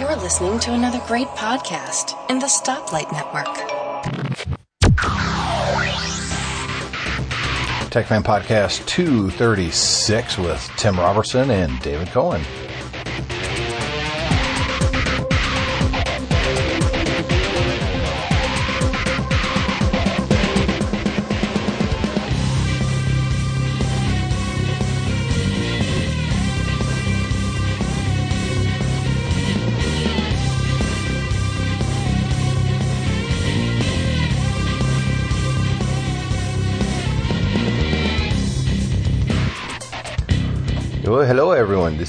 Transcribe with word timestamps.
You're 0.00 0.16
listening 0.16 0.58
to 0.60 0.72
another 0.72 1.00
great 1.06 1.28
podcast 1.28 2.14
in 2.30 2.38
the 2.38 2.46
Stoplight 2.46 3.12
Network. 3.12 3.46
TechFan 7.90 8.22
Podcast 8.22 8.86
236 8.86 10.38
with 10.38 10.70
Tim 10.76 10.96
Robertson 10.96 11.50
and 11.50 11.78
David 11.80 12.08
Cohen. 12.08 12.42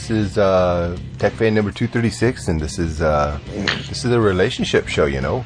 This 0.03 0.12
is 0.31 0.38
uh, 0.38 0.98
Tech 1.17 1.31
Fan 1.31 1.55
number 1.55 1.71
two 1.71 1.88
thirty 1.88 2.09
six, 2.09 2.49
and 2.49 2.59
this 2.59 2.77
is 2.77 3.02
uh, 3.02 3.39
this 3.88 4.03
is 4.03 4.11
a 4.11 4.20
relationship 4.20 4.89
show, 4.89 5.05
you 5.05 5.21
know. 5.21 5.45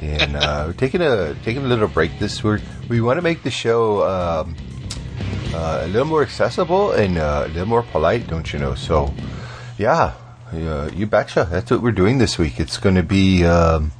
And 0.00 0.34
uh, 0.34 0.64
we're 0.66 0.72
taking 0.72 1.00
a 1.00 1.36
taking 1.44 1.62
a 1.62 1.68
little 1.68 1.86
break. 1.86 2.18
This 2.18 2.42
we 2.42 2.58
we 2.88 3.00
want 3.00 3.18
to 3.18 3.22
make 3.22 3.44
the 3.44 3.50
show 3.52 4.02
um, 4.02 4.56
uh, 5.54 5.82
a 5.84 5.86
little 5.86 6.08
more 6.08 6.20
accessible 6.20 6.90
and 6.90 7.16
uh, 7.16 7.44
a 7.46 7.48
little 7.50 7.68
more 7.68 7.84
polite, 7.84 8.26
don't 8.26 8.52
you 8.52 8.58
know? 8.58 8.74
So, 8.74 9.14
yeah, 9.78 10.14
uh, 10.52 10.90
you 10.92 11.06
betcha. 11.06 11.46
That's 11.48 11.70
what 11.70 11.80
we're 11.80 11.92
doing 11.92 12.18
this 12.18 12.38
week. 12.38 12.58
It's 12.58 12.78
going 12.78 12.96
to 12.96 13.04
be 13.04 13.44
um, 13.44 13.92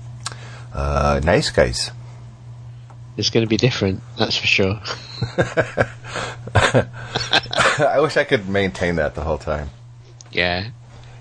uh, 0.74 1.20
nice 1.22 1.50
guys. 1.50 1.92
It's 3.16 3.30
going 3.30 3.46
to 3.46 3.48
be 3.48 3.56
different, 3.56 4.02
that's 4.18 4.36
for 4.36 4.48
sure. 4.48 4.80
I 7.78 8.00
wish 8.00 8.16
I 8.16 8.24
could 8.24 8.48
maintain 8.48 8.96
that 8.96 9.14
the 9.14 9.20
whole 9.20 9.38
time. 9.38 9.70
Yeah. 10.32 10.70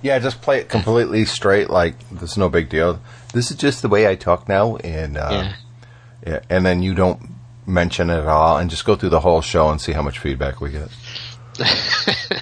Yeah, 0.02 0.18
just 0.20 0.42
play 0.42 0.60
it 0.60 0.70
completely 0.70 1.26
straight, 1.26 1.70
like 1.70 1.94
there's 2.10 2.38
no 2.38 2.50
big 2.50 2.70
deal. 2.70 3.00
This 3.34 3.52
is 3.52 3.58
just 3.58 3.82
the 3.84 3.88
way 3.90 4.08
I 4.08 4.16
talk 4.16 4.50
now, 4.50 4.78
and 4.78 5.16
uh, 5.18 5.30
Yeah. 5.32 5.54
yeah, 6.26 6.40
and 6.50 6.66
then 6.66 6.82
you 6.82 6.96
don't 6.96 7.22
mention 7.68 8.10
it 8.10 8.18
at 8.18 8.28
all, 8.28 8.58
and 8.58 8.70
just 8.70 8.84
go 8.84 8.96
through 8.96 9.10
the 9.10 9.20
whole 9.20 9.42
show 9.42 9.70
and 9.70 9.80
see 9.80 9.92
how 9.92 10.02
much 10.02 10.18
feedback 10.20 10.60
we 10.60 10.72
get. 10.72 10.90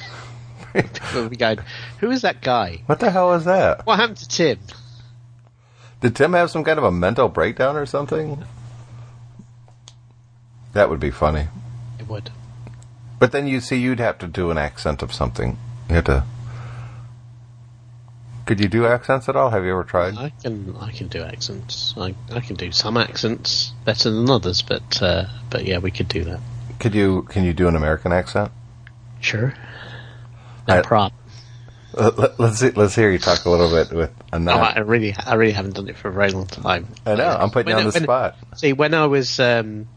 Going, 1.37 1.57
who 1.99 2.11
is 2.11 2.21
that 2.21 2.41
guy? 2.41 2.83
What 2.85 2.99
the 2.99 3.09
hell 3.11 3.33
is 3.33 3.45
that? 3.45 3.85
What 3.85 3.99
happened 3.99 4.17
to 4.17 4.27
Tim? 4.27 4.59
Did 6.01 6.15
Tim 6.15 6.33
have 6.33 6.51
some 6.51 6.63
kind 6.63 6.77
of 6.77 6.85
a 6.85 6.91
mental 6.91 7.27
breakdown 7.27 7.75
or 7.75 7.85
something? 7.85 8.43
That 10.73 10.89
would 10.89 10.99
be 10.99 11.11
funny. 11.11 11.47
It 11.99 12.07
would. 12.07 12.29
But 13.17 13.31
then 13.31 13.47
you 13.47 13.59
see, 13.59 13.77
you'd 13.77 13.99
have 13.99 14.17
to 14.19 14.27
do 14.27 14.51
an 14.51 14.57
accent 14.57 15.01
of 15.01 15.11
something. 15.13 15.57
You 15.89 15.95
have 15.95 16.05
to. 16.05 16.23
Could 18.49 18.59
you 18.59 18.67
do 18.67 18.87
accents 18.87 19.29
at 19.29 19.35
all? 19.35 19.51
Have 19.51 19.63
you 19.63 19.69
ever 19.73 19.83
tried? 19.83 20.17
I 20.17 20.31
can 20.41 20.75
I 20.81 20.89
can 20.91 21.07
do 21.07 21.21
accents. 21.21 21.93
I 21.95 22.15
I 22.31 22.39
can 22.39 22.55
do 22.55 22.71
some 22.71 22.97
accents 22.97 23.73
better 23.85 24.09
than 24.09 24.27
others, 24.27 24.63
but 24.63 24.99
uh, 25.03 25.25
but 25.51 25.65
yeah, 25.65 25.77
we 25.77 25.91
could 25.91 26.07
do 26.07 26.23
that. 26.23 26.39
Could 26.79 26.95
you? 26.95 27.27
Can 27.29 27.43
you 27.43 27.53
do 27.53 27.67
an 27.67 27.75
American 27.75 28.11
accent? 28.11 28.51
Sure. 29.19 29.53
No 30.67 30.79
I- 30.79 30.81
problem. 30.81 31.13
Uh, 31.95 32.09
Let, 32.17 32.39
let's 32.39 32.57
see, 32.59 32.71
let's 32.71 32.95
hear 32.95 33.11
you 33.11 33.19
talk 33.19 33.45
a 33.45 33.51
little 33.51 33.69
bit 33.69 33.95
with 33.95 34.09
a 34.33 34.37
Oh, 34.37 34.39
non. 34.39 34.59
I 34.59 34.79
really 34.79 35.13
I 35.15 35.35
really 35.35 35.51
haven't 35.53 35.75
done 35.75 35.87
it 35.87 35.95
for 35.97 36.07
a 36.09 36.11
very 36.11 36.31
long 36.31 36.47
time. 36.47 36.87
I 37.05 37.13
know. 37.15 37.29
I'm 37.29 37.51
putting 37.51 37.69
you 37.69 37.77
on 37.77 37.83
the 37.85 37.91
when- 37.91 38.01
spot. 38.03 38.35
See, 38.55 38.73
when 38.73 38.95
I 38.95 39.05
was, 39.05 39.39
um, 39.39 39.87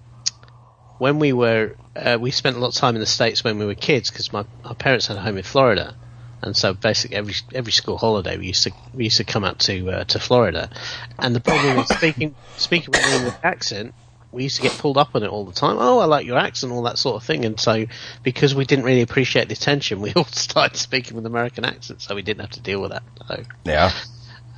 when 0.98 1.18
we 1.18 1.32
were, 1.32 1.76
uh, 1.96 2.18
we 2.20 2.30
spent 2.32 2.56
a 2.56 2.58
lot 2.58 2.68
of 2.68 2.74
time 2.74 2.96
in 2.96 3.00
the 3.00 3.06
states 3.06 3.42
when 3.44 3.58
we 3.58 3.64
were 3.64 3.74
kids 3.74 4.10
because 4.10 4.30
my 4.30 4.44
our 4.62 4.74
parents 4.74 5.06
had 5.06 5.16
a 5.16 5.20
home 5.22 5.38
in 5.38 5.42
Florida, 5.42 5.96
and 6.42 6.56
so 6.56 6.74
basically 6.74 7.16
every 7.16 7.34
every 7.54 7.72
school 7.72 7.98
holiday 7.98 8.36
we 8.36 8.48
used 8.48 8.64
to 8.64 8.72
we 8.94 9.04
used 9.04 9.18
to 9.18 9.24
come 9.24 9.44
out 9.44 9.58
to 9.60 9.90
uh, 9.90 10.04
to 10.04 10.18
Florida, 10.18 10.70
and 11.18 11.34
the 11.34 11.40
problem 11.40 11.76
with 11.76 11.88
speaking 11.88 12.34
speaking 12.56 12.94
with 12.94 13.06
an 13.06 13.14
English 13.14 13.34
accent. 13.42 13.94
We 14.30 14.44
used 14.44 14.56
to 14.56 14.62
get 14.62 14.78
pulled 14.78 14.96
up 14.96 15.14
on 15.14 15.22
it 15.22 15.28
all 15.28 15.44
the 15.44 15.52
time. 15.52 15.76
Oh, 15.78 15.98
I 15.98 16.06
like 16.06 16.24
your 16.24 16.38
accent, 16.38 16.72
all 16.72 16.84
that 16.84 16.96
sort 16.96 17.16
of 17.16 17.22
thing. 17.22 17.44
And 17.44 17.60
so, 17.60 17.84
because 18.22 18.54
we 18.54 18.64
didn't 18.64 18.86
really 18.86 19.02
appreciate 19.02 19.48
the 19.48 19.52
attention, 19.52 20.00
we 20.00 20.10
all 20.16 20.24
started 20.24 20.78
speaking 20.78 21.16
with 21.16 21.26
American 21.26 21.66
accents, 21.66 22.06
so 22.06 22.14
we 22.14 22.22
didn't 22.22 22.40
have 22.40 22.52
to 22.52 22.60
deal 22.62 22.80
with 22.80 22.92
that. 22.92 23.02
So, 23.28 23.42
Yeah, 23.66 23.92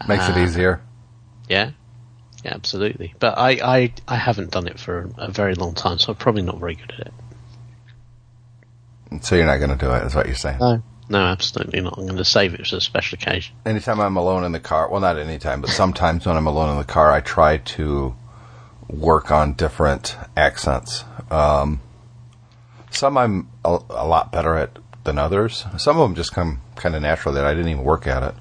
makes 0.06 0.28
it 0.28 0.36
Uh, 0.36 0.44
easier. 0.44 0.80
yeah, 1.48 1.72
yeah, 2.44 2.54
absolutely. 2.54 3.14
But 3.18 3.36
I, 3.36 3.50
I, 3.64 3.92
I 4.06 4.14
haven't 4.14 4.52
done 4.52 4.68
it 4.68 4.78
for 4.78 5.10
a 5.18 5.32
very 5.32 5.56
long 5.56 5.74
time, 5.74 5.98
so 5.98 6.12
I'm 6.12 6.18
probably 6.18 6.42
not 6.42 6.60
very 6.60 6.76
good 6.76 6.92
at 6.92 7.08
it. 7.08 7.14
So 9.24 9.34
you're 9.34 9.46
not 9.46 9.58
going 9.58 9.76
to 9.76 9.78
do 9.84 9.90
it, 9.92 10.04
is 10.04 10.14
what 10.14 10.26
you're 10.26 10.36
saying. 10.36 10.58
No, 10.60 10.84
no, 11.08 11.18
absolutely 11.18 11.80
not. 11.80 11.98
I'm 11.98 12.06
going 12.06 12.16
to 12.16 12.24
save 12.24 12.54
it 12.54 12.66
for 12.66 12.76
a 12.76 12.80
special 12.80 13.16
occasion. 13.16 13.54
Anytime 13.66 14.00
I'm 14.00 14.16
alone 14.16 14.44
in 14.44 14.52
the 14.52 14.60
car, 14.60 14.88
well, 14.88 15.00
not 15.00 15.18
anytime, 15.18 15.60
but 15.60 15.70
sometimes 15.70 16.26
when 16.26 16.36
I'm 16.36 16.46
alone 16.46 16.70
in 16.70 16.78
the 16.78 16.84
car, 16.84 17.12
I 17.12 17.20
try 17.20 17.58
to 17.58 18.14
work 18.88 19.30
on 19.30 19.54
different 19.54 20.16
accents. 20.36 21.04
Um, 21.30 21.80
some 22.90 23.18
I'm 23.18 23.48
a, 23.64 23.78
a 23.90 24.06
lot 24.06 24.32
better 24.32 24.56
at 24.56 24.78
than 25.04 25.18
others. 25.18 25.66
Some 25.76 25.98
of 25.98 26.08
them 26.08 26.14
just 26.14 26.32
come 26.32 26.62
kind 26.76 26.94
of 26.94 27.02
natural 27.02 27.34
that 27.34 27.44
I 27.44 27.52
didn't 27.52 27.68
even 27.68 27.84
work 27.84 28.06
at 28.06 28.22
it, 28.22 28.34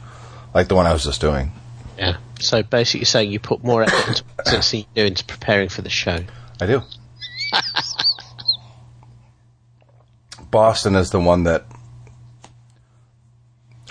like 0.54 0.70
the 0.70 0.76
one 0.76 0.86
I 0.86 0.94
was 0.94 1.04
just 1.04 1.20
doing. 1.20 1.52
Yeah. 1.98 2.18
So 2.40 2.64
basically, 2.64 3.02
you're 3.02 3.06
saying 3.06 3.32
you 3.32 3.40
put 3.40 3.64
more 3.64 3.84
effort 3.84 4.24
into 4.46 4.62
you 4.78 4.86
do 4.96 5.06
into 5.06 5.26
preparing 5.26 5.70
for 5.70 5.82
the 5.82 5.90
show. 5.90 6.20
I 6.62 6.66
do. 6.66 6.82
Boston 10.52 10.96
is 10.96 11.12
the 11.12 11.20
one 11.20 11.44
that 11.44 11.66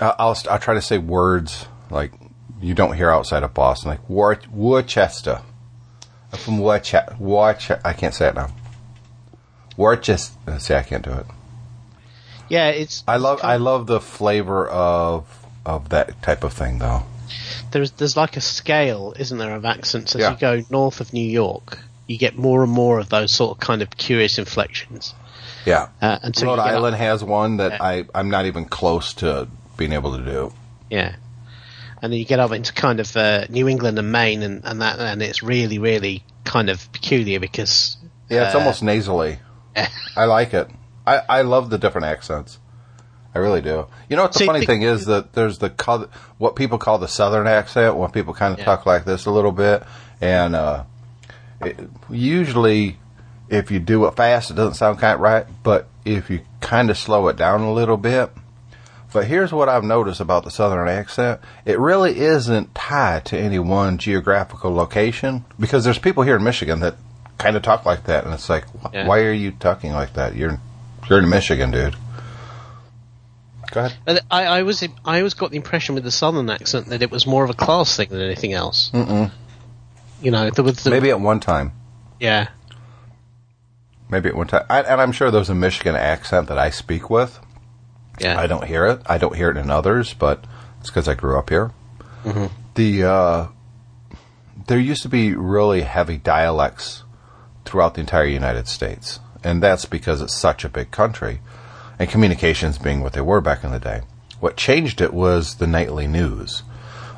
I'll 0.01 0.35
I'll 0.49 0.59
try 0.59 0.73
to 0.73 0.81
say 0.81 0.97
words 0.97 1.67
like 1.89 2.11
you 2.61 2.73
don't 2.73 2.95
hear 2.95 3.09
outside 3.11 3.43
of 3.43 3.53
Boston, 3.53 3.89
like 3.91 4.09
War, 4.09 4.39
Worcester. 4.51 5.41
I'm 6.31 6.39
from 6.39 6.59
Worcester. 6.59 7.15
Worcester. 7.19 7.79
I 7.85 7.93
can't 7.93 8.13
say 8.13 8.27
it 8.29 8.35
now. 8.35 8.49
Worcester. 9.77 10.31
See, 10.59 10.73
I 10.73 10.83
can't 10.83 11.03
do 11.03 11.11
it. 11.11 11.25
Yeah, 12.49 12.69
it's. 12.69 13.03
I 13.07 13.17
love 13.17 13.39
I 13.43 13.57
love 13.57 13.87
the 13.87 13.99
flavor 13.99 14.67
of 14.67 15.25
of 15.65 15.89
that 15.89 16.21
type 16.21 16.43
of 16.43 16.53
thing, 16.53 16.79
though. 16.79 17.03
There's 17.71 17.91
there's 17.91 18.17
like 18.17 18.37
a 18.37 18.41
scale, 18.41 19.13
isn't 19.17 19.37
there, 19.37 19.55
of 19.55 19.65
accents 19.65 20.15
as 20.15 20.21
Yeah. 20.21 20.31
you 20.31 20.37
go 20.37 20.63
north 20.69 21.01
of 21.01 21.13
New 21.13 21.25
York. 21.27 21.79
You 22.07 22.17
get 22.17 22.35
more 22.37 22.63
and 22.63 22.71
more 22.71 22.99
of 22.99 23.09
those 23.09 23.33
sort 23.33 23.57
of 23.57 23.59
kind 23.61 23.81
of 23.81 23.89
curious 23.97 24.37
inflections. 24.37 25.13
Yeah. 25.65 25.87
Uh, 26.01 26.19
Rhode 26.23 26.33
get 26.35 26.47
up- 26.47 26.59
Island 26.59 26.95
has 26.97 27.23
one 27.23 27.57
that 27.57 27.71
Yeah. 27.73 27.83
I 27.83 28.05
I'm 28.13 28.29
not 28.29 28.45
even 28.45 28.65
close 28.65 29.13
to 29.15 29.47
being 29.77 29.93
able 29.93 30.17
to 30.17 30.23
do. 30.23 30.53
Yeah. 30.89 31.15
And 32.01 32.11
then 32.11 32.19
you 32.19 32.25
get 32.25 32.39
up 32.39 32.51
into 32.51 32.73
kind 32.73 32.99
of 32.99 33.15
uh, 33.15 33.45
New 33.49 33.67
England 33.69 33.97
and 33.97 34.11
Maine, 34.11 34.43
and, 34.43 34.63
and 34.65 34.81
that, 34.81 34.99
and 34.99 35.21
it's 35.21 35.41
really, 35.41 35.79
really 35.79 36.23
kind 36.43 36.69
of 36.69 36.91
peculiar 36.91 37.39
because 37.39 37.95
Yeah, 38.29 38.45
it's 38.45 38.55
uh, 38.55 38.59
almost 38.59 38.83
nasally. 38.83 39.39
I 40.15 40.25
like 40.25 40.53
it. 40.53 40.69
I, 41.07 41.21
I 41.29 41.41
love 41.43 41.69
the 41.69 41.77
different 41.77 42.07
accents. 42.07 42.59
I 43.35 43.39
really 43.39 43.61
do. 43.61 43.87
You 44.09 44.15
know 44.17 44.23
what 44.23 44.33
the 44.33 44.45
funny 44.45 44.59
the- 44.59 44.65
thing 44.65 44.81
is 44.83 45.05
that 45.05 45.33
there's 45.33 45.57
the 45.57 46.07
what 46.37 46.55
people 46.55 46.77
call 46.77 46.99
the 46.99 47.07
southern 47.07 47.47
accent 47.47 47.95
when 47.95 48.11
people 48.11 48.33
kind 48.33 48.53
of 48.53 48.59
Yeah. 48.59 48.65
talk 48.65 48.85
like 48.85 49.05
this 49.05 49.25
a 49.25 49.31
little 49.31 49.51
bit, 49.53 49.81
and 50.21 50.55
uh, 50.55 50.83
it, 51.61 51.79
usually 52.11 52.97
if 53.49 53.71
you 53.71 53.79
do 53.79 54.05
it 54.05 54.15
fast, 54.15 54.51
it 54.51 54.55
doesn't 54.55 54.75
sound 54.75 54.99
kind 54.99 55.15
of 55.15 55.19
right. 55.21 55.45
But 55.63 55.87
if 56.05 56.29
you 56.29 56.41
kind 56.61 56.89
of 56.89 56.97
slow 56.97 57.27
it 57.29 57.35
down 57.37 57.61
a 57.61 57.73
little 57.73 57.97
bit, 57.97 58.29
but 59.13 59.25
here's 59.25 59.53
what 59.53 59.69
I've 59.69 59.83
noticed 59.83 60.19
about 60.19 60.43
the 60.43 60.51
southern 60.51 60.87
accent: 60.89 61.39
it 61.65 61.79
really 61.79 62.17
isn't 62.19 62.73
tied 62.75 63.25
to 63.25 63.37
any 63.37 63.59
one 63.59 63.97
geographical 63.97 64.73
location 64.73 65.45
because 65.59 65.83
there's 65.85 65.99
people 65.99 66.23
here 66.23 66.35
in 66.35 66.43
Michigan 66.43 66.79
that 66.81 66.95
kind 67.37 67.55
of 67.55 67.61
talk 67.63 67.85
like 67.85 68.05
that, 68.05 68.25
and 68.25 68.33
it's 68.33 68.49
like, 68.49 68.65
wh- 68.81 68.93
Yeah. 68.93 69.07
why 69.07 69.19
are 69.21 69.31
you 69.33 69.51
talking 69.51 69.93
like 69.93 70.13
that? 70.13 70.35
You're 70.35 70.59
you're 71.09 71.19
in 71.19 71.29
Michigan, 71.29 71.71
dude. 71.71 71.95
Go 73.71 73.85
ahead. 73.85 74.19
I, 74.29 74.45
I 74.45 74.63
was 74.63 74.83
I 75.05 75.17
always 75.17 75.33
got 75.33 75.51
the 75.51 75.57
impression 75.57 75.95
with 75.95 76.03
the 76.03 76.11
southern 76.11 76.49
accent 76.49 76.87
that 76.87 77.01
it 77.01 77.09
was 77.09 77.25
more 77.25 77.43
of 77.43 77.49
a 77.49 77.53
class 77.55 77.95
thing 77.97 78.09
than 78.09 78.21
anything 78.21 78.53
else. 78.53 78.91
Mm-mm. 78.93 79.31
You 80.21 80.31
know, 80.31 80.49
there 80.51 80.63
was 80.63 80.83
the, 80.83 80.89
Maybe 80.91 81.09
at 81.09 81.19
one 81.19 81.39
time. 81.39 81.73
yeah, 82.19 82.49
Maybe 84.09 84.29
at 84.29 84.35
one 84.35 84.47
time. 84.47 84.65
I, 84.69 84.81
and 84.83 85.01
I'm 85.01 85.11
sure 85.11 85.31
there's 85.31 85.49
a 85.49 85.55
Michigan 85.55 85.95
accent 85.95 86.47
that 86.49 86.57
I 86.57 86.69
speak 86.69 87.09
with. 87.09 87.39
Yeah, 88.19 88.39
I 88.39 88.47
don't 88.47 88.65
hear 88.65 88.85
it. 88.85 89.01
I 89.05 89.17
don't 89.17 89.35
hear 89.35 89.49
it 89.49 89.57
in 89.57 89.69
others, 89.71 90.13
but 90.13 90.43
it's 90.79 90.89
because 90.89 91.07
I 91.07 91.13
grew 91.15 91.37
up 91.37 91.49
here. 91.49 91.71
The 92.75 93.03
uh, 93.03 93.47
there 94.67 94.79
used 94.79 95.03
to 95.03 95.09
be 95.09 95.33
really 95.35 95.81
heavy 95.81 96.17
dialects 96.17 97.03
throughout 97.65 97.95
the 97.95 98.01
entire 98.01 98.25
United 98.25 98.67
States, 98.67 99.19
and 99.43 99.61
that's 99.61 99.85
because 99.85 100.21
it's 100.21 100.35
such 100.35 100.63
a 100.63 100.69
big 100.69 100.91
country, 100.91 101.41
and 101.99 102.09
communications 102.09 102.77
being 102.77 103.01
what 103.01 103.13
they 103.13 103.21
were 103.21 103.41
back 103.41 103.63
in 103.63 103.71
the 103.71 103.79
day. 103.79 104.01
What 104.39 104.57
changed 104.57 105.01
it 105.01 105.13
was 105.13 105.55
the 105.55 105.67
nightly 105.67 106.07
news. 106.07 106.63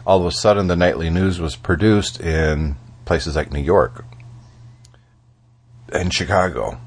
all 0.05 0.19
of 0.19 0.25
a 0.27 0.31
sudden 0.31 0.67
the 0.67 0.75
nightly 0.75 1.09
news 1.09 1.39
was 1.39 1.55
produced 1.55 2.19
in 2.19 2.75
places 3.05 3.35
like 3.35 3.51
New 3.51 3.61
York 3.61 4.05
and 5.91 6.13
Chicago. 6.13 6.79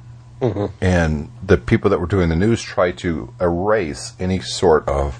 And 0.81 1.31
the 1.43 1.56
people 1.56 1.90
that 1.90 2.00
were 2.00 2.06
doing 2.06 2.29
the 2.29 2.37
news 2.37 2.62
tried 2.62 2.99
to 2.99 3.32
erase 3.40 4.12
any 4.20 4.40
sort 4.40 4.88
of, 4.88 5.19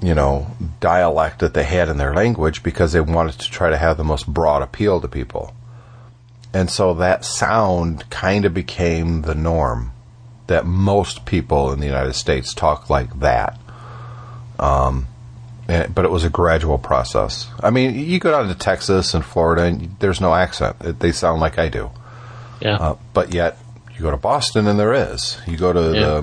you 0.00 0.14
know, 0.14 0.46
dialect 0.80 1.40
that 1.40 1.54
they 1.54 1.64
had 1.64 1.88
in 1.88 1.96
their 1.96 2.14
language 2.14 2.62
because 2.62 2.92
they 2.92 3.00
wanted 3.00 3.38
to 3.40 3.50
try 3.50 3.70
to 3.70 3.76
have 3.76 3.96
the 3.96 4.04
most 4.04 4.26
broad 4.26 4.62
appeal 4.62 5.00
to 5.00 5.08
people. 5.08 5.54
And 6.52 6.70
so 6.70 6.94
that 6.94 7.24
sound 7.24 8.08
kind 8.10 8.44
of 8.44 8.54
became 8.54 9.22
the 9.22 9.34
norm 9.34 9.90
that 10.46 10.64
most 10.64 11.24
people 11.24 11.72
in 11.72 11.80
the 11.80 11.86
United 11.86 12.14
States 12.14 12.54
talk 12.54 12.88
like 12.88 13.18
that. 13.20 13.58
Um, 14.58 15.08
and, 15.66 15.92
but 15.94 16.04
it 16.04 16.10
was 16.10 16.24
a 16.24 16.30
gradual 16.30 16.78
process. 16.78 17.48
I 17.60 17.70
mean, 17.70 17.98
you 17.98 18.20
go 18.20 18.30
down 18.30 18.48
to 18.48 18.54
Texas 18.54 19.14
and 19.14 19.24
Florida, 19.24 19.62
and 19.62 19.96
there's 19.98 20.20
no 20.20 20.34
accent. 20.34 20.76
They 21.00 21.12
sound 21.12 21.40
like 21.40 21.58
I 21.58 21.68
do. 21.68 21.90
Yeah. 22.60 22.76
Uh, 22.76 22.96
but 23.14 23.34
yet, 23.34 23.58
you 23.94 24.02
go 24.02 24.10
to 24.10 24.16
Boston 24.16 24.66
and 24.66 24.78
there 24.78 24.92
is. 24.92 25.38
You 25.46 25.56
go 25.56 25.72
to 25.72 25.80
Yeah. 25.94 26.22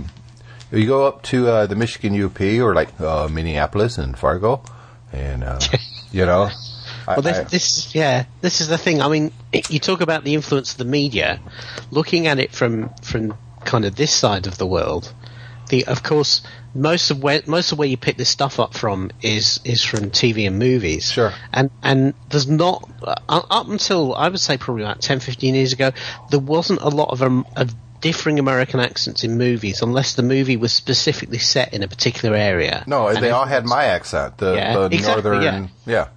the, 0.71 0.79
you 0.79 0.88
go 0.88 1.06
up 1.06 1.23
to 1.23 1.47
uh, 1.50 1.65
the 1.68 1.75
Michigan 1.75 2.21
UP 2.21 2.39
or 2.41 2.73
like 2.73 3.00
uh, 3.01 3.27
Minneapolis 3.31 3.97
and 3.97 4.18
Fargo, 4.18 4.63
and 5.12 5.44
uh, 5.44 5.59
you 6.12 6.25
know. 6.25 6.50
I- 7.07 7.13
Well, 7.15 7.21
this, 7.23 7.38
I- 7.39 7.44
this, 7.44 7.95
yeah, 7.95 8.25
this 8.41 8.62
is 8.62 8.68
the 8.68 8.77
thing. 8.77 9.01
I 9.01 9.07
mean, 9.09 9.31
you 9.69 9.79
talk 9.79 10.01
about 10.01 10.23
the 10.23 10.33
influence 10.33 10.71
of 10.73 10.77
the 10.77 10.85
media. 10.85 11.39
Looking 11.89 12.27
at 12.27 12.39
it 12.39 12.51
from 12.53 12.89
from 13.01 13.33
kind 13.65 13.85
of 13.85 13.95
this 13.95 14.13
side 14.13 14.47
of 14.47 14.57
the 14.57 14.67
world, 14.67 15.13
the 15.69 15.85
of 15.88 16.03
course 16.03 16.41
most 16.73 17.12
of 17.12 17.21
where 17.21 17.41
most 17.47 17.71
of 17.71 17.77
where 17.77 17.88
you 17.88 17.97
pick 17.97 18.18
this 18.18 18.29
stuff 18.29 18.59
up 18.59 18.73
from 18.73 19.12
is 19.21 19.59
is 19.63 19.83
from 19.83 20.12
TV 20.12 20.47
and 20.47 20.57
movies. 20.59 21.12
Sure. 21.12 21.33
And 21.51 21.69
and 21.83 22.13
there's 22.29 22.47
not 22.47 22.89
uh, 23.03 23.15
up 23.27 23.68
until 23.68 24.15
I 24.15 24.29
would 24.29 24.39
say 24.39 24.57
probably 24.57 24.83
about 24.83 25.01
10, 25.01 25.19
15 25.19 25.56
years 25.56 25.73
ago, 25.73 25.91
there 26.29 26.39
wasn't 26.39 26.81
a 26.81 26.89
lot 26.89 27.09
of 27.09 27.21
um, 27.21 27.45
of 27.56 27.73
differing 28.01 28.39
American 28.39 28.79
accents 28.79 29.23
in 29.23 29.38
movies 29.38 29.81
unless 29.81 30.15
the 30.15 30.23
movie 30.23 30.57
was 30.57 30.73
specifically 30.73 31.38
set 31.38 31.73
in 31.73 31.83
a 31.83 31.88
particular 31.88 32.35
area. 32.35 32.83
no, 32.88 33.07
And 33.07 33.19
they 33.19 33.29
all 33.29 33.45
had 33.45 33.65
my 33.65 33.85
accent. 33.85 34.39
The, 34.39 34.56
Yeah, 34.56 34.74
the 34.88 34.95
exactly, 34.95 35.29
northern, 35.31 35.69
yeah. 35.85 36.07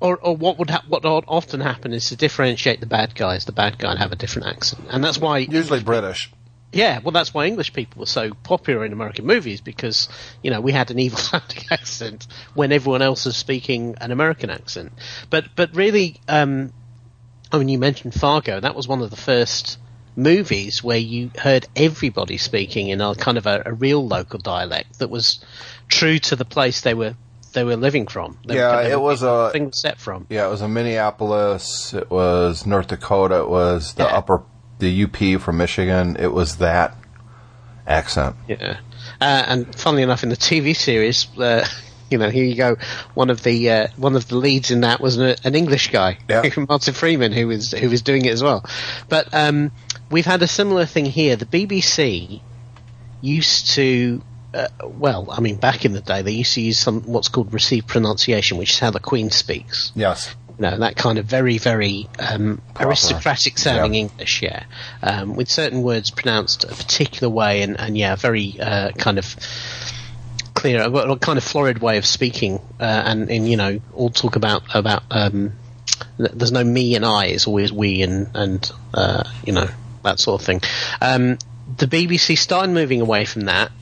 or, 0.00 0.16
or 0.16 0.34
what 0.34 0.58
would 0.58 0.70
ha- 0.70 0.84
what 0.88 1.04
often 1.04 1.60
happen 1.60 1.92
is 1.92 2.08
to 2.08 2.16
differentiate 2.16 2.80
the 2.80 2.86
bad 2.86 3.14
guys. 3.14 3.44
The 3.44 3.52
bad 3.52 3.78
guy 3.78 3.90
would 3.90 3.98
have 3.98 4.12
a 4.12 4.16
different 4.16 4.48
accent, 4.48 4.86
and 4.90 5.04
that's 5.04 5.18
why. 5.18 5.38
usually 5.38 5.82
British. 5.82 6.32
Yeah, 6.74 7.00
well, 7.02 7.12
that's 7.12 7.32
why 7.32 7.46
English 7.46 7.72
people 7.72 8.00
were 8.00 8.06
so 8.06 8.32
popular 8.34 8.84
in 8.84 8.92
American 8.92 9.26
movies 9.26 9.60
because 9.60 10.08
you 10.42 10.50
know 10.50 10.60
we 10.60 10.72
had 10.72 10.90
an 10.90 10.98
evil 10.98 11.18
sounding 11.30 11.64
accent 11.70 12.26
when 12.54 12.72
everyone 12.72 13.02
else 13.02 13.24
was 13.24 13.36
speaking 13.36 13.94
an 14.00 14.10
American 14.10 14.50
accent. 14.50 14.92
But 15.30 15.44
but 15.56 15.74
really, 15.74 16.16
um, 16.28 16.72
I 17.52 17.58
mean, 17.58 17.68
you 17.68 17.78
mentioned 17.78 18.14
Fargo. 18.14 18.60
That 18.60 18.74
was 18.74 18.88
one 18.88 19.02
of 19.02 19.10
the 19.10 19.16
first 19.16 19.78
movies 20.16 20.82
where 20.82 20.96
you 20.98 21.30
heard 21.36 21.66
everybody 21.74 22.36
speaking 22.38 22.88
in 22.88 23.00
a 23.00 23.14
kind 23.16 23.36
of 23.36 23.46
a, 23.46 23.62
a 23.66 23.72
real 23.72 24.06
local 24.06 24.38
dialect 24.38 25.00
that 25.00 25.10
was 25.10 25.44
true 25.88 26.18
to 26.20 26.36
the 26.36 26.44
place 26.44 26.82
they 26.82 26.94
were 26.94 27.14
they 27.52 27.62
were 27.64 27.76
living 27.76 28.06
from. 28.08 28.36
They 28.46 28.56
Yeah, 28.56 28.80
it 28.82 29.00
was 29.00 29.22
a- 29.22 29.50
thing 29.52 29.72
set 29.72 29.98
from. 29.98 30.26
Yeah, 30.28 30.46
it 30.46 30.50
was 30.50 30.60
in 30.62 30.72
Minneapolis. 30.72 31.94
It 31.94 32.10
was 32.10 32.66
North 32.66 32.88
Dakota. 32.88 33.40
It 33.40 33.48
was 33.48 33.94
the 33.94 34.02
Yeah. 34.04 34.16
upper, 34.16 34.42
the 34.84 35.04
UP 35.04 35.40
from 35.40 35.56
Michigan. 35.56 36.16
It 36.18 36.32
was 36.32 36.56
that 36.58 36.96
accent. 37.86 38.36
Yeah, 38.48 38.78
uh, 39.20 39.44
and 39.46 39.74
funnily 39.74 40.02
enough, 40.02 40.22
in 40.22 40.28
the 40.28 40.36
TV 40.36 40.76
series, 40.76 41.26
uh, 41.38 41.66
you 42.10 42.18
know, 42.18 42.30
here 42.30 42.44
you 42.44 42.54
go. 42.54 42.76
One 43.14 43.30
of 43.30 43.42
the 43.42 43.70
uh, 43.70 43.88
one 43.96 44.16
of 44.16 44.28
the 44.28 44.36
leads 44.36 44.70
in 44.70 44.82
that 44.82 45.00
was 45.00 45.16
an, 45.16 45.36
an 45.44 45.54
English 45.54 45.90
guy, 45.90 46.18
Yeah. 46.28 46.48
Martin 46.68 46.94
Freeman, 46.94 47.32
who 47.32 47.46
was 47.48 47.72
who 47.72 47.90
was 47.90 48.02
doing 48.02 48.24
it 48.24 48.32
as 48.32 48.42
well. 48.42 48.64
But 49.08 49.32
um, 49.32 49.72
we've 50.10 50.26
had 50.26 50.42
a 50.42 50.46
similar 50.48 50.86
thing 50.86 51.06
here. 51.06 51.36
The 51.36 51.46
BBC 51.46 52.40
used 53.20 53.70
to. 53.72 54.22
Uh, 54.52 54.68
well, 54.84 55.26
I 55.32 55.40
mean, 55.40 55.56
back 55.56 55.84
in 55.84 55.94
the 55.94 56.00
day, 56.00 56.22
they 56.22 56.30
used 56.30 56.54
to 56.54 56.60
use 56.60 56.78
some 56.78 57.02
what's 57.02 57.26
called 57.28 57.52
received 57.52 57.88
pronunciation, 57.88 58.56
which 58.56 58.70
is 58.70 58.78
how 58.78 58.90
the 58.92 59.00
Queen 59.00 59.30
speaks. 59.30 59.90
Yes. 59.96 60.32
You 60.58 60.62
know, 60.62 60.78
that 60.78 60.96
kind 60.96 61.18
of 61.18 61.26
very, 61.26 61.58
very 61.58 62.08
um, 62.18 62.62
aristocratic 62.78 63.58
sounding 63.58 63.94
Yeah. 63.94 64.00
English, 64.00 64.42
yeah, 64.42 64.64
um, 65.02 65.34
with 65.34 65.50
certain 65.50 65.82
words 65.82 66.10
pronounced 66.10 66.64
a 66.64 66.68
particular 66.68 67.28
way, 67.28 67.62
and, 67.62 67.78
and 67.78 67.98
yeah, 67.98 68.14
very 68.14 68.56
uh, 68.60 68.92
kind 68.92 69.18
of 69.18 69.34
clear, 70.54 70.80
a 70.82 71.16
kind 71.16 71.38
of 71.38 71.44
florid 71.44 71.80
way 71.80 71.98
of 71.98 72.06
speaking, 72.06 72.60
uh, 72.78 72.84
and, 72.84 73.30
and 73.30 73.48
you 73.48 73.56
know, 73.56 73.80
all 73.94 74.10
talk 74.10 74.36
about 74.36 74.62
about 74.74 75.02
um, 75.10 75.54
th- 76.18 76.30
there's 76.32 76.52
no 76.52 76.62
me 76.62 76.94
and 76.94 77.04
I, 77.04 77.26
it's 77.26 77.46
always 77.46 77.72
we 77.72 78.02
and 78.02 78.28
and 78.34 78.70
uh, 78.92 79.24
you 79.44 79.52
know 79.52 79.68
that 80.04 80.20
sort 80.20 80.40
of 80.40 80.46
thing. 80.46 80.60
Um, 81.00 81.38
the 81.78 81.86
BBC 81.86 82.38
started 82.38 82.72
moving 82.72 83.00
away 83.00 83.24
from 83.24 83.42
that 83.42 83.72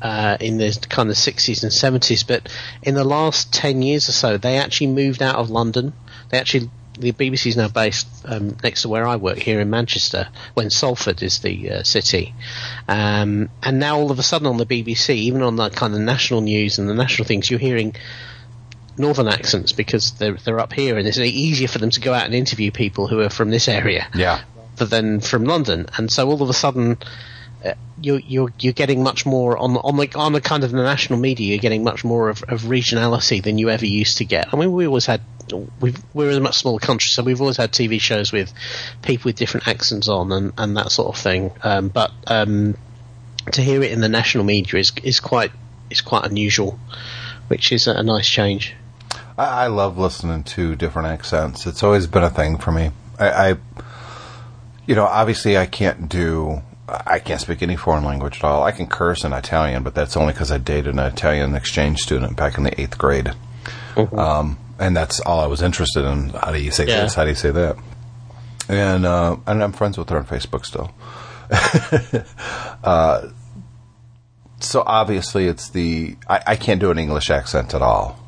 uh, 0.00 0.36
in 0.40 0.58
the 0.58 0.86
kind 0.88 1.10
of 1.10 1.16
60s 1.16 1.62
and 1.62 1.72
70s, 2.02 2.26
but 2.26 2.48
in 2.82 2.94
the 2.94 3.04
last 3.04 3.52
10 3.52 3.82
years 3.82 4.08
or 4.08 4.12
so, 4.12 4.36
they 4.36 4.58
actually 4.58 4.88
moved 4.88 5.22
out 5.22 5.36
of 5.36 5.50
London. 5.50 5.92
They 6.32 6.38
actually, 6.38 6.70
the 6.98 7.12
BBC 7.12 7.48
is 7.48 7.56
now 7.58 7.68
based 7.68 8.08
um, 8.24 8.56
next 8.64 8.82
to 8.82 8.88
where 8.88 9.06
I 9.06 9.16
work 9.16 9.38
here 9.38 9.60
in 9.60 9.68
Manchester, 9.68 10.28
when 10.54 10.70
Salford 10.70 11.22
is 11.22 11.40
the 11.40 11.70
uh, 11.70 11.82
city. 11.82 12.34
Um, 12.88 13.50
and 13.62 13.78
now 13.78 13.98
all 13.98 14.10
of 14.10 14.18
a 14.18 14.22
sudden 14.22 14.46
on 14.46 14.56
the 14.56 14.64
BBC, 14.64 15.10
even 15.10 15.42
on 15.42 15.56
the 15.56 15.68
kind 15.68 15.92
of 15.94 16.00
national 16.00 16.40
news 16.40 16.78
and 16.78 16.88
the 16.88 16.94
national 16.94 17.28
things, 17.28 17.50
you're 17.50 17.60
hearing 17.60 17.94
northern 18.96 19.28
accents 19.28 19.72
because 19.72 20.12
they're 20.12 20.34
they're 20.34 20.60
up 20.60 20.72
here, 20.72 20.96
and 20.96 21.06
it's 21.06 21.18
easier 21.18 21.68
for 21.68 21.78
them 21.78 21.90
to 21.90 22.00
go 22.00 22.14
out 22.14 22.24
and 22.24 22.34
interview 22.34 22.70
people 22.70 23.06
who 23.08 23.20
are 23.20 23.30
from 23.30 23.50
this 23.50 23.68
area 23.68 24.06
Yeah. 24.14 24.40
than 24.76 25.20
from 25.20 25.44
London. 25.44 25.86
And 25.98 26.10
so 26.10 26.28
all 26.28 26.42
of 26.42 26.48
a 26.48 26.54
sudden, 26.54 26.96
uh, 27.64 27.74
you're 28.00 28.20
you're 28.20 28.52
you're 28.58 28.72
getting 28.72 29.02
much 29.02 29.24
more 29.26 29.56
on 29.56 29.76
on 29.76 29.96
the 29.96 30.12
on 30.16 30.32
the 30.32 30.40
kind 30.40 30.64
of 30.64 30.70
the 30.70 30.82
national 30.82 31.18
media. 31.18 31.48
You're 31.48 31.58
getting 31.58 31.84
much 31.84 32.04
more 32.04 32.28
of, 32.28 32.42
of 32.44 32.62
regionality 32.62 33.42
than 33.42 33.58
you 33.58 33.70
ever 33.70 33.86
used 33.86 34.18
to 34.18 34.24
get. 34.24 34.52
I 34.52 34.56
mean, 34.56 34.72
we 34.72 34.86
always 34.86 35.06
had 35.06 35.20
we've, 35.80 36.02
we're 36.14 36.30
a 36.30 36.40
much 36.40 36.58
smaller 36.58 36.78
country, 36.78 37.08
so 37.08 37.22
we've 37.22 37.40
always 37.40 37.56
had 37.56 37.72
TV 37.72 38.00
shows 38.00 38.32
with 38.32 38.52
people 39.02 39.28
with 39.28 39.36
different 39.36 39.68
accents 39.68 40.08
on 40.08 40.32
and, 40.32 40.52
and 40.58 40.76
that 40.76 40.90
sort 40.92 41.14
of 41.14 41.20
thing. 41.20 41.52
Um, 41.62 41.88
but 41.88 42.12
um, 42.26 42.76
to 43.52 43.62
hear 43.62 43.82
it 43.82 43.92
in 43.92 44.00
the 44.00 44.08
national 44.08 44.44
media 44.44 44.78
is 44.78 44.92
is 45.02 45.20
quite 45.20 45.52
is 45.90 46.00
quite 46.00 46.24
unusual, 46.24 46.78
which 47.48 47.72
is 47.72 47.86
a, 47.86 47.92
a 47.92 48.02
nice 48.02 48.28
change. 48.28 48.74
I, 49.36 49.64
I 49.64 49.66
love 49.68 49.98
listening 49.98 50.44
to 50.44 50.76
different 50.76 51.08
accents. 51.08 51.66
It's 51.66 51.82
always 51.82 52.06
been 52.06 52.22
a 52.22 52.30
thing 52.30 52.58
for 52.58 52.72
me. 52.72 52.90
I, 53.18 53.50
I, 53.50 53.56
you 54.86 54.94
know, 54.94 55.04
obviously 55.04 55.56
I 55.56 55.66
can't 55.66 56.08
do, 56.08 56.62
I 57.06 57.18
can't 57.18 57.40
speak 57.40 57.62
any 57.62 57.76
foreign 57.76 58.04
language 58.04 58.38
at 58.38 58.44
all. 58.44 58.62
I 58.64 58.72
can 58.72 58.86
curse 58.86 59.24
in 59.24 59.32
Italian, 59.32 59.82
but 59.82 59.94
that's 59.94 60.16
only 60.16 60.32
because 60.32 60.50
I 60.52 60.58
dated 60.58 60.94
an 60.94 60.98
Italian 61.00 61.54
exchange 61.54 62.00
student 62.02 62.36
back 62.36 62.58
in 62.58 62.64
the 62.64 62.80
eighth 62.80 62.98
grade. 62.98 63.32
Um, 63.96 64.58
and 64.78 64.96
that's 64.96 65.20
all 65.20 65.40
I 65.40 65.46
was 65.46 65.62
interested 65.62 66.04
in. 66.04 66.30
How 66.30 66.50
do 66.52 66.58
you 66.62 66.70
say 66.70 66.86
Yeah. 66.86 67.02
this? 67.02 67.14
How 67.14 67.24
do 67.24 67.30
you 67.30 67.36
say 67.36 67.50
that? 67.50 67.76
And, 68.68 69.04
uh, 69.06 69.36
and 69.46 69.62
I'm 69.62 69.72
friends 69.72 69.98
with 69.98 70.08
her 70.10 70.18
on 70.18 70.24
Facebook 70.26 70.64
still. 70.64 70.90
uh, 72.84 73.28
so 74.60 74.82
obviously 74.86 75.46
it's 75.46 75.70
the, 75.70 76.16
I, 76.28 76.40
I 76.48 76.56
can't 76.56 76.80
do 76.80 76.90
an 76.90 76.98
English 76.98 77.30
accent 77.30 77.74
at 77.74 77.82
all. 77.82 78.18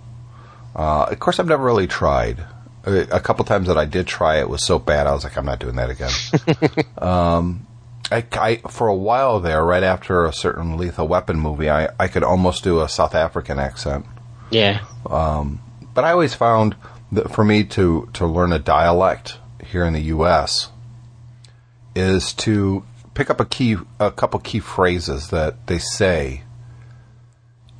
Uh, 0.74 1.04
of 1.10 1.18
course, 1.20 1.38
I've 1.38 1.46
never 1.46 1.62
really 1.64 1.86
tried. 1.86 2.44
A, 2.84 3.16
a 3.16 3.20
couple 3.20 3.44
times 3.44 3.68
that 3.68 3.78
I 3.78 3.84
did 3.84 4.06
try 4.06 4.38
it 4.40 4.48
was 4.48 4.62
so 4.64 4.78
bad, 4.78 5.06
I 5.06 5.12
was 5.12 5.24
like, 5.24 5.36
I'm 5.38 5.46
not 5.46 5.60
doing 5.60 5.76
that 5.76 5.90
again. 5.90 6.84
um, 6.98 7.66
I, 8.10 8.24
I, 8.32 8.56
for 8.68 8.88
a 8.88 8.94
while 8.94 9.40
there, 9.40 9.64
right 9.64 9.82
after 9.82 10.24
a 10.24 10.32
certain 10.32 10.76
Lethal 10.76 11.08
Weapon 11.08 11.38
movie, 11.38 11.70
I, 11.70 11.88
I 11.98 12.08
could 12.08 12.22
almost 12.22 12.62
do 12.62 12.80
a 12.80 12.88
South 12.88 13.14
African 13.14 13.58
accent. 13.58 14.06
Yeah, 14.50 14.84
But 15.94 16.04
I 16.04 16.12
always 16.12 16.34
found 16.34 16.76
that 17.12 17.32
for 17.32 17.44
me 17.44 17.64
to, 17.64 18.08
to 18.14 18.26
learn 18.26 18.52
a 18.52 18.58
dialect 18.58 19.38
here 19.64 19.84
in 19.84 19.94
the 19.94 20.02
U.S. 20.02 20.70
is 21.94 22.32
to 22.34 22.84
pick 23.14 23.30
up 23.30 23.40
a 23.40 23.44
key, 23.44 23.76
a 23.98 24.10
couple 24.10 24.38
key 24.40 24.60
phrases 24.60 25.30
that 25.30 25.66
they 25.66 25.78
say 25.78 26.42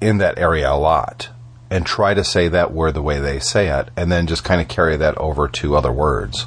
in 0.01 0.19
that 0.19 0.39
area 0.39 0.71
a 0.71 0.77
lot, 0.77 1.29
and 1.71 1.85
try 1.85 2.15
to 2.15 2.25
say 2.25 2.49
that 2.49 2.73
word 2.73 2.95
the 2.95 3.03
way 3.03 3.19
they 3.19 3.39
say 3.41 3.69
it, 3.69 3.89
and 3.97 4.11
then 4.11 4.27
just 4.27 4.45
kind 4.45 4.61
of 4.61 4.69
carry 4.69 4.97
that 4.97 5.17
over 5.19 5.49
to 5.49 5.77
other 5.77 5.93
words, 5.93 6.47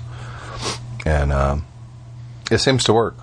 and 1.06 1.32
um, 1.32 1.66
it 2.50 2.60
seems 2.60 2.84
to 2.86 2.94
work. 2.94 3.18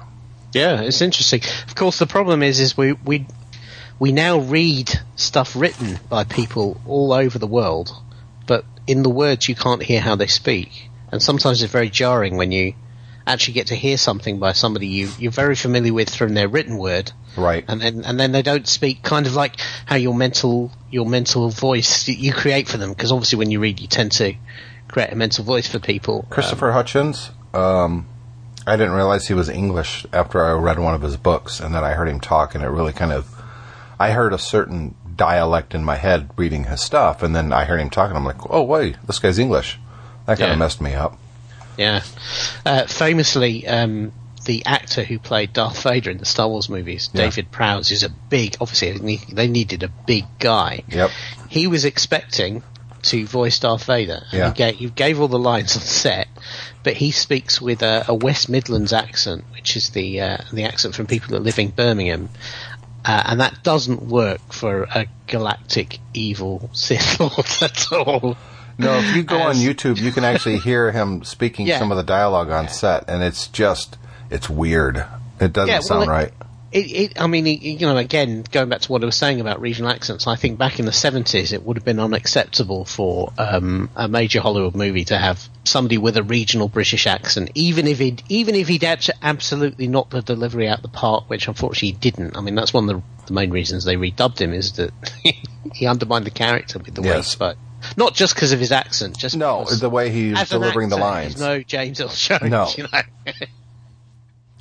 Yeah, 0.55 0.81
it's 0.83 1.01
interesting. 1.01 1.41
Of 1.67 1.75
course, 1.75 1.99
the 1.99 2.07
problem 2.07 2.43
is, 2.43 2.61
is 2.61 2.77
we 2.77 2.93
we 2.93 3.27
we 3.99 4.13
now 4.13 4.39
read 4.39 4.91
stuff 5.17 5.55
written 5.57 5.99
by 6.09 6.25
people 6.25 6.81
all 6.87 7.13
over 7.13 7.39
the 7.39 7.47
world, 7.47 7.91
but 8.47 8.65
in 8.87 9.03
the 9.03 9.11
words 9.11 9.49
you 9.49 9.55
can't 9.55 9.83
hear 9.83 10.01
how 10.01 10.17
they 10.17 10.27
speak, 10.27 10.89
and 11.13 11.23
sometimes 11.23 11.63
it's 11.63 11.73
very 11.73 11.91
jarring 11.91 12.37
when 12.37 12.53
you 12.53 12.75
actually 13.27 13.55
get 13.55 13.69
to 13.69 13.75
hear 13.75 13.97
something 13.97 14.39
by 14.39 14.53
somebody 14.53 14.87
you 14.87 15.09
you're 15.19 15.33
very 15.33 15.57
familiar 15.57 15.93
with 15.95 16.15
from 16.15 16.35
their 16.35 16.47
written 16.49 16.77
word, 16.77 17.11
Right. 17.37 17.65
and 17.67 17.81
then 17.81 18.05
and 18.05 18.21
then 18.21 18.33
they 18.33 18.43
don't 18.43 18.69
speak 18.69 19.03
kind 19.03 19.27
of 19.27 19.35
like 19.35 19.57
how 19.87 19.97
your 19.97 20.15
mental 20.15 20.71
your 20.91 21.07
mental 21.07 21.49
voice 21.49 22.07
you 22.07 22.33
create 22.33 22.69
for 22.69 22.77
them 22.77 22.91
because 22.91 23.11
obviously 23.13 23.39
when 23.39 23.51
you 23.51 23.61
read 23.61 23.81
you 23.81 23.89
tend 23.89 24.13
to 24.13 24.35
create 24.89 25.11
a 25.13 25.17
mental 25.17 25.45
voice 25.45 25.67
for 25.67 25.79
people. 25.79 26.27
Christopher 26.31 26.71
Hitchens. 26.71 27.31
Um, 27.57 28.07
I 28.66 28.76
didn't 28.76 28.94
realize 28.94 29.26
he 29.26 29.35
was 29.35 29.49
English 29.49 30.06
after 30.12 30.42
I 30.44 30.52
read 30.52 30.78
one 30.78 30.94
of 30.94 31.02
his 31.02 31.16
books, 31.16 31.61
and 31.61 31.75
then 31.75 31.85
I 31.85 31.92
heard 31.92 32.09
him 32.09 32.21
talk, 32.21 32.54
and 32.54 32.64
it 32.64 32.68
really 32.68 32.92
kind 32.92 33.12
of. 33.12 33.26
I 33.99 34.11
heard 34.11 34.33
a 34.33 34.38
certain 34.38 34.94
dialect 35.16 35.75
in 35.75 35.85
my 35.85 35.97
head 35.97 36.30
reading 36.37 36.64
his 36.64 36.83
stuff, 36.83 37.23
and 37.23 37.35
then 37.37 37.52
I 37.52 37.64
heard 37.64 37.78
him 37.80 37.90
talking. 37.90 38.16
And 38.16 38.18
I'm 38.18 38.25
like, 38.25 38.50
oh 38.50 38.62
wait, 38.62 38.97
this 39.06 39.18
guy's 39.18 39.38
English. 39.38 39.78
That 40.26 40.38
kind 40.38 40.49
Yeah. 40.49 40.52
of 40.54 40.59
messed 40.59 40.80
me 40.80 40.94
up. 40.94 41.18
Yeah. 41.76 42.02
Uh, 42.64 42.87
famously, 42.87 43.66
um, 43.68 44.12
the 44.47 44.64
actor 44.66 45.04
who 45.04 45.18
played 45.18 45.52
Darth 45.52 45.83
Vader 45.83 46.11
in 46.11 46.18
the 46.18 46.25
Star 46.25 46.49
Wars 46.49 46.68
movies, 46.68 47.11
Yeah. 47.12 47.23
David 47.23 47.50
Prowse, 47.50 47.90
is 47.90 48.02
a 48.02 48.09
big. 48.09 48.56
Obviously, 48.61 49.18
they 49.33 49.47
needed 49.47 49.83
a 49.83 49.88
big 49.88 50.25
guy. 50.38 50.83
Yep. 50.88 51.11
He 51.49 51.66
was 51.66 51.85
expecting 51.85 52.62
to 53.05 53.27
voice 53.27 53.59
Darth 53.59 53.85
Vader. 53.85 54.23
And 54.31 54.39
Yeah. 54.39 54.49
He 54.49 54.55
gave, 54.55 54.75
he 54.77 54.91
gave 54.91 55.21
all 55.21 55.29
the 55.29 55.39
lines 55.39 55.77
on 55.77 55.83
set, 55.83 56.29
but 56.83 56.95
he 56.95 57.11
speaks 57.11 57.61
with 57.61 57.83
a, 57.83 58.05
a 58.09 58.15
West 58.15 58.49
Midlands 58.49 58.93
accent, 58.93 59.45
which 59.53 59.77
is 59.77 59.91
the 59.91 60.21
uh, 60.21 60.39
the 60.53 60.65
accent 60.65 60.95
from 60.95 61.07
people 61.07 61.31
that 61.33 61.41
live 61.43 61.59
in 61.59 61.71
Birmingham. 61.71 62.29
Uh, 63.07 63.23
and 63.27 63.41
that 63.41 63.63
doesn't 63.63 64.03
work 64.03 64.41
for 64.53 64.85
a 64.95 65.07
galactic 65.27 65.99
evil 66.15 66.71
Sith 66.73 67.21
Lord 67.21 67.47
at 67.61 67.93
all. 67.93 68.37
No, 68.79 68.99
if 68.99 69.15
you 69.15 69.23
go 69.23 69.41
on 69.43 69.55
YouTube, 69.57 69.99
you 70.01 70.11
can 70.11 70.25
actually 70.25 70.57
hear 70.59 70.91
him 70.91 71.23
speaking 71.23 71.67
Yeah. 71.69 71.79
some 71.79 71.91
of 71.93 71.97
the 71.97 72.03
dialogue 72.03 72.51
on 72.51 72.69
set, 72.69 73.05
and 73.09 73.23
it's 73.23 73.47
just 73.49 73.99
it's 74.31 74.49
weird. 74.51 75.05
It 75.41 75.53
doesn't 75.53 75.69
Yeah, 75.69 75.75
well, 75.77 75.83
sound 75.83 76.05
it- 76.05 76.09
right. 76.09 76.33
It, 76.75 76.90
it, 77.12 77.21
I 77.21 77.28
mean, 77.28 77.47
it- 77.47 77.62
you 77.62 77.78
know, 77.87 77.97
again, 77.97 78.45
going 78.50 78.69
back 78.69 78.81
to 78.81 78.90
what 78.93 79.00
I 79.02 79.07
was 79.07 79.16
saying 79.16 79.40
about 79.40 79.61
regional 79.61 79.90
accents, 79.93 80.26
I 80.26 80.35
think 80.35 80.59
back 80.59 80.81
in 80.81 80.87
the 80.87 80.90
70s 80.90 81.52
it 81.52 81.62
would 81.62 81.76
have 81.76 81.85
been 81.85 82.00
unacceptable 82.00 82.85
for 82.85 83.33
um, 83.38 83.88
a 83.95 84.09
major 84.09 84.40
Hollywood 84.40 84.75
movie 84.75 85.04
to 85.04 85.16
have 85.16 85.49
somebody 85.62 85.99
with 85.99 86.16
a 86.16 86.25
regional 86.25 86.66
British 86.69 87.07
accent, 87.07 87.52
even 87.54 87.87
if 87.87 88.00
he'd, 88.00 88.25
even 88.28 88.57
if 88.57 88.66
he'd 88.66 88.83
abs- 88.83 89.09
absolutely 89.23 89.87
knocked 89.87 90.11
the 90.11 90.21
delivery 90.23 90.69
out 90.69 90.83
the 90.83 90.88
park, 90.88 91.31
which 91.31 91.47
unfortunately 91.47 91.90
he 91.90 91.93
didn't. 91.95 92.37
I 92.37 92.40
mean, 92.40 92.57
that's 92.57 92.75
one 92.75 92.90
of 92.90 92.97
the, 92.97 93.26
the 93.26 93.33
main 93.35 93.50
reasons 93.52 93.85
they 93.85 93.95
redubbed 93.97 94.40
him 94.40 94.52
is 94.52 94.73
that 94.73 94.90
he 95.75 95.87
undermined 95.87 96.26
the 96.26 96.31
character 96.33 96.81
with 96.81 96.93
the 96.95 97.02
way 97.02 97.09
he 97.11 97.14
Yes. 97.14 97.28
spoke. 97.28 97.57
Not 97.97 98.14
just 98.14 98.35
because 98.35 98.50
of 98.52 98.59
his 98.59 98.73
accent, 98.73 99.16
just 99.16 99.37
No, 99.37 99.64
the 99.64 99.90
way 99.90 100.11
he's 100.11 100.49
delivering 100.49 100.88
the 100.88 100.97
lines. 100.97 101.38
no 101.38 101.61
James 101.62 102.00
Earl 102.00 102.09
Jones, 102.09 102.43
No. 102.50 102.66
you 102.76 102.85
know. 102.85 103.33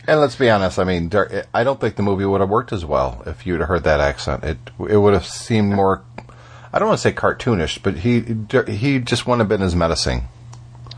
And 0.08 0.20
let's 0.20 0.36
be 0.36 0.50
honest. 0.50 0.80
I 0.80 0.84
mean, 0.84 1.10
there, 1.10 1.46
I 1.54 1.64
don't 1.64 1.80
think 1.80 1.96
the 1.96 2.04
movie 2.04 2.26
would 2.26 2.42
have 2.42 2.50
worked 2.50 2.74
as 2.74 2.84
well 2.84 3.24
if 3.26 3.46
you'd 3.46 3.62
heard 3.62 3.84
that 3.86 4.00
accent. 4.00 4.44
It 4.44 4.58
it 4.90 4.98
would 4.98 5.14
have 5.14 5.26
seemed 5.26 5.74
more. 5.74 6.04
I 6.74 6.80
don't 6.80 6.88
want 6.90 7.00
to 7.00 7.02
say 7.04 7.14
cartoonish, 7.14 7.82
but 7.84 7.98
he 7.98 8.22
he 8.72 9.00
just 9.00 9.26
wouldn't 9.26 9.42
have 9.42 9.50
been 9.50 9.62
as 9.66 9.76
menacing. 9.76 10.24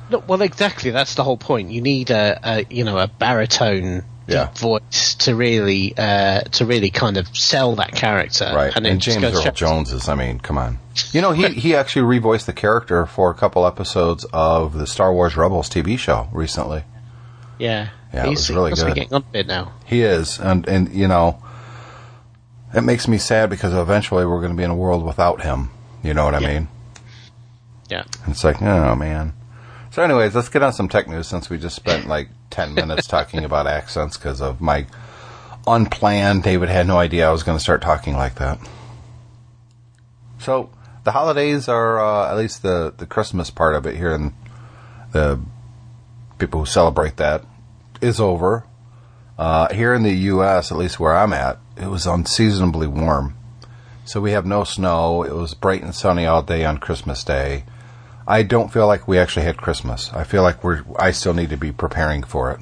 No, 0.09 0.23
well, 0.27 0.41
exactly. 0.41 0.91
That's 0.91 1.15
the 1.15 1.23
whole 1.23 1.37
point. 1.37 1.71
You 1.71 1.81
need 1.81 2.09
a, 2.11 2.39
a 2.43 2.65
you 2.69 2.83
know 2.83 2.97
a 2.97 3.07
baritone 3.07 4.03
Yeah. 4.27 4.49
voice 4.55 5.15
to 5.19 5.35
really 5.35 5.93
uh, 5.97 6.41
to 6.53 6.65
really 6.65 6.89
kind 6.89 7.17
of 7.17 7.27
sell 7.35 7.75
that 7.75 7.91
character. 7.91 8.51
Right. 8.55 8.73
And, 8.75 8.99
just 9.01 9.19
James 9.19 9.35
Earl 9.45 9.51
Jones 9.51 9.91
is, 9.93 10.09
I 10.09 10.15
mean, 10.15 10.39
come 10.39 10.57
on. 10.57 10.79
You 11.11 11.21
know, 11.21 11.31
he, 11.31 11.49
he 11.49 11.75
actually 11.75 12.19
revoiced 12.19 12.45
the 12.45 12.53
character 12.53 13.05
for 13.05 13.29
a 13.29 13.33
couple 13.35 13.67
episodes 13.67 14.25
of 14.33 14.73
the 14.73 14.87
Star 14.87 15.13
Wars 15.13 15.35
Rebels 15.35 15.69
TV 15.69 15.99
show 15.99 16.27
recently. 16.31 16.83
Yeah, 17.59 17.89
Yeah, 18.15 18.25
it 18.27 18.29
He's, 18.29 18.49
was 18.49 18.51
really 18.51 18.69
he 18.69 18.71
must 18.71 18.81
good. 18.85 18.93
Be 18.95 18.99
getting 19.01 19.13
a 19.13 19.19
bit 19.19 19.45
now. 19.47 19.73
He 19.85 20.01
is. 20.01 20.39
And, 20.39 20.67
and 20.69 20.93
you 20.93 21.07
know, 21.07 21.43
it 22.73 22.81
makes 22.81 23.07
me 23.09 23.17
sad 23.17 23.49
because 23.49 23.73
eventually 23.73 24.25
we're 24.25 24.39
going 24.39 24.53
to 24.53 24.57
be 24.57 24.63
in 24.63 24.69
a 24.71 24.75
world 24.75 25.03
without 25.05 25.41
him. 25.41 25.69
You 26.01 26.13
know 26.13 26.23
what 26.23 26.33
I 26.33 26.39
Yeah. 26.39 26.47
mean? 26.53 26.67
Yeah. 27.89 28.03
And 28.23 28.31
it's 28.33 28.43
like, 28.43 28.61
oh, 28.61 28.95
man. 28.95 29.33
So, 29.91 30.01
anyways, 30.01 30.33
let's 30.33 30.49
get 30.49 30.63
on 30.63 30.71
some 30.73 30.87
tech 30.87 31.07
news 31.09 31.27
since 31.27 31.49
we 31.49 31.57
just 31.57 31.75
spent 31.75 32.07
like 32.07 32.29
10 32.51 32.73
minutes 32.75 33.05
talking 33.05 33.43
about 33.43 33.67
accents 33.67 34.17
because 34.17 34.41
of 34.41 34.61
my 34.61 34.87
unplanned. 35.67 36.43
David 36.43 36.69
had 36.69 36.87
no 36.87 36.97
idea 36.97 37.27
I 37.27 37.31
was 37.31 37.43
going 37.43 37.57
to 37.57 37.63
start 37.63 37.81
talking 37.81 38.15
like 38.15 38.35
that. 38.35 38.59
So, 40.39 40.69
the 41.03 41.11
holidays 41.11 41.67
are, 41.67 41.99
uh, 41.99 42.31
at 42.31 42.37
least 42.37 42.61
the, 42.63 42.93
the 42.97 43.05
Christmas 43.05 43.49
part 43.49 43.75
of 43.75 43.85
it 43.85 43.95
here, 43.97 44.13
and 44.13 44.33
the 45.11 45.39
people 46.39 46.61
who 46.61 46.65
celebrate 46.65 47.17
that 47.17 47.43
is 48.05 48.19
over. 48.19 48.65
Uh, 49.37 49.73
here 49.73 49.93
in 49.93 50.03
the 50.03 50.13
U.S., 50.33 50.71
at 50.71 50.77
least 50.77 50.99
where 50.99 51.13
I'm 51.15 51.33
at, 51.33 51.59
it 51.75 51.87
was 51.87 52.05
unseasonably 52.07 52.87
warm. 52.87 53.35
So 54.05 54.21
we 54.21 54.31
have 54.31 54.45
no 54.45 54.63
snow. 54.63 55.23
It 55.23 55.33
was 55.33 55.53
bright 55.53 55.83
and 55.83 55.93
sunny 55.93 56.25
all 56.25 56.41
day 56.41 56.63
on 56.63 56.77
Christmas 56.77 57.23
Day. 57.23 57.65
I 58.27 58.43
don't 58.43 58.71
feel 58.71 58.87
like 58.87 59.07
we 59.07 59.17
actually 59.19 59.45
had 59.45 59.57
Christmas. 59.57 60.11
I 60.13 60.23
feel 60.23 60.41
like 60.43 60.63
we're. 60.63 60.83
I 60.97 61.11
still 61.11 61.33
need 61.33 61.49
to 61.49 61.57
be 61.57 61.71
preparing 61.71 62.23
for 62.23 62.51
it. 62.51 62.59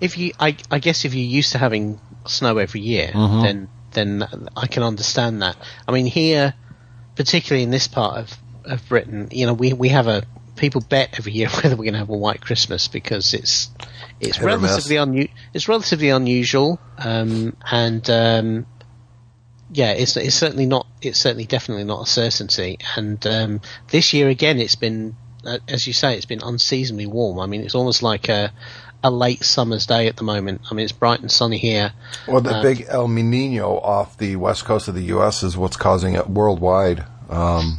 If 0.00 0.16
you, 0.16 0.32
I, 0.40 0.56
I 0.70 0.78
guess, 0.78 1.04
if 1.04 1.14
you're 1.14 1.24
used 1.24 1.52
to 1.52 1.58
having 1.58 2.00
snow 2.26 2.58
every 2.58 2.80
year, 2.80 3.08
Mm-hmm. 3.14 3.42
then 3.42 3.68
then 3.92 4.48
I 4.56 4.66
can 4.66 4.82
understand 4.82 5.42
that. 5.42 5.56
I 5.86 5.92
mean, 5.92 6.06
here, 6.06 6.54
particularly 7.16 7.64
in 7.64 7.70
this 7.70 7.88
part 7.88 8.18
of 8.18 8.38
of 8.64 8.88
Britain, 8.88 9.28
you 9.30 9.46
know, 9.46 9.54
we 9.54 9.72
we 9.72 9.88
have 9.90 10.06
a 10.08 10.22
people 10.58 10.80
bet 10.82 11.18
every 11.18 11.32
year 11.32 11.48
whether 11.62 11.70
we're 11.76 11.84
going 11.84 11.92
to 11.94 11.98
have 12.00 12.10
a 12.10 12.16
white 12.16 12.40
Christmas 12.40 12.88
because 12.88 13.32
it's 13.34 13.70
it's 14.20 14.40
relatively 14.40 14.96
unu- 14.96 15.30
it's 15.54 15.68
relatively 15.68 16.08
unusual, 16.10 16.80
um, 16.98 17.56
and 17.70 18.08
um, 18.10 18.66
yeah, 19.72 19.92
it's 19.92 20.16
it's 20.16 20.34
certainly 20.34 20.66
not 20.66 20.86
it's 21.02 21.18
certainly 21.18 21.44
definitely 21.46 21.84
not 21.84 22.02
a 22.02 22.10
certainty. 22.10 22.78
And 22.96 23.24
um, 23.26 23.60
this 23.90 24.12
year 24.12 24.28
again, 24.28 24.58
it's 24.58 24.74
been 24.74 25.14
uh, 25.46 25.58
as 25.68 25.86
you 25.86 25.92
say, 25.92 26.16
it's 26.16 26.26
been 26.26 26.42
unseasonably 26.42 27.06
warm. 27.06 27.38
I 27.38 27.46
mean, 27.46 27.62
it's 27.62 27.74
almost 27.74 28.02
like 28.02 28.28
a 28.28 28.52
a 29.04 29.10
late 29.12 29.44
summer's 29.44 29.86
day 29.86 30.08
at 30.08 30.16
the 30.16 30.24
moment. 30.24 30.62
I 30.68 30.74
mean, 30.74 30.82
it's 30.82 30.92
bright 30.92 31.20
and 31.20 31.30
sunny 31.30 31.58
here. 31.58 31.92
Well, 32.26 32.40
the 32.40 32.56
Uh, 32.56 32.62
big 32.62 32.86
El 32.88 33.06
Nino 33.06 33.76
off 33.78 34.18
the 34.18 34.34
west 34.34 34.64
coast 34.64 34.88
of 34.88 34.96
the 34.96 35.04
U.S. 35.04 35.44
is 35.44 35.56
what's 35.56 35.76
causing 35.76 36.14
it 36.14 36.28
worldwide. 36.28 37.04
Um, 37.30 37.78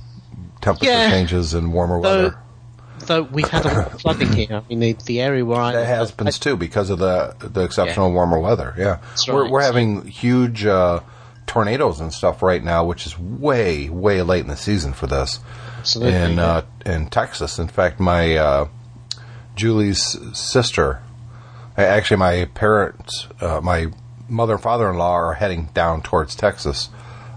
temperature 0.62 0.90
Yeah. 0.92 1.10
changes 1.10 1.54
and 1.54 1.74
warmer 1.74 2.02
Though- 2.02 2.24
weather. 2.24 2.38
Though 3.10 3.24
we've 3.24 3.50
had 3.50 3.66
a 3.66 3.70
lot 3.70 3.94
of 3.94 4.02
flooding 4.02 4.32
here. 4.34 4.58
I 4.58 4.64
mean, 4.70 4.80
the, 4.80 4.94
the 5.06 5.20
area 5.20 5.44
where 5.44 5.60
I 5.60 5.74
That 5.74 5.86
happens 5.88 6.38
too 6.38 6.56
because 6.56 6.92
of 6.92 7.00
the 7.00 7.36
the 7.40 7.62
exceptional 7.62 8.12
warmer 8.14 8.40
weather. 8.40 8.76
Yeah, 8.78 9.00
That's 9.10 9.28
we're 9.28 9.50
we're 9.50 9.64
having 9.64 10.06
huge 10.06 10.64
uh, 10.64 11.00
tornadoes 11.48 12.00
and 12.00 12.14
stuff 12.14 12.44
right 12.44 12.64
now, 12.64 12.86
which 12.86 13.08
is 13.08 13.18
way 13.18 13.90
way 13.90 14.22
late 14.22 14.42
in 14.42 14.48
the 14.48 14.56
season 14.56 14.94
for 14.94 15.08
this. 15.08 15.40
Absolutely, 15.80 16.14
in 16.14 16.36
yeah. 16.36 16.46
uh, 16.46 16.66
in 16.86 17.08
Texas. 17.08 17.58
In 17.58 17.68
fact, 17.68 18.00
my 18.00 18.36
uh, 18.36 18.68
Julie's 19.56 20.16
sister, 20.38 21.02
actually 21.76 22.18
my 22.18 22.46
parents, 22.54 23.28
uh, 23.42 23.60
my 23.60 23.88
mother 24.28 24.54
and 24.54 24.62
father-in-law 24.62 25.14
are 25.14 25.34
heading 25.34 25.70
down 25.74 26.04
towards 26.04 26.36
Texas. 26.36 26.90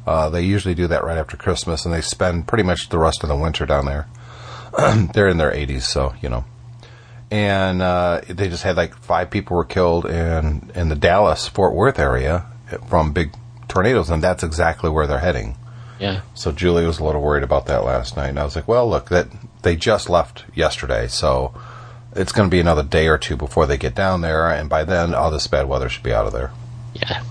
Uh, 0.07 0.29
they 0.29 0.43
usually 0.43 0.75
do 0.75 0.87
that 0.89 1.03
right 1.03 1.17
after 1.17 1.39
Christmas, 1.39 1.87
and 1.87 1.95
they 1.95 2.03
spend 2.03 2.47
pretty 2.47 2.65
much 2.65 2.91
the 2.91 2.99
rest 2.99 3.23
of 3.23 3.31
the 3.31 3.37
winter 3.37 3.65
down 3.65 3.87
there. 3.87 4.07
They're 5.15 5.29
in 5.29 5.37
their 5.39 5.51
80s, 5.53 5.83
so 5.83 6.15
you 6.23 6.29
know. 6.29 6.45
And 7.31 7.81
uh, 7.81 8.21
they 8.29 8.49
just 8.49 8.63
had 8.63 8.77
like 8.77 8.95
five 8.95 9.31
people 9.31 9.57
were 9.57 9.65
killed 9.65 10.05
in 10.07 10.71
in 10.75 10.89
the 10.89 10.95
Dallas 10.97 11.49
Fort 11.49 11.75
Worth 11.75 11.99
area 11.99 12.45
from 12.89 13.13
big 13.13 13.33
tornadoes, 13.69 14.11
and 14.11 14.23
that's 14.23 14.43
exactly 14.43 14.91
where 14.91 15.07
they're 15.07 15.19
heading. 15.19 15.57
yeah. 15.99 16.21
So 16.35 16.53
Julie 16.53 16.87
was 16.87 16.99
a 16.99 17.05
little 17.05 17.23
worried 17.23 17.43
about 17.43 17.67
that 17.67 17.85
last 17.85 18.17
night, 18.19 18.29
and 18.29 18.39
I 18.39 18.45
was 18.45 18.55
like, 18.55 18.69
"Well, 18.69 18.89
look, 18.89 19.09
that 19.09 19.29
they 19.63 19.77
just 19.77 20.11
left 20.11 20.45
yesterday, 20.55 21.07
so 21.09 21.55
it's 22.15 22.33
going 22.33 22.49
to 22.49 22.55
be 22.55 22.61
another 22.61 22.83
day 22.83 23.09
or 23.09 23.17
two 23.17 23.37
before 23.37 23.67
they 23.67 23.79
get 23.79 23.95
down 23.95 24.21
there, 24.21 24.51
and 24.51 24.69
by 24.69 24.85
then, 24.85 25.15
all 25.15 25.31
this 25.31 25.47
bad 25.47 25.69
weather 25.69 25.89
should 25.89 26.03
be 26.03 26.13
out 26.13 26.27
of 26.27 26.33
there." 26.35 26.51
Yeah. 26.95 27.23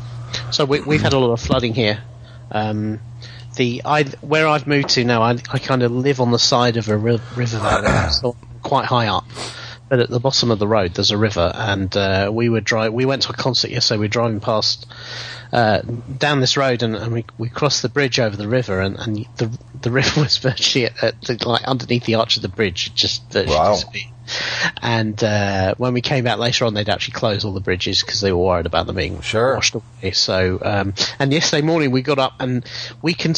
So 0.49 0.65
we, 0.65 0.81
we've 0.81 1.01
had 1.01 1.13
a 1.13 1.19
lot 1.19 1.31
of 1.31 1.39
flooding 1.39 1.75
here. 1.75 2.01
Um, 2.49 2.99
the 3.61 3.81
I 3.85 4.03
where 4.21 4.47
I've 4.47 4.65
moved 4.65 4.89
to 4.89 5.03
now, 5.03 5.21
I, 5.21 5.31
I 5.51 5.59
kind 5.59 5.83
of 5.83 5.91
live 5.91 6.19
on 6.19 6.31
the 6.31 6.39
side 6.39 6.77
of 6.77 6.89
a 6.89 6.97
ri- 6.97 7.21
river 7.35 7.59
valley, 7.59 8.09
so 8.21 8.35
quite 8.63 8.85
high 8.85 9.07
up. 9.07 9.25
But 9.87 9.99
at 9.99 10.09
the 10.09 10.21
bottom 10.21 10.51
of 10.51 10.59
the 10.59 10.67
road, 10.67 10.93
there's 10.93 11.11
a 11.11 11.17
river, 11.17 11.51
and 11.53 11.95
uh, 11.97 12.31
we 12.33 12.47
were 12.49 12.61
dri- 12.61 12.89
We 12.89 13.05
went 13.05 13.23
to 13.23 13.29
a 13.33 13.35
concert 13.35 13.71
yesterday. 13.71 13.99
We 13.99 14.05
were 14.05 14.09
driving 14.09 14.39
past 14.39 14.87
uh, 15.51 15.81
down 15.81 16.39
this 16.39 16.55
road, 16.57 16.81
and, 16.81 16.95
and 16.95 17.11
we 17.13 17.25
we 17.37 17.49
crossed 17.49 17.81
the 17.81 17.89
bridge 17.89 18.19
over 18.19 18.35
the 18.35 18.47
river, 18.47 18.79
and, 18.79 18.97
and 18.97 19.27
the 19.37 19.59
the 19.81 19.91
river 19.91 20.21
was 20.21 20.37
virtually 20.37 20.85
at, 20.85 21.03
at 21.03 21.21
the, 21.21 21.47
like 21.47 21.63
underneath 21.65 22.05
the 22.05 22.15
arch 22.15 22.37
of 22.37 22.41
the 22.41 22.49
bridge, 22.49 22.95
just 22.95 23.31
virtually 23.31 23.55
Wow. 23.57 23.83
And 24.81 25.21
uh, 25.23 25.75
when 25.77 25.93
we 25.93 26.01
came 26.01 26.23
back 26.23 26.37
later 26.39 26.65
on, 26.65 26.73
they'd 26.73 26.89
actually 26.89 27.13
closed 27.13 27.45
all 27.45 27.53
the 27.53 27.59
bridges 27.61 28.01
because 28.01 28.21
they 28.21 28.31
were 28.31 28.43
worried 28.43 28.65
about 28.65 28.87
them 28.87 28.95
being 28.95 29.21
Sure. 29.21 29.55
washed 29.55 29.75
away. 29.75 30.11
So, 30.11 30.59
um, 30.61 30.93
and 31.19 31.31
yesterday 31.31 31.65
morning 31.65 31.91
we 31.91 32.01
got 32.01 32.19
up 32.19 32.33
and 32.39 32.65
we 33.01 33.13
can 33.13 33.33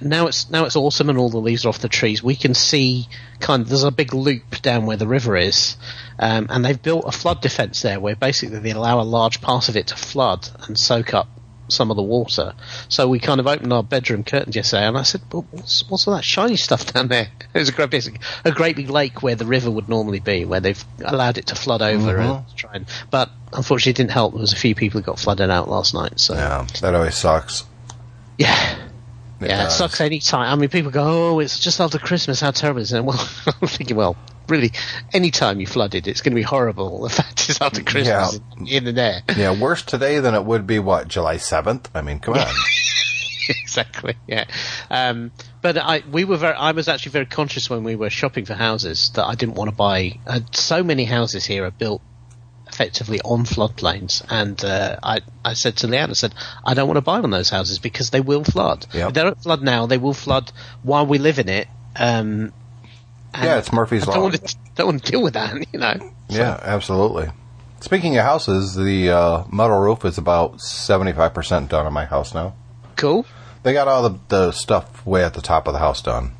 now 0.00 0.26
it's 0.26 0.50
now 0.50 0.64
it's 0.64 0.76
autumn 0.76 1.10
and 1.10 1.18
all 1.18 1.30
the 1.30 1.38
leaves 1.38 1.64
are 1.64 1.68
off 1.68 1.78
the 1.78 1.88
trees. 1.88 2.22
We 2.22 2.36
can 2.36 2.54
see 2.54 3.08
kind 3.40 3.62
of 3.62 3.68
there's 3.68 3.84
a 3.84 3.90
big 3.90 4.14
loop 4.14 4.62
down 4.62 4.86
where 4.86 4.96
the 4.96 5.06
river 5.06 5.36
is, 5.36 5.76
um, 6.18 6.46
and 6.50 6.64
they've 6.64 6.80
built 6.80 7.04
a 7.06 7.12
flood 7.12 7.40
defence 7.40 7.82
there 7.82 8.00
where 8.00 8.16
basically 8.16 8.58
they 8.58 8.70
allow 8.70 9.00
a 9.00 9.02
large 9.02 9.40
part 9.40 9.68
of 9.68 9.76
it 9.76 9.88
to 9.88 9.96
flood 9.96 10.48
and 10.66 10.78
soak 10.78 11.14
up 11.14 11.28
some 11.68 11.90
of 11.90 11.96
the 11.96 12.02
water. 12.02 12.54
So 12.88 13.08
we 13.08 13.18
kind 13.18 13.40
of 13.40 13.46
opened 13.46 13.72
our 13.72 13.82
bedroom 13.82 14.24
curtains 14.24 14.56
yesterday, 14.56 14.86
and 14.86 14.96
I 14.98 15.02
said, 15.02 15.22
well, 15.32 15.46
what's, 15.50 15.88
"What's 15.88 16.06
all 16.06 16.14
that 16.14 16.24
shiny 16.24 16.56
stuff 16.56 16.92
down 16.92 17.08
there?" 17.08 17.28
It 17.54 17.58
was 17.60 17.68
a 17.68 17.72
great, 17.72 17.90
basic, 17.90 18.20
a 18.44 18.50
great 18.50 18.74
big 18.74 18.90
lake 18.90 19.22
where 19.22 19.36
the 19.36 19.46
river 19.46 19.70
would 19.70 19.88
normally 19.88 20.18
be, 20.18 20.44
where 20.44 20.58
they've 20.58 20.84
allowed 21.04 21.38
it 21.38 21.46
to 21.48 21.54
flood 21.54 21.82
over 21.82 22.14
mm-hmm. 22.14 22.32
and 22.32 22.56
try 22.56 22.70
and. 22.74 22.86
But 23.10 23.30
unfortunately, 23.52 23.90
it 23.90 23.96
didn't 23.96 24.10
help. 24.10 24.32
There 24.32 24.40
was 24.40 24.52
a 24.52 24.56
few 24.56 24.74
people 24.74 25.00
who 25.00 25.04
got 25.04 25.20
flooded 25.20 25.50
out 25.50 25.68
last 25.68 25.94
night. 25.94 26.18
So 26.18 26.34
Yeah, 26.34 26.66
that 26.80 26.94
always 26.94 27.16
sucks. 27.16 27.64
yeah. 28.38 28.78
Yeah, 29.40 29.66
it 29.66 29.72
sucks 29.72 30.00
any 30.00 30.20
time. 30.20 30.50
I 30.50 30.58
mean, 30.58 30.70
people 30.70 30.90
go, 30.90 31.34
"Oh, 31.34 31.38
it's 31.40 31.58
just 31.58 31.78
after 31.78 31.98
Christmas. 31.98 32.40
How 32.40 32.50
terrible 32.50 32.80
is 32.80 32.92
it?" 32.94 33.04
Well, 33.04 33.28
I'm 33.46 33.68
thinking, 33.68 33.94
well, 33.94 34.16
really, 34.48 34.72
any 35.12 35.30
time 35.30 35.60
you 35.60 35.66
flooded, 35.66 36.06
it's 36.06 36.20
going 36.20 36.32
to 36.32 36.36
be 36.36 36.42
horrible. 36.42 37.08
The 37.14 37.22
fact 37.22 37.48
is, 37.50 37.60
after 37.60 37.82
Christmas, 37.82 38.40
in, 38.58 38.66
in 38.66 38.84
the 38.84 38.92
there. 38.92 39.22
Yeah, 39.36 39.58
worse 39.58 39.82
today 39.82 40.20
than 40.20 40.34
it 40.34 40.44
would 40.44 40.66
be 40.66 40.78
what 40.78 41.08
July 41.08 41.36
seventh. 41.36 41.90
I 41.94 42.02
mean, 42.02 42.18
come 42.18 42.34
on. 42.34 42.46
exactly. 43.48 44.14
Yeah. 44.26 44.44
Um, 44.90 45.32
but 45.60 45.76
I, 45.76 46.02
we 46.10 46.24
were 46.24 46.36
very, 46.36 46.54
I 46.54 46.72
was 46.72 46.88
actually 46.88 47.12
very 47.12 47.26
conscious 47.26 47.68
when 47.68 47.84
we 47.84 47.96
were 47.96 48.10
shopping 48.10 48.44
for 48.44 48.54
houses 48.54 49.10
that 49.14 49.24
I 49.24 49.34
didn't 49.34 49.54
want 49.54 49.70
to 49.70 49.76
buy. 49.76 50.18
Uh, 50.26 50.40
so 50.52 50.82
many 50.82 51.04
houses 51.04 51.44
here 51.44 51.64
are 51.64 51.70
built 51.70 52.02
effectively 52.68 53.20
on 53.20 53.44
floodplains, 53.44 54.24
and 54.28 54.62
uh, 54.64 54.96
I, 55.02 55.20
I 55.44 55.54
said 55.54 55.76
to 55.78 55.86
Leanne, 55.86 56.10
I 56.10 56.14
said, 56.14 56.34
I 56.66 56.74
don't 56.74 56.88
want 56.88 56.96
to 56.96 57.02
buy 57.02 57.20
one 57.20 57.32
of 57.32 57.38
those 57.38 57.50
houses 57.50 57.78
because 57.78 58.10
they 58.10 58.20
will 58.20 58.42
flood. 58.42 58.86
Yep. 58.92 59.08
If 59.08 59.14
they 59.14 59.22
don't 59.22 59.42
flood 59.42 59.62
now, 59.62 59.86
they 59.86 59.98
will 59.98 60.14
flood 60.14 60.50
while 60.82 61.06
we 61.06 61.18
live 61.18 61.38
in 61.38 61.48
it. 61.48 61.68
Um, 61.96 62.52
and 62.52 62.52
Yeah, 63.42 63.58
it's 63.58 63.72
Murphy's 63.72 64.02
I 64.02 64.06
don't 64.06 64.14
Law. 64.16 64.22
want 64.22 64.34
to, 64.48 64.56
don't 64.76 64.86
want 64.86 65.04
to 65.04 65.10
deal 65.12 65.22
with 65.22 65.34
that, 65.34 65.54
you 65.72 65.78
know. 65.78 65.94
Yeah, 66.28 66.58
absolutely. 66.62 67.28
Speaking 67.80 68.16
of 68.16 68.24
houses, 68.24 68.74
the 68.74 69.10
uh, 69.10 69.44
metal 69.52 69.78
roof 69.78 70.04
is 70.04 70.16
about 70.18 70.60
seventy-five 70.60 71.34
percent 71.34 71.68
done 71.70 71.86
on 71.86 71.92
my 71.92 72.04
house 72.06 72.34
now. 72.34 72.54
Cool. 72.96 73.26
They 73.62 73.72
got 73.72 73.88
all 73.88 74.08
the, 74.08 74.18
the 74.28 74.52
stuff 74.52 75.04
way 75.06 75.24
at 75.24 75.34
the 75.34 75.40
top 75.42 75.66
of 75.66 75.72
the 75.72 75.78
house 75.80 76.00
done. 76.02 76.32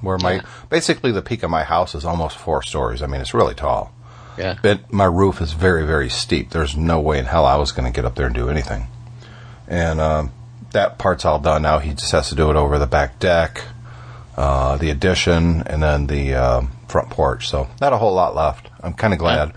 Where 0.00 0.18
my 0.18 0.34
Yeah. 0.34 0.42
basically 0.68 1.12
the 1.12 1.22
peak 1.22 1.42
of 1.44 1.50
my 1.50 1.62
house 1.64 1.94
is 1.94 2.04
almost 2.04 2.36
four 2.36 2.62
stories. 2.62 3.02
I 3.02 3.06
mean, 3.06 3.20
it's 3.20 3.34
really 3.34 3.54
tall. 3.54 3.92
Yeah. 4.36 4.56
But 4.62 4.92
my 4.92 5.04
roof 5.04 5.40
is 5.40 5.52
very, 5.52 5.86
very 5.86 6.08
steep. 6.08 6.50
There's 6.50 6.76
no 6.76 6.98
way 7.00 7.18
in 7.18 7.26
hell 7.26 7.46
I 7.46 7.56
was 7.56 7.70
going 7.70 7.84
to 7.90 7.94
get 7.94 8.04
up 8.04 8.14
there 8.16 8.26
and 8.26 8.34
do 8.34 8.48
anything. 8.48 8.86
And 9.68 10.00
um, 10.00 10.32
that 10.72 10.98
part's 10.98 11.24
all 11.24 11.38
done 11.38 11.62
now. 11.62 11.78
He 11.78 11.90
just 11.94 12.10
has 12.12 12.28
to 12.30 12.34
do 12.34 12.50
it 12.50 12.56
over 12.56 12.78
the 12.78 12.86
back 12.86 13.18
deck, 13.20 13.62
uh, 14.36 14.76
the 14.76 14.90
addition, 14.90 15.62
and 15.62 15.82
then 15.82 16.06
the 16.06 16.34
um 16.34 16.70
front 16.88 17.10
porch. 17.10 17.48
So 17.48 17.68
not 17.80 17.92
a 17.92 17.98
whole 17.98 18.14
lot 18.14 18.34
left. 18.34 18.68
I'm 18.82 18.92
kind 18.94 19.12
of 19.12 19.18
glad. 19.18 19.50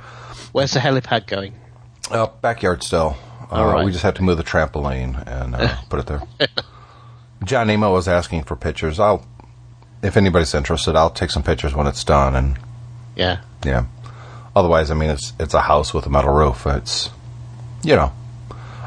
Where's 0.52 0.72
the 0.72 0.80
helipad 0.80 1.28
going? 1.28 1.54
Uh, 2.10 2.28
backyard 2.42 2.84
still. 2.84 3.18
Uh, 3.52 3.56
All 3.56 3.66
right. 3.74 3.86
We 3.86 3.92
just 3.92 4.04
have 4.04 4.14
to 4.16 4.24
move 4.24 4.38
the 4.38 4.44
trampoline 4.44 5.22
and 5.28 5.56
uh, 5.56 5.76
put 5.90 6.00
it 6.00 6.06
there. 6.08 6.22
John 7.44 7.68
Nemo 7.68 7.92
was 7.92 8.08
asking 8.08 8.44
for 8.44 8.56
pictures. 8.56 9.00
I'll, 9.00 9.26
if 10.02 10.16
anybody's 10.18 10.54
interested, 10.56 10.96
I'll 10.96 11.10
take 11.10 11.30
some 11.32 11.44
pictures 11.44 11.76
when 11.76 11.88
it's 11.88 12.04
done. 12.04 12.36
And 12.36 12.58
Yeah. 13.16 13.42
yeah, 13.66 13.86
otherwise, 14.56 14.90
I 14.92 14.94
mean, 14.94 15.10
it's 15.10 15.34
it's 15.40 15.54
a 15.54 15.62
house 15.62 15.94
with 15.94 16.06
a 16.06 16.10
metal 16.10 16.34
roof. 16.34 16.66
It's, 16.66 17.10
you 17.84 17.96
know, 17.96 18.12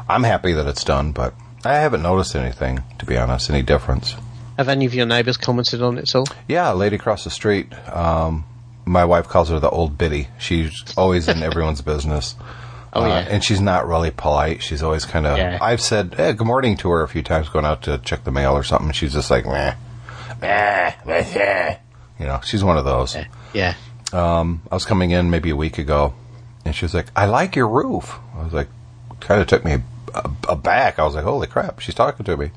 I'm 0.09 0.23
happy 0.23 0.53
that 0.53 0.65
it's 0.67 0.83
done, 0.83 1.11
but 1.11 1.33
I 1.63 1.75
haven't 1.75 2.01
noticed 2.01 2.35
anything 2.35 2.83
to 2.99 3.05
be 3.05 3.17
honest, 3.17 3.49
any 3.49 3.61
difference. 3.61 4.15
Have 4.59 4.67
any 4.67 4.85
of 4.85 4.93
your 4.93 5.05
neighbours 5.05 5.37
commented 5.37 5.81
on 5.81 5.97
it 5.97 6.01
at 6.01 6.15
all? 6.15 6.25
Yeah, 6.49 6.73
a 6.73 6.75
lady 6.75 6.97
across 6.97 7.23
the 7.23 7.29
street. 7.29 7.71
Um, 7.87 8.43
my 8.85 9.05
wife 9.05 9.29
calls 9.29 9.47
her 9.49 9.59
the 9.59 9.69
old 9.69 9.97
biddy. 9.97 10.27
She's 10.37 10.73
always 10.97 11.29
in 11.29 11.41
everyone's 11.43 11.81
business. 11.81 12.35
Oh, 12.91 13.03
Uh, 13.03 13.07
yeah. 13.07 13.27
and 13.29 13.43
she's 13.43 13.61
not 13.61 13.87
really 13.87 14.09
polite. 14.09 14.63
She's 14.63 14.81
always 14.81 15.05
kind 15.05 15.27
of. 15.27 15.37
Yeah. 15.37 15.59
I've 15.61 15.79
said 15.79 16.15
hey, 16.17 16.33
good 16.33 16.47
morning 16.47 16.75
to 16.77 16.89
her 16.89 17.03
a 17.03 17.07
few 17.07 17.21
times 17.21 17.47
going 17.47 17.63
out 17.63 17.83
to 17.83 17.99
check 17.99 18.23
the 18.23 18.31
mail 18.31 18.53
or 18.53 18.63
something. 18.63 18.91
She's 18.93 19.13
just 19.13 19.29
like, 19.29 19.45
meh, 19.45 19.75
meh, 20.41 20.93
meh, 21.05 21.23
meh. 21.35 21.77
you 22.19 22.25
know, 22.25 22.39
she's 22.43 22.63
one 22.63 22.77
of 22.77 22.85
those. 22.85 23.15
Yeah. 23.53 23.75
Um, 24.11 24.63
I 24.71 24.75
was 24.75 24.85
coming 24.85 25.11
in 25.11 25.29
maybe 25.29 25.51
a 25.51 25.55
week 25.55 25.77
ago, 25.77 26.15
and 26.65 26.73
she 26.75 26.83
was 26.83 26.95
like, 26.95 27.11
"I 27.15 27.25
like 27.27 27.55
your 27.55 27.67
roof." 27.67 28.17
I 28.35 28.43
was 28.43 28.53
like, 28.53 28.69
kind 29.19 29.39
of 29.39 29.45
took 29.45 29.63
me 29.63 29.73
ab- 30.15 30.45
aback. 30.49 30.97
I 30.97 31.03
was 31.03 31.13
like, 31.13 31.25
"Holy 31.25 31.45
crap!" 31.45 31.79
She's 31.81 31.93
talking 31.93 32.25
to 32.25 32.35
me, 32.37 32.49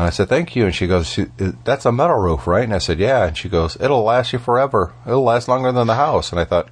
and 0.00 0.06
I 0.06 0.10
said, 0.10 0.28
"Thank 0.28 0.56
you." 0.56 0.64
And 0.64 0.74
she 0.74 0.86
goes, 0.86 1.18
"That's 1.64 1.84
a 1.84 1.92
metal 1.92 2.16
roof, 2.16 2.46
right?" 2.46 2.64
And 2.64 2.74
I 2.74 2.78
said, 2.78 2.98
"Yeah." 2.98 3.26
And 3.26 3.36
she 3.36 3.48
goes, 3.48 3.76
"It'll 3.80 4.02
last 4.02 4.32
you 4.32 4.38
forever. 4.38 4.92
It'll 5.06 5.22
last 5.22 5.46
longer 5.48 5.70
than 5.72 5.86
the 5.86 5.94
house." 5.94 6.30
And 6.32 6.40
I 6.40 6.44
thought, 6.44 6.68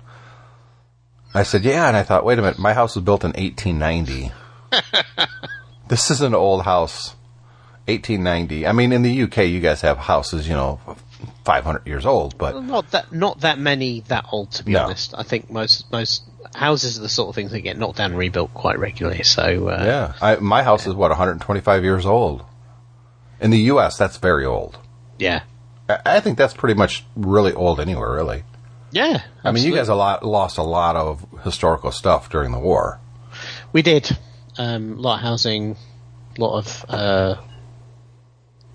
I 1.34 1.42
said, 1.42 1.62
"Yeah." 1.64 1.86
And 1.88 1.96
I 1.96 2.02
thought, 2.02 2.24
wait 2.24 2.38
a 2.38 2.42
minute, 2.42 2.58
my 2.58 2.72
house 2.74 2.94
was 2.96 3.04
built 3.04 3.24
in 3.24 3.32
1890. 3.32 4.32
this 5.88 6.10
is 6.10 6.20
an 6.22 6.34
old 6.34 6.64
house. 6.64 7.14
1890. 7.86 8.66
I 8.66 8.72
mean, 8.72 8.92
in 8.92 9.02
the 9.02 9.22
UK, 9.22 9.38
you 9.46 9.60
guys 9.60 9.80
have 9.80 9.96
houses, 9.96 10.46
you 10.46 10.52
know, 10.54 10.78
500 11.46 11.86
years 11.86 12.04
old, 12.04 12.36
but 12.36 12.62
Not 12.62 12.90
that 12.90 13.12
not 13.12 13.40
that 13.40 13.58
many 13.58 14.00
that 14.08 14.26
old 14.30 14.52
to 14.52 14.64
be 14.64 14.72
No. 14.72 14.84
honest. 14.84 15.14
I 15.16 15.22
think 15.22 15.50
most 15.50 15.90
most 15.90 16.22
houses 16.54 16.98
are 16.98 17.02
the 17.02 17.08
sort 17.08 17.30
of 17.30 17.34
things 17.34 17.50
that 17.52 17.60
get 17.62 17.78
knocked 17.78 17.96
down 17.96 18.10
and 18.10 18.18
rebuilt 18.18 18.52
quite 18.52 18.78
regularly. 18.78 19.22
So 19.22 19.68
uh, 19.68 19.82
Yeah, 19.84 20.12
I, 20.20 20.36
my 20.36 20.62
house 20.62 20.86
is 20.86 20.92
what 20.94 21.10
125 21.10 21.82
years 21.82 22.04
old. 22.04 22.44
In 23.40 23.50
the 23.50 23.58
U.S., 23.72 23.96
that's 23.96 24.16
very 24.16 24.44
old. 24.44 24.78
yeah, 25.18 25.42
I, 25.88 25.98
I 26.16 26.20
think 26.20 26.38
that's 26.38 26.54
pretty 26.54 26.74
much 26.74 27.04
really 27.16 27.52
old 27.52 27.80
anywhere. 27.80 28.12
Really, 28.12 28.44
yeah. 28.90 29.22
I 29.44 29.52
mean, 29.52 29.64
you 29.64 29.74
guys 29.74 29.88
a 29.88 29.94
lot 29.94 30.24
lost 30.24 30.58
a 30.58 30.62
lot 30.62 30.96
of 30.96 31.24
historical 31.44 31.92
stuff 31.92 32.28
during 32.30 32.50
the 32.52 32.58
war. 32.58 33.00
we 33.72 33.82
did 33.82 34.10
um, 34.58 34.98
a 34.98 35.00
lot 35.00 35.14
of 35.16 35.20
housing, 35.22 35.76
a 36.36 36.40
lot 36.40 36.58
of 36.58 36.84
uh, 36.88 37.34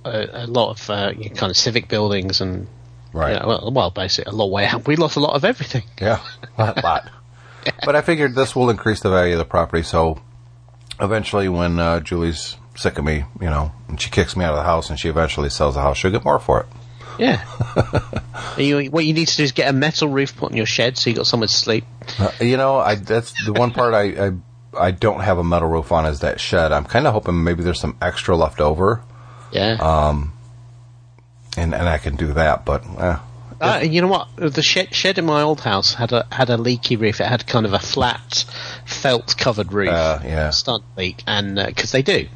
a, 0.06 0.46
a 0.46 0.48
lot 0.48 0.72
of 0.72 0.90
uh, 0.90 1.14
kind 1.36 1.50
of 1.52 1.58
civic 1.58 1.88
buildings 1.88 2.42
and 2.42 2.68
Right. 3.16 3.34
you 3.34 3.40
know, 3.42 3.48
well, 3.48 3.72
well, 3.72 3.92
basically 3.92 4.32
a 4.32 4.36
lot 4.36 4.50
way 4.50 4.66
out. 4.66 4.88
We 4.88 4.96
lost 4.96 5.18
a 5.18 5.20
lot 5.20 5.36
of 5.36 5.46
everything. 5.46 5.84
Yeah, 6.02 6.20
a 6.58 6.74
lot. 6.84 7.10
But 7.86 7.96
I 7.96 8.02
figured 8.02 8.36
this 8.36 8.56
will 8.58 8.70
increase 8.70 9.00
the 9.02 9.10
value 9.10 9.34
of 9.34 9.38
the 9.40 9.46
property. 9.46 9.84
So 9.84 10.20
eventually, 11.00 11.48
when 11.48 11.80
uh, 11.80 12.00
Julie's 12.02 12.58
sick 12.76 12.98
of 12.98 13.06
me, 13.06 13.26
you 13.40 13.50
know, 13.50 13.72
and 13.88 14.00
she 14.00 14.10
kicks 14.10 14.36
me 14.36 14.46
out 14.46 14.52
of 14.52 14.58
the 14.58 14.64
house, 14.64 14.90
and 14.90 15.00
she 15.00 15.10
eventually 15.10 15.50
sells 15.50 15.76
the 15.76 15.82
house, 15.82 15.98
she'll 15.98 16.12
get 16.12 16.24
more 16.26 16.40
for 16.40 16.62
it. 16.62 16.66
Yeah. 17.20 17.44
you, 18.58 18.86
what 18.90 19.06
you 19.06 19.14
need 19.14 19.28
to 19.28 19.38
do 19.38 19.44
is 19.44 19.52
get 19.52 19.70
a 19.70 19.74
metal 19.74 20.08
roof 20.10 20.36
put 20.36 20.52
on 20.52 20.58
your 20.58 20.66
shed 20.66 20.98
so 20.98 21.10
you 21.12 21.16
got 21.16 21.28
somewhere 21.28 21.48
to 21.48 21.54
sleep. 21.54 21.86
Uh, 22.18 22.32
you 22.42 22.58
know, 22.58 22.78
I 22.78 22.96
that's 22.96 23.34
the 23.46 23.54
one 23.54 23.72
part 23.72 23.94
I, 23.94 24.28
I 24.28 24.32
I 24.76 24.92
don't 24.92 25.20
have 25.20 25.38
a 25.38 25.44
metal 25.44 25.70
roof 25.70 25.92
on 25.92 26.08
is 26.08 26.22
that 26.22 26.40
shed. 26.40 26.72
I'm 26.72 26.86
kind 26.86 27.06
of 27.06 27.14
hoping 27.14 27.44
maybe 27.44 27.64
there's 27.64 27.80
some 27.80 27.98
extra 28.02 28.36
left 28.36 28.60
over. 28.60 29.04
Yeah. 29.52 29.78
Um. 29.80 30.34
and 31.56 31.76
and 31.76 31.88
I 31.88 32.00
can 32.00 32.16
do 32.16 32.34
that. 32.34 32.66
But 32.66 32.84
uh, 32.98 33.20
Uh, 33.64 33.80
you 33.80 34.02
know 34.02 34.08
what? 34.08 34.28
The 34.36 34.62
shed, 34.62 34.94
shed 34.94 35.18
in 35.18 35.26
my 35.26 35.42
old 35.42 35.62
house 35.62 35.94
had 35.94 36.12
a 36.12 36.26
had 36.32 36.50
a 36.50 36.58
leaky 36.58 36.96
roof. 36.98 37.22
It 37.22 37.28
had 37.28 37.48
kind 37.48 37.66
of 37.66 37.74
a 37.74 37.80
flat, 37.80 38.46
felt 38.86 39.36
covered 39.38 39.72
roof. 39.72 39.90
Uh, 39.90 40.20
yeah. 40.24 40.50
Started 40.50 40.86
to 40.96 41.02
leak, 41.02 41.24
and 41.26 41.56
because 41.56 41.92
they 41.92 42.02
do, 42.02 42.28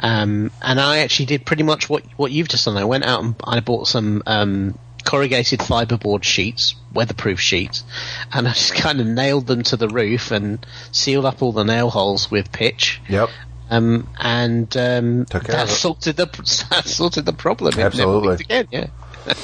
um, 0.00 0.50
and 0.62 0.80
I 0.80 0.98
actually 0.98 1.26
did 1.26 1.44
pretty 1.44 1.62
much 1.62 1.88
what 1.90 2.04
what 2.16 2.32
you've 2.32 2.48
just 2.48 2.64
done. 2.64 2.76
I 2.76 2.84
went 2.84 3.04
out 3.04 3.22
and 3.22 3.34
I 3.44 3.60
bought 3.60 3.86
some 3.86 4.22
um, 4.26 4.78
corrugated 5.04 5.60
fiberboard 5.60 6.22
sheets, 6.22 6.74
weatherproof 6.92 7.38
sheets, 7.40 7.84
and 8.32 8.48
I 8.48 8.52
just 8.52 8.74
kind 8.74 9.00
of 9.00 9.06
nailed 9.06 9.46
them 9.46 9.62
to 9.64 9.76
the 9.76 9.88
roof 9.88 10.30
and 10.30 10.64
sealed 10.90 11.24
up 11.26 11.42
all 11.42 11.52
the 11.52 11.64
nail 11.64 11.90
holes 11.90 12.30
with 12.30 12.50
pitch. 12.52 13.00
yep, 13.08 13.28
Um, 13.68 14.08
and 14.18 14.74
um, 14.76 15.24
that 15.24 15.68
sorted 15.68 16.16
the 16.16 16.26
that 16.70 16.86
sorted 16.86 17.26
the 17.26 17.32
problem. 17.32 17.78
Absolutely. 17.78 18.34
again. 18.44 18.68
Yeah. 18.70 18.86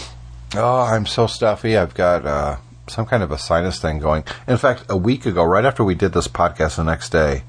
oh, 0.57 0.81
I'm 0.81 1.07
so 1.07 1.27
stuffy. 1.27 1.77
I've 1.77 1.95
got 1.95 2.25
uh, 2.27 2.57
some 2.89 3.07
kind 3.07 3.23
of 3.23 3.31
a 3.31 3.39
sinus 3.39 3.81
thing 3.81 3.99
going. 3.99 4.25
In 4.47 4.57
fact, 4.57 4.85
a 4.89 4.97
week 4.97 5.27
ago, 5.27 5.45
right 5.45 5.65
after 5.65 5.85
we 5.85 5.95
did 5.95 6.13
this 6.13 6.29
podcast, 6.29 6.77
the 6.77 6.85
next 6.85 7.11
day, 7.11 7.45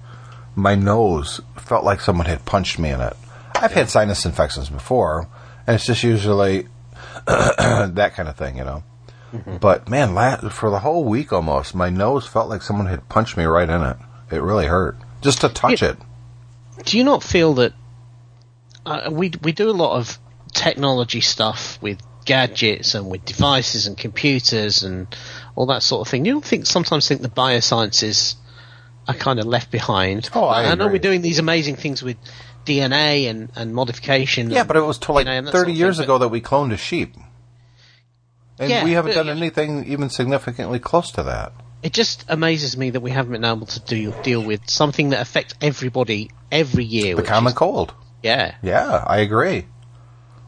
my 0.56 0.76
nose 0.76 1.42
felt 1.58 1.84
like 1.86 2.02
someone 2.02 2.26
had 2.28 2.46
punched 2.46 2.80
me 2.80 2.90
in 2.90 3.02
it. 3.02 3.16
I've 3.56 3.74
had 3.74 3.90
sinus 3.90 4.26
infections 4.26 4.70
before, 4.70 5.28
and 5.68 5.76
it's 5.76 5.86
just 5.86 6.04
usually 6.04 6.68
that 7.26 8.14
kind 8.16 8.30
of 8.30 8.36
thing, 8.38 8.58
you 8.58 8.64
know. 8.64 8.84
But 9.62 9.88
man, 9.90 10.16
la- 10.16 10.38
for 10.50 10.72
the 10.72 10.80
whole 10.80 11.04
week 11.04 11.32
almost, 11.32 11.76
my 11.76 11.90
nose 11.92 12.26
felt 12.26 12.50
like 12.50 12.64
someone 12.64 12.88
had 12.88 13.08
punched 13.10 13.38
me 13.38 13.44
right 13.44 13.70
in 13.70 13.82
it. 13.84 13.98
It 14.32 14.42
really 14.42 14.66
hurt 14.66 14.98
just 15.22 15.42
to 15.42 15.50
touch 15.50 15.82
Yeah. 15.84 15.90
it. 15.90 15.98
do 16.86 16.98
you 16.98 17.04
not 17.04 17.22
feel 17.22 17.54
that 17.56 17.74
uh, 18.86 19.10
we 19.12 19.32
we 19.44 19.52
do 19.52 19.70
a 19.70 19.72
lot 19.74 19.98
of 19.98 20.18
technology 20.54 21.22
stuff 21.22 21.78
with 21.82 22.00
gadgets 22.30 22.94
and 22.94 23.10
with 23.10 23.26
devices 23.26 23.88
and 23.88 23.98
computers 23.98 24.84
and 24.84 25.08
all 25.56 25.66
that 25.66 25.82
sort 25.82 26.06
of 26.06 26.12
thing. 26.12 26.26
You 26.26 26.34
don't 26.34 26.46
think 26.46 26.68
sometimes 26.68 27.08
think 27.08 27.24
the 27.24 27.28
biosciences 27.28 28.36
are 29.08 29.16
kind 29.16 29.40
of 29.40 29.48
left 29.48 29.72
behind. 29.72 30.30
Oh, 30.36 30.48
I 30.48 30.76
know 30.76 30.88
we're 30.88 31.00
doing 31.00 31.24
these 31.24 31.40
amazing 31.40 31.76
things 31.78 32.04
with 32.04 32.18
DNA 32.66 33.32
and, 33.32 33.52
and 33.56 33.74
modification. 33.74 34.52
Yeah, 34.52 34.60
and, 34.60 34.68
but 34.68 34.78
it 34.78 34.82
was 34.82 35.00
like 35.10 35.26
you 35.26 35.32
know, 35.32 35.38
and 35.38 35.48
that 35.48 35.52
30 35.52 35.60
sort 35.60 35.70
of 35.70 35.76
years 35.76 35.98
thing, 35.98 36.04
ago 36.04 36.20
that 36.20 36.28
we 36.28 36.40
cloned 36.40 36.72
a 36.72 36.78
sheep. 36.78 37.16
And 38.60 38.70
Yeah, 38.70 38.84
we 38.84 38.92
haven't 38.92 39.16
done 39.16 39.30
anything 39.30 39.86
even 39.88 40.12
significantly 40.12 40.78
close 40.78 41.12
to 41.14 41.24
that. 41.24 41.54
It 41.82 41.94
just 41.94 42.26
amazes 42.28 42.78
me 42.78 42.92
that 42.92 43.00
we 43.00 43.10
haven't 43.10 43.32
been 43.32 43.46
able 43.46 43.66
to 43.66 43.80
do, 43.80 44.14
deal 44.22 44.44
with 44.44 44.70
something 44.70 45.10
that 45.10 45.22
affects 45.22 45.56
everybody 45.62 46.30
every 46.52 46.84
year. 46.84 47.16
The 47.16 47.24
common 47.24 47.54
is- 47.54 47.58
cold. 47.58 47.96
yeah. 48.22 48.54
Yeah, 48.62 49.04
I 49.08 49.20
agree. 49.20 49.66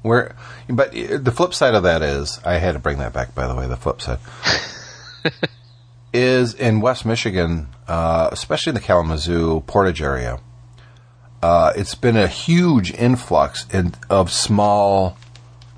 Where, 0.02 0.36
but 0.68 0.94
the 0.94 1.32
flip 1.32 1.54
side 1.54 1.76
of 1.76 1.84
that 1.84 2.02
is, 2.02 2.40
I 2.44 2.56
had 2.56 2.74
to 2.74 2.80
bring 2.80 2.98
that 2.98 3.14
back. 3.14 3.36
By 3.36 3.48
the 3.48 3.56
way, 3.56 3.68
the 3.68 3.78
flip 3.78 4.02
side 4.02 4.20
is 6.14 6.54
in 6.56 6.82
West 6.82 7.06
Michigan, 7.06 7.68
uh, 7.88 8.30
especially 8.32 8.72
in 8.72 8.76
the 8.76 8.82
Kalamazoo 8.82 9.62
Portage 9.62 10.02
area. 10.02 10.40
Uh, 11.44 11.74
it's 11.76 11.96
been 11.96 12.18
a 12.18 12.28
huge 12.28 12.92
influx 12.94 13.66
in, 13.74 13.94
of 14.10 14.32
small 14.32 15.18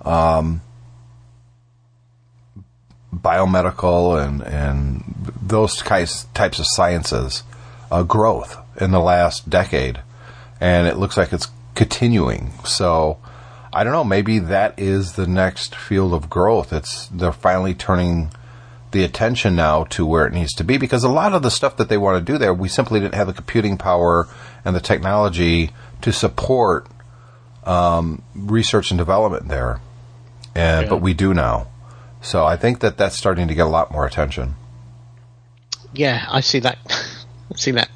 um, 0.03 0.61
biomedical 3.13 4.21
and 4.21 4.41
and 4.41 5.31
those 5.41 5.77
types 5.77 6.25
types 6.33 6.59
of 6.59 6.65
sciences 6.67 7.43
uh, 7.91 8.03
growth 8.03 8.57
in 8.81 8.91
the 8.91 8.99
last 8.99 9.49
decade, 9.49 10.01
and 10.59 10.87
it 10.87 10.97
looks 10.97 11.15
like 11.15 11.31
it's 11.31 11.47
continuing. 11.75 12.51
So 12.65 13.19
I 13.73 13.83
don't 13.83 13.93
know. 13.93 14.03
Maybe 14.03 14.39
that 14.39 14.75
is 14.77 15.13
the 15.13 15.25
next 15.27 15.75
field 15.75 16.13
of 16.13 16.29
growth. 16.29 16.71
It's 16.71 17.07
they're 17.07 17.31
finally 17.33 17.73
turning 17.73 18.31
the 18.91 19.03
attention 19.03 19.55
now 19.55 19.85
to 19.85 20.05
where 20.05 20.27
it 20.27 20.33
needs 20.33 20.53
to 20.53 20.63
be 20.63 20.77
because 20.77 21.03
a 21.03 21.09
lot 21.09 21.33
of 21.33 21.41
the 21.41 21.49
stuff 21.49 21.77
that 21.77 21.89
they 21.89 21.97
want 21.97 22.23
to 22.23 22.31
do 22.33 22.37
there, 22.37 22.53
we 22.53 22.69
simply 22.69 22.99
didn't 22.99 23.15
have 23.15 23.25
the 23.27 23.33
computing 23.33 23.77
power 23.77 24.27
and 24.63 24.75
the 24.75 24.79
technology 24.79 25.71
to 26.01 26.11
support 26.13 26.85
um, 27.63 28.21
research 28.35 28.91
and 28.91 28.97
development 28.99 29.47
there, 29.47 29.79
and 30.53 30.83
Yeah. 30.85 30.89
but 30.89 30.97
we 31.01 31.13
do 31.15 31.33
now. 31.33 31.67
So 32.21 32.45
I 32.45 32.55
think 32.55 32.79
that 32.81 32.97
that's 32.97 33.15
starting 33.17 33.47
to 33.47 33.55
get 33.55 33.65
a 33.65 33.69
lot 33.69 33.91
more 33.91 34.05
attention. 34.05 34.55
Yeah, 35.93 36.25
I 36.29 36.41
see 36.41 36.59
that. 36.59 36.77
I 37.51 37.55
see 37.55 37.71
that 37.71 37.89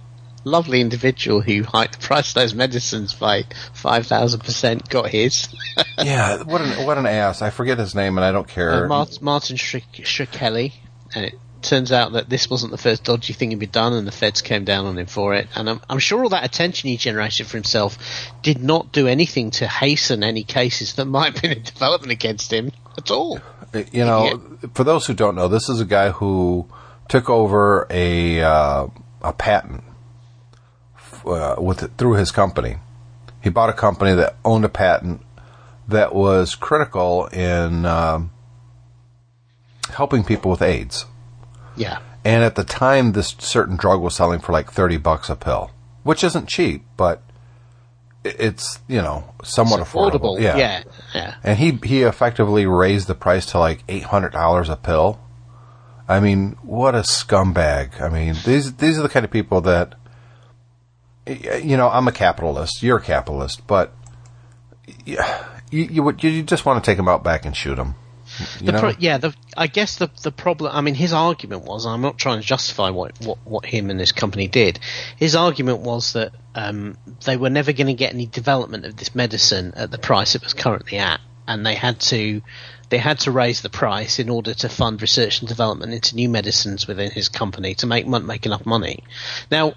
lovely 0.47 0.81
individual 0.81 1.41
who 1.41 1.63
hiked 1.63 1.99
the 1.99 2.07
price 2.07 2.29
of 2.29 2.35
those 2.35 2.53
medicines 2.53 3.13
by 3.13 3.45
five 3.73 4.07
thousand 4.07 4.41
percent. 4.41 4.89
Got 4.89 5.09
his. 5.09 5.47
yeah, 6.03 6.43
what 6.43 6.61
an 6.61 6.85
what 6.85 6.97
an 6.97 7.05
ass! 7.05 7.41
I 7.41 7.49
forget 7.49 7.77
his 7.77 7.93
name, 7.93 8.17
and 8.17 8.25
I 8.25 8.31
don't 8.31 8.47
care. 8.47 8.85
Uh, 8.85 8.87
Martin, 8.87 9.17
Martin 9.21 9.57
Shkreli, 9.57 10.73
and 11.13 11.25
it 11.25 11.35
turns 11.61 11.91
out 11.91 12.13
that 12.13 12.29
this 12.29 12.49
wasn't 12.49 12.71
the 12.71 12.77
first 12.77 13.03
dodgy 13.03 13.33
thing 13.33 13.51
he'd 13.51 13.59
been 13.59 13.69
done, 13.69 13.93
and 13.93 14.07
the 14.07 14.11
feds 14.11 14.41
came 14.41 14.63
down 14.63 14.85
on 14.85 14.97
him 14.97 15.07
for 15.07 15.33
it. 15.33 15.47
And 15.55 15.69
I'm, 15.69 15.81
I'm 15.89 15.99
sure 15.99 16.23
all 16.23 16.29
that 16.29 16.45
attention 16.45 16.89
he 16.89 16.97
generated 16.97 17.47
for 17.47 17.57
himself 17.57 17.97
did 18.41 18.61
not 18.61 18.91
do 18.91 19.07
anything 19.07 19.51
to 19.51 19.67
hasten 19.67 20.23
any 20.23 20.43
cases 20.43 20.93
that 20.95 21.05
might 21.05 21.33
have 21.33 21.41
been 21.41 21.51
in 21.51 21.63
development 21.63 22.11
against 22.11 22.51
him 22.51 22.71
at 22.97 23.11
all. 23.11 23.39
you 23.91 24.05
know, 24.05 24.57
for 24.73 24.83
those 24.83 25.05
who 25.05 25.13
don't 25.13 25.35
know, 25.35 25.47
this 25.47 25.69
is 25.69 25.81
a 25.81 25.85
guy 25.85 26.11
who 26.11 26.67
took 27.09 27.29
over 27.29 27.87
a 27.89 28.41
uh, 28.41 28.87
a 29.21 29.33
patent 29.33 29.83
uh, 31.27 31.55
with 31.59 31.97
through 31.97 32.13
his 32.13 32.31
company. 32.31 32.77
He 33.41 33.49
bought 33.49 33.69
a 33.69 33.73
company 33.73 34.13
that 34.15 34.35
owned 34.43 34.65
a 34.65 34.69
patent 34.69 35.21
that 35.87 36.13
was 36.13 36.55
critical 36.55 37.27
in 37.27 37.85
um, 37.85 38.31
helping 39.89 40.23
people 40.23 40.51
with 40.51 40.61
AIDS. 40.61 41.05
Yeah, 41.75 41.99
And 42.25 42.43
at 42.43 42.55
the 42.55 42.63
time, 42.63 43.11
this 43.11 43.35
certain 43.39 43.77
drug 43.77 44.01
was 44.01 44.15
selling 44.15 44.39
for 44.39 44.51
like 44.51 44.71
thirty 44.71 44.97
bucks 44.97 45.29
a 45.29 45.35
pill, 45.35 45.71
which 46.03 46.23
isn't 46.23 46.47
cheap, 46.47 46.83
but 46.97 47.21
it's 48.23 48.79
you 48.87 49.01
know 49.01 49.33
somewhat 49.43 49.79
affordable. 49.79 50.37
affordable. 50.37 50.41
Yeah, 50.41 50.83
yeah. 51.13 51.35
And 51.43 51.57
he 51.59 51.79
he 51.83 52.01
effectively 52.01 52.65
raised 52.65 53.07
the 53.07 53.15
price 53.15 53.45
to 53.47 53.59
like 53.59 53.83
eight 53.87 54.03
hundred 54.03 54.31
dollars 54.31 54.69
a 54.69 54.75
pill. 54.75 55.19
I 56.09 56.19
mean, 56.19 56.57
what 56.63 56.95
a 56.95 56.99
scumbag! 56.99 58.01
I 58.01 58.09
mean, 58.09 58.35
these 58.45 58.73
these 58.77 58.97
are 58.97 59.03
the 59.03 59.09
kind 59.09 59.23
of 59.23 59.31
people 59.31 59.61
that 59.61 59.93
you 61.27 61.77
know. 61.77 61.89
I'm 61.89 62.07
a 62.07 62.11
capitalist. 62.11 62.81
You're 62.83 62.97
a 62.97 63.01
capitalist, 63.01 63.65
but 63.67 63.93
you 65.05 65.17
you, 65.71 66.15
you 66.19 66.43
just 66.43 66.65
want 66.65 66.83
to 66.83 66.89
take 66.89 66.97
them 66.97 67.07
out 67.07 67.23
back 67.23 67.45
and 67.45 67.55
shoot 67.55 67.75
them. 67.75 67.95
You 68.59 68.67
The 68.67 68.71
know? 68.73 68.79
pro- 68.79 68.93
yeah, 68.99 69.17
the, 69.17 69.35
I 69.55 69.67
guess 69.67 69.97
the 69.97 70.09
the 70.21 70.31
problem. 70.31 70.75
I 70.75 70.81
mean, 70.81 70.95
his 70.95 71.13
argument 71.13 71.63
was. 71.63 71.85
I'm 71.85 72.01
not 72.01 72.17
trying 72.17 72.41
to 72.41 72.45
justify 72.45 72.89
what 72.89 73.19
what, 73.21 73.37
what 73.45 73.65
him 73.65 73.89
and 73.89 73.99
his 73.99 74.11
company 74.11 74.47
did. 74.47 74.79
His 75.15 75.35
argument 75.35 75.79
was 75.79 76.13
that 76.13 76.33
um, 76.55 76.97
they 77.25 77.37
were 77.37 77.49
never 77.49 77.71
going 77.73 77.87
to 77.87 77.93
get 77.93 78.13
any 78.13 78.25
development 78.25 78.85
of 78.85 78.97
this 78.97 79.15
medicine 79.15 79.73
at 79.75 79.91
the 79.91 79.97
price 79.97 80.35
it 80.35 80.43
was 80.43 80.53
currently 80.53 80.97
at, 80.97 81.19
and 81.47 81.65
they 81.65 81.75
had 81.75 81.99
to 82.01 82.41
they 82.89 82.97
had 82.97 83.19
to 83.19 83.31
raise 83.31 83.61
the 83.61 83.69
price 83.69 84.19
in 84.19 84.29
order 84.29 84.53
to 84.53 84.69
fund 84.69 85.01
research 85.01 85.39
and 85.39 85.49
development 85.49 85.93
into 85.93 86.15
new 86.15 86.29
medicines 86.29 86.87
within 86.87 87.11
his 87.11 87.29
company 87.29 87.75
to 87.75 87.87
make 87.87 88.07
make 88.07 88.45
enough 88.45 88.65
money. 88.65 89.03
Now, 89.51 89.73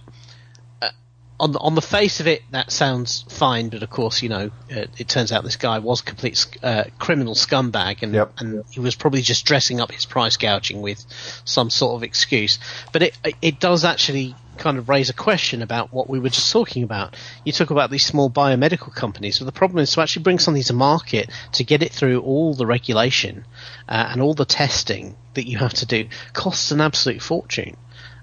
on 1.41 1.53
the, 1.53 1.59
on 1.59 1.75
the 1.75 1.83
face 1.83 2.21
of 2.21 2.27
it, 2.27 2.43
that 2.51 2.71
sounds 2.71 3.25
fine, 3.29 3.69
but 3.71 3.83
of 3.83 3.91
course, 3.91 4.23
you 4.23 4.29
know, 4.29 4.51
uh, 4.71 4.85
it 4.99 5.09
turns 5.09 5.33
out 5.33 5.43
this 5.43 5.57
guy 5.57 5.79
was 5.79 6.01
a 6.01 6.05
complete 6.05 6.47
uh, 6.63 6.85
criminal 6.99 7.35
scumbag, 7.35 8.03
and 8.03 8.15
Yep. 8.15 8.33
and 8.39 8.65
he 8.71 8.81
was 8.81 8.95
probably 8.95 9.23
just 9.23 9.45
dressing 9.47 9.81
up 9.81 9.91
his 9.91 10.07
price 10.07 10.37
gouging 10.37 10.83
with 10.83 11.05
some 11.45 11.71
sort 11.71 11.97
of 11.97 12.03
excuse. 12.03 12.59
But 12.93 13.03
it 13.03 13.19
it 13.43 13.61
does 13.61 13.85
actually 13.85 14.35
kind 14.59 14.77
of 14.77 14.91
raise 14.91 15.09
a 15.09 15.15
question 15.15 15.63
about 15.63 15.91
what 15.91 16.09
we 16.11 16.21
were 16.21 16.29
just 16.29 16.53
talking 16.53 16.83
about. 16.83 17.17
You 17.45 17.53
talk 17.53 17.71
about 17.71 17.91
these 17.91 18.05
small 18.05 18.31
biomedical 18.31 18.95
companies, 18.95 19.39
but 19.39 19.47
the 19.47 19.53
problem 19.53 19.79
is 19.83 19.91
to 19.93 20.03
actually 20.03 20.23
bring 20.23 20.39
something 20.39 20.63
to 20.65 20.75
market 20.75 21.31
to 21.53 21.65
get 21.65 21.83
it 21.83 21.93
through 21.93 22.21
all 22.21 22.55
the 22.55 22.67
regulation 22.67 23.47
uh, 23.89 24.09
and 24.11 24.21
all 24.21 24.35
the 24.35 24.45
testing 24.45 25.17
that 25.35 25.49
you 25.49 25.59
have 25.59 25.73
to 25.75 25.87
do 25.87 26.09
costs 26.35 26.71
an 26.71 26.81
absolute 26.81 27.23
fortune. 27.23 27.77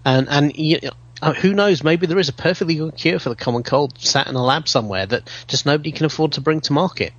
And 0.06 0.30
and 0.30 0.56
you, 0.56 0.80
uh, 1.22 1.34
who 1.34 1.54
knows? 1.54 1.84
Maybe 1.84 2.08
there 2.08 2.20
is 2.20 2.30
a 2.30 2.34
perfectly 2.34 2.76
good 2.76 2.96
cure 2.96 3.20
for 3.20 3.30
the 3.30 3.36
common 3.36 3.64
cold 3.64 4.00
sat 4.00 4.28
in 4.28 4.36
a 4.36 4.44
lab 4.44 4.68
somewhere 4.68 5.06
that 5.06 5.30
just 5.48 5.66
nobody 5.66 5.92
can 5.92 6.06
afford 6.06 6.34
to 6.34 6.42
bring 6.42 6.62
to 6.62 6.74
market, 6.74 7.14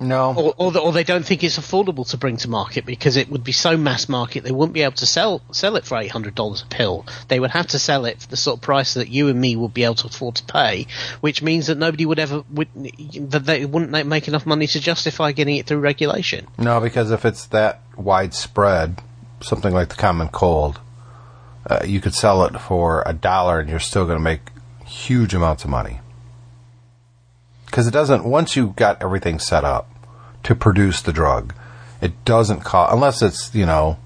no, 0.00 0.34
or 0.34 0.54
or, 0.58 0.72
the, 0.72 0.80
or 0.80 0.92
they 0.92 1.04
don't 1.04 1.24
think 1.24 1.42
it's 1.42 1.58
affordable 1.58 2.08
to 2.10 2.16
bring 2.16 2.36
to 2.38 2.48
market 2.50 2.84
because 2.84 3.16
it 3.16 3.30
would 3.30 3.44
be 3.44 3.52
so 3.52 3.76
mass 3.76 4.08
market 4.08 4.44
they 4.44 4.52
wouldn't 4.52 4.74
be 4.74 4.82
able 4.82 4.94
to 4.96 5.06
sell 5.06 5.40
sell 5.50 5.76
it 5.76 5.84
for 5.84 5.96
eight 5.98 6.10
hundred 6.10 6.34
dollars 6.34 6.62
a 6.62 6.66
pill. 6.66 7.06
They 7.28 7.40
would 7.40 7.50
have 7.50 7.68
to 7.68 7.78
sell 7.78 8.04
it 8.04 8.20
for 8.20 8.28
the 8.28 8.36
sort 8.36 8.58
of 8.58 8.62
price 8.62 8.94
that 8.94 9.08
you 9.08 9.28
and 9.28 9.40
me 9.40 9.56
would 9.56 9.72
be 9.72 9.84
able 9.84 9.94
to 9.96 10.08
afford 10.08 10.36
to 10.36 10.44
pay, 10.44 10.86
which 11.20 11.42
means 11.42 11.68
that 11.68 11.78
nobody 11.78 12.04
would 12.04 12.18
ever 12.18 12.44
would 12.50 12.68
that 12.74 13.44
they 13.46 13.64
wouldn't 13.64 14.06
make 14.06 14.28
enough 14.28 14.46
money 14.46 14.66
to 14.66 14.80
justify 14.80 15.32
getting 15.32 15.56
it 15.56 15.66
through 15.66 15.78
regulation. 15.80 16.46
no, 16.58 16.80
because 16.80 17.10
if 17.10 17.24
it's 17.24 17.46
that 17.46 17.80
widespread, 17.96 19.00
something 19.40 19.72
like 19.72 19.88
the 19.88 19.94
common 19.94 20.28
cold, 20.28 20.80
uh, 21.66 21.80
you 21.84 22.00
could 22.00 22.14
sell 22.14 22.44
it 22.44 22.58
for 22.58 23.02
a 23.06 23.12
dollar, 23.12 23.60
and 23.60 23.68
you're 23.68 23.80
still 23.80 24.04
going 24.04 24.18
to 24.18 24.22
make 24.22 24.50
huge 24.86 25.34
amounts 25.34 25.64
of 25.64 25.70
money. 25.70 26.00
Because 27.66 27.86
it 27.86 27.92
doesn't. 27.92 28.24
Once 28.24 28.56
you've 28.56 28.76
got 28.76 29.02
everything 29.02 29.38
set 29.38 29.64
up 29.64 29.90
to 30.44 30.54
produce 30.54 31.02
the 31.02 31.12
drug, 31.12 31.54
it 32.00 32.24
doesn't 32.24 32.60
cost 32.60 32.92
unless 32.92 33.22
it's 33.22 33.54
you 33.54 33.66
know 33.66 33.98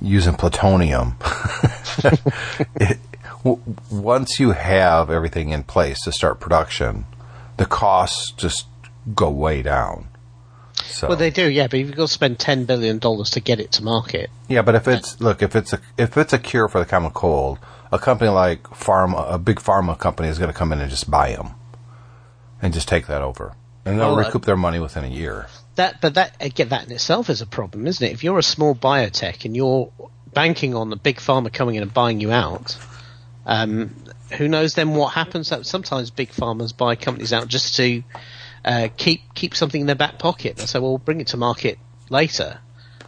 using 0.00 0.34
plutonium. 0.34 1.16
it, 2.76 2.98
w- 3.44 3.60
once 3.90 4.38
you 4.38 4.52
have 4.52 5.10
everything 5.10 5.50
in 5.50 5.64
place 5.64 6.02
to 6.02 6.12
start 6.12 6.40
production, 6.40 7.06
the 7.56 7.66
costs 7.66 8.32
just 8.32 8.66
go 9.14 9.30
way 9.30 9.62
down. 9.62 10.08
So 10.84 11.08
Well, 11.08 11.16
they 11.16 11.30
do, 11.30 11.50
yeah, 11.50 11.66
but 11.68 11.78
you've 11.78 11.96
got 11.96 12.08
to 12.08 12.12
spend 12.12 12.38
ten 12.38 12.64
billion 12.64 12.98
dollars 12.98 13.30
to 13.30 13.40
get 13.40 13.60
it 13.60 13.72
to 13.72 13.82
market. 13.84 14.30
yeah, 14.48 14.62
but 14.62 14.74
if 14.74 14.86
it's 14.88 15.20
look 15.20 15.42
if 15.42 15.56
it's 15.56 15.72
a 15.72 15.80
if 15.96 16.16
it's 16.16 16.32
a 16.32 16.38
cure 16.38 16.68
for 16.68 16.78
the 16.78 16.86
common 16.86 17.10
cold, 17.12 17.58
a 17.90 17.98
company 17.98 18.30
like 18.30 18.62
pharma, 18.64 19.32
a 19.32 19.38
big 19.38 19.56
pharma 19.56 19.98
company 19.98 20.28
is 20.28 20.38
going 20.38 20.52
to 20.52 20.56
come 20.56 20.72
in 20.72 20.80
and 20.80 20.90
just 20.90 21.10
buy 21.10 21.32
them 21.32 21.50
and 22.62 22.72
just 22.74 22.88
take 22.88 23.06
that 23.06 23.22
over, 23.22 23.54
and 23.84 23.98
they'll 23.98 24.14
Well, 24.14 24.24
uh, 24.24 24.26
recoup 24.26 24.44
their 24.44 24.56
money 24.56 24.78
within 24.78 25.04
a 25.04 25.08
year. 25.08 25.46
That, 25.76 26.00
but 26.00 26.14
that 26.14 26.36
again, 26.40 26.70
that 26.70 26.86
in 26.86 26.92
itself 26.92 27.28
is 27.28 27.42
a 27.42 27.46
problem, 27.46 27.86
isn't 27.86 28.06
it? 28.06 28.12
If 28.12 28.24
you're 28.24 28.38
a 28.38 28.42
small 28.42 28.74
biotech 28.74 29.44
and 29.44 29.54
you're 29.54 29.90
banking 30.32 30.74
on 30.74 30.90
the 30.90 30.96
big 30.96 31.16
pharma 31.16 31.52
coming 31.52 31.74
in 31.74 31.82
and 31.82 31.92
buying 31.92 32.20
you 32.20 32.32
out, 32.32 32.78
um, 33.44 33.94
who 34.38 34.48
knows 34.48 34.74
then 34.74 34.94
what 34.94 35.12
happens? 35.12 35.50
That 35.50 35.66
sometimes 35.66 36.10
big 36.10 36.30
pharmas 36.30 36.76
buy 36.76 36.96
companies 36.96 37.32
out 37.32 37.48
just 37.48 37.76
to 37.76 38.02
uh, 38.66 38.88
keep 38.96 39.22
keep 39.34 39.54
something 39.54 39.80
in 39.80 39.86
their 39.86 39.96
back 39.96 40.18
pocket. 40.18 40.58
Say, 40.58 40.78
"Well, 40.78 40.98
bring 40.98 41.20
it 41.20 41.28
to 41.28 41.36
market 41.36 41.78
later. 42.10 42.58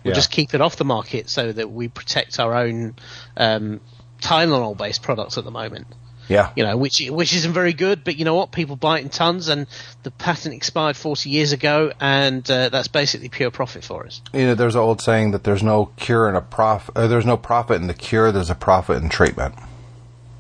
We'll 0.05 0.13
Yeah. 0.13 0.15
just 0.15 0.31
keep 0.31 0.55
it 0.55 0.61
off 0.61 0.77
the 0.77 0.85
market 0.85 1.29
so 1.29 1.51
that 1.53 1.71
we 1.71 1.89
protect 1.89 2.39
our 2.39 2.55
own 2.55 2.95
um, 3.37 3.81
Tylenol-based 4.23 5.03
products 5.03 5.37
at 5.39 5.45
the 5.45 5.51
moment." 5.51 5.87
Yeah. 6.29 6.51
You 6.57 6.65
know, 6.65 6.77
which 6.77 7.01
which 7.09 7.35
isn't 7.35 7.53
very 7.55 7.73
good, 7.73 8.05
but 8.05 8.17
you 8.19 8.27
know 8.27 8.35
what? 8.35 8.53
People 8.53 8.77
buy 8.77 8.99
it 8.99 9.03
in 9.03 9.09
tons, 9.09 9.49
and 9.49 9.67
the 10.03 10.11
patent 10.11 10.55
expired 10.55 10.95
40 10.95 11.31
years 11.31 11.53
ago, 11.53 11.91
and 12.01 12.49
uh, 12.51 12.69
that's 12.69 12.89
basically 12.89 13.31
pure 13.31 13.51
profit 13.51 13.83
for 13.83 14.05
us. 14.05 14.21
You 14.35 14.45
know, 14.49 14.55
there's 14.55 14.75
an 14.75 14.83
old 14.83 15.01
saying 15.01 15.31
that 15.31 15.45
there's 15.45 15.63
no 15.63 15.87
cure 15.97 16.29
in 16.29 16.37
a 16.37 16.43
prof. 16.43 16.91
Uh, 16.95 17.07
there's 17.07 17.25
no 17.25 17.39
profit 17.39 17.81
in 17.81 17.87
the 17.87 17.95
cure. 17.95 18.31
There's 18.31 18.51
a 18.51 18.55
profit 18.55 19.03
in 19.03 19.09
treatment. 19.09 19.55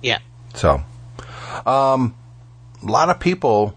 Yeah. 0.02 0.18
So, 0.54 0.82
um, 1.64 2.14
a 2.82 2.86
lot 2.86 3.08
of 3.08 3.18
people 3.18 3.74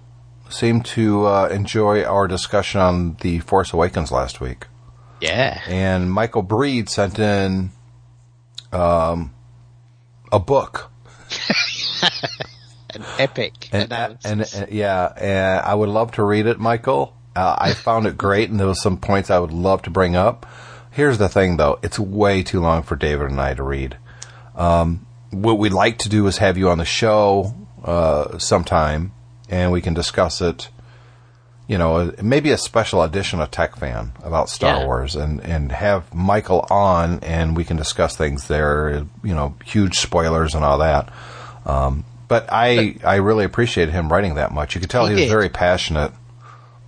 seem 0.53 0.81
to 0.81 1.25
uh, 1.25 1.47
enjoy 1.51 2.03
our 2.03 2.27
discussion 2.27 2.79
on 2.81 3.15
the 3.21 3.39
Force 3.39 3.73
Awakens 3.73 4.11
last 4.11 4.39
week, 4.41 4.67
Yeah. 5.19 5.61
and 5.67 6.11
Michael 6.11 6.41
Breed 6.43 6.89
sent 6.89 7.19
in 7.19 7.71
um, 8.71 9.33
a 10.31 10.39
book. 10.39 10.91
An 12.93 13.05
epic 13.19 13.69
And, 13.71 13.91
and, 14.25 14.41
and 14.53 14.69
yeah, 14.69 15.13
and 15.15 15.61
I 15.65 15.73
would 15.73 15.87
love 15.89 16.11
to 16.13 16.23
read 16.23 16.45
it, 16.45 16.59
Michael. 16.59 17.15
Uh, 17.35 17.55
I 17.57 17.73
found 17.73 18.05
it 18.05 18.17
great, 18.17 18.49
and 18.49 18.59
there 18.59 18.67
was 18.67 18.81
some 18.81 18.97
points 18.97 19.29
I 19.29 19.39
would 19.39 19.53
love 19.53 19.81
to 19.83 19.89
bring 19.89 20.17
up. 20.17 20.45
Here's 20.91 21.17
the 21.17 21.29
thing, 21.29 21.55
though: 21.55 21.79
it's 21.81 21.97
way 21.97 22.43
too 22.43 22.59
long 22.59 22.83
for 22.83 22.97
David 22.97 23.27
and 23.31 23.39
I 23.39 23.53
to 23.53 23.63
read. 23.63 23.95
Um, 24.57 25.05
what 25.29 25.57
we'd 25.57 25.71
like 25.71 25.99
to 25.99 26.09
do 26.09 26.27
is 26.27 26.39
have 26.39 26.57
you 26.57 26.69
on 26.69 26.79
the 26.79 26.85
show 26.85 27.55
uh, 27.85 28.37
sometime, 28.39 29.13
and 29.51 29.71
we 29.71 29.81
can 29.81 29.93
discuss 29.93 30.41
it. 30.41 30.69
You 31.67 31.77
know, 31.77 32.11
maybe 32.21 32.51
a 32.51 32.57
special 32.57 33.01
edition 33.03 33.39
of 33.39 33.49
Tech 33.51 33.77
Fan 33.77 34.11
about 34.23 34.49
Star 34.49 34.79
Yeah. 34.79 34.85
Wars, 34.85 35.15
and 35.15 35.39
and 35.41 35.71
have 35.71 36.13
Michael 36.13 36.65
on, 36.69 37.19
and 37.21 37.55
we 37.55 37.63
can 37.63 37.77
discuss 37.77 38.17
things 38.17 38.47
there. 38.47 39.05
You 39.23 39.35
know, 39.35 39.55
huge 39.63 39.99
spoilers 39.99 40.53
and 40.55 40.65
all 40.65 40.79
that. 40.79 41.09
Um, 41.65 42.03
but 42.27 42.47
I 42.51 42.95
I 43.05 43.15
really 43.17 43.45
appreciated 43.45 43.91
him 43.93 44.11
writing 44.11 44.35
that 44.35 44.51
much. 44.51 44.73
You 44.75 44.81
could 44.81 44.89
tell 44.89 45.05
He 45.05 45.11
he, 45.11 45.15
was 45.15 45.23
did. 45.25 45.29
very 45.29 45.49
passionate. 45.49 46.11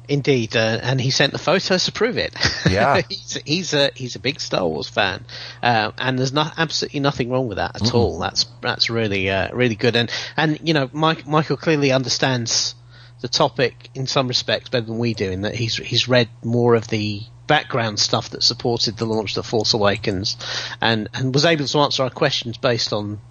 Indeed, 0.08 0.58
uh, 0.58 0.80
and 0.82 1.00
he 1.00 1.12
sent 1.12 1.32
the 1.32 1.40
photos 1.40 1.86
to 1.86 1.92
prove 1.94 2.18
it. 2.18 2.36
Yeah. 2.70 3.02
he's, 3.10 3.40
he's 3.46 3.74
a 3.74 3.92
he's 3.96 4.16
a 4.16 4.20
big 4.20 4.42
Star 4.42 4.68
Wars 4.68 4.90
fan, 4.90 5.26
uh, 5.62 5.92
and 5.98 6.20
there's 6.20 6.34
not 6.34 6.56
absolutely 6.58 7.00
nothing 7.00 7.30
wrong 7.30 7.48
with 7.48 7.58
that 7.58 7.82
at 7.82 7.94
all. 7.94 8.20
That's 8.20 8.46
that's 8.62 8.90
really 8.90 9.30
uh, 9.30 9.54
really 9.54 9.76
good, 9.76 9.96
and 9.96 10.12
and 10.36 10.60
you 10.62 10.74
know, 10.74 10.90
Mike, 10.92 11.26
Michael 11.26 11.56
clearly 11.56 11.94
understands 11.94 12.76
the 13.22 13.30
topic 13.30 13.90
in 13.96 14.06
some 14.06 14.28
respects 14.28 14.68
better 14.68 14.86
than 14.86 14.98
we 14.98 15.14
do, 15.14 15.32
in 15.32 15.42
that 15.44 15.56
he's 15.56 15.78
he's 15.78 16.10
read 16.10 16.28
more 16.44 16.76
of 16.76 16.90
the 16.90 17.22
background 17.48 17.98
stuff 18.00 18.32
that 18.32 18.44
supported 18.44 18.98
the 18.98 19.06
launch 19.06 19.32
of 19.32 19.36
the 19.36 19.44
Force 19.44 19.74
Awakens, 19.74 20.36
and 20.82 21.08
and 21.14 21.34
was 21.34 21.46
able 21.46 21.66
to 21.66 21.80
answer 21.80 22.04
our 22.04 22.10
questions 22.10 22.58
based 22.58 22.92
on 22.92 23.22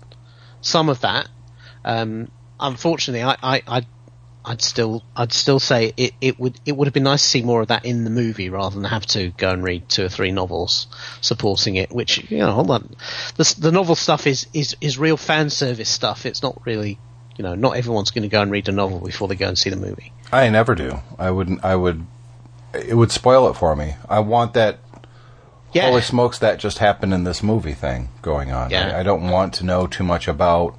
some 0.63 0.89
of 0.89 1.03
that. 1.03 1.29
Um, 1.85 2.31
unfortunately, 2.59 3.23
I, 3.23 3.37
I, 3.43 3.63
I 3.67 3.87
I'd 4.45 4.61
still 4.61 5.05
I'd 5.17 5.33
still 5.33 5.61
say 5.61 5.93
it, 5.97 6.15
it 6.21 6.41
would 6.41 6.59
it 6.67 6.77
would 6.77 6.89
have 6.89 6.95
been 6.95 7.05
nice 7.05 7.23
to 7.23 7.29
see 7.29 7.43
more 7.43 7.61
of 7.63 7.69
that 7.69 7.85
in 7.85 8.05
the 8.05 8.11
movie 8.11 8.51
rather 8.51 8.75
than 8.75 8.85
have 8.85 9.07
to 9.07 9.29
go 9.37 9.51
and 9.51 9.63
read 9.63 9.89
two 9.89 10.05
or 10.05 10.09
three 10.09 10.33
novels 10.33 10.89
supporting 11.21 11.77
it. 11.77 11.93
Which 11.93 12.29
you 12.31 12.39
know, 12.39 12.51
hold 12.51 12.71
on, 12.71 12.97
the 13.37 13.55
the 13.59 13.71
novel 13.71 13.95
stuff 13.95 14.27
is 14.27 14.47
is 14.53 14.77
is 14.81 14.99
real 14.99 15.17
fan 15.17 15.49
service 15.51 15.89
stuff. 15.89 16.27
It's 16.27 16.43
not 16.43 16.61
really 16.67 16.99
you 17.37 17.45
know 17.45 17.55
not 17.55 17.77
everyone's 17.77 18.11
going 18.11 18.23
to 18.23 18.29
go 18.29 18.43
and 18.43 18.51
read 18.51 18.69
a 18.69 18.73
novel 18.73 18.99
before 18.99 19.29
they 19.29 19.37
go 19.37 19.49
and 19.49 19.57
see 19.57 19.71
the 19.71 19.77
movie. 19.77 20.13
I 20.33 20.49
never 20.49 20.75
do. 20.75 20.99
I 21.19 21.31
wouldn't. 21.31 21.65
I 21.65 21.77
would. 21.77 22.05
It 22.75 22.95
would 22.95 23.13
spoil 23.13 23.49
it 23.49 23.55
for 23.55 23.77
me. 23.77 23.95
I 24.09 24.21
want 24.21 24.55
that. 24.55 24.79
Yeah, 25.73 25.89
Holy 25.89 26.03
smokes! 26.03 26.39
That 26.39 26.59
just 26.59 26.79
happened 26.79 27.15
in 27.15 27.25
this 27.25 27.43
movie 27.43 27.75
thing 27.75 28.09
going 28.23 28.51
on. 28.51 28.71
Yeah. 28.71 28.97
I, 28.97 29.01
I 29.01 29.03
don't 29.03 29.31
want 29.31 29.55
to 29.55 29.65
know 29.65 29.87
too 29.87 30.05
much 30.05 30.27
about. 30.27 30.77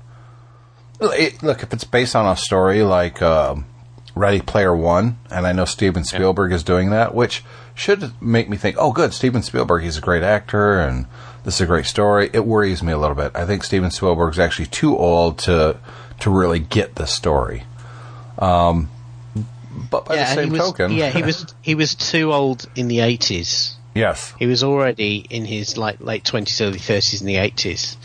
It, 1.11 1.43
look, 1.43 1.63
if 1.63 1.73
it's 1.73 1.83
based 1.83 2.15
on 2.15 2.25
a 2.25 2.37
story 2.37 2.83
like 2.83 3.21
um 3.21 3.65
Ready 4.15 4.41
Player 4.41 4.75
One, 4.75 5.17
and 5.31 5.47
I 5.47 5.53
know 5.53 5.65
Steven 5.65 6.03
Spielberg 6.03 6.51
is 6.51 6.63
doing 6.63 6.91
that, 6.91 7.15
which 7.15 7.43
should 7.73 8.11
make 8.21 8.47
me 8.47 8.57
think, 8.57 8.75
oh, 8.79 8.91
good, 8.91 9.13
Steven 9.13 9.41
Spielberg. 9.41 9.83
He's 9.83 9.97
a 9.97 10.01
great 10.01 10.21
actor, 10.21 10.79
and 10.79 11.07
this 11.43 11.55
is 11.55 11.61
a 11.61 11.65
great 11.65 11.85
story. 11.85 12.29
It 12.31 12.45
worries 12.45 12.83
me 12.83 12.91
a 12.91 12.97
little 12.97 13.15
bit. 13.15 13.31
I 13.35 13.45
think 13.45 13.63
Steven 13.63 13.89
Spielberg's 13.89 14.37
actually 14.37 14.67
too 14.67 14.95
old 14.97 15.39
to 15.39 15.77
to 16.19 16.29
really 16.29 16.59
get 16.59 16.95
the 16.95 17.05
story. 17.05 17.63
Um, 18.37 18.89
but 19.89 20.05
by 20.05 20.15
yeah, 20.15 20.35
the 20.35 20.41
same 20.41 20.49
was, 20.51 20.61
token, 20.61 20.91
yeah, 20.91 21.09
he 21.09 21.23
was 21.23 21.53
he 21.61 21.73
was 21.75 21.95
too 21.95 22.31
old 22.31 22.69
in 22.75 22.87
the 22.87 22.99
eighties. 22.99 23.75
yes, 23.95 24.33
He 24.37 24.45
was 24.45 24.63
already 24.63 25.25
in 25.29 25.45
his 25.45 25.75
like 25.75 25.99
late 26.01 26.23
twenties, 26.23 26.61
early 26.61 26.77
thirties 26.79 27.21
in 27.21 27.27
the 27.27 27.37
eighties. 27.37 27.97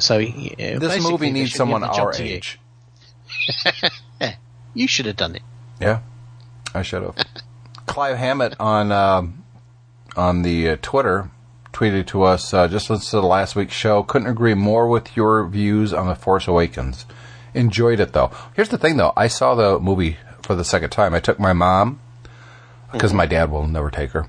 So 0.00 0.18
he- 0.18 0.52
uh, 0.52 0.78
this 0.78 1.02
movie 1.02 1.30
needs 1.30 1.54
someone 1.54 1.82
our 1.84 2.12
to 2.12 2.24
you. 2.26 2.34
age. 2.36 2.58
You 4.74 4.86
should 4.86 5.06
have 5.06 5.16
done 5.16 5.34
it. 5.34 5.42
Yeah, 5.80 6.00
I 6.74 6.82
should 6.82 7.02
have. 7.02 7.16
Clive 7.86 8.16
Hammett 8.18 8.54
on 8.60 8.92
um, 8.92 9.44
on 10.16 10.42
the 10.42 10.70
uh, 10.70 10.76
Twitter 10.82 11.30
tweeted 11.72 12.06
to 12.08 12.22
us 12.22 12.52
uh, 12.54 12.68
just 12.68 12.90
listened 12.90 13.08
to 13.10 13.16
the 13.20 13.26
last 13.26 13.56
week's 13.56 13.74
show. 13.74 14.02
Couldn't 14.02 14.28
agree 14.28 14.54
more 14.54 14.86
with 14.86 15.16
your 15.16 15.46
views 15.48 15.92
on 15.92 16.06
the 16.06 16.14
Force 16.14 16.46
Awakens. 16.46 17.06
Enjoyed 17.54 17.98
it 17.98 18.12
though. 18.12 18.30
Here's 18.54 18.68
the 18.68 18.78
thing 18.78 18.98
though. 18.98 19.12
I 19.16 19.26
saw 19.26 19.54
the 19.54 19.80
movie 19.80 20.18
for 20.42 20.54
the 20.54 20.64
second 20.64 20.90
time. 20.90 21.14
I 21.14 21.18
took 21.20 21.40
my 21.40 21.52
mom 21.54 21.98
because 22.92 23.12
my 23.14 23.26
dad 23.26 23.50
will 23.50 23.66
never 23.66 23.90
take 23.90 24.10
her. 24.10 24.28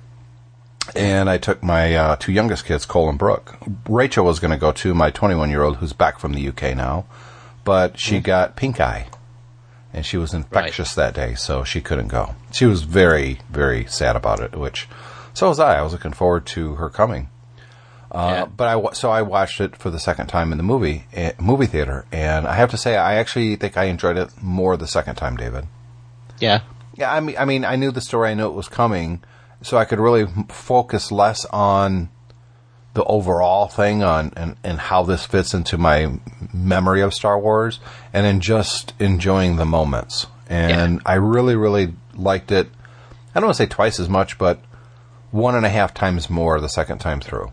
And 0.95 1.29
I 1.29 1.37
took 1.37 1.61
my 1.63 1.95
uh, 1.95 2.15
two 2.15 2.31
youngest 2.31 2.65
kids, 2.65 2.85
Cole 2.85 3.09
and 3.09 3.17
Brooke. 3.17 3.57
Rachel 3.87 4.25
was 4.25 4.39
going 4.39 4.51
to 4.51 4.57
go 4.57 4.71
too, 4.71 4.93
my 4.93 5.11
21 5.11 5.49
year 5.49 5.63
old, 5.63 5.77
who's 5.77 5.93
back 5.93 6.19
from 6.19 6.33
the 6.33 6.47
UK 6.47 6.75
now, 6.75 7.05
but 7.63 7.99
she 7.99 8.19
got 8.19 8.55
pink 8.55 8.79
eye 8.79 9.07
and 9.93 10.05
she 10.05 10.17
was 10.17 10.33
infectious 10.33 10.93
that 10.95 11.13
day, 11.13 11.33
so 11.35 11.63
she 11.63 11.81
couldn't 11.81 12.09
go. 12.09 12.35
She 12.51 12.65
was 12.65 12.83
very, 12.83 13.39
very 13.49 13.85
sad 13.85 14.15
about 14.15 14.39
it. 14.39 14.55
Which, 14.55 14.87
so 15.33 15.49
was 15.49 15.59
I. 15.59 15.79
I 15.79 15.81
was 15.81 15.93
looking 15.93 16.13
forward 16.13 16.45
to 16.47 16.75
her 16.75 16.89
coming. 16.89 17.29
Uh, 18.11 18.31
Yeah. 18.33 18.45
But 18.45 18.67
I 18.67 18.93
so 18.93 19.09
I 19.11 19.21
watched 19.21 19.61
it 19.61 19.75
for 19.75 19.89
the 19.89 19.99
second 19.99 20.27
time 20.27 20.51
in 20.51 20.57
the 20.57 20.63
movie 20.63 21.05
eh, 21.13 21.33
movie 21.39 21.65
theater, 21.67 22.05
and 22.11 22.47
I 22.47 22.55
have 22.55 22.71
to 22.71 22.77
say 22.77 22.97
I 22.97 23.15
actually 23.15 23.55
think 23.55 23.77
I 23.77 23.85
enjoyed 23.85 24.17
it 24.17 24.29
more 24.41 24.77
the 24.77 24.87
second 24.87 25.15
time, 25.15 25.37
David. 25.37 25.67
Yeah. 26.39 26.61
Yeah, 26.95 27.13
I 27.13 27.19
mean, 27.19 27.35
I 27.37 27.45
mean, 27.45 27.65
I 27.65 27.75
knew 27.75 27.91
the 27.91 28.01
story, 28.01 28.29
I 28.29 28.33
knew 28.33 28.47
it 28.47 28.53
was 28.53 28.67
coming, 28.67 29.23
so 29.61 29.77
I 29.77 29.85
could 29.85 29.99
really 29.99 30.25
focus 30.49 31.11
less 31.11 31.45
on 31.45 32.09
the 32.93 33.03
overall 33.03 33.67
thing 33.67 34.01
on 34.03 34.33
and, 34.35 34.55
and 34.63 34.79
how 34.79 35.03
this 35.03 35.25
fits 35.25 35.53
into 35.53 35.77
my 35.77 36.11
memory 36.53 37.01
of 37.01 37.13
Star 37.13 37.39
Wars, 37.39 37.79
and 38.13 38.25
then 38.25 38.39
just 38.39 38.93
enjoying 38.99 39.57
the 39.57 39.65
moments. 39.65 40.25
And 40.47 41.01
I 41.05 41.13
really, 41.15 41.55
really 41.55 41.93
liked 42.15 42.51
it. 42.51 42.67
I 43.35 43.39
don't 43.39 43.45
want 43.47 43.57
to 43.57 43.63
say 43.63 43.67
twice 43.69 43.99
as 43.99 44.09
much, 44.09 44.37
but 44.39 44.59
one 45.31 45.55
and 45.55 45.65
a 45.65 45.69
half 45.69 45.93
times 45.93 46.29
more 46.29 46.59
the 46.59 46.67
second 46.69 46.97
time 46.97 47.21
through. 47.21 47.51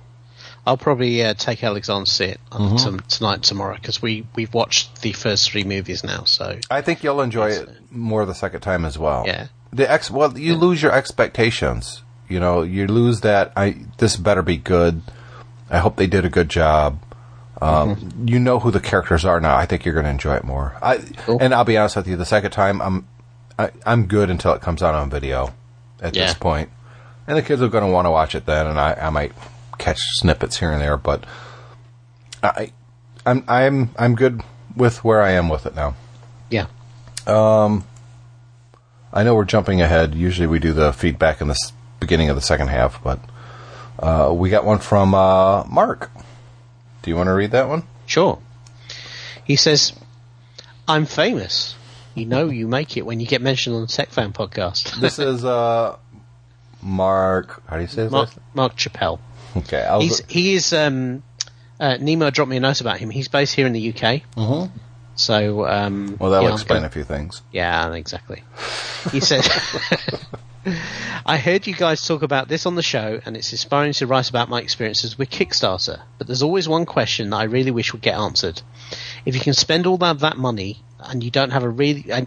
I'll 0.67 0.79
probably 0.79 1.23
uh, 1.23 1.35
take 1.35 1.63
Alexander 1.63 2.07
to 2.07 2.11
see 2.11 2.25
it 2.25 2.41
on 2.51 2.63
Mm-hmm. 2.63 2.77
tom- 2.79 3.01
tonight, 3.09 3.43
tomorrow, 3.43 3.75
because 3.75 4.01
we 4.03 4.27
we've 4.35 4.53
watched 4.55 5.03
the 5.03 5.13
first 5.13 5.51
three 5.51 5.63
movies 5.63 6.03
now. 6.03 6.25
So 6.25 6.59
I 6.71 6.81
think 6.81 7.05
you'll 7.05 7.21
enjoy 7.21 7.51
it 7.51 7.69
more 7.93 8.25
the 8.25 8.35
second 8.35 8.63
time 8.63 8.85
as 8.85 8.99
well. 8.99 9.25
Yeah. 9.27 9.47
The 9.73 9.91
ex 9.91 10.11
well, 10.11 10.39
you 10.39 10.55
lose 10.57 10.83
your 10.83 10.93
expectations. 10.93 12.03
You 12.29 12.41
know, 12.41 12.63
you 12.63 12.87
lose 12.87 13.21
that. 13.23 13.53
I 13.57 13.77
this 13.99 14.17
better 14.17 14.43
be 14.43 14.57
good. 14.57 15.03
I 15.71 15.79
hope 15.79 15.97
they 15.97 16.07
did 16.07 16.25
a 16.25 16.29
good 16.31 16.49
job. 16.49 17.01
Um, 17.61 18.13
You 18.27 18.39
know 18.39 18.59
who 18.59 18.71
the 18.71 18.81
characters 18.81 19.25
are 19.25 19.41
now. 19.41 19.57
I 19.57 19.65
think 19.67 19.85
you're 19.85 19.95
going 19.95 20.05
to 20.05 20.11
enjoy 20.11 20.35
it 20.37 20.45
more. 20.45 20.77
I 20.83 20.99
Cool. 20.99 21.39
and 21.41 21.55
I'll 21.55 21.65
be 21.65 21.77
honest 21.79 21.97
with 21.97 22.07
you. 22.07 22.17
The 22.17 22.27
second 22.27 22.51
time, 22.51 22.81
I'm 22.83 23.09
I, 23.59 23.71
I'm 23.87 24.07
good 24.07 24.29
until 24.31 24.53
it 24.53 24.61
comes 24.61 24.83
out 24.83 24.95
on 24.95 25.09
video. 25.11 25.55
At 26.01 26.15
this 26.27 26.35
point, 26.35 26.69
and 27.27 27.39
the 27.39 27.43
kids 27.43 27.63
are 27.63 27.69
going 27.69 27.85
to 27.85 27.91
want 27.91 28.05
to 28.05 28.11
watch 28.11 28.35
it 28.35 28.45
then, 28.45 28.67
and 28.67 28.79
I, 28.79 28.93
I 28.95 29.09
might 29.11 29.33
catch 29.79 29.99
snippets 30.17 30.59
here 30.59 30.71
and 30.71 30.81
there, 30.81 30.99
but 30.99 31.25
I 32.43 32.71
I'm 33.25 33.43
I'm 33.49 33.91
I'm 33.99 34.15
good 34.15 34.43
with 34.77 35.03
where 35.03 35.23
I 35.23 35.31
am 35.33 35.49
with 35.49 35.65
it 35.65 35.75
now. 35.75 35.95
yeah, 36.51 36.67
I 39.17 39.23
know 39.23 39.35
we're 39.35 39.47
jumping 39.47 39.81
ahead. 39.81 40.15
Usually 40.15 40.47
we 40.47 40.59
do 40.59 40.75
the 40.75 40.93
feedback 40.93 41.41
in 41.41 41.49
the 41.49 41.57
beginning 42.01 42.29
of 42.29 42.37
the 42.37 42.43
second 42.43 42.69
half, 42.69 43.03
but 43.03 43.19
uh, 43.99 44.31
we 44.35 44.51
got 44.51 44.67
one 44.67 44.79
from 44.79 45.15
uh, 45.15 45.65
Mark. 45.65 46.11
Do 47.01 47.11
you 47.11 47.17
want 47.17 47.29
to 47.29 47.33
read 47.33 47.53
that 47.53 47.67
one? 47.67 47.85
sure. 48.05 48.39
He 49.45 49.57
says, 49.57 49.95
"I'm 50.87 51.07
famous. 51.07 51.77
You 52.15 52.27
know, 52.27 52.51
you 52.51 52.69
make 52.69 52.99
it 52.99 53.07
when 53.07 53.19
you 53.21 53.27
get 53.27 53.41
mentioned 53.41 53.75
on 53.77 53.83
the 53.83 53.89
Tech 53.89 54.11
Fan 54.11 54.35
podcast." 54.35 55.01
This 55.01 55.19
is 55.19 55.47
uh, 55.47 55.97
Mark. 56.83 57.63
How 57.69 57.77
do 57.77 57.83
you 57.83 57.89
say 57.89 58.03
his 58.03 58.13
Mark, 58.13 58.31
Mark 58.53 58.77
Chappelle. 58.77 59.19
Okay, 59.57 59.89
He's 60.03 60.21
he 60.29 60.55
is 60.55 60.75
um, 60.75 61.23
uh, 61.81 61.97
Nemo 61.99 62.29
dropped 62.29 62.51
me 62.51 62.59
a 62.59 62.61
note 62.61 62.83
about 62.83 62.99
him. 62.99 63.09
He's 63.09 63.29
based 63.29 63.55
here 63.55 63.67
in 63.67 63.73
the 63.73 63.89
UK. 63.89 64.23
Mhm. 64.37 64.71
So 65.17 65.67
um, 65.67 66.17
well, 66.21 66.31
that'll 66.31 66.53
explain 66.53 66.79
gonna- 66.79 66.87
a 66.87 66.91
few 66.91 67.05
things. 67.05 67.43
Yeah, 67.51 67.93
exactly. 67.95 68.45
He 69.11 69.21
said, 69.21 69.47
I 71.27 71.39
heard 71.39 71.67
you 71.67 71.75
guys 71.75 72.07
talk 72.07 72.23
about 72.23 72.49
this 72.49 72.67
on 72.67 72.75
the 72.75 72.83
show, 72.83 73.21
and 73.25 73.37
it's 73.37 73.53
inspiring 73.53 73.93
to 73.95 74.07
write 74.07 74.29
about 74.29 74.49
my 74.49 74.61
experiences 74.61 75.17
with 75.17 75.31
Kickstarter. 75.31 76.03
But 76.19 76.27
there's 76.27 76.43
always 76.43 76.69
one 76.69 76.87
question 76.87 77.31
that 77.31 77.37
I 77.37 77.45
really 77.45 77.71
wish 77.71 77.93
would 77.93 78.03
get 78.03 78.19
answered. 78.19 78.63
If 79.25 79.35
you 79.35 79.41
can 79.41 79.55
spend 79.55 79.87
all 79.87 79.97
that, 79.99 80.21
that 80.21 80.37
money 80.37 80.83
and 81.01 81.23
you 81.23 81.31
don't 81.31 81.51
have 81.51 81.63
a 81.63 81.69
really, 81.69 82.07
and 82.11 82.27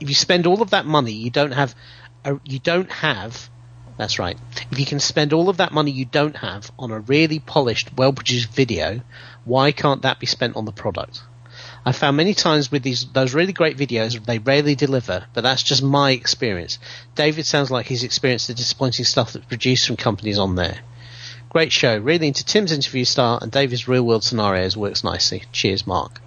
if 0.00 0.08
you 0.08 0.14
spend 0.14 0.46
all 0.46 0.62
of 0.62 0.70
that 0.70 0.86
money, 0.86 1.12
you 1.12 1.30
don't 1.30 1.52
have, 1.52 1.74
a, 2.24 2.38
you 2.44 2.58
don't 2.58 2.90
have. 2.90 3.50
That's 3.96 4.18
right. 4.18 4.38
If 4.70 4.78
you 4.78 4.86
can 4.86 5.00
spend 5.00 5.32
all 5.32 5.48
of 5.48 5.56
that 5.56 5.72
money 5.72 5.90
you 5.90 6.04
don't 6.04 6.36
have 6.36 6.70
on 6.78 6.92
a 6.92 7.00
really 7.00 7.40
polished, 7.40 7.90
well-produced 7.96 8.50
video, 8.50 9.00
why 9.44 9.72
can't 9.72 10.02
that 10.02 10.20
be 10.20 10.26
spent 10.26 10.54
on 10.54 10.64
the 10.64 10.72
product? 10.72 11.22
I 11.88 11.92
found 11.92 12.18
many 12.18 12.34
times 12.34 12.70
with 12.70 12.82
these 12.82 13.06
those 13.14 13.32
really 13.32 13.54
great 13.54 13.78
videos, 13.78 14.22
they 14.26 14.38
rarely 14.38 14.74
deliver, 14.74 15.24
but 15.32 15.40
that's 15.40 15.62
just 15.62 15.82
my 15.82 16.10
experience. 16.10 16.78
David 17.14 17.46
sounds 17.46 17.70
like 17.70 17.86
he's 17.86 18.04
experienced 18.04 18.48
the 18.48 18.52
disappointing 18.52 19.06
stuff 19.06 19.32
that's 19.32 19.46
produced 19.46 19.86
from 19.86 19.96
companies 19.96 20.38
on 20.38 20.54
there. 20.54 20.80
Great 21.48 21.72
show, 21.72 21.96
really 21.96 22.28
into 22.28 22.44
Tim's 22.44 22.72
interview 22.72 23.06
style 23.06 23.38
and 23.40 23.50
David's 23.50 23.88
real 23.88 24.02
world 24.02 24.22
scenarios 24.22 24.76
works 24.76 25.02
nicely. 25.02 25.44
Cheers, 25.50 25.86
Mark. 25.86 26.20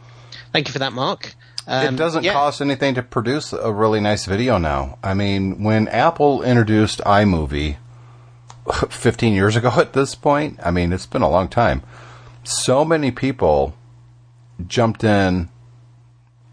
Thank 0.51 0.67
you 0.67 0.73
for 0.73 0.79
that, 0.79 0.93
Mark. 0.93 1.35
Um, 1.67 1.93
it 1.93 1.97
doesn't 1.97 2.23
yeah. 2.23 2.33
cost 2.33 2.59
anything 2.59 2.95
to 2.95 3.03
produce 3.03 3.53
a 3.53 3.71
really 3.71 3.99
nice 3.99 4.25
video 4.25 4.57
now. 4.57 4.97
I 5.03 5.13
mean, 5.13 5.63
when 5.63 5.87
Apple 5.89 6.41
introduced 6.41 7.01
iMovie 7.01 7.77
15 8.89 9.31
years 9.31 9.55
ago 9.55 9.71
at 9.77 9.93
this 9.93 10.15
point, 10.15 10.59
I 10.63 10.71
mean, 10.71 10.91
it's 10.91 11.05
been 11.05 11.21
a 11.21 11.29
long 11.29 11.49
time. 11.49 11.83
So 12.43 12.83
many 12.83 13.11
people 13.11 13.75
jumped 14.67 15.03
in 15.03 15.49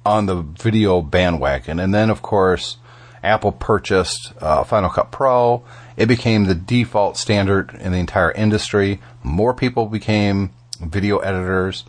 on 0.08 0.24
the 0.26 0.36
video 0.36 1.02
bandwagon. 1.02 1.78
And 1.78 1.92
then, 1.94 2.08
of 2.08 2.22
course, 2.22 2.78
Apple 3.22 3.52
purchased 3.52 4.32
uh, 4.40 4.64
Final 4.64 4.88
Cut 4.88 5.12
Pro. 5.12 5.62
It 5.96 6.06
became 6.06 6.44
the 6.44 6.54
default 6.54 7.16
standard 7.18 7.74
in 7.74 7.92
the 7.92 7.98
entire 7.98 8.32
industry. 8.32 9.00
More 9.22 9.52
people 9.52 9.86
became 9.86 10.50
video 10.80 11.18
editors. 11.18 11.84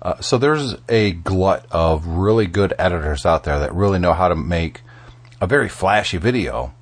Uh, 0.00 0.20
so 0.20 0.38
there's 0.38 0.74
a 0.88 1.12
glut 1.12 1.64
of 1.70 2.04
really 2.06 2.46
good 2.46 2.74
editors 2.78 3.24
out 3.24 3.44
there 3.44 3.60
that 3.60 3.72
really 3.72 4.00
know 4.00 4.12
how 4.12 4.26
to 4.26 4.34
make 4.34 4.80
a 5.40 5.46
very 5.46 5.68
flashy 5.68 6.16
video 6.16 6.74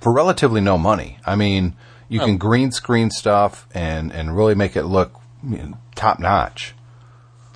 for 0.00 0.12
relatively 0.12 0.60
no 0.60 0.78
money. 0.78 1.18
I 1.26 1.34
mean, 1.34 1.74
you 2.08 2.20
Oh. 2.20 2.26
can 2.26 2.38
green 2.38 2.70
screen 2.70 3.10
stuff 3.10 3.66
and, 3.74 4.12
and 4.12 4.36
really 4.36 4.54
make 4.54 4.76
it 4.76 4.84
look 4.84 5.12
you 5.42 5.56
know, 5.58 5.78
top 5.96 6.20
notch. 6.20 6.75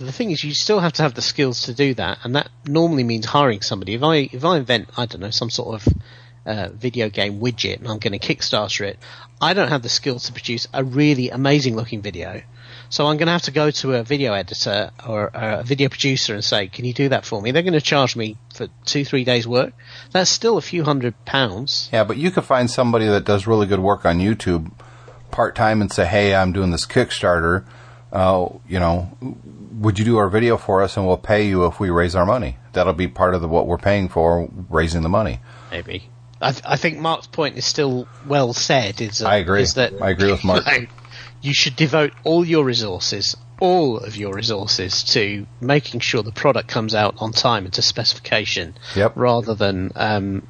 The 0.00 0.12
thing 0.12 0.30
is, 0.30 0.42
you 0.42 0.54
still 0.54 0.80
have 0.80 0.94
to 0.94 1.02
have 1.02 1.14
the 1.14 1.22
skills 1.22 1.62
to 1.64 1.74
do 1.74 1.94
that, 1.94 2.18
and 2.24 2.34
that 2.34 2.48
normally 2.66 3.04
means 3.04 3.26
hiring 3.26 3.60
somebody. 3.60 3.94
If 3.94 4.02
I 4.02 4.16
if 4.32 4.44
I 4.44 4.56
invent, 4.56 4.88
I 4.96 5.06
don't 5.06 5.20
know, 5.20 5.30
some 5.30 5.50
sort 5.50 5.82
of 5.82 5.94
uh, 6.46 6.68
video 6.70 7.10
game 7.10 7.38
widget, 7.38 7.78
and 7.78 7.88
I'm 7.88 7.98
going 7.98 8.18
to 8.18 8.18
Kickstarter 8.18 8.86
it, 8.86 8.98
I 9.40 9.52
don't 9.52 9.68
have 9.68 9.82
the 9.82 9.90
skills 9.90 10.24
to 10.24 10.32
produce 10.32 10.66
a 10.72 10.82
really 10.82 11.28
amazing 11.28 11.76
looking 11.76 12.00
video. 12.00 12.42
So 12.88 13.06
I'm 13.06 13.18
going 13.18 13.26
to 13.26 13.32
have 13.32 13.42
to 13.42 13.52
go 13.52 13.70
to 13.70 13.94
a 13.94 14.02
video 14.02 14.32
editor 14.32 14.90
or 15.06 15.30
a 15.34 15.62
video 15.62 15.88
producer 15.90 16.34
and 16.34 16.42
say, 16.42 16.68
"Can 16.68 16.86
you 16.86 16.94
do 16.94 17.10
that 17.10 17.26
for 17.26 17.40
me?" 17.42 17.50
They're 17.50 17.62
going 17.62 17.74
to 17.74 17.80
charge 17.80 18.16
me 18.16 18.38
for 18.54 18.68
two, 18.86 19.04
three 19.04 19.24
days' 19.24 19.46
work. 19.46 19.74
That's 20.12 20.30
still 20.30 20.56
a 20.56 20.62
few 20.62 20.82
hundred 20.82 21.14
pounds. 21.26 21.90
Yeah, 21.92 22.04
but 22.04 22.16
you 22.16 22.30
could 22.30 22.44
find 22.44 22.70
somebody 22.70 23.06
that 23.06 23.24
does 23.26 23.46
really 23.46 23.66
good 23.66 23.80
work 23.80 24.06
on 24.06 24.18
YouTube 24.18 24.72
part 25.30 25.54
time 25.54 25.82
and 25.82 25.92
say, 25.92 26.06
"Hey, 26.06 26.34
I'm 26.34 26.52
doing 26.52 26.70
this 26.70 26.86
Kickstarter. 26.86 27.64
Uh, 28.12 28.48
you 28.66 28.80
know, 28.80 29.16
would 29.80 29.98
you 29.98 30.04
do 30.04 30.18
our 30.18 30.28
video 30.28 30.56
for 30.56 30.82
us, 30.82 30.96
and 30.96 31.06
we'll 31.06 31.16
pay 31.16 31.48
you 31.48 31.64
if 31.66 31.80
we 31.80 31.90
raise 31.90 32.14
our 32.14 32.26
money? 32.26 32.56
That'll 32.74 32.92
be 32.92 33.08
part 33.08 33.34
of 33.34 33.40
the, 33.40 33.48
what 33.48 33.66
we're 33.66 33.78
paying 33.78 34.08
for, 34.08 34.48
raising 34.68 35.02
the 35.02 35.08
money." 35.08 35.40
Maybe. 35.70 36.08
I, 36.40 36.52
th- 36.52 36.62
I 36.66 36.76
think 36.76 36.98
Mark's 36.98 37.26
point 37.26 37.56
is 37.58 37.64
still 37.66 38.06
well 38.26 38.52
said. 38.52 39.00
Is, 39.00 39.18
that- 39.18 39.28
I 39.28 39.36
agree. 39.36 39.62
Is 39.62 39.74
that 39.74 40.00
I 40.00 40.10
agree 40.10 40.30
with 40.30 40.44
Mark. 40.44 40.64
you, 40.72 40.86
you 41.42 41.54
should 41.54 41.76
devote 41.76 42.12
all 42.24 42.44
your 42.44 42.64
resources, 42.64 43.36
all 43.60 43.98
of 43.98 44.16
your 44.16 44.34
resources, 44.34 45.02
to 45.14 45.46
making 45.60 46.00
sure 46.00 46.22
the 46.22 46.32
product 46.32 46.68
comes 46.68 46.94
out 46.94 47.14
on 47.18 47.32
time 47.32 47.64
and 47.64 47.74
to 47.74 47.82
specification, 47.82 48.76
Yep. 48.96 49.12
rather 49.16 49.54
than 49.54 49.92
um, 49.96 50.46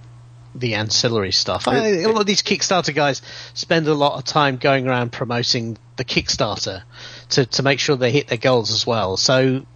the 0.54 0.74
ancillary 0.74 1.32
stuff. 1.32 1.68
I, 1.68 1.76
a 2.02 2.06
lot 2.08 2.20
of 2.20 2.26
these 2.26 2.42
Kickstarter 2.42 2.94
guys 2.94 3.22
spend 3.54 3.86
a 3.86 3.94
lot 3.94 4.16
of 4.18 4.24
time 4.24 4.56
going 4.56 4.88
around 4.88 5.10
promoting 5.12 5.76
the 5.96 6.04
Kickstarter 6.04 6.82
to 7.30 7.46
to 7.46 7.62
make 7.62 7.80
sure 7.80 7.96
they 7.96 8.12
hit 8.12 8.28
their 8.28 8.38
goals 8.38 8.70
as 8.70 8.86
well. 8.86 9.16
So. 9.16 9.66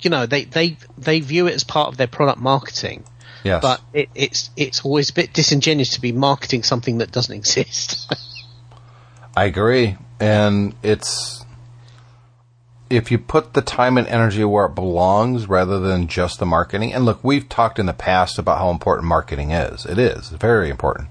You 0.00 0.10
know, 0.10 0.26
they, 0.26 0.44
they, 0.44 0.76
they 0.96 1.18
view 1.18 1.48
it 1.48 1.54
as 1.54 1.64
part 1.64 1.88
of 1.88 1.96
their 1.96 2.06
product 2.06 2.38
marketing 2.38 3.02
Yes, 3.44 3.62
but 3.62 3.80
it, 3.92 4.08
it's 4.14 4.50
it's 4.56 4.84
always 4.84 5.10
a 5.10 5.12
bit 5.12 5.32
disingenuous 5.32 5.90
to 5.94 6.00
be 6.00 6.12
marketing 6.12 6.62
something 6.62 6.98
that 6.98 7.12
doesn't 7.12 7.34
exist. 7.34 8.12
I 9.36 9.44
agree, 9.44 9.96
and 10.18 10.74
it's 10.82 11.44
if 12.90 13.10
you 13.10 13.18
put 13.18 13.52
the 13.52 13.62
time 13.62 13.98
and 13.98 14.06
energy 14.08 14.44
where 14.44 14.66
it 14.66 14.74
belongs 14.74 15.46
rather 15.46 15.78
than 15.78 16.08
just 16.08 16.38
the 16.38 16.46
marketing. 16.46 16.92
And 16.92 17.04
look, 17.04 17.22
we've 17.22 17.48
talked 17.48 17.78
in 17.78 17.86
the 17.86 17.92
past 17.92 18.38
about 18.38 18.58
how 18.58 18.70
important 18.70 19.06
marketing 19.06 19.50
is. 19.50 19.84
It 19.84 19.98
is 19.98 20.30
very 20.30 20.70
important. 20.70 21.08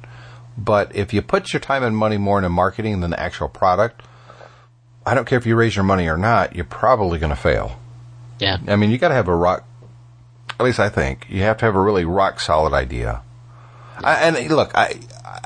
But 0.57 0.95
if 0.95 1.13
you 1.13 1.21
put 1.21 1.53
your 1.53 1.59
time 1.59 1.83
and 1.83 1.95
money 1.95 2.17
more 2.17 2.39
into 2.39 2.49
marketing 2.49 2.99
than 3.01 3.11
the 3.11 3.19
actual 3.19 3.47
product, 3.47 4.01
I 5.07 5.13
don't 5.13 5.25
care 5.25 5.37
if 5.37 5.45
you 5.45 5.55
raise 5.55 5.75
your 5.75 5.85
money 5.85 6.07
or 6.07 6.17
not, 6.17 6.55
you're 6.55 6.65
probably 6.65 7.19
going 7.19 7.29
to 7.29 7.35
fail. 7.35 7.79
yeah, 8.39 8.57
I 8.67 8.75
mean, 8.75 8.91
you 8.91 8.97
got 8.97 9.09
to 9.09 9.15
have 9.15 9.27
a 9.27 9.35
rock. 9.35 9.65
At 10.59 10.63
least 10.63 10.79
I 10.79 10.89
think 10.89 11.27
you 11.29 11.41
have 11.43 11.57
to 11.57 11.65
have 11.65 11.75
a 11.75 11.81
really 11.81 12.05
rock 12.05 12.39
solid 12.39 12.73
idea. 12.73 13.21
I, 14.03 14.15
and 14.15 14.49
look, 14.49 14.71
I 14.75 14.99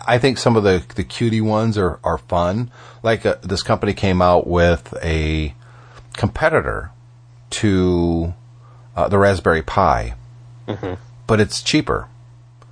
I 0.07 0.17
think 0.17 0.37
some 0.37 0.55
of 0.55 0.63
the 0.63 0.83
the 0.95 1.03
cutie 1.03 1.41
ones 1.41 1.77
are 1.77 1.99
are 2.03 2.17
fun. 2.17 2.71
Like 3.03 3.25
uh, 3.25 3.35
this 3.41 3.63
company 3.63 3.93
came 3.93 4.21
out 4.21 4.47
with 4.47 4.93
a 5.03 5.53
competitor 6.13 6.91
to 7.51 8.33
uh, 8.95 9.07
the 9.07 9.17
Raspberry 9.17 9.61
Pi, 9.61 10.15
but 11.27 11.39
it's 11.39 11.61
cheaper 11.61 12.07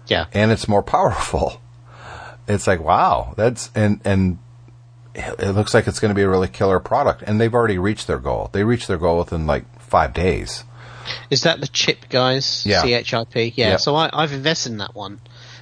yeah, 0.10 0.26
and 0.34 0.52
it's 0.52 0.68
more 0.68 0.84
powerful. 0.98 1.62
It's 2.48 2.68
like 2.68 2.82
wow, 2.82 3.34
that's 3.38 3.70
and 3.76 4.02
and 4.04 4.40
it 5.16 5.56
looks 5.56 5.74
like 5.74 5.88
it's 5.88 6.00
going 6.00 6.10
to 6.10 6.16
be 6.16 6.22
a 6.22 6.30
really 6.30 6.48
killer 6.48 6.80
product. 6.80 7.24
And 7.24 7.40
they've 7.40 7.54
already 7.54 7.78
reached 7.78 8.08
their 8.08 8.20
goal. 8.20 8.50
They 8.52 8.64
reached 8.64 8.88
their 8.88 8.98
goal 8.98 9.18
within 9.20 9.48
like 9.48 9.82
five 9.82 10.14
days. 10.14 10.64
Is 11.30 11.44
that 11.44 11.60
the 11.60 11.68
chip 11.68 12.10
guys? 12.10 12.66
Yeah. 12.66 13.02
CHIP. 13.02 13.36
Yeah. 13.36 13.72
Yep. 13.72 13.80
So 13.80 13.96
I, 13.96 14.10
I've 14.14 14.34
invested 14.34 14.72
in 14.72 14.78
that 14.78 14.96
one 14.96 15.20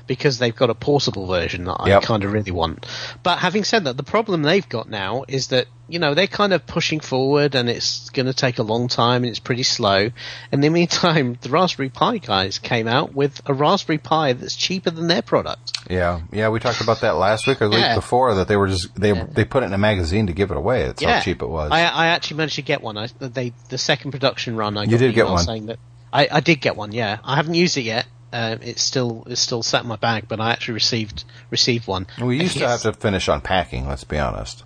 because 0.08 0.39
they've 0.39 0.56
got 0.56 0.70
a 0.70 0.74
portable 0.76 1.28
version 1.28 1.65
that 1.65 1.76
I 1.80 1.89
Yep. 1.89 2.04
kind 2.04 2.24
of 2.24 2.32
really 2.32 2.52
want. 2.52 2.86
But 3.24 3.39
having 3.39 3.63
said 3.63 3.84
that, 3.86 3.98
the 3.98 4.04
problem 4.04 4.41
they've 4.43 4.67
got 4.67 4.89
now 4.89 5.24
is 5.28 5.48
that 5.48 5.67
you 5.89 6.00
know 6.00 6.13
they're 6.13 6.28
kind 6.28 6.52
of 6.52 6.65
pushing 6.67 7.00
forward, 7.00 7.56
and 7.56 7.70
it's 7.70 8.10
going 8.10 8.26
to 8.26 8.34
take 8.34 8.60
a 8.60 8.63
long 8.63 8.88
time, 8.89 9.24
and 9.24 9.30
it's 9.30 9.39
pretty 9.39 9.63
slow. 9.63 10.10
In 10.52 10.60
the 10.62 10.70
meantime, 10.70 11.38
the 11.41 11.50
Raspberry 11.50 11.89
Pi 11.89 12.17
guys 12.17 12.60
came 12.60 12.88
out 12.89 13.13
with 13.13 13.41
a 13.46 13.54
Raspberry 13.54 13.98
Pi 13.98 14.34
that's 14.34 14.56
cheaper 14.56 14.89
than 14.89 15.08
their 15.08 15.22
product. 15.22 15.72
Yeah, 15.89 16.22
yeah, 16.32 16.50
we 16.50 16.60
talked 16.60 16.82
about 16.82 17.02
that 17.02 17.15
last 17.15 17.48
week 17.48 17.62
or 17.62 17.70
the 17.70 17.78
Yeah. 17.78 17.89
week 17.93 17.96
before 17.96 18.36
that 18.36 18.48
they 18.50 18.58
were 18.58 18.67
just 18.67 18.93
they 18.96 19.13
they 19.13 19.46
put 19.46 19.63
it 19.63 19.67
in 19.67 19.74
a 19.74 19.78
magazine 19.78 20.28
to 20.28 20.34
give 20.34 20.52
it 20.52 20.58
away. 20.58 20.84
That's 20.88 21.02
yeah, 21.02 21.15
how 21.17 21.22
cheap 21.22 21.41
it 21.41 21.48
was. 21.48 21.72
I, 21.72 21.84
I 21.84 22.08
actually 22.08 22.38
managed 22.38 22.56
to 22.56 22.62
get 22.63 22.82
one. 22.82 22.98
I, 22.98 23.08
they 23.20 23.54
the 23.70 23.78
second 23.78 24.12
production 24.12 24.58
run. 24.58 24.78
I 24.78 24.84
You 24.84 24.91
got 24.91 25.00
did 25.00 25.15
get 25.15 25.26
one. 25.28 25.43
Saying 25.43 25.67
that 25.67 25.80
I, 26.12 26.28
I 26.32 26.39
did 26.41 26.60
get 26.60 26.76
one. 26.76 26.91
Yeah, 26.91 27.20
I 27.24 27.36
haven't 27.38 27.54
used 27.54 27.78
it 27.78 27.82
yet. 27.84 28.06
Um, 28.38 28.60
it's 28.62 28.84
still 28.84 29.23
it's 29.28 29.41
still 29.41 29.63
sat 29.63 29.82
in 29.82 29.88
my 29.88 29.95
bag, 29.95 30.26
but 30.28 30.39
I 30.39 30.52
actually 30.52 30.76
received 30.76 31.23
received 31.50 31.88
one. 31.88 32.06
we 32.21 32.39
used 32.39 32.58
to 32.60 32.67
have 32.67 32.82
to 32.84 32.93
finish 32.93 33.28
unpacking. 33.28 33.88
Let's 33.88 34.04
be 34.04 34.19
honest. 34.19 34.63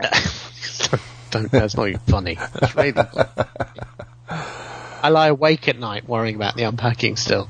Don't. 1.32 1.50
That's 1.50 1.76
not 1.76 1.88
even 1.88 2.00
funny. 2.00 2.38
Really. 2.76 2.94
I 4.28 5.08
lie 5.08 5.26
awake 5.28 5.66
at 5.66 5.78
night 5.78 6.08
worrying 6.08 6.36
about 6.36 6.54
the 6.54 6.62
unpacking 6.62 7.16
still. 7.16 7.48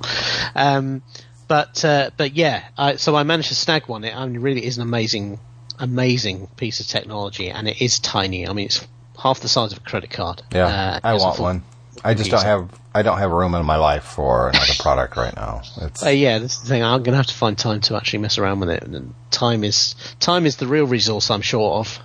Um, 0.55 1.03
but 1.49 1.85
uh, 1.85 2.11
but 2.17 2.33
yeah, 2.35 2.65
I, 2.79 2.97
so 2.97 3.15
I 3.15 3.23
managed 3.25 3.49
to 3.49 3.55
snag 3.55 3.88
one. 3.88 4.05
It 4.05 4.17
I 4.17 4.25
mean, 4.27 4.41
really 4.41 4.65
is 4.65 4.79
an 4.79 4.83
amazing 4.85 5.38
amazing 5.79 6.47
piece 6.57 6.81
of 6.81 6.87
technology, 6.87 7.51
and 7.51 7.69
it 7.69 7.83
is 7.83 7.99
tiny. 7.99 8.49
I 8.49 8.55
mean, 8.55 8.67
it's 8.67 8.87
half 9.21 9.41
the 9.41 9.49
size 9.49 9.73
of 9.73 9.79
a 9.79 9.83
credit 9.83 10.11
card. 10.11 10.43
Yeah, 10.55 10.67
Uh, 10.67 11.01
I 11.05 11.15
want 11.15 11.37
full- 11.37 11.45
one. 11.45 11.62
I 12.05 12.15
just 12.15 12.31
don't 12.31 12.43
have 12.43 12.71
I 12.95 13.03
don't 13.03 13.19
have 13.19 13.31
room 13.31 13.55
in 13.55 13.65
my 13.65 13.77
life 13.77 14.05
for 14.05 14.49
another 14.49 14.75
product 14.79 15.17
right 15.17 15.35
now. 15.35 15.62
It's 15.81 16.05
Uh, 16.05 16.11
yeah, 16.11 16.38
that's 16.38 16.59
the 16.59 16.69
thing. 16.69 16.83
I'm 16.83 17.03
going 17.03 17.12
to 17.12 17.17
have 17.17 17.29
to 17.29 17.35
find 17.35 17.57
time 17.57 17.81
to 17.83 17.97
actually 17.97 18.21
mess 18.21 18.38
around 18.38 18.61
with 18.61 18.71
it. 18.71 18.83
And 18.83 19.15
time 19.31 19.65
is 19.65 19.95
time 20.21 20.47
is 20.47 20.57
the 20.57 20.67
real 20.67 20.85
resource 20.87 21.31
I'm 21.31 21.43
short 21.43 21.87
of. 21.87 21.99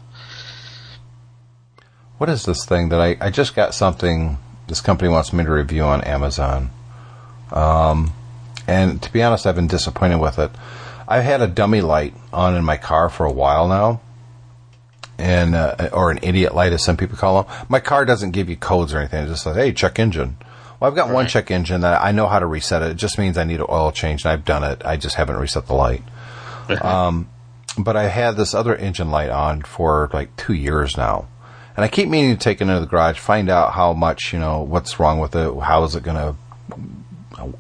what 2.17 2.29
is 2.29 2.45
this 2.45 2.65
thing 2.65 2.89
that 2.89 2.99
I 2.99 3.17
I 3.19 3.29
just 3.29 3.55
got 3.55 3.73
something 3.73 4.37
this 4.67 4.81
company 4.81 5.09
wants 5.09 5.33
me 5.33 5.43
to 5.43 5.51
review 5.51 5.83
on 5.83 6.01
Amazon. 6.03 6.69
Um, 7.51 8.13
and 8.67 9.01
to 9.01 9.11
be 9.13 9.23
honest, 9.23 9.47
I've 9.47 9.55
been 9.55 9.67
disappointed 9.67 10.17
with 10.19 10.39
it. 10.39 10.51
I've 11.07 11.23
had 11.23 11.41
a 11.41 11.47
dummy 11.47 11.81
light 11.81 12.13
on 12.33 12.55
in 12.55 12.65
my 12.65 12.75
car 12.75 13.09
for 13.09 13.25
a 13.25 13.31
while 13.31 13.67
now. 13.67 14.01
And 15.17 15.55
uh, 15.55 15.89
or 15.93 16.11
an 16.11 16.19
idiot 16.21 16.53
light, 16.53 16.73
as 16.73 16.83
some 16.83 16.97
people 16.97 17.17
call 17.17 17.43
them. 17.43 17.65
My 17.69 17.79
car 17.79 18.05
doesn't 18.05 18.31
give 18.31 18.49
you 18.49 18.55
codes 18.55 18.93
or 18.93 18.99
anything. 18.99 19.25
It 19.25 19.27
just 19.27 19.43
says, 19.43 19.55
"Hey, 19.55 19.73
check 19.73 19.99
engine." 19.99 20.37
Well, 20.79 20.89
I've 20.89 20.95
got 20.95 21.09
one 21.09 21.27
check 21.27 21.49
engine 21.49 21.81
that 21.81 22.01
I 22.01 22.11
know 22.11 22.27
how 22.27 22.39
to 22.39 22.45
reset 22.45 22.83
it. 22.83 22.91
It 22.91 22.97
just 22.97 23.17
means 23.17 23.37
I 23.37 23.43
need 23.43 23.59
an 23.59 23.65
oil 23.69 23.91
change, 23.91 24.23
and 24.23 24.31
I've 24.31 24.45
done 24.45 24.63
it. 24.63 24.83
I 24.85 24.95
just 24.97 25.15
haven't 25.15 25.37
reset 25.37 25.67
the 25.67 25.73
light. 25.73 26.03
Um, 26.81 27.29
but 27.77 27.95
I 27.95 28.09
had 28.09 28.35
this 28.35 28.53
other 28.53 28.75
engine 28.75 29.09
light 29.09 29.29
on 29.29 29.61
for 29.61 30.09
like 30.11 30.35
two 30.35 30.53
years 30.53 30.97
now, 30.97 31.29
and 31.77 31.85
I 31.85 31.87
keep 31.87 32.09
meaning 32.09 32.35
to 32.35 32.43
take 32.43 32.59
it 32.59 32.63
into 32.63 32.81
the 32.81 32.85
garage, 32.85 33.19
find 33.19 33.49
out 33.49 33.71
how 33.71 33.93
much 33.93 34.33
you 34.33 34.39
know, 34.39 34.63
what's 34.63 34.99
wrong 34.99 35.19
with 35.19 35.33
it, 35.33 35.57
how 35.61 35.85
is 35.85 35.95
it 35.95 36.03
going 36.03 36.17
to. 36.17 37.55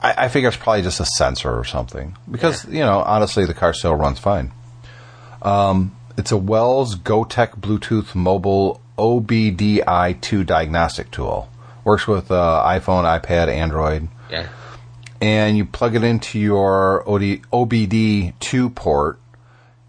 I, 0.00 0.24
I 0.24 0.28
figure 0.28 0.48
it's 0.48 0.56
probably 0.58 0.82
just 0.82 1.00
a 1.00 1.06
sensor 1.06 1.56
or 1.56 1.64
something 1.64 2.14
because 2.30 2.66
you 2.66 2.80
know, 2.80 3.00
honestly, 3.00 3.46
the 3.46 3.54
car 3.54 3.72
still 3.72 3.94
runs 3.94 4.18
fine. 4.18 4.52
Um, 5.40 5.96
it's 6.22 6.30
a 6.30 6.36
Wells 6.36 6.94
GoTech 6.94 7.58
Bluetooth 7.58 8.14
mobile 8.14 8.80
OBDI2 8.96 10.46
diagnostic 10.46 11.10
tool. 11.10 11.48
Works 11.82 12.06
with 12.06 12.30
uh, 12.30 12.62
iPhone, 12.64 13.02
iPad, 13.20 13.48
Android 13.48 14.06
Yeah. 14.30 14.46
and 15.20 15.56
you 15.56 15.64
plug 15.64 15.96
it 15.96 16.04
into 16.04 16.38
your 16.38 17.02
OD, 17.08 17.42
OBD2 17.52 18.72
port. 18.72 19.18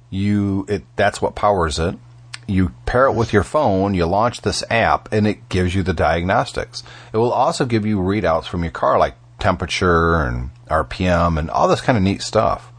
You 0.10 0.66
it 0.68 0.84
that's 0.96 1.22
what 1.22 1.36
powers 1.36 1.78
it. 1.78 2.00
You 2.48 2.70
pair 2.88 3.06
it 3.06 3.14
with 3.14 3.32
your 3.32 3.44
phone, 3.44 3.94
you 3.94 4.08
launch 4.08 4.42
this 4.42 4.64
app, 4.72 5.14
and 5.14 5.28
it 5.28 5.50
gives 5.50 5.76
you 5.76 5.84
the 5.84 5.94
diagnostics. 5.94 6.82
It 7.14 7.18
will 7.18 7.32
also 7.32 7.64
give 7.64 7.86
you 7.86 8.00
readouts 8.00 8.46
from 8.46 8.64
your 8.64 8.72
car, 8.72 8.98
like 8.98 9.14
temperature 9.38 10.16
and 10.16 10.50
RPM 10.68 11.38
and 11.38 11.52
all 11.52 11.68
this 11.68 11.82
kind 11.82 11.96
of 11.96 12.04
neat 12.04 12.24
stuff. 12.24 12.73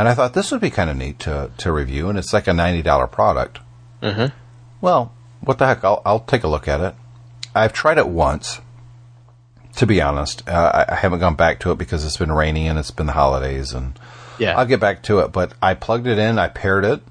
And 0.00 0.08
I 0.08 0.14
thought 0.14 0.32
this 0.32 0.50
would 0.50 0.62
be 0.62 0.70
kind 0.70 0.88
of 0.88 0.96
neat 0.96 1.18
to, 1.20 1.50
to 1.58 1.70
review, 1.70 2.08
and 2.08 2.16
it's 2.18 2.32
like 2.32 2.46
a 2.48 2.52
$90 2.52 3.12
product. 3.12 3.58
Uh-huh. 4.00 4.30
Well, 4.80 5.12
what 5.42 5.58
the 5.58 5.66
heck? 5.66 5.84
I'll, 5.84 6.00
I'll 6.06 6.20
take 6.20 6.42
a 6.42 6.48
look 6.48 6.66
at 6.68 6.80
it. 6.80 6.94
I've 7.54 7.74
tried 7.74 7.98
it 7.98 8.08
once, 8.08 8.62
to 9.76 9.86
be 9.86 10.00
honest. 10.00 10.48
Uh, 10.48 10.84
I, 10.88 10.92
I 10.92 10.94
haven't 10.94 11.18
gone 11.20 11.34
back 11.34 11.60
to 11.60 11.70
it 11.72 11.76
because 11.76 12.02
it's 12.06 12.16
been 12.16 12.32
rainy 12.32 12.66
and 12.66 12.78
it's 12.78 12.90
been 12.90 13.04
the 13.04 13.12
holidays, 13.12 13.74
and 13.74 13.98
Yeah. 14.38 14.56
I'll 14.58 14.64
get 14.64 14.80
back 14.80 15.02
to 15.02 15.18
it. 15.18 15.32
But 15.32 15.52
I 15.60 15.74
plugged 15.74 16.06
it 16.06 16.16
in, 16.18 16.38
I 16.38 16.48
paired 16.48 16.86
it, 16.86 17.02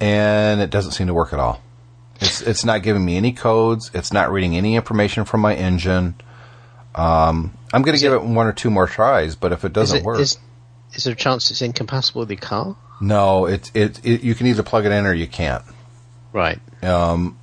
and 0.00 0.60
it 0.60 0.70
doesn't 0.70 0.92
seem 0.92 1.06
to 1.06 1.14
work 1.14 1.32
at 1.32 1.38
all. 1.38 1.62
It's 2.20 2.40
it's 2.42 2.64
not 2.64 2.82
giving 2.82 3.04
me 3.04 3.16
any 3.16 3.30
codes. 3.32 3.92
It's 3.94 4.12
not 4.12 4.32
reading 4.32 4.56
any 4.56 4.74
information 4.74 5.24
from 5.26 5.42
my 5.42 5.54
engine. 5.54 6.16
Um, 6.96 7.56
I'm 7.72 7.82
going 7.82 7.96
to 7.96 8.02
give 8.02 8.12
it- 8.12 8.16
it, 8.16 8.22
one 8.24 8.48
or 8.48 8.52
two 8.52 8.70
more 8.70 8.88
tries, 8.88 9.36
but 9.36 9.52
if 9.52 9.64
it 9.64 9.72
doesn't 9.72 9.98
it, 9.98 10.04
work, 10.04 10.18
is, 10.18 10.38
is 10.94 11.04
there 11.04 11.12
a 11.12 11.16
chance 11.16 11.50
it's 11.50 11.62
incompatible 11.62 12.20
with 12.20 12.30
your 12.30 12.38
car? 12.38 12.76
no, 13.00 13.46
it's 13.46 13.70
it, 13.74 14.00
it. 14.04 14.22
You 14.22 14.34
can 14.34 14.46
either 14.46 14.62
plug 14.62 14.86
it 14.86 14.92
in 14.92 15.04
or 15.06 15.12
you 15.12 15.26
can't. 15.26 15.64
Right. 16.32 16.58
Um, 16.82 17.38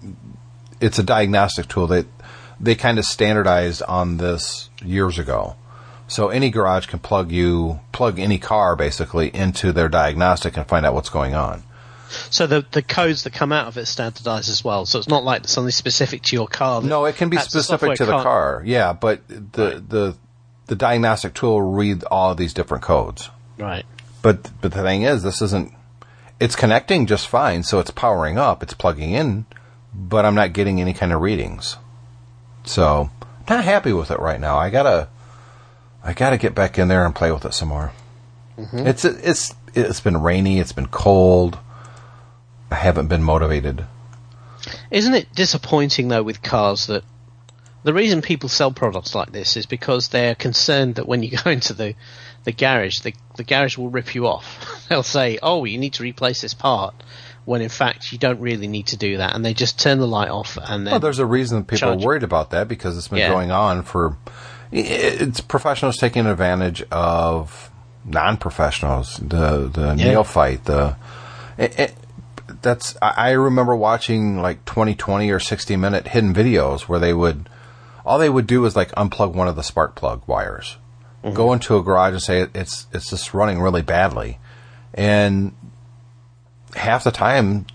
it's 0.79 0.99
a 0.99 1.03
diagnostic 1.03 1.67
tool 1.67 1.87
that 1.87 2.05
they 2.59 2.75
kind 2.75 2.99
of 2.99 3.05
standardized 3.05 3.81
on 3.83 4.17
this 4.17 4.69
years 4.83 5.17
ago. 5.19 5.55
So 6.07 6.27
any 6.29 6.49
garage 6.49 6.87
can 6.87 6.99
plug 6.99 7.31
you 7.31 7.79
plug 7.93 8.19
any 8.19 8.37
car 8.37 8.75
basically 8.75 9.33
into 9.33 9.71
their 9.71 9.87
diagnostic 9.87 10.57
and 10.57 10.67
find 10.67 10.85
out 10.85 10.93
what's 10.93 11.09
going 11.09 11.33
on. 11.35 11.63
So 12.29 12.47
the 12.47 12.65
the 12.71 12.81
codes 12.81 13.23
that 13.23 13.31
come 13.31 13.53
out 13.53 13.67
of 13.67 13.77
it 13.77 13.85
standardise 13.85 14.49
as 14.49 14.63
well. 14.63 14.85
So 14.85 14.99
it's 14.99 15.07
not 15.07 15.23
like 15.23 15.47
something 15.47 15.71
specific 15.71 16.23
to 16.23 16.35
your 16.35 16.47
car. 16.47 16.81
No, 16.81 17.05
it 17.05 17.15
can 17.15 17.29
be 17.29 17.37
specific 17.37 17.95
to 17.95 18.05
the 18.05 18.11
can't- 18.11 18.23
car. 18.23 18.61
Yeah, 18.65 18.91
but 18.91 19.25
the 19.27 19.81
the 19.87 20.17
the 20.67 20.75
diagnostic 20.75 21.33
tool 21.33 21.53
will 21.53 21.71
read 21.73 22.03
all 22.05 22.35
these 22.35 22.53
different 22.53 22.83
codes. 22.83 23.29
Right. 23.61 23.85
But 24.21 24.49
but 24.61 24.71
the 24.71 24.81
thing 24.81 25.03
is, 25.03 25.23
this 25.23 25.41
isn't. 25.41 25.71
It's 26.39 26.55
connecting 26.55 27.05
just 27.05 27.27
fine, 27.27 27.61
so 27.61 27.79
it's 27.79 27.91
powering 27.91 28.39
up. 28.39 28.63
It's 28.63 28.73
plugging 28.73 29.11
in, 29.11 29.45
but 29.93 30.25
I'm 30.25 30.33
not 30.33 30.53
getting 30.53 30.81
any 30.81 30.93
kind 30.93 31.13
of 31.13 31.21
readings. 31.21 31.77
So 32.63 33.11
not 33.47 33.63
happy 33.63 33.93
with 33.93 34.09
it 34.09 34.19
right 34.19 34.39
now. 34.39 34.57
I 34.57 34.69
gotta 34.69 35.07
I 36.03 36.13
gotta 36.13 36.37
get 36.37 36.55
back 36.55 36.79
in 36.79 36.87
there 36.87 37.05
and 37.05 37.15
play 37.15 37.31
with 37.31 37.45
it 37.45 37.53
some 37.53 37.69
more. 37.69 37.91
Mm-hmm. 38.57 38.87
It's 38.87 39.05
it's 39.05 39.53
it's 39.75 40.01
been 40.01 40.21
rainy. 40.21 40.59
It's 40.59 40.73
been 40.73 40.87
cold. 40.87 41.59
I 42.71 42.75
haven't 42.75 43.07
been 43.07 43.23
motivated. 43.23 43.85
Isn't 44.89 45.13
it 45.13 45.33
disappointing 45.35 46.07
though 46.07 46.23
with 46.23 46.41
cars 46.41 46.87
that 46.87 47.03
the 47.83 47.93
reason 47.93 48.21
people 48.21 48.49
sell 48.49 48.71
products 48.71 49.15
like 49.15 49.31
this 49.31 49.57
is 49.57 49.65
because 49.65 50.09
they're 50.09 50.35
concerned 50.35 50.95
that 50.95 51.07
when 51.07 51.23
you 51.23 51.37
go 51.37 51.49
into 51.51 51.73
the 51.73 51.95
the 52.43 52.51
garage, 52.51 52.99
the 52.99 53.13
the 53.37 53.43
garage 53.43 53.77
will 53.77 53.89
rip 53.89 54.13
you 54.15 54.27
off. 54.27 54.85
They'll 54.89 55.03
say, 55.03 55.37
"Oh, 55.41 55.63
you 55.65 55.77
need 55.77 55.93
to 55.93 56.03
replace 56.03 56.41
this 56.41 56.53
part," 56.53 56.93
when 57.45 57.61
in 57.61 57.69
fact 57.69 58.11
you 58.11 58.17
don't 58.17 58.39
really 58.39 58.67
need 58.67 58.87
to 58.87 58.97
do 58.97 59.17
that, 59.17 59.35
and 59.35 59.43
they 59.45 59.53
just 59.53 59.79
turn 59.79 59.99
the 59.99 60.07
light 60.07 60.29
off 60.29 60.57
and 60.61 60.85
then 60.85 60.91
Well, 60.91 60.99
there's 60.99 61.19
a 61.19 61.25
reason 61.25 61.63
people 61.63 61.77
Charge. 61.89 62.01
are 62.03 62.05
worried 62.05 62.23
about 62.23 62.49
that 62.51 62.67
because 62.67 62.97
it's 62.97 63.07
been 63.07 63.19
Yeah. 63.19 63.29
going 63.29 63.51
on 63.51 63.83
for. 63.83 64.17
It's 64.73 65.41
professionals 65.41 65.97
taking 65.97 66.25
advantage 66.25 66.81
of 66.91 67.69
non-professionals, 68.05 69.17
the 69.17 69.69
the 69.71 69.95
Yeah. 69.97 70.05
neophyte. 70.11 70.65
The 70.65 70.95
it, 71.57 71.79
it, 71.79 71.95
that's 72.61 72.95
I 73.01 73.13
I 73.17 73.31
remember 73.31 73.75
watching 73.75 74.41
like 74.41 74.63
2020 74.65 75.29
or 75.29 75.39
60 75.39 75.75
minute 75.75 76.07
hidden 76.09 76.33
videos 76.33 76.81
where 76.81 76.99
they 76.99 77.13
would 77.13 77.49
all 78.05 78.17
they 78.17 78.29
would 78.29 78.47
do 78.47 78.63
is 78.65 78.75
like 78.75 78.91
unplug 78.95 79.33
one 79.33 79.47
of 79.47 79.55
the 79.55 79.61
spark 79.63 79.95
plug 79.95 80.23
wires, 80.27 80.77
go 81.23 81.53
into 81.53 81.77
a 81.77 81.83
garage 81.83 82.13
and 82.13 82.21
say 82.21 82.47
it's 82.55 82.87
it's 82.93 83.09
just 83.09 83.33
running 83.33 83.59
really 83.61 83.81
badly, 83.81 84.39
and 84.93 85.53
half 86.75 87.03
the 87.03 87.11
time 87.11 87.65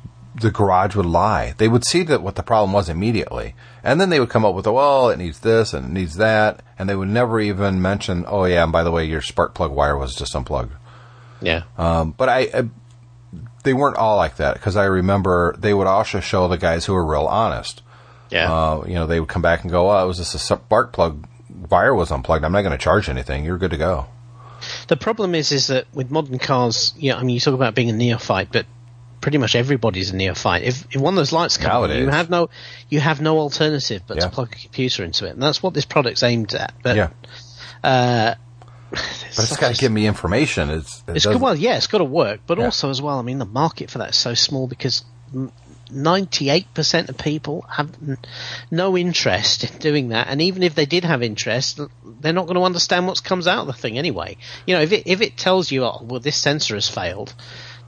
the 0.40 0.51
garage 0.51 0.94
would 0.94 1.07
lie. 1.07 1.55
They 1.57 1.68
would 1.68 1.84
see 1.84 2.03
that 2.05 2.22
what 2.22 2.34
the 2.34 2.42
problem 2.42 2.72
was 2.72 2.88
immediately, 2.88 3.55
and 3.82 4.01
then 4.01 4.11
they 4.11 4.20
would 4.20 4.28
come 4.28 4.44
up 4.44 4.55
with, 4.55 4.66
"Well, 4.66 5.09
it 5.11 5.16
needs 5.18 5.40
this 5.40 5.72
and 5.72 5.86
it 5.86 5.92
needs 5.92 6.16
that," 6.16 6.61
and 6.78 6.88
they 6.88 6.97
would 6.97 7.09
never 7.09 7.40
even 7.40 7.80
mention, 7.80 8.24
"Oh 8.28 8.44
yeah, 8.44 8.62
and 8.62 8.72
by 8.72 8.82
the 8.82 8.90
way, 8.90 9.05
your 9.05 9.22
spark 9.22 9.55
plug 9.55 9.70
wire 9.72 9.97
was 9.97 10.14
just 10.14 10.34
unplugged." 10.34 10.72
yeah, 11.40 11.62
Um, 11.78 12.12
but 12.16 12.28
I, 12.28 12.38
I, 12.53 12.68
they 13.62 13.74
weren't 13.74 13.97
all 13.97 14.16
like 14.16 14.36
that 14.36 14.55
because 14.55 14.76
I 14.76 14.84
remember 14.84 15.55
they 15.59 15.74
would 15.74 15.86
also 15.86 16.20
show 16.20 16.49
the 16.49 16.57
guys 16.59 16.84
who 16.86 16.94
were 16.94 17.05
real 17.05 17.26
honest. 17.26 17.82
yeah. 18.30 18.53
Uh, 18.53 18.84
you 18.86 18.94
know, 18.94 19.07
they 19.07 19.20
would 19.20 19.28
come 19.28 19.42
back 19.42 19.62
and 19.62 19.70
go, 19.70 19.90
"Oh, 19.90 20.03
it 20.03 20.07
was 20.07 20.16
just 20.18 20.34
a 20.34 20.38
spark 20.38 20.92
plug 20.92 21.26
wire 21.70 21.94
was 21.94 22.10
unplugged. 22.10 22.44
I'm 22.44 22.52
not 22.52 22.62
going 22.62 22.72
to 22.72 22.82
charge 22.82 23.08
anything. 23.08 23.44
You're 23.44 23.58
good 23.58 23.70
to 23.72 23.76
go." 23.76 24.06
The 24.88 24.96
problem 24.96 25.34
is, 25.34 25.52
is 25.52 25.66
that 25.68 25.86
with 25.94 26.10
modern 26.10 26.38
cars, 26.38 26.94
yeah, 26.96 27.16
I 27.16 27.20
mean, 27.22 27.34
you 27.34 27.40
talk 27.40 27.54
about 27.54 27.74
being 27.74 27.90
a 27.90 27.92
neophyte, 27.92 28.48
but 28.50 28.66
pretty 29.20 29.38
much 29.38 29.54
everybody's 29.54 30.10
a 30.10 30.16
neophyte. 30.16 30.62
If, 30.62 30.86
if 30.94 31.00
one 31.00 31.14
of 31.14 31.16
those 31.16 31.32
lights 31.32 31.56
come 31.58 31.84
on, 31.84 31.90
you 31.90 32.08
have 32.08 32.30
no, 32.30 32.48
you 32.88 33.00
have 33.00 33.20
no 33.20 33.38
alternative 33.38 34.02
but 34.06 34.16
Yeah. 34.16 34.24
to 34.24 34.30
plug 34.30 34.52
a 34.52 34.56
computer 34.56 35.04
into 35.04 35.26
it, 35.26 35.30
and 35.30 35.42
that's 35.42 35.62
what 35.62 35.74
this 35.74 35.84
product's 35.84 36.22
aimed 36.22 36.54
at. 36.54 36.72
But 36.82 36.96
yeah, 36.96 37.08
uh, 37.84 38.34
but 38.90 38.98
it's 39.38 39.56
got 39.56 39.74
to 39.74 39.80
give 39.80 39.92
me 39.92 40.06
information. 40.06 40.70
It's 40.70 41.02
it 41.06 41.16
It's 41.16 41.26
good, 41.26 41.40
well, 41.40 41.54
yeah, 41.56 41.76
it's 41.76 41.86
got 41.88 41.98
to 41.98 42.04
work, 42.04 42.40
but 42.46 42.58
Yeah. 42.58 42.64
also 42.66 42.88
as 42.90 43.02
well. 43.02 43.18
I 43.18 43.22
mean, 43.22 43.38
the 43.38 43.44
market 43.44 43.90
for 43.90 43.98
that 43.98 44.10
is 44.10 44.16
so 44.16 44.34
small 44.34 44.66
because 44.66 45.04
ninety-eight 45.91 46.72
percent 46.74 47.09
of 47.09 47.18
people 47.18 47.64
have 47.70 47.91
n- 48.07 48.18
no 48.70 48.97
interest 48.97 49.64
in 49.64 49.78
doing 49.78 50.09
that, 50.09 50.28
and 50.28 50.41
even 50.43 50.62
if 50.62 50.74
they 50.74 50.87
did 50.87 51.05
have 51.05 51.22
interest, 51.22 51.80
they're 52.20 52.32
not 52.32 52.47
going 52.47 52.57
to 52.57 52.62
understand 52.64 53.07
what 53.07 53.22
comes 53.22 53.47
out 53.47 53.61
of 53.61 53.66
the 53.66 53.72
thing 53.72 53.99
anyway. 53.99 54.37
You 54.66 54.76
know, 54.76 54.82
if 54.82 54.93
it 54.93 55.05
if 55.07 55.20
it 55.20 55.37
tells 55.37 55.70
you, 55.70 55.84
oh, 55.84 56.01
well, 56.03 56.20
this 56.20 56.37
sensor 56.37 56.74
has 56.74 56.89
failed. 56.89 57.34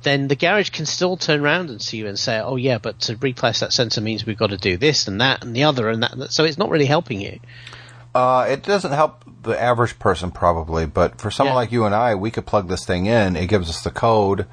Then 0.05 0.29
the 0.29 0.37
garage 0.37 0.71
can 0.71 0.87
still 0.87 1.17
turn 1.17 1.41
around 1.41 1.71
and 1.71 1.83
see 1.83 1.97
you 1.97 2.07
and 2.07 2.17
say, 2.17 2.39
"Oh 2.39 2.55
yeah, 2.55 2.79
but 2.79 3.01
to 3.01 3.17
replace 3.17 3.59
that 3.61 3.73
sensor 3.73 4.01
means 4.01 4.25
we've 4.25 4.39
got 4.39 4.51
to 4.51 4.57
do 4.57 4.77
this 4.77 5.09
and 5.09 5.21
that 5.21 5.43
and 5.43 5.57
the 5.57 5.65
other 5.65 5.89
and 5.89 6.05
that." 6.05 6.33
So 6.33 6.45
it's 6.45 6.57
not 6.57 6.71
really 6.71 6.87
helping 6.87 7.21
you. 7.21 7.41
Uh, 8.15 8.47
it 8.49 8.63
doesn't 8.63 8.93
help 8.93 9.25
the 9.43 9.61
average 9.61 9.99
person 9.99 10.31
probably, 10.31 10.87
but 10.87 11.21
for 11.21 11.33
someone 11.33 11.55
Yeah. 11.55 11.57
like 11.57 11.73
you 11.73 11.85
and 11.85 11.97
I, 11.97 12.15
we 12.15 12.31
could 12.31 12.47
plug 12.47 12.69
this 12.69 12.85
thing 12.85 13.07
in. 13.07 13.35
It 13.35 13.49
gives 13.49 13.69
us 13.69 13.83
the 13.83 13.91
code, 13.91 14.47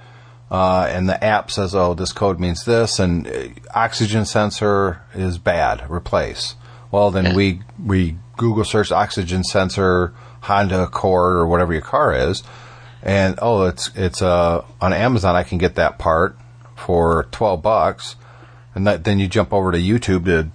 uh, 0.51 0.87
and 0.89 1.09
the 1.09 1.21
app 1.23 1.51
says, 1.51 1.73
"Oh, 1.75 1.93
this 1.93 2.11
code 2.13 2.39
means 2.39 2.63
this," 2.65 2.99
and 2.99 3.27
uh, 3.27 3.47
oxygen 3.73 4.25
sensor 4.25 5.01
is 5.13 5.37
bad. 5.37 5.83
Replace. 5.89 6.55
Well, 6.91 7.11
then 7.11 7.25
Yeah. 7.25 7.35
we 7.35 7.61
we 7.83 8.17
Google 8.37 8.63
search 8.63 8.91
oxygen 8.91 9.43
sensor 9.43 10.13
Honda 10.41 10.83
Accord 10.83 11.37
or 11.37 11.47
whatever 11.47 11.73
your 11.73 11.81
car 11.81 12.13
is, 12.13 12.43
and 13.01 13.39
oh, 13.41 13.65
it's 13.65 13.89
it's 13.95 14.21
uh, 14.21 14.63
on 14.79 14.93
Amazon. 14.93 15.35
I 15.35 15.43
can 15.43 15.57
get 15.57 15.75
that 15.75 15.97
part 15.97 16.37
for 16.75 17.27
twelve 17.31 17.61
bucks, 17.61 18.15
and 18.75 18.85
that, 18.87 19.03
then 19.03 19.19
you 19.19 19.27
jump 19.27 19.51
over 19.53 19.71
to 19.71 19.77
YouTube 19.77 20.25
to 20.25 20.49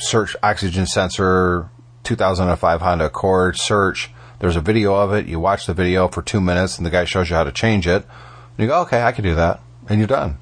search 0.00 0.34
oxygen 0.42 0.86
sensor 0.86 1.68
2005 2.04 2.80
Honda 2.80 3.06
Accord, 3.06 3.56
search, 3.56 4.10
there's 4.38 4.56
a 4.56 4.60
video 4.60 4.94
of 4.94 5.12
it, 5.12 5.26
you 5.26 5.38
watch 5.40 5.66
the 5.66 5.74
video 5.74 6.08
for 6.08 6.22
two 6.22 6.40
minutes 6.40 6.78
and 6.78 6.86
the 6.86 6.90
guy 6.90 7.04
shows 7.04 7.28
you 7.28 7.36
how 7.36 7.44
to 7.44 7.52
change 7.52 7.86
it, 7.86 8.06
and 8.58 8.64
you 8.64 8.66
go, 8.66 8.82
okay, 8.82 9.02
I 9.02 9.12
can 9.12 9.24
do 9.24 9.36
that, 9.36 9.60
and 9.88 9.98
you're 9.98 10.08
done. 10.08 10.36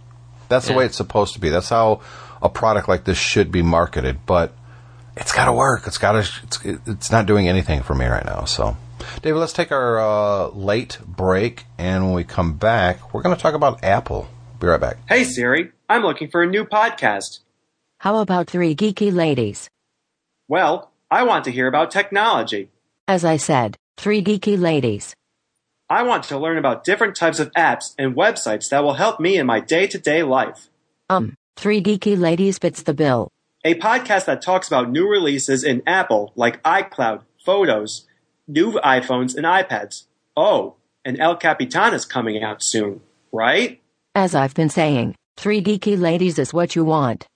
That's 0.48 0.68
the 0.68 0.74
way 0.74 0.86
it's 0.86 0.96
supposed 0.96 1.34
to 1.34 1.40
be. 1.40 1.50
That's 1.50 1.68
how 1.68 2.00
a 2.40 2.48
product 2.48 2.88
like 2.88 3.04
this 3.04 3.18
should 3.18 3.52
be 3.52 3.62
marketed, 3.62 4.24
but 4.26 4.52
it's 5.16 5.32
gotta 5.32 5.52
work. 5.52 5.86
It's 5.86 5.98
gotta, 5.98 6.20
it's, 6.42 6.58
it's 6.86 7.10
not 7.10 7.26
doing 7.26 7.48
anything 7.48 7.82
for 7.82 7.94
me 7.94 8.06
right 8.06 8.24
now, 8.24 8.44
so. 8.44 8.76
David, 9.22 9.38
let's 9.38 9.52
take 9.52 9.72
our 9.72 10.00
uh, 10.00 10.48
late 10.48 10.98
break, 11.06 11.64
and 11.78 12.06
when 12.06 12.14
we 12.14 12.24
come 12.24 12.54
back, 12.54 13.12
we're 13.12 13.22
going 13.22 13.34
to 13.34 13.40
talk 13.40 13.54
about 13.54 13.84
Apple. 13.84 14.28
Be 14.60 14.66
right 14.66 14.80
back. 14.80 14.96
Hey 15.08 15.24
Siri, 15.24 15.72
I'm 15.88 16.02
looking 16.02 16.28
for 16.28 16.42
a 16.42 16.46
new 16.46 16.64
podcast. 16.64 17.40
How 17.98 18.18
about 18.18 18.48
three 18.48 18.74
geeky 18.74 19.12
ladies? 19.12 19.68
Well, 20.48 20.92
I 21.10 21.24
want 21.24 21.44
to 21.44 21.50
hear 21.50 21.66
about 21.66 21.90
technology. 21.90 22.70
As 23.08 23.24
I 23.24 23.36
said, 23.36 23.76
three 23.96 24.22
geeky 24.22 24.58
ladies. 24.58 25.14
I 25.88 26.02
want 26.02 26.24
to 26.24 26.38
learn 26.38 26.58
about 26.58 26.82
different 26.82 27.14
types 27.14 27.38
of 27.38 27.52
apps 27.52 27.94
and 27.96 28.16
websites 28.16 28.68
that 28.70 28.82
will 28.82 28.94
help 28.94 29.20
me 29.20 29.38
in 29.38 29.46
my 29.46 29.60
day 29.60 29.86
to 29.86 29.98
day 29.98 30.22
life. 30.22 30.68
Um, 31.08 31.34
three 31.56 31.80
geeky 31.82 32.18
ladies 32.18 32.58
fits 32.58 32.82
the 32.82 32.94
bill. 32.94 33.30
A 33.64 33.74
podcast 33.76 34.24
that 34.24 34.42
talks 34.42 34.66
about 34.66 34.90
new 34.90 35.08
releases 35.08 35.62
in 35.62 35.82
Apple 35.86 36.32
like 36.34 36.62
iCloud, 36.64 37.22
Photos, 37.44 38.06
new 38.48 38.72
iPhones, 38.72 39.36
and 39.36 39.44
iPads. 39.46 40.06
Oh, 40.36 40.74
and 41.04 41.20
El 41.20 41.36
Capitan 41.36 41.94
is 41.94 42.04
coming 42.04 42.42
out 42.42 42.62
soon, 42.62 43.00
right? 43.30 43.80
As 44.14 44.34
I've 44.34 44.54
been 44.54 44.70
saying, 44.70 45.14
three 45.36 45.62
geeky 45.62 45.98
ladies 45.98 46.38
is 46.38 46.52
what 46.52 46.74
you 46.74 46.84
want. 46.84 47.26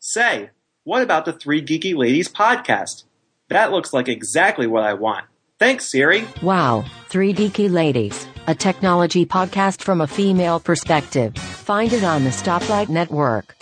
Say, 0.00 0.50
what 0.82 1.02
about 1.02 1.24
the 1.24 1.32
Three 1.32 1.60
Geeky 1.60 1.96
Ladies 1.96 2.28
podcast? 2.28 3.04
That 3.48 3.72
looks 3.72 3.92
like 3.92 4.08
exactly 4.08 4.68
what 4.68 4.84
I 4.84 4.94
want. 4.94 5.26
Thanks, 5.58 5.86
Siri. 5.86 6.26
Wow, 6.42 6.84
three 7.08 7.32
geeky 7.32 7.70
ladies, 7.70 8.26
a 8.46 8.54
technology 8.54 9.24
podcast 9.24 9.80
from 9.80 10.02
a 10.02 10.06
female 10.06 10.60
perspective. 10.60 11.34
Find 11.34 11.90
it 11.94 12.04
on 12.04 12.24
the 12.24 12.30
Stoplight 12.30 12.90
Network. 12.90 13.56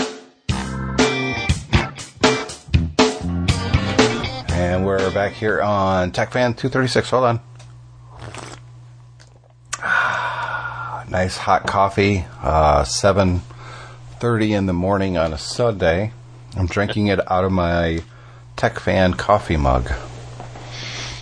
And 4.51 4.85
we're 4.85 5.09
back 5.13 5.35
here 5.35 5.63
on 5.63 6.11
TechFan 6.11 6.57
236. 6.57 7.11
Hold 7.11 7.25
on. 7.25 7.41
nice 11.11 11.37
hot 11.37 11.65
coffee. 11.69 12.25
Uh, 12.43 12.83
7.30 12.83 14.51
in 14.51 14.67
the 14.67 14.73
morning 14.73 15.17
on 15.17 15.33
a 15.33 15.39
Sunday. 15.39 16.13
I'm 16.57 16.67
drinking 16.67 17.07
it 17.07 17.21
out 17.31 17.45
of 17.45 17.53
my 17.53 18.03
TechFan 18.57 19.17
coffee 19.17 19.57
mug. 19.57 19.93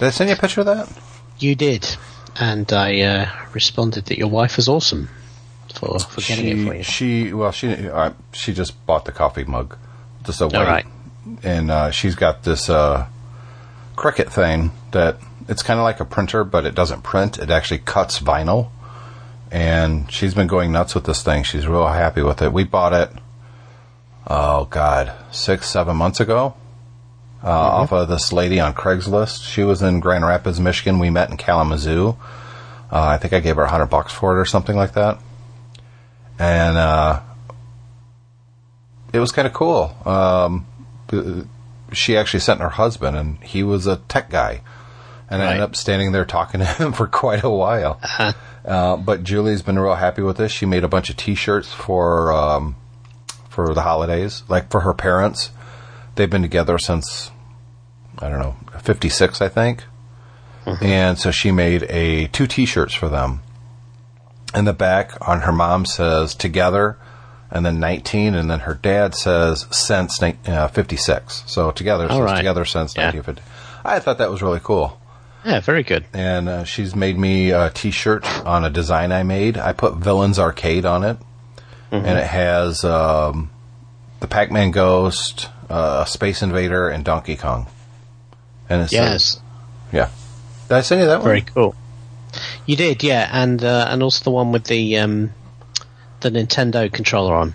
Did 0.03 0.09
I 0.09 0.11
send 0.11 0.31
you 0.31 0.35
a 0.35 0.39
picture 0.41 0.63
of 0.63 0.67
that? 0.67 0.89
You 1.39 1.55
did, 1.55 1.97
and 2.35 2.73
I 2.73 3.03
uh, 3.03 3.31
responded 3.53 4.07
that 4.07 4.19
your 4.19 4.27
wife 4.27 4.57
was 4.57 4.69
awesome 4.69 5.09
for, 5.77 5.97
for 6.01 6.21
getting 6.21 6.59
it 6.59 6.67
for 6.67 6.75
you. 6.75 6.83
She, 6.83 7.33
well, 7.33 7.53
she 7.53 7.73
uh, 7.73 8.11
she 8.33 8.53
just 8.53 8.85
bought 8.85 9.05
the 9.05 9.13
coffee 9.13 9.45
mug, 9.45 9.79
just 10.25 10.41
a 10.41 10.49
white, 10.49 10.67
right. 10.67 10.87
and 11.45 11.71
uh, 11.71 11.93
she's 11.93 12.17
got 12.17 12.43
this 12.43 12.69
uh, 12.69 13.07
Cricut 13.95 14.29
thing 14.29 14.73
that 14.91 15.19
it's 15.49 15.63
kind 15.63 15.79
of 15.79 15.85
like 15.85 16.01
a 16.01 16.05
printer, 16.05 16.43
but 16.43 16.67
it 16.67 16.75
doesn't 16.75 17.03
print. 17.03 17.39
It 17.39 17.51
actually 17.51 17.79
cuts 17.79 18.19
vinyl, 18.19 18.71
and 19.53 20.11
she's 20.11 20.35
been 20.35 20.49
going 20.49 20.73
nuts 20.73 20.97
with 20.97 21.05
this 21.05 21.23
thing. 21.23 21.45
She's 21.45 21.69
real 21.69 21.87
happy 21.87 22.23
with 22.23 22.43
it. 22.43 22.53
We 22.53 22.65
bought 22.65 22.93
it, 22.93 23.11
oh 24.27 24.65
god, 24.65 25.13
six 25.31 25.71
seven 25.71 25.97
months 25.97 26.19
ago. 26.19 26.57
Uh, 27.45 27.51
Off 27.51 27.93
of 27.93 28.09
this 28.09 28.33
lady 28.33 28.61
on 28.61 28.75
Craigslist. 28.75 29.45
She 29.45 29.65
was 29.65 29.83
in 29.83 30.01
Grand 30.01 30.25
Rapids, 30.25 30.61
Michigan. 30.61 30.99
We 30.99 31.11
met 31.11 31.31
in 31.31 31.37
Kalamazoo. 31.37 32.17
Uh, 32.91 33.07
I 33.07 33.17
think 33.19 33.33
I 33.33 33.41
gave 33.41 33.57
her 33.57 33.63
a 33.63 33.71
hundred 33.71 33.87
bucks 33.87 34.13
for 34.13 34.37
it 34.37 34.41
or 34.41 34.45
something 34.45 34.77
like 34.77 34.93
that 34.93 35.19
and 36.43 36.77
uh, 36.77 37.21
it 39.13 39.21
was 39.21 39.33
kind 39.33 39.47
of 39.47 39.53
cool. 39.55 39.95
Um, 40.05 40.67
she 41.93 42.17
actually 42.17 42.41
sent 42.41 42.61
her 42.61 42.69
husband, 42.69 43.17
and 43.17 43.39
he 43.43 43.63
was 43.63 43.87
a 43.87 43.97
tech 43.97 44.31
guy, 44.31 44.63
and 45.31 45.43
I 45.43 45.47
ended 45.47 45.63
up 45.63 45.77
standing 45.77 46.13
there 46.13 46.25
talking 46.25 46.61
to 46.61 46.67
him 46.79 46.93
for 46.93 47.07
quite 47.07 47.45
a 47.45 47.51
while. 47.51 48.01
Uh-huh. 48.03 48.33
Uh, 48.65 48.97
but 48.97 49.25
Julie's 49.25 49.63
been 49.63 49.79
real 49.79 49.95
happy 49.95 50.23
with 50.23 50.37
this. 50.37 50.53
She 50.53 50.67
made 50.67 50.85
a 50.85 50.89
bunch 50.89 51.11
of 51.11 51.17
T-shirts 51.17 51.73
for 51.73 52.33
um, 52.33 52.77
for 53.49 53.75
the 53.75 53.83
holidays, 53.83 54.43
like 54.49 54.71
for 54.71 54.81
her 54.81 54.95
parents. 54.95 55.51
They've 56.15 56.29
been 56.31 56.43
together 56.43 56.79
since 56.79 57.31
I 58.19 58.29
don't 58.29 58.39
know 58.39 58.57
'56, 58.81 59.41
I 59.41 59.49
think, 59.49 59.85
and 60.81 61.19
so 61.19 61.31
she 61.31 61.51
made 61.53 61.85
a 61.85 62.27
two 62.29 62.47
T-shirts 62.47 62.95
for 62.95 63.09
them. 63.09 63.41
In 64.55 64.65
the 64.67 64.73
back 64.75 65.13
on 65.27 65.41
her 65.43 65.53
mom 65.53 65.87
says 65.87 66.35
together. 66.35 66.99
And 67.55 67.67
then 67.67 67.81
19 67.81 68.35
and 68.35 68.51
then 68.51 68.61
her 68.61 68.73
dad 68.73 69.15
says 69.15 69.67
since 69.71 70.23
uh, 70.23 70.69
56 70.69 71.43
so 71.47 71.71
together 71.71 72.05
All 72.05 72.17
says 72.17 72.25
right. 72.25 72.37
together 72.39 72.65
since 72.65 72.97
Yeah. 72.97 73.09
1950 73.13 73.43
i 73.85 73.99
thought 73.99 74.17
that 74.17 74.31
was 74.31 74.41
really 74.41 74.61
cool. 74.65 74.99
Yeah, 75.45 75.61
very 75.61 75.83
good. 75.83 76.07
and 76.15 76.49
uh, 76.49 76.65
she's 76.65 76.97
made 76.97 77.19
me 77.19 77.51
a 77.51 77.69
t-shirt 77.69 78.25
on 78.47 78.65
a 78.65 78.71
design 78.71 79.13
i 79.13 79.23
made. 79.23 79.59
I 79.59 79.75
put 79.75 79.97
villains 79.97 80.39
arcade 80.39 80.87
on 80.87 81.05
it. 81.05 81.19
Mm-hmm. 81.91 82.07
and 82.07 82.19
it 82.19 82.27
has 82.27 82.85
um, 82.85 83.51
the 84.21 84.29
pac-man 84.29 84.71
ghost 84.71 85.51
uh, 85.71 86.05
space 86.05 86.43
invader 86.43 86.89
and 86.89 87.05
donkey 87.05 87.37
kong 87.37 87.67
and 88.69 88.83
it's 88.83 88.93
Yes, 88.93 89.41
yeah 89.93 90.09
did 90.69 90.77
i 90.77 90.81
send 90.81 91.01
you 91.01 91.07
that 91.07 91.19
one 91.19 91.25
very 91.29 91.43
cool. 91.43 91.75
You 92.65 92.77
did, 92.77 93.03
yeah, 93.03 93.29
and 93.31 93.63
uh, 93.63 93.89
and 93.91 94.03
also 94.03 94.25
the 94.25 94.31
one 94.31 94.53
with 94.53 94.65
the 94.65 94.97
um, 94.99 95.35
the 96.21 96.31
Nintendo 96.31 96.91
controller 96.91 97.35
on. 97.35 97.55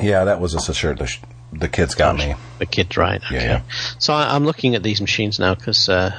yeah 0.00 0.24
that 0.24 0.40
was 0.40 0.54
a 0.54 0.74
shirt 0.74 0.98
the, 0.98 1.06
sh- 1.06 1.20
the 1.52 1.68
kids 1.68 1.94
got 1.96 2.16
me 2.16 2.34
The 2.58 2.66
kid, 2.66 2.96
right? 2.96 3.20
Okay. 3.24 3.34
Yeah, 3.34 3.42
yeah. 3.42 3.62
So 3.98 4.12
I, 4.14 4.34
I'm 4.34 4.44
looking 4.44 4.74
at 4.76 4.82
these 4.84 5.00
machines 5.00 5.38
now 5.40 5.54
because 5.56 5.88
uh, 5.88 6.12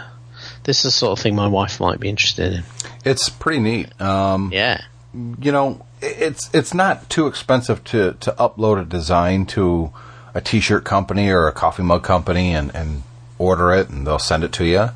this 0.63 0.79
is 0.79 0.83
the 0.83 0.91
sort 0.91 1.17
of 1.17 1.23
thing 1.23 1.35
my 1.35 1.47
wife 1.47 1.79
might 1.79 1.99
be 1.99 2.09
interested 2.09 2.53
in. 2.53 2.63
it's 3.05 3.29
pretty 3.29 3.59
neat 3.59 4.01
um, 4.01 4.49
Yeah. 4.51 4.81
You 5.13 5.51
know, 5.51 5.85
it's 6.01 6.49
it's 6.53 6.73
not 6.73 7.09
too 7.09 7.27
expensive 7.27 7.83
to 7.85 8.13
to 8.19 8.31
upload 8.33 8.81
a 8.81 8.85
design 8.85 9.45
to 9.47 9.91
a 10.33 10.41
t-shirt 10.41 10.85
company 10.85 11.29
or 11.29 11.47
a 11.47 11.51
coffee 11.51 11.83
mug 11.83 12.03
company 12.03 12.53
and 12.53 12.73
and 12.75 13.03
order 13.37 13.71
it 13.71 13.89
and 13.89 14.05
they'll 14.05 14.19
send 14.19 14.43
it 14.43 14.51
to 14.53 14.65
you. 14.65 14.89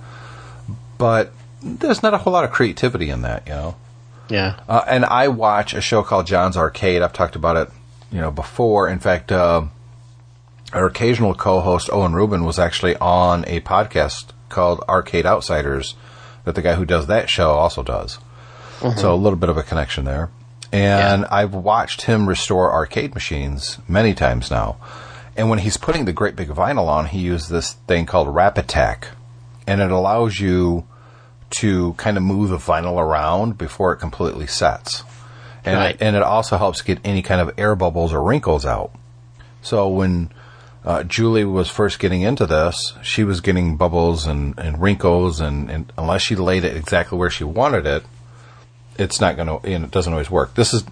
But 0.98 1.32
there's 1.64 2.04
not 2.04 2.14
a 2.14 2.18
whole 2.18 2.34
lot 2.34 2.44
of 2.44 2.52
creativity 2.52 3.10
in 3.10 3.22
that, 3.24 3.48
you 3.48 3.54
know. 3.54 3.76
Yeah. 4.30 4.60
Uh, 4.68 4.84
and 4.88 5.06
I 5.06 5.28
watch 5.30 5.74
a 5.74 5.82
show 5.82 6.04
called 6.04 6.28
John's 6.28 6.58
Arcade. 6.58 7.02
I've 7.02 7.14
talked 7.14 7.36
about 7.36 7.58
it, 7.58 7.70
you 8.12 8.22
know, 8.22 8.32
before. 8.32 8.88
In 8.88 9.00
fact, 9.00 9.32
uh, 9.32 9.64
our 10.72 10.86
occasional 10.86 11.34
co-host 11.34 11.90
Owen 11.92 12.14
Rubin 12.14 12.44
was 12.44 12.60
actually 12.60 12.96
on 12.98 13.46
a 13.48 13.62
podcast 13.62 14.32
called 14.50 14.84
Arcade 14.88 15.26
Outsiders 15.26 15.96
that 16.46 16.56
the 16.56 16.62
guy 16.62 16.76
who 16.76 16.86
does 16.86 17.08
that 17.08 17.30
show 17.30 17.52
also 17.52 17.84
does. 17.84 18.20
So 18.98 19.14
a 19.14 19.16
little 19.16 19.38
bit 19.40 19.50
of 19.50 19.58
a 19.58 19.64
connection 19.64 20.06
there. 20.06 20.30
And 20.72 21.26
I've 21.26 21.54
watched 21.54 22.04
him 22.04 22.28
restore 22.28 22.72
arcade 22.72 23.14
machines 23.14 23.78
many 23.88 24.14
times 24.14 24.50
now. 24.50 24.78
And 25.38 25.50
when 25.50 25.60
he's 25.60 25.78
putting 25.78 26.06
the 26.06 26.14
great 26.14 26.36
big 26.36 26.50
vinyl 26.50 26.88
on, 26.88 27.06
he 27.08 27.20
used 27.20 27.50
this 27.50 27.74
thing 27.88 28.06
called 28.06 28.34
Rapid 28.34 28.68
Tac. 28.68 29.08
And 29.68 29.82
it 29.82 29.92
allows 29.92 30.40
you 30.40 30.86
to 31.52 31.94
kind 31.94 32.18
of 32.18 32.24
move 32.24 32.50
the 32.50 32.58
vinyl 32.58 32.98
around 33.00 33.58
before 33.58 33.94
it 33.94 33.98
completely 33.98 34.48
sets. 34.48 35.04
And, 35.64 35.78
Right. 35.78 35.96
it, 35.96 36.02
and 36.02 36.16
it 36.16 36.24
also 36.24 36.58
helps 36.58 36.82
get 36.82 37.00
any 37.04 37.22
kind 37.22 37.40
of 37.40 37.58
air 37.58 37.76
bubbles 37.76 38.12
or 38.12 38.22
wrinkles 38.22 38.66
out. 38.66 38.92
So 39.62 39.88
when 39.88 40.30
uh, 40.84 41.04
Julie 41.04 41.46
was 41.46 41.70
first 41.70 42.00
getting 42.00 42.22
into 42.24 42.46
this, 42.46 42.94
she 43.02 43.24
was 43.24 43.40
getting 43.40 43.78
bubbles 43.78 44.26
and, 44.28 44.58
and 44.58 44.82
wrinkles, 44.82 45.40
and, 45.40 45.70
and 45.72 45.94
unless 45.98 46.22
she 46.24 46.36
laid 46.36 46.66
it 46.66 46.76
exactly 46.76 47.18
where 47.18 47.30
she 47.30 47.44
wanted 47.46 47.86
it, 47.86 48.04
it's 48.98 49.20
not 49.20 49.36
going 49.36 49.48
to, 49.48 49.68
and 49.68 49.86
it 49.86 49.92
doesn't 49.92 50.14
always 50.14 50.30
work. 50.30 50.56
This 50.56 50.74
is, 50.74 50.84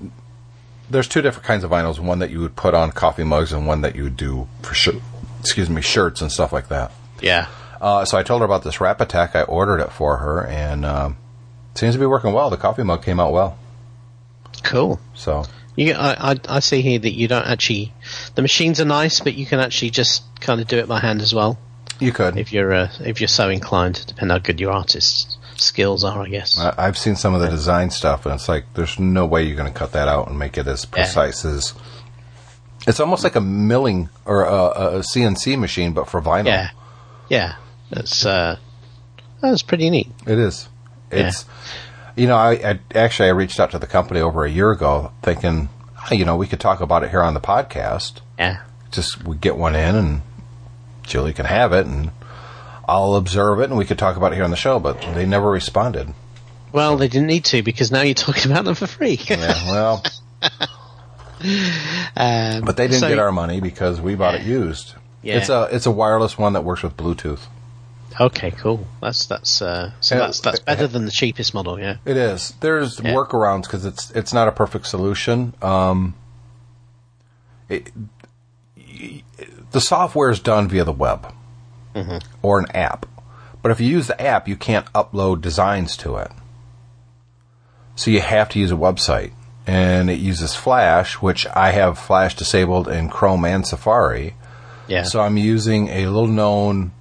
there's 0.90 1.08
two 1.08 1.22
different 1.22 1.46
kinds 1.46 1.64
of 1.64 1.72
vinyls, 1.72 2.00
one 2.00 2.20
that 2.20 2.32
you 2.32 2.40
would 2.40 2.56
put 2.56 2.74
on 2.74 2.92
coffee 2.92 3.24
mugs 3.24 3.54
and 3.54 3.66
one 3.66 3.82
that 3.82 3.96
you 3.96 4.04
would 4.04 4.18
do 4.18 4.48
for 4.62 4.74
shirt, 4.74 4.96
excuse 5.40 5.70
me, 5.70 5.82
shirts 5.82 6.22
and 6.22 6.32
stuff 6.32 6.52
like 6.52 6.70
that. 6.70 6.92
Yeah. 7.22 7.48
Uh, 7.80 8.06
so 8.06 8.18
I 8.18 8.24
told 8.24 8.42
her 8.42 8.46
about 8.46 8.64
this 8.64 8.80
Rapid 8.80 9.10
Tac. 9.10 9.36
I 9.36 9.44
ordered 9.44 9.80
it 9.80 9.92
for 9.92 10.18
her, 10.18 10.46
and 10.46 10.86
um, 10.86 11.18
it 11.72 11.80
seems 11.80 11.96
to 11.96 12.00
be 12.00 12.06
working 12.06 12.34
well. 12.34 12.50
The 12.50 12.58
coffee 12.58 12.84
mug 12.84 13.04
came 13.04 13.20
out 13.20 13.32
well. 13.32 13.58
Cool. 14.64 15.00
So 15.16 15.46
You, 15.76 15.94
I, 15.94 16.34
I, 16.34 16.40
I 16.48 16.60
see 16.60 16.82
here 16.82 17.00
that 17.00 17.14
you 17.14 17.28
don't 17.28 17.48
actually. 17.48 17.94
The 18.36 18.42
machines 18.42 18.80
are 18.80 18.86
nice, 18.86 19.20
but 19.20 19.34
you 19.34 19.46
can 19.46 19.60
actually 19.60 19.90
just 19.90 20.24
kind 20.40 20.62
of 20.62 20.68
do 20.68 20.78
it 20.78 20.88
by 20.88 21.00
hand 21.00 21.22
as 21.22 21.34
well 21.34 21.58
you 22.00 22.12
could. 22.12 22.38
if 22.38 22.52
you're 22.52 22.74
uh, 22.74 22.92
if 23.00 23.22
you're 23.22 23.28
so 23.28 23.50
inclined. 23.50 24.06
Depending 24.06 24.36
how 24.36 24.40
good 24.40 24.60
your 24.60 24.72
artist's 24.72 25.38
skills 25.62 26.04
are, 26.04 26.22
I 26.24 26.28
guess. 26.30 26.58
I, 26.60 26.74
I've 26.78 26.98
seen 26.98 27.16
some 27.16 27.34
of 27.34 27.42
the 27.42 27.50
design 27.50 27.90
stuff, 27.90 28.26
and 28.26 28.36
it's 28.36 28.50
like 28.50 28.66
there's 28.74 29.00
no 29.00 29.26
way 29.26 29.44
you're 29.44 29.56
going 29.56 29.72
to 29.72 29.78
cut 29.78 29.94
that 29.94 30.08
out 30.08 30.28
and 30.28 30.38
make 30.38 30.58
it 30.58 30.68
as 30.68 30.86
precise 30.86 31.46
as. 31.46 31.74
It's 32.88 33.00
almost 33.00 33.24
like 33.24 33.36
a 33.36 33.42
milling 33.42 34.10
or 34.26 34.44
a, 34.44 34.54
a 34.54 35.00
CNC 35.00 35.58
machine, 35.60 35.94
but 35.94 36.10
for 36.10 36.22
vinyl. 36.22 36.46
yeah, 36.48 36.70
yeah. 37.30 37.56
That's 37.92 38.26
uh, 38.26 38.58
that's 39.42 39.62
pretty 39.62 39.90
neat. 39.90 40.10
It 40.26 40.40
is. 40.40 40.68
It's. 41.12 41.46
You 42.16 42.28
know, 42.28 42.36
I, 42.36 42.52
I 42.54 42.80
actually 42.94 43.30
I 43.30 43.32
reached 43.32 43.60
out 43.60 43.72
to 43.72 43.80
the 43.80 43.88
company 43.88 44.20
over 44.20 44.44
a 44.44 44.50
year 44.50 44.72
ago, 44.72 45.12
thinking, 45.24 45.70
"Ah, 45.98 46.12
you 46.12 46.26
know, 46.26 46.36
we 46.36 46.48
could 46.48 46.60
talk 46.60 46.82
about 46.82 47.04
it 47.04 47.10
here 47.10 47.22
on 47.22 47.34
the 47.34 47.40
podcast. 47.40 48.20
Yeah, 48.38 48.64
Just 48.92 49.24
we 49.26 49.38
get 49.38 49.56
one 49.56 49.76
in, 49.76 49.96
and 49.96 50.22
Julie 51.04 51.34
can 51.34 51.46
have 51.46 51.72
it, 51.74 51.86
and 51.86 52.12
I'll 52.92 53.16
observe 53.16 53.62
it, 53.62 53.70
and 53.70 53.78
we 53.78 53.86
could 53.86 53.98
talk 53.98 54.18
about 54.18 54.34
it 54.34 54.36
here 54.36 54.44
on 54.44 54.52
the 54.52 54.58
show. 54.58 54.78
But 54.80 55.00
they 55.16 55.26
never 55.26 55.50
responded. 55.50 56.14
Well, 56.74 56.98
they 56.98 57.08
didn't 57.08 57.28
need 57.28 57.46
to 57.46 57.64
because 57.64 57.90
now 57.92 58.02
you're 58.02 58.14
talking 58.16 58.52
about 58.52 58.66
them 58.66 58.76
for 58.76 58.88
free. 58.88 59.18
Yeah, 59.30 59.38
well, 59.72 60.04
um, 62.16 62.62
but 62.66 62.78
they 62.78 62.88
didn't 62.88 63.00
so- 63.00 63.10
get 63.10 63.20
our 63.20 63.32
money 63.32 63.60
because 63.62 64.02
we 64.02 64.16
bought 64.16 64.36
it 64.36 64.44
used. 64.44 64.96
Yeah. 65.22 65.38
It's 65.38 65.50
a 65.50 65.70
it's 65.72 65.86
a 65.86 65.92
wireless 65.92 66.38
one 66.38 66.54
that 66.54 66.64
works 66.64 66.82
with 66.84 66.98
Bluetooth. 66.98 67.42
okay, 68.20 68.52
cool. 68.52 68.88
That's 69.02 69.26
that's 69.28 69.62
uh, 69.62 69.92
so 70.02 70.18
that's 70.18 70.40
that's 70.42 70.60
better 70.60 70.88
than 70.88 71.06
the 71.06 71.12
cheapest 71.12 71.54
model. 71.54 71.80
Yeah. 71.80 71.98
It 72.06 72.18
is. 72.18 72.54
There's 72.60 73.00
Yeah. 73.00 73.14
workarounds 73.14 73.64
because 73.64 73.86
it's 73.86 74.12
it's 74.12 74.34
not 74.34 74.48
a 74.48 74.52
perfect 74.52 74.88
solution. 74.88 75.54
Um, 75.62 76.16
it, 77.70 77.92
the 79.72 79.80
software 79.80 80.30
is 80.32 80.40
done 80.40 80.68
via 80.68 80.84
the 80.84 80.92
web 80.92 81.34
or 82.42 82.60
an 82.60 82.72
app, 82.72 83.06
but 83.62 83.72
if 83.72 83.80
you 83.80 83.88
use 83.88 84.08
the 84.08 84.22
app, 84.22 84.48
you 84.48 84.56
can't 84.56 84.92
upload 84.94 85.42
designs 85.42 85.96
to 85.98 86.18
it. 86.18 86.32
So 87.96 88.10
you 88.12 88.22
have 88.22 88.50
to 88.50 88.60
use 88.60 88.72
a 88.72 88.76
website, 88.76 89.34
and 89.68 90.10
it 90.10 90.20
uses 90.20 90.56
Flash, 90.56 91.16
which 91.16 91.46
I 91.48 91.72
have 91.72 92.00
Flash 92.00 92.36
disabled 92.36 92.88
in 92.88 93.10
Chrome 93.10 93.46
and 93.46 93.66
Safari. 93.68 94.36
Yeah. 94.88 95.04
So 95.04 95.22
I'm 95.22 95.38
using 95.38 95.90
a 95.90 96.08
little 96.08 96.28
known 96.28 96.92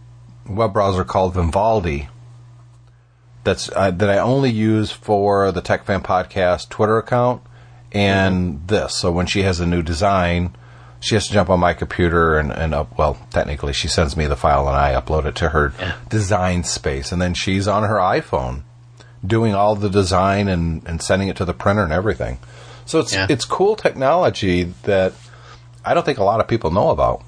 web 0.46 0.72
browser 0.72 1.04
called 1.04 1.34
Vivaldi. 1.34 2.08
That's 3.42 3.70
uh, 3.74 3.90
that 3.90 4.10
I 4.10 4.18
only 4.18 4.50
use 4.50 4.92
for 4.92 5.50
the 5.50 5.62
Tech 5.62 5.84
Fan 5.84 6.02
Podcast 6.02 6.68
Twitter 6.68 6.98
account 6.98 7.42
and 7.92 8.66
this. 8.68 8.94
So 8.96 9.10
when 9.10 9.26
she 9.26 9.42
has 9.42 9.60
a 9.60 9.66
new 9.66 9.82
design, 9.82 10.54
she 11.00 11.14
has 11.16 11.26
to 11.28 11.32
jump 11.32 11.48
on 11.50 11.58
my 11.60 11.72
computer 11.74 12.38
and, 12.38 12.52
and 12.52 12.74
up. 12.74 12.96
Well, 12.98 13.16
technically, 13.30 13.72
she 13.72 13.88
sends 13.88 14.16
me 14.16 14.26
the 14.26 14.36
file 14.36 14.68
and 14.68 14.76
I 14.76 14.92
upload 15.00 15.24
it 15.26 15.34
to 15.36 15.48
her 15.50 15.72
Yeah. 15.78 15.94
design 16.08 16.64
space, 16.64 17.10
and 17.12 17.20
then 17.20 17.34
she's 17.34 17.66
on 17.66 17.82
her 17.84 17.96
iPhone 17.96 18.62
doing 19.26 19.54
all 19.54 19.74
the 19.76 19.90
design 19.90 20.48
and, 20.48 20.82
and 20.86 21.02
sending 21.02 21.28
it 21.28 21.36
to 21.36 21.44
the 21.44 21.52
printer 21.54 21.82
and 21.84 21.92
everything. 21.92 22.38
So 22.86 23.00
it's 23.00 23.12
Yeah. 23.14 23.26
it's 23.28 23.44
cool 23.44 23.76
technology 23.76 24.64
that 24.84 25.12
I 25.84 25.94
don't 25.94 26.04
think 26.04 26.18
a 26.18 26.24
lot 26.24 26.40
of 26.40 26.48
people 26.48 26.70
know 26.70 26.90
about. 26.90 27.22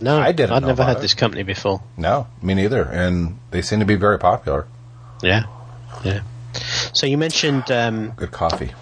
no, 0.00 0.18
I 0.20 0.32
didn't 0.32 0.52
I'd 0.56 0.64
never 0.64 0.84
heard 0.84 0.98
it. 0.98 1.00
this 1.00 1.14
company 1.14 1.42
before. 1.44 1.80
No, 1.96 2.26
me 2.42 2.54
neither. 2.54 2.82
And 2.82 3.38
they 3.50 3.62
seem 3.62 3.80
to 3.80 3.86
be 3.86 3.94
very 3.96 4.18
popular. 4.18 4.66
Yeah. 5.22 5.44
Yeah. 6.04 6.20
So 6.92 7.06
you 7.06 7.16
mentioned 7.16 7.70
um, 7.70 8.10
Good 8.16 8.30
coffee. 8.32 8.72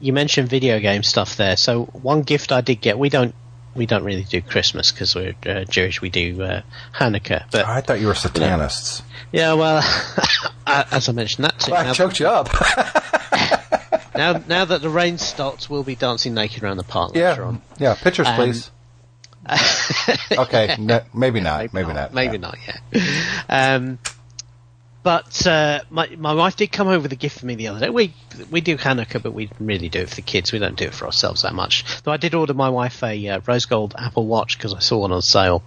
you 0.00 0.12
mentioned 0.12 0.48
video 0.48 0.80
game 0.80 1.02
stuff 1.02 1.36
there. 1.36 1.56
So 1.56 1.84
one 1.84 2.22
gift 2.22 2.50
I 2.52 2.60
did 2.60 2.80
get, 2.80 2.98
we 2.98 3.08
don't 3.08 3.34
we 3.74 3.86
don't 3.86 4.04
really 4.04 4.24
do 4.24 4.40
Christmas 4.42 4.92
because 4.92 5.14
we're 5.14 5.34
uh, 5.46 5.64
Jewish. 5.64 6.00
We 6.00 6.10
do 6.10 6.42
uh, 6.42 6.62
Hanukkah, 6.94 7.44
but 7.50 7.64
I 7.66 7.80
thought 7.80 8.00
you 8.00 8.06
were 8.06 8.14
satanists. 8.14 9.02
yeah, 9.32 9.54
well, 9.54 9.78
as 10.66 11.08
I 11.08 11.12
mentioned 11.12 11.44
that 11.44 11.58
too. 11.58 11.72
Well, 11.72 11.86
I 11.88 11.92
choked 11.92 12.20
you 12.20 12.28
up. 12.28 12.48
now, 14.14 14.42
now 14.46 14.64
that 14.64 14.80
the 14.82 14.90
rain 14.90 15.18
stops, 15.18 15.68
we'll 15.68 15.82
be 15.82 15.96
dancing 15.96 16.34
naked 16.34 16.62
around 16.62 16.76
the 16.76 16.84
park 16.84 17.14
later 17.14 17.40
yeah, 17.42 17.46
on. 17.46 17.62
yeah. 17.78 17.94
Pictures, 17.94 18.26
Um, 18.28 18.36
please. 18.36 18.70
okay, 20.32 20.74
ne- 20.78 21.02
maybe 21.12 21.40
not. 21.40 21.72
Maybe, 21.74 21.92
not. 21.92 22.14
Maybe 22.14 22.38
yeah. 22.38 22.40
not. 22.40 22.58
Yeah. 22.92 23.42
Um, 23.48 23.98
but 25.04 25.46
uh, 25.46 25.82
my 25.90 26.08
my 26.16 26.32
wife 26.32 26.56
did 26.56 26.72
come 26.72 26.88
over 26.88 27.00
with 27.00 27.12
a 27.12 27.16
gift 27.16 27.38
for 27.38 27.46
me 27.46 27.54
the 27.54 27.68
other 27.68 27.80
day. 27.80 27.90
We 27.90 28.14
we 28.50 28.62
do 28.62 28.76
Hanukkah, 28.78 29.22
but 29.22 29.32
we 29.32 29.50
really 29.60 29.90
do 29.90 30.00
it 30.00 30.08
for 30.08 30.16
the 30.16 30.22
kids. 30.22 30.50
We 30.50 30.58
don't 30.58 30.76
do 30.76 30.86
it 30.86 30.94
for 30.94 31.04
ourselves 31.04 31.42
that 31.42 31.54
much. 31.54 31.84
Though 32.02 32.12
I 32.12 32.16
did 32.16 32.34
order 32.34 32.54
my 32.54 32.70
wife 32.70 33.02
a 33.02 33.28
uh, 33.28 33.40
rose 33.46 33.66
gold 33.66 33.94
Apple 33.98 34.26
Watch 34.26 34.56
because 34.56 34.72
I 34.72 34.78
saw 34.80 34.98
one 34.98 35.12
on 35.12 35.20
sale. 35.22 35.62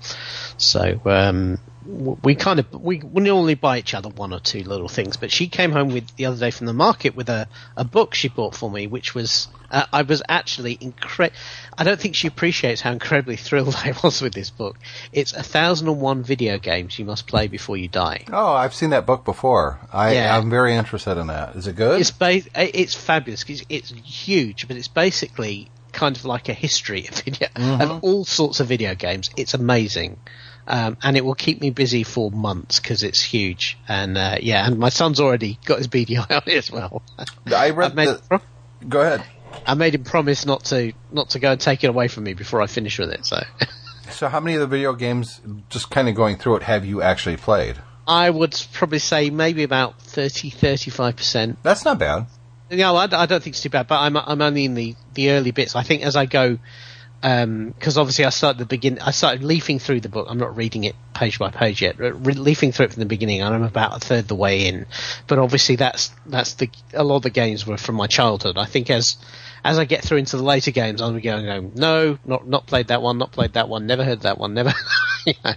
So 0.57 0.99
um, 1.05 1.59
we 1.87 2.35
kind 2.35 2.59
of 2.59 2.71
we, 2.73 2.99
we 2.99 3.23
normally 3.23 3.55
buy 3.55 3.77
each 3.79 3.93
other 3.93 4.09
one 4.09 4.33
or 4.33 4.39
two 4.39 4.63
little 4.63 4.89
things. 4.89 5.15
But 5.17 5.31
she 5.31 5.47
came 5.47 5.71
home 5.71 5.89
with 5.93 6.15
the 6.17 6.25
other 6.25 6.37
day 6.37 6.51
from 6.51 6.67
the 6.67 6.73
market 6.73 7.15
with 7.15 7.29
a 7.29 7.47
a 7.77 7.85
book 7.85 8.13
she 8.13 8.27
bought 8.27 8.55
for 8.55 8.69
me, 8.69 8.87
which 8.87 9.15
was 9.15 9.47
uh, 9.71 9.85
I 9.93 10.01
was 10.01 10.21
actually 10.27 10.75
incre- 10.77 11.31
I 11.77 11.83
don't 11.83 11.99
think 11.99 12.15
she 12.15 12.27
appreciates 12.27 12.81
how 12.81 12.91
incredibly 12.91 13.37
thrilled 13.37 13.75
I 13.83 13.93
was 14.03 14.21
with 14.21 14.33
this 14.33 14.49
book. 14.49 14.77
It's 15.13 15.31
a 15.33 15.43
thousand 15.43 15.87
and 15.87 16.01
one 16.01 16.23
video 16.23 16.57
games 16.57 16.99
you 16.99 17.05
must 17.05 17.25
play 17.27 17.47
before 17.47 17.77
you 17.77 17.87
die. 17.87 18.25
Oh, 18.31 18.53
I've 18.53 18.73
seen 18.73 18.89
that 18.89 19.05
book 19.05 19.23
before. 19.23 19.79
I, 19.93 20.13
Yeah. 20.15 20.37
I'm 20.37 20.49
very 20.49 20.75
interested 20.75 21.17
in 21.17 21.27
that. 21.27 21.55
Is 21.55 21.67
it 21.67 21.75
good? 21.77 22.01
It's 22.01 22.11
ba- 22.11 22.41
it's 22.55 22.95
fabulous 22.95 23.43
'cause 23.43 23.63
it's 23.69 23.91
huge, 23.91 24.67
but 24.67 24.75
it's 24.77 24.89
basically 24.89 25.69
kind 25.93 26.15
of 26.17 26.25
like 26.25 26.49
a 26.49 26.53
history 26.53 27.07
of 27.11 27.15
video 27.21 27.47
of 27.55 28.03
all 28.03 28.25
sorts 28.25 28.59
of 28.59 28.67
video 28.67 28.93
games. 28.93 29.29
It's 29.37 29.53
amazing. 29.53 30.19
Um, 30.67 30.97
and 31.01 31.15
it 31.15 31.23
will 31.23 31.35
keep 31.35 31.61
me 31.61 31.69
busy 31.69 32.03
for 32.03 32.29
months 32.29 32.79
because 32.79 33.03
it's 33.03 33.21
huge. 33.21 33.77
And 33.87 34.17
uh, 34.17 34.37
yeah, 34.41 34.67
and 34.67 34.77
my 34.77 34.89
son's 34.89 35.19
already 35.19 35.59
got 35.65 35.77
his 35.77 35.87
BDI 35.87 36.29
on 36.29 36.43
it 36.45 36.57
as 36.57 36.71
well. 36.71 37.01
I 37.45 37.69
read 37.69 37.95
the. 37.95 38.41
Go 38.87 39.01
ahead. 39.01 39.23
I 39.65 39.73
made 39.73 39.95
him 39.95 40.03
promise 40.03 40.45
not 40.45 40.65
to 40.65 40.93
not 41.11 41.31
to 41.31 41.39
go 41.39 41.51
and 41.53 41.59
take 41.59 41.83
it 41.83 41.87
away 41.87 42.09
from 42.09 42.25
me 42.25 42.33
before 42.33 42.61
I 42.61 42.67
finish 42.67 42.99
with 42.99 43.11
it. 43.11 43.25
So 43.25 43.41
So, 44.11 44.27
how 44.29 44.39
many 44.39 44.55
of 44.55 44.61
the 44.61 44.67
video 44.67 44.93
games, 44.93 45.41
just 45.69 45.89
kind 45.89 46.07
of 46.07 46.15
going 46.15 46.37
through 46.37 46.57
it, 46.57 46.63
have 46.63 46.85
you 46.85 47.01
actually 47.01 47.37
played? 47.37 47.75
I 48.07 48.29
would 48.29 48.55
probably 48.71 48.99
say 48.99 49.29
maybe 49.29 49.63
about 49.63 50.01
30 50.01 50.49
35 50.49 51.15
percent. 51.15 51.59
That's 51.61 51.83
not 51.83 51.99
bad. 51.99 52.27
No, 52.71 52.95
I, 52.95 53.03
I 53.03 53.25
don't 53.25 53.43
think 53.43 53.55
it's 53.55 53.61
too 53.61 53.69
bad, 53.69 53.87
but 53.87 53.99
I'm 53.99 54.15
I'm 54.17 54.41
only 54.41 54.65
in 54.65 54.75
the, 54.75 54.95
the 55.13 55.31
early 55.31 55.51
bits. 55.51 55.75
I 55.75 55.83
think 55.83 56.03
as 56.03 56.15
I 56.15 56.25
go, 56.25 56.57
because 57.21 57.97
obviously 57.97 58.25
I 58.25 58.29
started 58.29 58.59
the 58.59 58.65
begin. 58.65 58.99
I 58.99 59.11
started 59.11 59.43
leafing 59.43 59.79
through 59.79 60.01
the 60.01 60.09
book. 60.09 60.27
I'm 60.29 60.37
not 60.37 60.55
reading 60.55 60.83
it 60.83 60.95
page 61.15 61.39
by 61.39 61.49
page 61.49 61.81
yet. 61.81 61.97
Re- 61.97 62.11
leafing 62.13 62.71
through 62.71 62.85
it 62.85 62.93
from 62.93 62.99
the 62.99 63.07
beginning, 63.07 63.41
and 63.41 63.53
I'm 63.53 63.63
about 63.63 63.97
a 63.97 63.99
third 63.99 64.27
the 64.27 64.35
way 64.35 64.67
in. 64.67 64.85
But 65.25 65.39
obviously 65.39 65.77
that's 65.77 66.11
that's 66.25 66.53
the 66.53 66.69
a 66.93 67.03
lot 67.03 67.17
of 67.17 67.21
the 67.23 67.29
games 67.29 67.65
were 67.65 67.77
from 67.77 67.95
my 67.95 68.07
childhood. 68.07 68.57
I 68.57 68.65
think 68.65 68.89
as 68.89 69.17
as 69.63 69.79
I 69.79 69.85
get 69.85 70.03
through 70.03 70.19
into 70.19 70.37
the 70.37 70.43
later 70.43 70.71
games, 70.71 71.01
I'll 71.01 71.11
be 71.11 71.21
going, 71.21 71.71
no, 71.75 72.19
not 72.23 72.47
not 72.47 72.67
played 72.67 72.87
that 72.89 73.01
one, 73.01 73.17
not 73.17 73.31
played 73.31 73.53
that 73.53 73.67
one, 73.67 73.87
never 73.87 74.03
heard 74.03 74.21
that 74.21 74.37
one, 74.37 74.53
never. 74.53 74.73
know. 75.43 75.53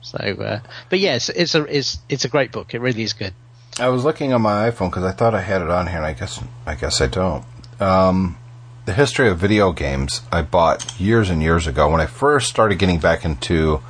So, 0.00 0.18
uh, 0.18 0.60
but 0.90 0.98
yes, 0.98 1.28
it's 1.28 1.54
a 1.54 1.64
it's 1.64 1.98
it's 2.08 2.24
a 2.24 2.28
great 2.28 2.52
book. 2.52 2.74
It 2.74 2.80
really 2.80 3.02
is 3.02 3.12
good. 3.12 3.34
I 3.78 3.88
was 3.88 4.04
looking 4.04 4.32
on 4.32 4.42
my 4.42 4.70
iPhone 4.70 4.90
because 4.90 5.04
I 5.04 5.12
thought 5.12 5.34
I 5.34 5.40
had 5.40 5.62
it 5.62 5.70
on 5.70 5.86
here, 5.86 5.96
and 5.96 6.06
I 6.06 6.12
guess 6.12 6.42
I 6.66 6.74
guess 6.74 7.00
I 7.00 7.06
don't. 7.06 7.44
Um, 7.80 8.36
the 8.88 8.94
history 8.94 9.28
of 9.28 9.36
video 9.36 9.70
games 9.70 10.22
I 10.32 10.40
bought 10.40 10.98
years 10.98 11.28
and 11.28 11.42
years 11.42 11.66
ago 11.66 11.90
when 11.90 12.00
I 12.00 12.06
first 12.06 12.48
started 12.48 12.78
getting 12.78 12.98
back 12.98 13.22
into 13.22 13.82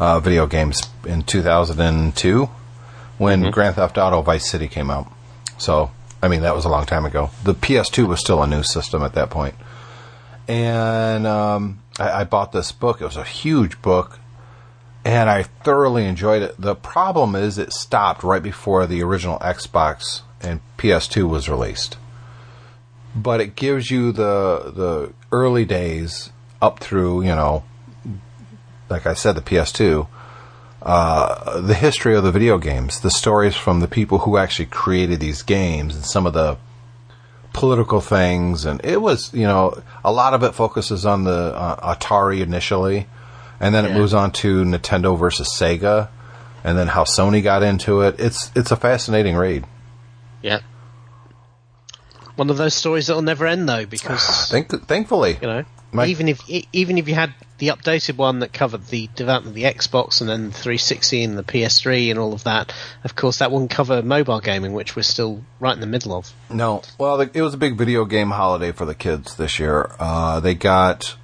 uh, 0.00 0.18
video 0.18 0.48
games 0.48 0.82
in 1.06 1.22
2002 1.22 2.46
when 3.18 3.52
Grand 3.52 3.76
Theft 3.76 3.98
Auto 3.98 4.20
Vice 4.20 4.50
City 4.50 4.66
came 4.66 4.90
out. 4.90 5.06
So, 5.58 5.92
I 6.20 6.26
mean, 6.26 6.40
that 6.40 6.56
was 6.56 6.64
a 6.64 6.68
long 6.68 6.86
time 6.86 7.04
ago. 7.04 7.30
The 7.44 7.54
PS2 7.54 8.08
was 8.08 8.18
still 8.18 8.42
a 8.42 8.48
new 8.48 8.64
system 8.64 9.04
at 9.04 9.14
that 9.14 9.30
point. 9.30 9.54
And 10.48 11.24
um, 11.24 11.80
I, 12.00 12.10
I 12.22 12.24
bought 12.24 12.50
this 12.50 12.72
book. 12.72 13.00
It 13.00 13.04
was 13.04 13.16
a 13.16 13.22
huge 13.22 13.80
book 13.80 14.18
and 15.04 15.30
I 15.30 15.44
thoroughly 15.44 16.04
enjoyed 16.04 16.42
it. 16.42 16.60
The 16.60 16.74
problem 16.74 17.36
is 17.36 17.58
it 17.58 17.72
stopped 17.72 18.24
right 18.24 18.42
before 18.42 18.88
the 18.88 19.04
original 19.04 19.38
Xbox 19.38 20.22
and 20.40 20.58
PS2 20.78 21.28
was 21.28 21.48
released. 21.48 21.96
But 23.14 23.40
it 23.40 23.56
gives 23.56 23.90
you 23.90 24.12
the 24.12 24.72
the 24.74 25.12
early 25.30 25.64
days 25.64 26.30
up 26.60 26.78
through, 26.78 27.22
you 27.22 27.34
know, 27.34 27.64
like 28.88 29.06
I 29.06 29.14
said, 29.14 29.32
the 29.32 29.42
PS2, 29.42 30.06
uh, 30.80 31.60
the 31.60 31.74
history 31.74 32.14
of 32.14 32.24
the 32.24 32.32
video 32.32 32.58
games, 32.58 33.00
the 33.00 33.10
stories 33.10 33.54
from 33.54 33.80
the 33.80 33.88
people 33.88 34.20
who 34.20 34.36
actually 34.36 34.66
created 34.66 35.20
these 35.20 35.42
games, 35.42 35.94
and 35.94 36.04
some 36.04 36.26
of 36.26 36.32
the 36.32 36.56
political 37.52 38.00
things. 38.00 38.64
And 38.64 38.82
it 38.84 39.02
was, 39.02 39.32
you 39.34 39.46
know, 39.46 39.82
a 40.04 40.12
lot 40.12 40.32
of 40.32 40.42
it 40.42 40.52
focuses 40.54 41.04
on 41.04 41.24
the 41.24 41.54
uh, 41.54 41.94
Atari 41.94 42.40
initially 42.40 43.06
and 43.62 43.72
then 43.72 43.84
it 43.86 43.92
moves 43.92 44.12
on 44.12 44.32
to 44.32 44.64
Nintendo 44.64 45.16
versus 45.16 45.48
Sega, 45.56 46.08
and 46.64 46.76
then 46.76 46.88
how 46.88 47.04
Sony 47.04 47.42
got 47.44 47.62
into 47.62 48.00
it. 48.00 48.16
It's 48.18 48.50
it's 48.56 48.72
a 48.72 48.76
fascinating 48.76 49.36
read. 49.36 49.64
Yeah. 50.42 50.58
One 52.36 52.48
of 52.50 52.56
those 52.56 52.74
stories 52.74 53.06
that'll 53.08 53.22
never 53.22 53.46
end 53.46 53.68
though, 53.68 53.86
because 53.86 54.22
Thank, 54.50 54.70
thankfully, 54.86 55.38
you 55.40 55.46
know, 55.48 55.64
My- 55.92 56.06
even 56.06 56.28
if 56.28 56.40
e- 56.48 56.66
even 56.72 56.96
if 56.98 57.08
you 57.08 57.14
had 57.14 57.34
the 57.58 57.68
updated 57.68 58.16
one 58.16 58.40
that 58.40 58.52
covered 58.52 58.86
the 58.88 59.08
development 59.14 59.48
of 59.50 59.54
the 59.54 59.62
Xbox 59.64 60.20
and 60.20 60.28
then 60.28 60.46
the 60.46 60.52
360 60.52 61.22
and 61.22 61.38
the 61.38 61.44
PS3 61.44 62.10
and 62.10 62.18
all 62.18 62.32
of 62.32 62.42
that, 62.44 62.72
of 63.04 63.14
course 63.14 63.38
that 63.38 63.52
wouldn't 63.52 63.70
cover 63.70 64.02
mobile 64.02 64.40
gaming, 64.40 64.72
which 64.72 64.96
we're 64.96 65.02
still 65.02 65.44
right 65.60 65.74
in 65.74 65.80
the 65.80 65.86
middle 65.86 66.14
of. 66.16 66.32
no. 66.50 66.82
Well, 66.98 67.18
the, 67.18 67.30
it 67.34 67.42
was 67.42 67.54
a 67.54 67.58
big 67.58 67.76
video 67.76 68.04
game 68.04 68.30
holiday 68.30 68.72
for 68.72 68.84
the 68.86 68.94
kids 68.94 69.36
this 69.36 69.58
year. 69.60 69.90
Uh, 70.00 70.40
they 70.40 70.54
got 70.54 71.16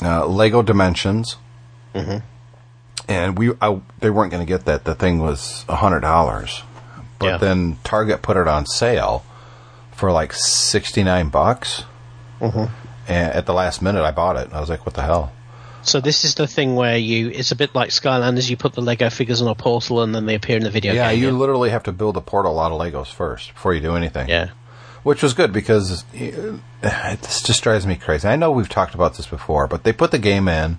uh, 0.00 0.24
Lego 0.26 0.62
Dimensions, 0.62 1.36
and 3.08 3.36
we 3.38 3.52
I, 3.60 3.80
they 3.98 4.10
weren't 4.10 4.30
going 4.30 4.44
to 4.46 4.48
get 4.50 4.64
that. 4.66 4.84
The 4.84 4.94
thing 4.94 5.18
was 5.18 5.64
a 5.68 5.76
hundred 5.76 6.00
dollars, 6.00 6.62
but 7.18 7.26
Yeah. 7.26 7.36
then 7.38 7.78
Target 7.84 8.22
put 8.22 8.36
it 8.36 8.46
on 8.48 8.66
sale 8.66 9.24
for 10.00 10.10
like 10.10 10.32
sixty 10.32 11.04
nine 11.04 11.28
bucks. 11.28 11.84
And 12.40 12.70
at 13.08 13.44
the 13.44 13.52
last 13.52 13.82
minute, 13.82 14.02
I 14.02 14.12
bought 14.12 14.36
it. 14.36 14.52
I 14.52 14.60
was 14.60 14.70
like, 14.70 14.86
"What 14.86 14.94
the 14.94 15.02
hell?" 15.02 15.32
So 15.82 16.00
this 16.00 16.24
is 16.24 16.34
the 16.34 16.46
thing 16.46 16.74
where 16.74 16.96
you 16.96 17.28
it's 17.28 17.52
a 17.52 17.56
bit 17.56 17.74
like 17.74 17.90
Skylanders. 17.90 18.48
You 18.48 18.56
put 18.56 18.72
the 18.72 18.80
Lego 18.80 19.10
figures 19.10 19.42
on 19.42 19.48
a 19.48 19.54
portal 19.54 20.02
and 20.02 20.14
then 20.14 20.26
they 20.26 20.34
appear 20.34 20.56
in 20.56 20.62
the 20.62 20.70
video 20.70 20.92
game. 20.92 21.02
Yeah, 21.02 21.12
game. 21.12 21.22
you 21.22 21.30
literally 21.32 21.70
have 21.70 21.82
to 21.84 21.92
build 21.92 22.16
a 22.16 22.20
portal 22.20 22.58
out 22.58 22.72
of 22.72 22.80
Legos 22.80 23.12
first 23.12 23.52
before 23.54 23.74
you 23.74 23.80
do 23.80 23.94
anything. 23.94 24.28
yeah. 24.28 24.50
Which 25.02 25.22
was 25.22 25.32
good 25.32 25.50
because 25.52 26.04
uh, 26.12 27.16
this 27.22 27.42
just 27.42 27.62
drives 27.62 27.86
me 27.86 27.96
crazy. 27.96 28.28
I 28.28 28.36
know 28.36 28.50
we've 28.50 28.68
talked 28.68 28.94
about 28.94 29.16
this 29.16 29.26
before, 29.26 29.66
but 29.66 29.82
they 29.82 29.94
put 29.94 30.10
the 30.10 30.18
game 30.18 30.46
in, 30.46 30.78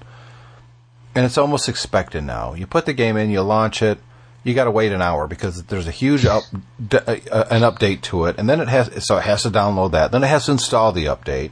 and 1.15 1.25
it's 1.25 1.39
almost 1.39 1.67
expected 1.67 2.23
now. 2.23 2.53
You 2.53 2.67
put 2.67 2.85
the 2.85 2.93
game 2.93 3.17
in, 3.17 3.31
you 3.31 3.41
launch 3.41 3.81
it, 3.81 3.97
you 4.43 4.53
got 4.53 4.65
to 4.65 4.71
wait 4.71 4.91
an 4.91 5.01
hour 5.01 5.27
because 5.27 5.63
there's 5.63 5.87
a 5.87 5.91
huge 5.91 6.25
up, 6.25 6.43
d- 6.85 6.97
uh, 6.97 7.45
an 7.51 7.61
update 7.61 8.01
to 8.01 8.25
it, 8.25 8.37
and 8.37 8.49
then 8.49 8.59
it 8.59 8.67
has 8.67 9.05
so 9.05 9.17
it 9.17 9.23
has 9.23 9.43
to 9.43 9.49
download 9.49 9.91
that, 9.91 10.11
then 10.11 10.23
it 10.23 10.27
has 10.27 10.45
to 10.45 10.53
install 10.53 10.91
the 10.91 11.05
update 11.05 11.51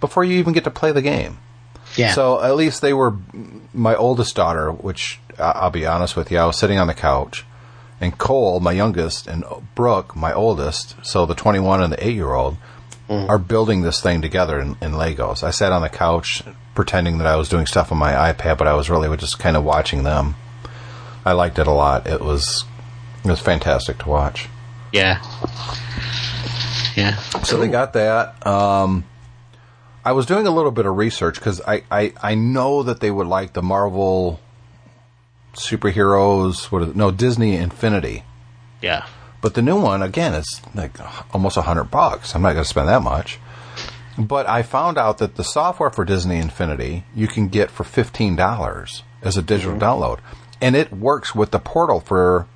before 0.00 0.24
you 0.24 0.38
even 0.38 0.52
get 0.52 0.64
to 0.64 0.70
play 0.70 0.92
the 0.92 1.02
game. 1.02 1.38
Yeah. 1.96 2.12
So 2.12 2.40
at 2.40 2.54
least 2.56 2.82
they 2.82 2.92
were 2.92 3.16
my 3.74 3.96
oldest 3.96 4.36
daughter, 4.36 4.70
which 4.70 5.20
uh, 5.38 5.52
I'll 5.56 5.70
be 5.70 5.86
honest 5.86 6.16
with 6.16 6.30
you, 6.30 6.38
I 6.38 6.46
was 6.46 6.58
sitting 6.58 6.78
on 6.78 6.86
the 6.86 6.94
couch, 6.94 7.44
and 8.00 8.16
Cole, 8.16 8.60
my 8.60 8.72
youngest, 8.72 9.26
and 9.26 9.44
Brooke, 9.74 10.14
my 10.14 10.32
oldest, 10.32 10.94
so 11.04 11.26
the 11.26 11.34
21 11.34 11.82
and 11.82 11.92
the 11.92 12.06
8 12.06 12.14
year 12.14 12.32
old, 12.32 12.56
are 13.28 13.38
building 13.38 13.82
this 13.82 14.00
thing 14.00 14.22
together 14.22 14.60
in, 14.60 14.76
in 14.80 14.92
Legos. 14.92 15.42
I 15.42 15.50
sat 15.50 15.72
on 15.72 15.82
the 15.82 15.88
couch 15.88 16.44
pretending 16.76 17.18
that 17.18 17.26
I 17.26 17.34
was 17.34 17.48
doing 17.48 17.66
stuff 17.66 17.90
on 17.90 17.98
my 17.98 18.12
iPad, 18.12 18.56
but 18.56 18.68
I 18.68 18.74
was 18.74 18.88
really 18.88 19.14
just 19.16 19.40
kind 19.40 19.56
of 19.56 19.64
watching 19.64 20.04
them. 20.04 20.36
I 21.30 21.32
liked 21.34 21.60
it 21.60 21.68
a 21.68 21.72
lot. 21.72 22.08
It 22.08 22.20
was 22.20 22.64
it 23.24 23.30
was 23.30 23.38
fantastic 23.38 23.98
to 23.98 24.08
watch. 24.08 24.48
yeah. 24.92 25.22
Yeah. 26.96 27.14
So 27.44 27.56
they 27.56 27.68
got 27.68 27.92
that. 27.92 28.44
Um, 28.44 29.04
I 30.04 30.10
was 30.10 30.26
doing 30.26 30.48
a 30.48 30.50
little 30.50 30.72
bit 30.72 30.86
of 30.86 30.96
research 30.96 31.36
because 31.36 31.60
I, 31.60 31.84
I, 31.88 32.12
I 32.20 32.34
know 32.34 32.82
that 32.82 32.98
they 32.98 33.12
would 33.12 33.28
like 33.28 33.52
the 33.52 33.62
Marvel 33.62 34.40
superheroes. 35.54 36.64
What 36.72 36.82
is 36.82 36.88
it? 36.88 36.96
No, 36.96 37.12
Disney 37.12 37.54
Infinity. 37.54 38.24
Yeah. 38.82 39.06
But 39.40 39.54
the 39.54 39.62
new 39.62 39.80
one, 39.80 40.02
again, 40.02 40.34
it's 40.34 40.60
like 40.74 40.96
almost 41.32 41.56
a 41.56 41.62
hundred 41.62 41.84
bucks. 41.84 42.34
I'm 42.34 42.42
not 42.42 42.54
going 42.54 42.64
to 42.64 42.68
spend 42.68 42.88
that 42.88 43.02
much. 43.02 43.38
But 44.18 44.48
I 44.48 44.62
found 44.62 44.98
out 44.98 45.18
that 45.18 45.36
the 45.36 45.44
software 45.44 45.90
for 45.90 46.04
Disney 46.04 46.38
Infinity 46.38 47.04
you 47.14 47.28
can 47.28 47.46
get 47.48 47.70
for 47.70 47.84
fifteen 47.84 48.34
dollars 48.34 49.04
as 49.22 49.36
a 49.36 49.42
digital 49.42 49.76
download, 49.78 50.18
and 50.60 50.76
it 50.76 50.92
works 50.92 51.34
with 51.34 51.50
the 51.50 51.58
portal 51.58 52.00
for 52.00 52.46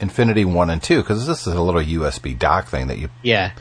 Infinity 0.00 0.44
One 0.44 0.70
and 0.70 0.82
Two 0.82 1.02
because 1.02 1.26
this 1.26 1.46
is 1.46 1.54
a 1.54 1.62
little 1.62 1.80
USB 1.80 2.38
dock 2.38 2.66
thing 2.68 2.88
that 2.88 2.98
you 2.98 3.08
Yeah. 3.22 3.52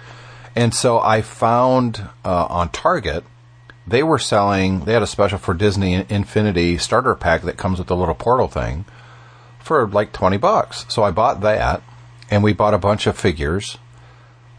and 0.56 0.74
so 0.74 1.00
I 1.00 1.22
found 1.22 2.08
uh, 2.26 2.46
on 2.50 2.70
Target, 2.70 3.24
they 3.88 4.04
were 4.04 4.20
selling, 4.20 4.86
they 4.86 4.94
had 4.94 5.02
a 5.04 5.08
special 5.08 5.38
for 5.38 5.54
Disney 5.54 6.06
Infinity 6.10 6.78
starter 6.78 7.16
pack 7.16 7.42
that 7.44 7.58
comes 7.58 7.80
with 7.80 7.88
the 7.88 7.96
little 7.96 8.16
portal 8.16 8.48
thing 8.48 8.86
for 9.60 9.88
like 9.88 10.12
20 10.12 10.38
bucks. 10.38 10.86
So 10.90 11.04
I 11.04 11.12
bought 11.12 11.42
that, 11.42 11.82
and 12.30 12.44
we 12.44 12.54
bought 12.54 12.74
a 12.74 12.78
bunch 12.78 13.08
of 13.08 13.18
figures. 13.18 13.78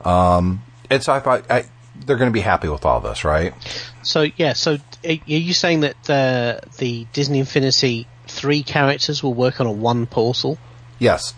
Um, 0.05 0.63
and 0.91 1.03
so 1.03 1.13
I 1.13 1.21
thought, 1.21 1.51
I, 1.51 1.65
they're 2.07 2.17
going 2.17 2.31
to 2.31 2.35
be 2.35 2.41
happy 2.41 2.69
with 2.69 2.85
all 2.85 3.01
this, 3.01 3.25
right? 3.25 3.55
So 4.03 4.27
yeah. 4.37 4.53
So 4.53 4.79
are 5.05 5.13
you 5.27 5.55
saying 5.55 5.81
that 5.81 6.11
uh, 6.11 6.61
the 6.79 7.07
Disney 7.13 7.39
Infinity 7.39 8.07
three 8.45 8.63
characters 8.63 9.23
will 9.23 9.33
work 9.33 9.59
on 9.61 9.67
a 9.67 9.73
one 9.73 10.05
portal? 10.07 10.59
Yes. 10.99 11.33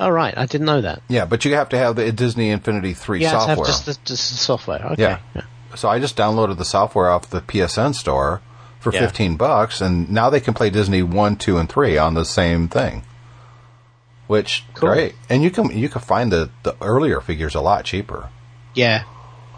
Oh 0.00 0.08
right, 0.10 0.34
I 0.36 0.46
didn't 0.46 0.66
know 0.66 0.80
that. 0.80 1.02
Yeah, 1.08 1.24
but 1.24 1.44
you 1.44 1.54
have 1.54 1.68
to 1.68 1.78
have 1.78 1.94
the 1.94 2.10
Disney 2.10 2.50
Infinity 2.50 2.94
3 2.94 3.20
Yeah, 3.20 3.30
software. 3.30 3.56
have 3.56 3.66
just 3.66 3.86
the, 3.86 3.92
just 4.04 4.30
the 4.32 4.36
software. 4.38 4.84
Okay. 4.92 5.02
Yeah. 5.02 5.42
So 5.76 5.88
I 5.88 6.00
just 6.00 6.16
downloaded 6.16 6.58
the 6.58 6.64
software 6.64 7.10
off 7.10 7.30
the 7.30 7.40
PSN 7.42 7.94
store 7.94 8.40
for 8.80 8.92
Yeah. 8.92 9.00
15 9.00 9.36
bucks 9.36 9.80
and 9.80 10.10
now 10.10 10.30
they 10.30 10.40
can 10.40 10.54
play 10.54 10.70
Disney 10.70 11.02
1, 11.02 11.36
2 11.36 11.58
and 11.58 11.68
3 11.68 11.96
on 11.98 12.14
the 12.14 12.24
same 12.24 12.66
thing. 12.68 13.04
Which 14.26 14.64
Cool. 14.74 14.88
great. 14.90 15.14
And 15.28 15.42
you 15.44 15.50
can 15.50 15.70
you 15.76 15.88
can 15.88 16.00
find 16.00 16.32
the 16.32 16.50
the 16.64 16.74
earlier 16.80 17.20
figures 17.20 17.54
a 17.54 17.60
lot 17.60 17.84
cheaper. 17.84 18.30
Yeah. 18.74 19.04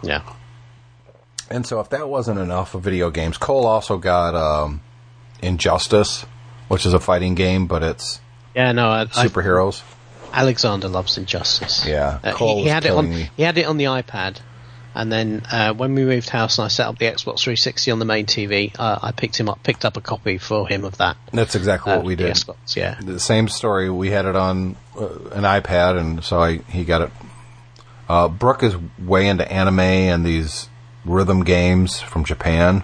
Yeah. 0.03 0.21
And 1.49 1.65
so 1.65 1.79
if 1.79 1.89
that 1.89 2.09
wasn't 2.09 2.39
enough 2.39 2.75
of 2.75 2.81
video 2.83 3.09
games, 3.09 3.37
Cole 3.37 3.65
also 3.65 3.97
got 3.97 4.35
um 4.35 4.81
Injustice, 5.41 6.25
which 6.67 6.85
is 6.85 6.93
a 6.93 6.99
fighting 6.99 7.35
game 7.35 7.67
but 7.67 7.83
it's 7.83 8.19
Yeah. 8.55 8.71
No. 8.71 8.89
I, 8.89 9.01
I, 9.01 9.05
superheroes. 9.05 9.83
Alexander 10.35 10.89
loves 10.89 11.17
Injustice. 11.17 11.85
Yeah, 11.87 12.19
Uh, 12.21 12.35
he, 12.35 12.63
he 12.63 12.67
had 12.67 12.85
it 12.85 12.91
on. 12.91 13.09
me. 13.09 13.29
He 13.37 13.43
had 13.43 13.57
it 13.57 13.65
on 13.65 13.77
the 13.77 13.85
iPad, 13.85 14.41
and 14.93 15.09
then 15.09 15.43
uh, 15.49 15.73
when 15.73 15.95
we 15.95 16.03
moved 16.03 16.27
house 16.29 16.57
and 16.57 16.65
I 16.65 16.67
set 16.67 16.87
up 16.87 16.97
the 16.97 17.05
Xbox 17.05 17.39
360 17.39 17.91
on 17.91 17.99
the 17.99 18.05
main 18.05 18.25
TV, 18.25 18.73
uh, 18.77 18.99
I 19.01 19.11
picked 19.13 19.39
him 19.39 19.47
up, 19.47 19.63
picked 19.63 19.85
up 19.85 19.95
a 19.95 20.01
copy 20.01 20.37
for 20.37 20.67
him 20.67 20.83
of 20.83 20.97
that. 20.97 21.15
That's 21.31 21.55
exactly 21.55 21.93
uh, 21.93 21.97
what 21.97 22.05
we 22.05 22.15
the 22.15 22.25
did. 22.25 22.35
Xbox, 22.35 22.75
yeah. 22.75 22.99
the 23.01 23.19
same 23.19 23.47
story. 23.47 23.89
We 23.89 24.09
had 24.09 24.25
it 24.25 24.35
on 24.35 24.75
uh, 24.99 25.05
an 25.31 25.43
iPad, 25.43 25.97
and 25.97 26.23
so 26.23 26.41
I 26.41 26.57
he 26.57 26.83
got 26.83 27.03
it. 27.03 27.11
Uh, 28.09 28.27
Brooke 28.27 28.63
is 28.63 28.75
way 28.99 29.27
into 29.27 29.49
anime 29.49 29.79
and 29.79 30.25
these 30.25 30.67
rhythm 31.05 31.45
games 31.45 32.01
from 32.01 32.25
Japan. 32.25 32.83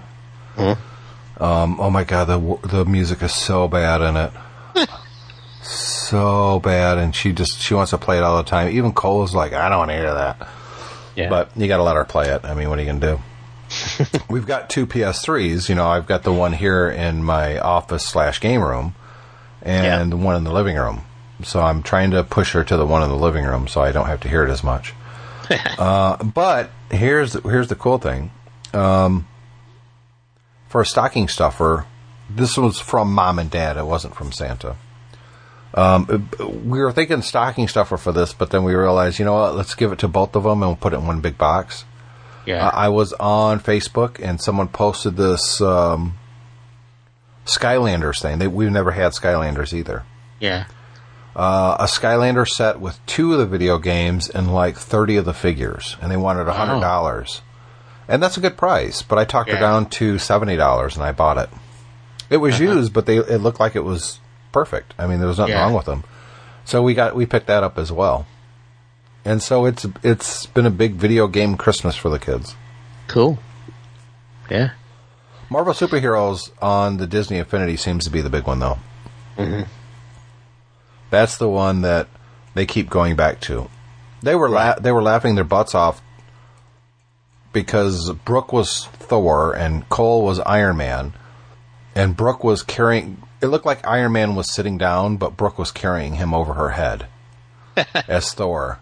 Um, 1.42 1.80
oh 1.80 1.89
my 1.89 2.04
god, 2.04 2.26
the 2.26 2.68
the 2.68 2.86
music 2.86 3.24
is 3.24 3.34
so 3.34 3.68
bad 3.68 4.02
in 4.02 4.16
it, 4.16 4.32
so 5.64 6.60
bad, 6.60 7.00
and 7.00 7.16
she 7.16 7.34
just 7.34 7.60
she 7.60 7.74
wants 7.74 7.89
to 7.89 7.98
play 7.98 8.18
it 8.18 8.24
all 8.24 8.38
the 8.38 8.44
time. 8.48 8.76
Even 8.76 8.94
Cole's 8.94 9.34
like, 9.34 9.52
I 9.52 9.68
don't 9.68 9.80
want 9.80 9.89
to 9.89 9.98
hear 9.98 10.14
that. 10.14 10.48
Yeah. 11.16 11.30
But 11.30 11.50
you 11.58 11.68
got 11.68 11.78
to 11.78 11.84
let 11.84 11.96
her 11.96 12.06
play 12.06 12.30
it. 12.30 12.46
I 12.46 12.54
mean, 12.54 12.70
what 12.70 12.78
are 12.78 12.84
you 12.84 12.88
going 12.88 13.02
to 13.02 13.18
do? 13.18 14.20
We've 14.30 14.46
got 14.46 14.70
two 14.70 14.86
PS3s. 14.86 15.68
You 15.68 15.76
know, 15.76 15.88
I've 15.88 16.06
got 16.06 16.24
the 16.24 16.32
one 16.32 16.54
here 16.54 16.89
in 16.89 17.24
my 17.24 17.58
office 17.60 18.06
slash 18.06 18.39
game 18.39 18.62
room, 18.62 18.94
and 19.64 20.12
the 20.12 20.18
one 20.18 20.36
in 20.36 20.44
the 20.44 20.54
living 20.54 20.76
room. 20.76 21.02
So 21.44 21.60
I'm 21.60 21.82
trying 21.82 22.12
to 22.12 22.24
push 22.24 22.54
her 22.54 22.64
to 22.64 22.78
the 22.78 22.86
one 22.86 23.02
in 23.02 23.10
the 23.10 23.16
living 23.16 23.46
room, 23.46 23.68
so 23.68 23.82
I 23.82 23.92
don't 23.92 24.06
have 24.06 24.20
to 24.22 24.30
hear 24.30 24.46
it 24.46 24.52
as 24.52 24.64
much. 24.64 24.94
uh, 25.80 26.24
but 26.24 26.70
here's 26.92 27.34
here's 27.42 27.68
the 27.68 27.76
cool 27.76 27.98
thing. 27.98 28.32
Um, 28.74 29.28
for 30.72 30.82
a 30.82 30.86
stocking 30.86 31.28
stuffer, 31.28 31.86
this 32.30 32.57
was 32.57 32.80
from 32.80 33.13
mom 33.13 33.38
and 33.39 33.51
dad. 33.51 33.78
It 33.78 33.86
wasn't 33.86 34.15
from 34.15 34.32
Santa. 34.32 34.78
Um, 35.74 36.30
we 36.65 36.80
were 36.80 36.91
thinking 36.91 37.22
stocking 37.22 37.67
stuffer 37.67 37.97
for 37.97 38.11
this, 38.11 38.34
but 38.34 38.49
then 38.49 38.63
we 38.63 38.74
realized, 38.74 39.19
you 39.19 39.26
know 39.26 39.34
what? 39.34 39.55
Let's 39.55 39.76
give 39.76 39.91
it 39.91 39.99
to 39.99 40.07
both 40.07 40.36
of 40.36 40.43
them 40.43 40.63
and 40.63 40.72
we'll 40.72 40.76
put 40.76 40.93
it 40.93 40.97
in 40.97 41.07
one 41.07 41.22
big 41.22 41.38
box. 41.38 41.86
yeah. 42.45 42.67
I 42.69 42.86
I 42.86 42.89
was 42.89 43.13
on 43.13 43.59
Facebook 43.59 44.19
and 44.22 44.41
someone 44.41 44.67
posted 44.67 45.15
this 45.15 45.61
um, 45.61 46.17
Skylanders 47.45 48.22
thing. 48.22 48.39
They, 48.39 48.47
we've 48.47 48.72
never 48.72 48.91
had 48.91 49.11
Skylanders 49.13 49.74
either. 49.74 50.03
yeah. 50.39 50.65
Uh, 51.34 51.78
a 51.80 51.86
Skylander 51.86 52.45
set 52.45 52.82
with 52.82 52.99
two 53.05 53.32
of 53.32 53.39
the 53.39 53.45
video 53.45 53.78
games 53.78 54.30
and 54.30 54.53
like 54.53 54.76
thirty 54.76 55.15
of 55.15 55.24
the 55.24 55.34
figures, 55.34 55.95
and 56.01 56.11
they 56.11 56.17
wanted 56.17 56.49
a 56.49 56.51
hundred 56.51 56.82
dollars, 56.82 57.41
and 58.12 58.22
that's 58.22 58.38
a 58.38 58.41
good 58.41 58.57
price. 58.57 59.01
But 59.01 59.18
I 59.18 59.26
talked 59.26 59.49
her 59.49 59.57
down 59.59 59.89
to 59.91 60.20
seventy 60.20 60.55
dollars, 60.55 60.95
and 60.95 61.03
I 61.03 61.12
bought 61.12 61.38
it. 61.38 61.49
It 62.30 62.38
was 62.38 62.59
used, 62.59 62.93
but 62.93 63.05
they 63.07 63.18
it 63.18 63.39
looked 63.41 63.59
like 63.59 63.76
it 63.76 63.84
was 63.84 64.20
perfect. 64.51 64.93
I 64.99 65.07
mean, 65.07 65.20
there 65.20 65.28
was 65.28 65.38
nothing 65.39 65.53
Yeah. 65.55 65.64
wrong 65.64 65.74
with 65.74 65.86
them. 65.86 66.03
So 66.66 66.84
we 66.84 66.93
got 66.93 67.16
we 67.16 67.26
picked 67.26 67.47
that 67.47 67.64
up 67.64 67.78
as 67.78 67.91
well, 67.91 68.28
and 69.26 69.41
so 69.41 69.66
it's 69.66 69.86
it's 70.03 70.45
been 70.45 70.66
a 70.66 70.70
big 70.72 70.93
video 70.95 71.28
game 71.28 71.57
Christmas 71.57 71.95
for 71.95 72.09
the 72.09 72.20
kids. 72.20 72.55
Cool. 73.07 73.39
Yeah. 74.49 74.72
Marvel 75.49 75.74
superheroes 75.74 76.51
on 76.62 76.97
the 76.97 77.07
Disney 77.07 77.38
Infinity 77.38 77.76
seems 77.76 78.05
to 78.05 78.09
be 78.12 78.22
the 78.22 78.30
big 78.30 78.47
one, 78.47 78.59
though. 78.59 78.78
Mm-hmm. 79.38 79.64
That's 81.09 81.38
the 81.38 81.49
one 81.49 81.82
that 81.82 82.07
they 82.53 82.66
keep 82.66 82.89
going 82.89 83.16
back 83.16 83.41
to. 83.41 83.70
They 84.22 84.36
were 84.36 84.47
la- 84.49 84.80
they 84.80 84.91
were 84.91 85.01
laughing 85.01 85.36
their 85.36 85.43
butts 85.43 85.76
off 85.76 86.01
because 87.54 88.12
Brooke 88.26 88.52
was 88.54 88.86
Thor 88.93 89.54
and 89.56 89.88
Cole 89.89 90.24
was 90.24 90.39
Iron 90.41 90.78
Man, 90.78 91.14
and 91.95 92.16
Brooke 92.16 92.43
was 92.43 92.64
carrying. 92.64 93.22
It 93.41 93.47
looked 93.47 93.66
like 93.66 93.86
Iron 93.88 94.12
Man 94.14 94.36
was 94.36 94.54
sitting 94.54 94.78
down, 94.78 95.18
but 95.18 95.36
Brooke 95.38 95.58
was 95.58 95.72
carrying 95.72 96.16
him 96.16 96.34
over 96.34 96.54
her 96.54 96.70
head 96.70 97.08
as 98.08 98.34
Thor, 98.34 98.80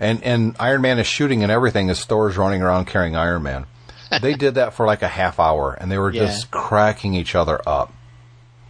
and 0.00 0.22
and 0.22 0.54
Iron 0.60 0.82
Man 0.82 0.98
is 0.98 1.06
shooting 1.06 1.42
and 1.42 1.50
everything 1.52 1.90
as 1.90 2.04
Thor's 2.04 2.36
running 2.36 2.62
around 2.62 2.86
carrying 2.86 3.16
Iron 3.16 3.42
Man. 3.42 3.66
They 4.20 4.34
did 4.34 4.56
that 4.56 4.74
for 4.74 4.84
like 4.86 5.00
a 5.00 5.08
half 5.08 5.40
hour, 5.40 5.72
and 5.72 5.90
they 5.90 5.96
were 5.96 6.10
Yeah. 6.12 6.26
just 6.26 6.50
cracking 6.50 7.14
each 7.14 7.34
other 7.34 7.58
up. 7.66 7.94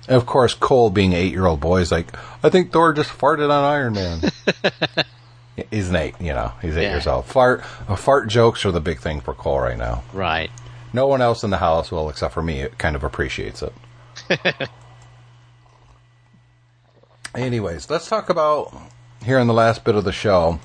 And 0.07 0.16
of 0.16 0.24
course, 0.24 0.55
Cole, 0.55 0.88
being 0.88 1.12
eight-year-old 1.14 1.59
boy, 1.59 1.80
is 1.80 1.90
like, 1.90 2.16
"I 2.44 2.48
think 2.48 2.70
Thor 2.72 2.92
just 2.92 3.11
farted 3.11 3.50
on 3.50 3.64
Iron 3.64 3.92
Man." 3.94 4.20
he's 5.70 5.88
an 5.90 5.96
eight, 5.96 6.14
you 6.20 6.32
know. 6.32 6.53
He's 6.62 6.76
eight 6.76 6.84
Yeah. 6.84 6.90
years 6.92 7.07
old. 7.07 7.24
Fart, 7.26 7.62
uh, 7.88 7.96
fart 7.96 8.28
jokes 8.28 8.64
are 8.64 8.70
the 8.72 8.80
big 8.80 9.00
thing 9.00 9.20
for 9.20 9.34
Cole 9.34 9.61
right 9.61 9.76
now. 9.78 10.03
Right. 10.12 10.50
No 10.92 11.07
one 11.07 11.22
else 11.22 11.42
in 11.44 11.50
the 11.50 11.59
house, 11.59 11.90
well, 11.90 12.09
except 12.09 12.34
for 12.34 12.42
me, 12.42 12.66
kind 12.78 12.96
of 12.96 13.03
appreciates 13.05 13.62
it. 13.62 13.72
Anyways, 17.34 17.88
let's 17.88 18.09
talk 18.09 18.28
about 18.28 18.74
here 19.24 19.38
in 19.38 19.46
the 19.46 19.55
last 19.55 19.84
bit 19.84 19.94
of 19.94 20.05
the 20.05 20.12
show. 20.12 20.59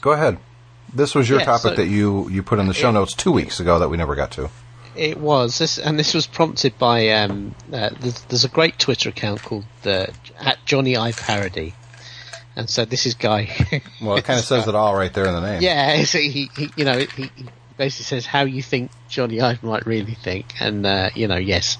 Go 0.00 0.12
ahead. 0.12 0.38
This 0.94 1.14
was 1.14 1.28
your 1.28 1.40
Yeah, 1.40 1.46
topic 1.46 1.70
so- 1.72 1.74
that 1.76 1.86
you 1.88 2.28
you 2.30 2.42
put 2.42 2.58
in 2.60 2.68
the 2.68 2.74
show 2.74 2.90
notes 2.92 3.14
two 3.14 3.32
weeks 3.32 3.58
ago 3.58 3.78
that 3.80 3.88
we 3.88 3.96
never 3.96 4.14
got 4.14 4.30
to. 4.32 4.48
It 4.94 5.18
was 5.18 5.58
this, 5.58 5.76
and 5.78 5.98
this 5.98 6.14
was 6.14 6.26
prompted 6.26 6.78
by. 6.78 7.08
Um, 7.10 7.54
uh, 7.72 7.90
there's, 8.00 8.20
there's 8.22 8.44
a 8.44 8.48
great 8.48 8.78
Twitter 8.78 9.08
account 9.10 9.42
called 9.42 9.64
uh, 9.84 10.06
at 10.40 10.58
Jony 10.64 10.96
Ive 10.96 11.18
Parody, 11.18 11.74
and 12.56 12.68
so 12.68 12.84
this 12.84 13.06
is 13.06 13.14
guy. 13.14 13.50
Well, 14.00 14.16
it 14.16 14.24
kind 14.24 14.38
of 14.38 14.44
says 14.44 14.66
it 14.68 14.74
all 14.74 14.94
right 14.94 15.12
there 15.12 15.26
in 15.26 15.34
the 15.34 15.40
name. 15.40 15.62
yeah, 15.62 16.04
so 16.04 16.18
he, 16.18 16.50
he, 16.56 16.70
you 16.76 16.84
know, 16.84 16.98
he, 16.98 17.30
he 17.34 17.46
basically 17.76 18.04
says 18.04 18.26
how 18.26 18.42
you 18.44 18.62
think 18.62 18.90
Jony 19.08 19.40
Ive 19.40 19.62
might 19.62 19.86
really 19.86 20.14
think, 20.14 20.46
and 20.60 20.84
uh, 20.84 21.10
you 21.14 21.28
know, 21.28 21.36
yes, 21.36 21.78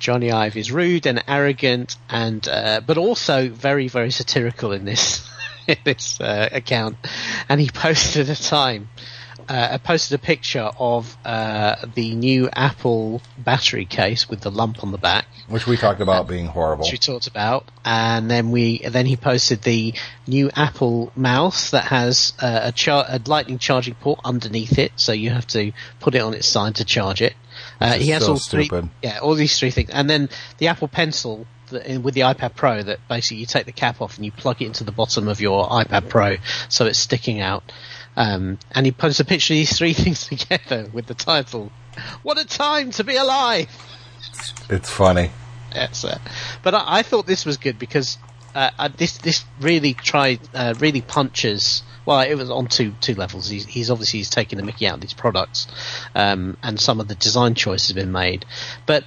Jony 0.00 0.32
Ive 0.32 0.56
is 0.56 0.72
rude 0.72 1.06
and 1.06 1.22
arrogant, 1.28 1.96
and 2.08 2.46
uh, 2.48 2.80
but 2.86 2.98
also 2.98 3.48
very 3.48 3.88
very 3.88 4.10
satirical 4.10 4.72
in 4.72 4.84
this 4.84 5.28
in 5.66 5.76
this 5.84 6.20
uh, 6.20 6.48
account, 6.52 6.96
and 7.48 7.60
he 7.60 7.68
posted 7.68 8.28
a 8.30 8.36
time. 8.36 8.88
Uh, 9.48 9.68
I 9.72 9.78
posted 9.78 10.14
a 10.20 10.22
picture 10.22 10.70
of 10.78 11.16
uh, 11.24 11.76
the 11.94 12.14
new 12.14 12.50
Apple 12.52 13.22
battery 13.38 13.86
case 13.86 14.28
with 14.28 14.40
the 14.42 14.50
lump 14.50 14.82
on 14.84 14.92
the 14.92 14.98
back, 14.98 15.26
Which 15.48 15.66
we 15.66 15.76
talked 15.76 16.00
about 16.02 16.28
being 16.28 16.46
horrible. 16.46 16.82
which 16.84 16.92
we 16.92 16.98
talked 16.98 17.26
about, 17.28 17.64
and 17.84 18.30
then 18.30 18.50
we 18.50 18.78
then 18.86 19.06
he 19.06 19.16
posted 19.16 19.62
the 19.62 19.94
new 20.26 20.50
Apple 20.54 21.12
mouse 21.16 21.70
that 21.70 21.84
has 21.86 22.34
uh, 22.40 22.60
a, 22.64 22.72
char- 22.72 23.06
a 23.08 23.20
lightning 23.26 23.58
charging 23.58 23.94
port 23.94 24.20
underneath 24.24 24.78
it, 24.78 24.92
so 24.96 25.12
you 25.12 25.30
have 25.30 25.46
to 25.48 25.72
put 26.00 26.14
it 26.14 26.18
on 26.20 26.34
its 26.34 26.46
side 26.46 26.74
to 26.76 26.84
charge 26.84 27.22
it. 27.22 27.34
Uh, 27.80 27.94
he 27.94 28.10
has 28.10 28.24
so 28.24 28.32
all 28.32 28.38
three, 28.38 28.66
stupid. 28.66 28.90
yeah, 29.02 29.18
all 29.20 29.34
these 29.34 29.58
three 29.58 29.70
things, 29.70 29.88
and 29.90 30.10
then 30.10 30.28
the 30.58 30.68
Apple 30.68 30.88
Pencil 30.88 31.46
that- 31.70 32.02
with 32.02 32.14
the 32.14 32.20
iPad 32.22 32.54
Pro 32.54 32.82
that 32.82 32.98
basically 33.08 33.38
you 33.38 33.46
take 33.46 33.66
the 33.66 33.72
cap 33.72 34.00
off 34.00 34.16
and 34.16 34.24
you 34.24 34.32
plug 34.32 34.60
it 34.62 34.66
into 34.66 34.84
the 34.84 34.92
bottom 34.92 35.26
of 35.28 35.40
your 35.40 35.68
iPad 35.68 36.08
Pro, 36.08 36.36
so 36.68 36.84
it's 36.86 36.98
sticking 36.98 37.40
out. 37.40 37.62
Um, 38.18 38.58
and 38.72 38.84
he 38.84 38.90
puts 38.90 39.20
a 39.20 39.24
picture 39.24 39.54
of 39.54 39.58
these 39.58 39.78
three 39.78 39.92
things 39.94 40.26
together 40.26 40.90
with 40.92 41.06
the 41.06 41.14
title, 41.14 41.70
"What 42.24 42.36
a 42.36 42.44
time 42.44 42.90
to 42.92 43.04
be 43.04 43.16
alive." 43.16 43.68
It's 44.68 44.90
funny. 44.90 45.30
That's 45.72 46.02
it. 46.02 46.18
But 46.64 46.74
I, 46.74 46.98
I 46.98 47.02
thought 47.02 47.28
this 47.28 47.46
was 47.46 47.58
good 47.58 47.78
because 47.78 48.18
uh, 48.56 48.70
uh, 48.76 48.88
this 48.96 49.18
this 49.18 49.44
really 49.60 49.94
tried 49.94 50.40
uh, 50.52 50.74
really 50.80 51.00
punches. 51.00 51.84
Well, 52.06 52.20
it 52.22 52.34
was 52.34 52.50
on 52.50 52.66
two 52.66 52.92
two 53.00 53.14
levels. 53.14 53.48
He's, 53.48 53.66
he's 53.66 53.88
obviously 53.88 54.18
he's 54.18 54.30
taking 54.30 54.58
the 54.58 54.64
Mickey 54.64 54.88
out 54.88 54.94
of 54.94 55.00
these 55.00 55.14
products, 55.14 55.68
um, 56.16 56.56
and 56.60 56.80
some 56.80 56.98
of 56.98 57.06
the 57.06 57.14
design 57.14 57.54
choices 57.54 57.90
have 57.90 57.96
been 57.96 58.10
made. 58.10 58.44
But 58.84 59.04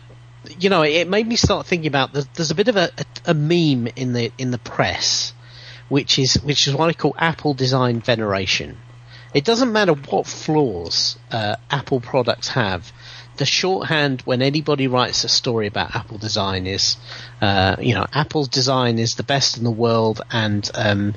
you 0.58 0.70
know, 0.70 0.84
it 0.84 1.10
made 1.10 1.28
me 1.28 1.36
start 1.36 1.66
thinking 1.66 1.88
about 1.88 2.14
there's, 2.14 2.28
there's 2.28 2.52
a 2.52 2.56
bit 2.56 2.70
of 2.70 2.78
a, 2.78 2.92
a, 2.98 3.32
a 3.32 3.34
meme 3.34 3.92
in 3.98 4.14
the 4.14 4.32
in 4.38 4.52
the 4.52 4.58
press, 4.58 5.34
which 5.90 6.18
is 6.18 6.36
which 6.36 6.66
is 6.70 6.74
what 6.74 6.88
I 6.88 6.94
call 6.94 7.14
Apple 7.18 7.54
design 7.54 8.00
veneration. 8.00 8.78
It 9.34 9.46
doesn't 9.46 9.72
matter 9.72 9.94
what 9.94 10.28
flaws 10.28 11.18
uh, 11.32 11.56
Apple 11.70 12.02
products 12.02 12.50
have. 12.50 12.92
The 13.38 13.46
shorthand 13.46 14.22
when 14.22 14.42
anybody 14.42 14.88
writes 14.88 15.24
a 15.24 15.30
story 15.30 15.68
about 15.68 15.96
Apple 15.96 16.18
design 16.18 16.68
is, 16.68 16.98
uh, 17.42 17.78
you 17.80 17.96
know, 17.96 18.06
Apple's 18.14 18.50
design 18.50 19.00
is 19.00 19.16
the 19.16 19.24
best 19.24 19.58
in 19.58 19.64
the 19.64 19.72
world, 19.72 20.22
and 20.32 20.70
um, 20.76 21.16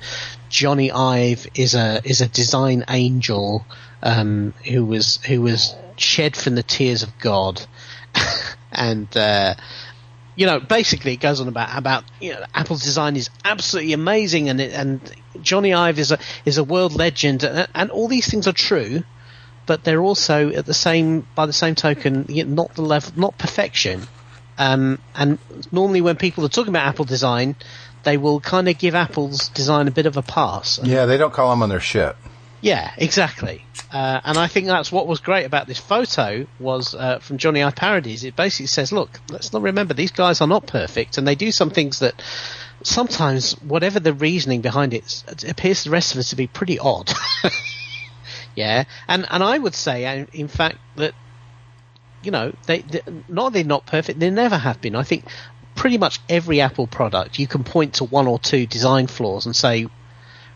Jony 0.49 0.93
Ive 0.95 1.49
is 1.55 1.75
a 1.75 2.01
is 2.05 2.21
a 2.21 2.29
design 2.29 2.85
angel 2.89 3.67
um, 4.03 4.55
who 4.65 4.85
was 4.85 5.17
who 5.27 5.43
was 5.43 5.75
shed 5.97 6.37
from 6.37 6.55
the 6.55 6.63
tears 6.63 7.03
of 7.03 7.19
God, 7.19 7.61
and 8.73 9.09
uh, 9.17 9.55
you 10.37 10.47
know, 10.47 10.61
basically 10.61 11.15
it 11.15 11.21
goes 11.21 11.41
on 11.41 11.49
about 11.49 11.77
about 11.77 12.05
you 12.21 12.33
know 12.33 12.45
Apple's 12.55 12.83
design 12.83 13.17
is 13.17 13.31
absolutely 13.45 13.93
amazing, 13.93 14.49
and 14.49 14.61
it, 14.61 14.73
and 14.73 15.01
Jony 15.39 15.77
Ive 15.77 15.99
is 15.99 16.13
a 16.13 16.19
is 16.45 16.59
a 16.59 16.65
world 16.65 16.95
legend, 16.95 17.45
and, 17.45 17.69
and 17.75 17.91
all 17.91 18.09
these 18.09 18.29
things 18.29 18.47
are 18.49 18.53
true, 18.53 19.03
but 19.67 19.85
they're 19.85 20.03
also 20.03 20.51
at 20.51 20.67
the 20.67 20.75
same 20.75 21.27
by 21.35 21.47
the 21.47 21.53
same 21.53 21.75
token 21.75 22.27
not 22.29 22.75
the 22.75 22.83
level, 22.83 23.13
not 23.17 23.39
perfection. 23.39 24.03
Um, 24.57 25.01
and 25.17 25.39
normally 25.73 26.01
when 26.01 26.17
people 26.17 26.45
are 26.45 26.49
talking 26.49 26.71
about 26.71 26.87
Apple 26.87 27.05
design, 27.05 27.57
they 28.05 28.17
will 28.17 28.41
kind 28.41 28.69
of 28.69 28.79
give 28.79 28.95
Apple's 28.95 29.49
design 29.49 29.89
a 29.89 29.91
bit 29.91 30.07
of 30.07 30.17
a 30.17 30.23
pass. 30.23 30.79
Yeah, 30.83 31.07
they 31.07 31.17
don't 31.17 31.33
call 31.33 31.51
them 31.51 31.63
on 31.63 31.69
their 31.69 31.81
shit. 31.81 32.15
Yeah, 32.65 32.95
exactly. 32.97 33.63
Uh, 33.93 34.23
and 34.25 34.39
I 34.39 34.47
think 34.47 34.67
that's 34.67 34.91
what 34.91 35.07
was 35.07 35.21
great 35.21 35.45
about 35.45 35.67
this 35.67 35.79
photo 35.79 36.47
was 36.59 36.95
uh, 36.95 37.19
from 37.19 37.37
Jony 37.37 37.63
Ive 37.63 37.77
Parodies. 37.77 38.25
It 38.25 38.37
basically 38.37 38.69
says, 38.69 38.91
look, 38.91 39.21
let's 39.29 39.53
not 39.53 39.61
remember 39.61 39.93
these 39.93 40.13
guys 40.13 40.41
are 40.41 40.49
not 40.49 40.67
perfect, 40.67 41.19
and 41.19 41.29
they 41.29 41.35
do 41.35 41.53
some 41.53 41.69
things 41.69 41.99
that 41.99 42.15
sometimes, 42.83 43.53
whatever 43.61 44.01
the 44.01 44.15
reasoning 44.15 44.63
behind 44.63 44.95
it, 44.95 45.25
it 45.29 45.45
appears 45.45 45.83
to 45.83 45.91
the 45.91 45.93
rest 45.93 46.15
of 46.15 46.19
us 46.21 46.31
to 46.31 46.37
be 46.37 46.47
pretty 46.47 46.79
odd. 46.79 47.13
yeah, 48.57 48.85
and 49.09 49.27
and 49.31 49.45
I 49.45 49.59
would 49.59 49.75
say, 49.75 50.07
uh, 50.07 50.25
in 50.33 50.49
fact, 50.49 50.79
that 50.97 51.13
you 52.23 52.31
know, 52.31 52.55
they, 52.67 52.79
they 52.79 53.03
not 53.29 53.53
they're 53.53 53.63
not 53.63 53.85
perfect. 53.85 54.19
They 54.21 54.31
never 54.31 54.57
have 54.57 54.81
been. 54.81 54.97
I 54.97 55.03
think 55.03 55.27
pretty 55.75 55.99
much 55.99 56.19
every 56.31 56.63
Apple 56.63 56.87
product, 56.87 57.39
you 57.39 57.47
can 57.47 57.63
point 57.63 57.95
to 57.97 58.05
one 58.05 58.27
or 58.27 58.39
two 58.39 58.67
design 58.67 59.07
flaws 59.07 59.45
and 59.45 59.55
say, 59.55 59.87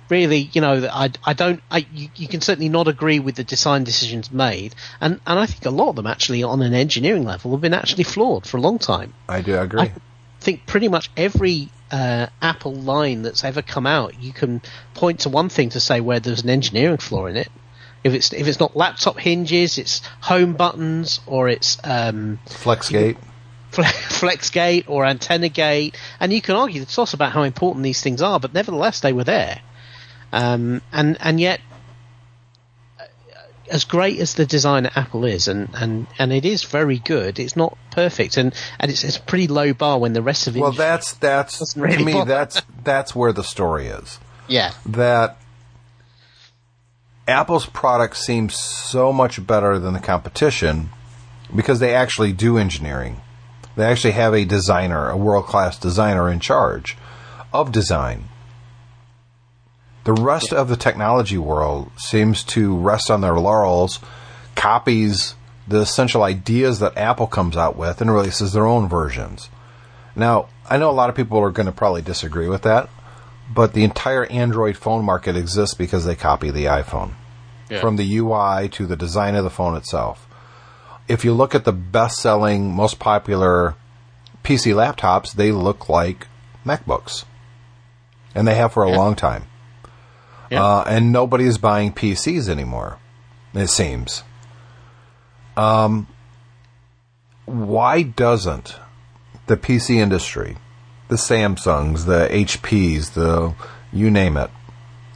really, 0.09 0.50
you 0.52 0.61
know, 0.61 0.88
I, 0.90 1.11
I 1.24 1.32
don't, 1.32 1.62
I, 1.70 1.86
you, 1.92 2.09
you 2.16 2.28
can 2.28 2.40
certainly 2.40 2.68
not 2.68 2.88
agree 2.88 3.18
with 3.18 3.36
the 3.36 3.44
design 3.44 3.84
decisions 3.84 4.30
made, 4.32 4.74
and 5.00 5.20
and 5.26 5.38
I 5.38 5.46
think 5.46 5.64
a 5.66 5.70
lot 5.70 5.90
of 5.90 5.96
them 5.96 6.06
actually 6.06 6.42
on 6.42 6.62
an 6.62 6.74
engineering 6.74 7.24
level 7.24 7.52
have 7.52 7.61
been 7.61 7.74
actually 7.74 8.04
flawed 8.04 8.46
for 8.46 8.56
a 8.56 8.61
long 8.61 8.78
time. 8.78 9.14
I 9.28 9.40
do 9.42 9.59
agree. 9.59 9.82
I 9.82 9.92
think 10.40 10.66
pretty 10.66 10.88
much 10.88 11.11
every 11.16 11.68
uh, 11.90 12.26
Apple 12.40 12.74
line 12.74 13.22
that's 13.22 13.44
ever 13.44 13.62
come 13.62 13.86
out, 13.86 14.20
you 14.20 14.32
can 14.32 14.62
point 14.94 15.20
to 15.20 15.28
one 15.28 15.48
thing 15.48 15.70
to 15.70 15.80
say 15.80 16.00
where 16.00 16.20
there's 16.20 16.42
an 16.42 16.50
engineering 16.50 16.98
flaw 16.98 17.26
in 17.26 17.36
it. 17.36 17.48
If 18.04 18.14
it's 18.14 18.32
if 18.32 18.46
it's 18.46 18.61
not 18.61 18.76
laptop 18.76 19.18
hinges, 19.18 19.76
it's 19.76 20.02
home 20.20 20.54
buttons, 20.54 21.20
or 21.26 21.48
it's 21.48 21.78
um, 21.82 22.38
Flexgate. 22.46 23.16
Fle- 23.70 23.82
FlexGate 23.82 24.84
or 24.88 25.04
Antenna 25.04 25.48
Gate, 25.48 25.98
and 26.20 26.32
you 26.32 26.40
can 26.40 26.54
argue 26.54 26.80
the 26.80 26.86
toss 26.86 27.12
about 27.12 27.32
how 27.32 27.42
important 27.42 27.82
these 27.82 28.00
things 28.00 28.22
are, 28.22 28.40
but 28.40 28.54
nevertheless 28.54 29.00
they 29.00 29.12
were 29.12 29.24
there. 29.24 29.61
Um, 30.33 30.83
and 30.93 31.16
and 31.20 31.41
yet, 31.41 31.61
as 33.70 33.85
great 33.85 34.18
as 34.20 34.35
the 34.35 34.47
design 34.47 34.87
at 34.87 34.97
Apple 34.97 35.24
is, 35.24 35.47
and, 35.49 35.68
and, 35.74 36.07
and 36.18 36.33
it 36.33 36.45
is 36.45 36.64
very 36.64 36.99
good, 36.99 37.39
it's 37.39 37.57
not 37.57 37.76
perfect, 37.91 38.37
and, 38.37 38.55
and 38.81 38.91
it's, 38.91 39.05
it's 39.05 39.16
a 39.18 39.22
pretty 39.22 39.47
low 39.47 39.72
bar 39.74 39.99
when 39.99 40.12
the 40.14 40.22
rest 40.22 40.47
of 40.47 40.57
it. 40.57 40.61
Well, 40.61 40.72
that's 40.72 41.12
that's 41.14 41.59
Doesn't 41.59 41.83
to 41.83 42.05
me 42.05 42.12
bother. 42.12 42.29
that's 42.33 42.62
that's 42.85 43.14
where 43.14 43.33
the 43.33 43.45
story 43.45 43.87
is. 43.89 44.18
yeah, 44.49 44.72
That 44.87 45.39
Apple's 47.26 47.66
product 47.66 48.16
seems 48.16 48.59
so 48.59 49.12
much 49.12 49.47
better 49.47 49.79
than 49.79 49.93
the 49.93 50.01
competition 50.01 50.89
because 51.55 51.79
they 51.79 51.95
actually 51.95 52.33
do 52.33 52.57
engineering. 52.57 53.20
They 53.76 53.85
actually 53.85 54.12
have 54.12 54.35
a 54.35 54.45
designer, 54.45 55.09
a 55.09 55.16
world 55.16 55.47
class 55.47 55.79
designer 55.79 56.31
in 56.31 56.41
charge 56.41 56.97
of 57.53 57.70
design. 57.70 58.24
The 60.09 60.14
rest 60.14 60.54
of 60.54 60.70
the 60.70 60.76
technology 60.76 61.36
world 61.36 61.90
seems 61.98 62.42
to 62.44 62.74
rest 62.74 63.11
on 63.11 63.20
their 63.20 63.38
laurels, 63.38 64.00
copies 64.54 65.34
the 65.66 65.80
essential 65.80 66.22
ideas 66.22 66.78
that 66.78 66.96
Apple 66.96 67.26
comes 67.26 67.59
out 67.59 67.76
with, 67.76 68.00
and 68.00 68.11
releases 68.11 68.54
their 68.54 68.64
own 68.64 68.88
versions. 68.88 69.50
Now, 70.16 70.48
I 70.66 70.78
know 70.78 70.88
a 70.88 70.92
lot 70.92 71.11
of 71.11 71.14
people 71.14 71.38
are 71.40 71.50
going 71.50 71.66
to 71.66 71.72
probably 71.72 72.00
disagree 72.00 72.48
with 72.48 72.62
that, 72.62 72.88
but 73.54 73.74
the 73.74 73.84
entire 73.84 74.24
Android 74.24 74.78
phone 74.78 75.04
market 75.04 75.36
exists 75.36 75.74
because 75.74 76.06
they 76.06 76.16
copy 76.16 76.50
the 76.50 76.64
iPhone. 76.64 77.12
Yeah. 77.68 77.82
From 77.82 77.96
the 77.96 78.16
UI 78.16 78.70
to 78.70 78.86
the 78.86 78.96
design 78.96 79.34
of 79.34 79.44
the 79.44 79.50
phone 79.50 79.76
itself. 79.76 80.26
If 81.06 81.22
you 81.22 81.34
look 81.34 81.54
at 81.54 81.66
the 81.66 81.72
best 81.72 82.18
selling, 82.18 82.74
most 82.74 82.98
popular 82.98 83.74
PC 84.42 84.72
laptops, 84.72 85.34
they 85.34 85.52
look 85.52 85.90
like 85.90 86.28
MacBooks. 86.64 87.26
And 88.34 88.48
they 88.48 88.54
have 88.54 88.72
for 88.72 88.84
a 88.84 88.90
long 88.90 89.14
time. 89.14 89.47
Yeah. 90.51 90.64
Uh, 90.64 90.84
and 90.86 91.12
nobody 91.12 91.44
is 91.44 91.59
buying 91.59 91.92
PCs 91.92 92.49
anymore, 92.49 92.99
it 93.55 93.68
seems. 93.68 94.22
Um, 95.57 96.07
why 97.44 98.03
doesn't 98.03 98.76
the 99.46 99.57
PC 99.57 99.96
industry, 99.96 100.57
the 101.09 101.16
Samsungs, 101.16 102.07
the 102.07 102.28
HPs, 102.30 103.14
the 103.14 103.55
you 103.92 104.11
name 104.11 104.36
it, 104.36 104.51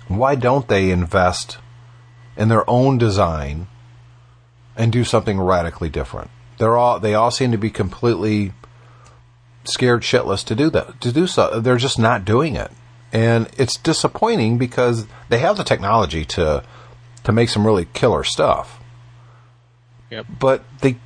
why 0.09 0.35
don't 0.35 0.69
they 0.69 0.91
invest 0.91 1.59
in 2.37 2.49
their 2.49 2.69
own 2.69 2.99
design 2.99 3.69
and 4.77 4.93
do 4.93 5.05
something 5.05 5.39
radically 5.39 5.89
different? 5.89 6.31
They're 6.59 6.77
all 6.77 6.99
they 6.99 7.15
all 7.15 7.31
seem 7.31 7.53
to 7.53 7.59
be 7.59 7.71
completely 7.71 8.53
scared 9.65 10.03
shitless 10.03 10.45
to 10.47 10.55
do 10.55 10.71
that 10.71 11.01
to 11.01 11.13
do 11.13 11.27
so. 11.27 11.61
They're 11.61 11.77
just 11.77 11.99
not 11.99 12.25
doing 12.25 12.57
it, 12.57 12.71
and 13.13 13.49
it's 13.59 13.77
disappointing 13.77 14.59
because 14.59 15.07
they 15.29 15.39
have 15.39 15.57
the 15.57 15.65
technology 15.65 16.25
to 16.25 16.63
to 17.25 17.33
make 17.33 17.49
some 17.49 17.67
really 17.67 17.87
killer 17.93 18.25
stuff 18.25 18.81
yep. 20.11 20.27
but 20.39 20.65
they 20.81 20.97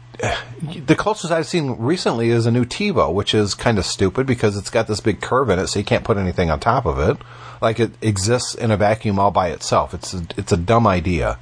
the 0.63 0.97
closest 0.97 1.33
I've 1.33 1.47
seen 1.47 1.73
recently 1.73 2.31
is 2.31 2.47
a 2.47 2.51
new 2.51 2.65
TiVo, 2.65 3.13
which 3.13 3.35
is 3.35 3.55
kind 3.55 3.79
of 3.79 3.85
stupid 3.85 4.27
because 4.27 4.57
it's 4.57 4.71
got 4.71 4.87
this 4.87 5.01
big 5.01 5.21
curve 5.21 5.51
in 5.51 5.59
it, 5.59 5.67
so 5.67 5.79
you 5.79 5.85
can't 5.85 6.05
put 6.05 6.17
anything 6.17 6.51
on 6.51 6.59
top 6.59 6.87
of 6.87 6.99
it. 6.99 7.19
Like 7.61 7.81
it 7.81 7.93
exists 8.01 8.55
in 8.55 8.71
a 8.71 8.77
vacuum 8.77 9.19
all 9.19 9.31
by 9.31 9.49
itself. 9.51 9.95
It's 9.95 10.15
a, 10.15 10.27
it's 10.37 10.53
a 10.53 10.57
dumb 10.57 10.87
idea, 10.87 11.39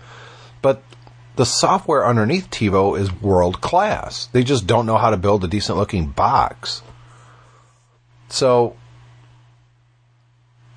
but 0.62 0.82
the 1.36 1.46
software 1.46 2.06
underneath 2.06 2.50
TiVo 2.50 2.98
is 2.98 3.12
world 3.12 3.60
class. 3.60 4.26
They 4.26 4.44
just 4.44 4.66
don't 4.66 4.86
know 4.86 4.96
how 4.96 5.10
to 5.10 5.16
build 5.16 5.44
a 5.44 5.48
decent 5.48 5.78
looking 5.78 6.06
box. 6.06 6.82
So 8.28 8.76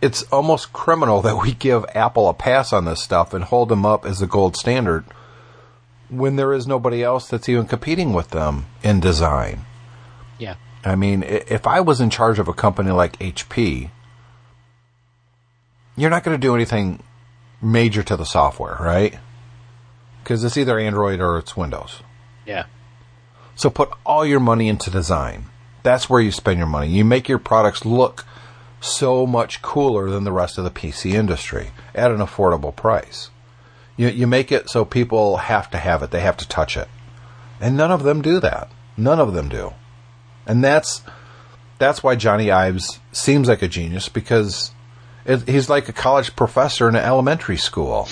it's 0.02 0.24
almost 0.24 0.74
criminal 0.74 1.22
that 1.22 1.42
we 1.42 1.54
give 1.54 1.86
Apple 1.96 2.30
a 2.30 2.34
pass 2.34 2.72
on 2.72 2.86
this 2.86 3.02
stuff 3.02 3.34
and 3.34 3.44
hold 3.44 3.70
them 3.70 3.86
up 3.86 4.06
as 4.06 4.20
the 4.20 4.28
gold 4.28 4.56
standard 4.56 5.06
when 6.10 6.36
there 6.36 6.54
is 6.54 6.68
nobody 6.68 7.04
else 7.04 7.28
that's 7.28 7.50
even 7.50 7.66
competing 7.66 8.14
with 8.14 8.30
them 8.30 8.66
in 8.84 9.00
design. 9.00 9.66
Yeah. 10.38 10.56
I 10.86 10.96
mean, 10.96 11.24
if 11.24 11.66
I 11.68 11.82
was 11.82 12.00
in 12.00 12.10
charge 12.10 12.40
of 12.40 12.48
a 12.48 12.54
company 12.54 12.92
like 12.92 13.20
HP, 13.20 13.90
you're 15.96 16.10
not 16.12 16.24
going 16.24 16.40
to 16.40 16.48
do 16.48 16.56
anything 16.56 17.02
major 17.62 18.04
to 18.04 18.16
the 18.16 18.24
software, 18.24 18.78
right? 18.80 19.18
Because 20.24 20.44
it's 20.44 20.58
either 20.58 20.80
Android 20.80 21.20
or 21.20 21.40
it's 21.40 21.58
Windows. 21.58 22.02
Yeah. 22.46 22.66
So 23.56 23.72
put 23.72 23.90
all 24.06 24.26
your 24.26 24.40
money 24.40 24.70
into 24.70 24.92
design. 24.92 25.48
That's 25.82 26.10
where 26.10 26.22
you 26.22 26.32
spend 26.32 26.60
your 26.60 26.68
money. 26.68 26.90
You 26.90 27.04
make 27.04 27.28
your 27.28 27.40
products 27.40 27.84
look 27.84 28.26
so 28.80 29.26
much 29.26 29.62
cooler 29.62 30.10
than 30.10 30.24
the 30.24 30.32
rest 30.32 30.58
of 30.58 30.64
the 30.64 30.72
PC 30.72 31.14
industry 31.14 31.72
at 31.96 32.12
an 32.12 32.18
affordable 32.18 32.76
price. 32.76 33.30
You, 33.96 34.10
you 34.10 34.28
make 34.28 34.52
it 34.52 34.70
so 34.70 34.86
people 34.86 35.38
have 35.38 35.70
to 35.72 35.78
have 35.78 36.04
it, 36.04 36.12
they 36.12 36.22
have 36.22 36.38
to 36.38 36.48
touch 36.48 36.78
it. 36.78 36.88
And 37.60 37.76
none 37.76 37.92
of 37.92 38.04
them 38.04 38.22
do 38.22 38.40
that. 38.40 38.70
None 38.96 39.20
of 39.20 39.34
them 39.34 39.50
do. 39.50 39.74
And 40.46 40.64
that's 40.64 41.02
that's 41.80 42.04
why 42.04 42.16
Jony 42.16 42.52
Ives 42.52 43.00
seems 43.12 43.48
like 43.48 43.62
a 43.62 43.68
genius 43.68 44.10
because 44.10 44.72
it, 45.26 45.48
he's 45.48 45.70
like 45.70 45.90
a 45.90 45.94
college 45.94 46.36
professor 46.36 46.88
in 46.90 46.96
an 46.96 47.04
elementary 47.04 47.58
school. 47.58 48.08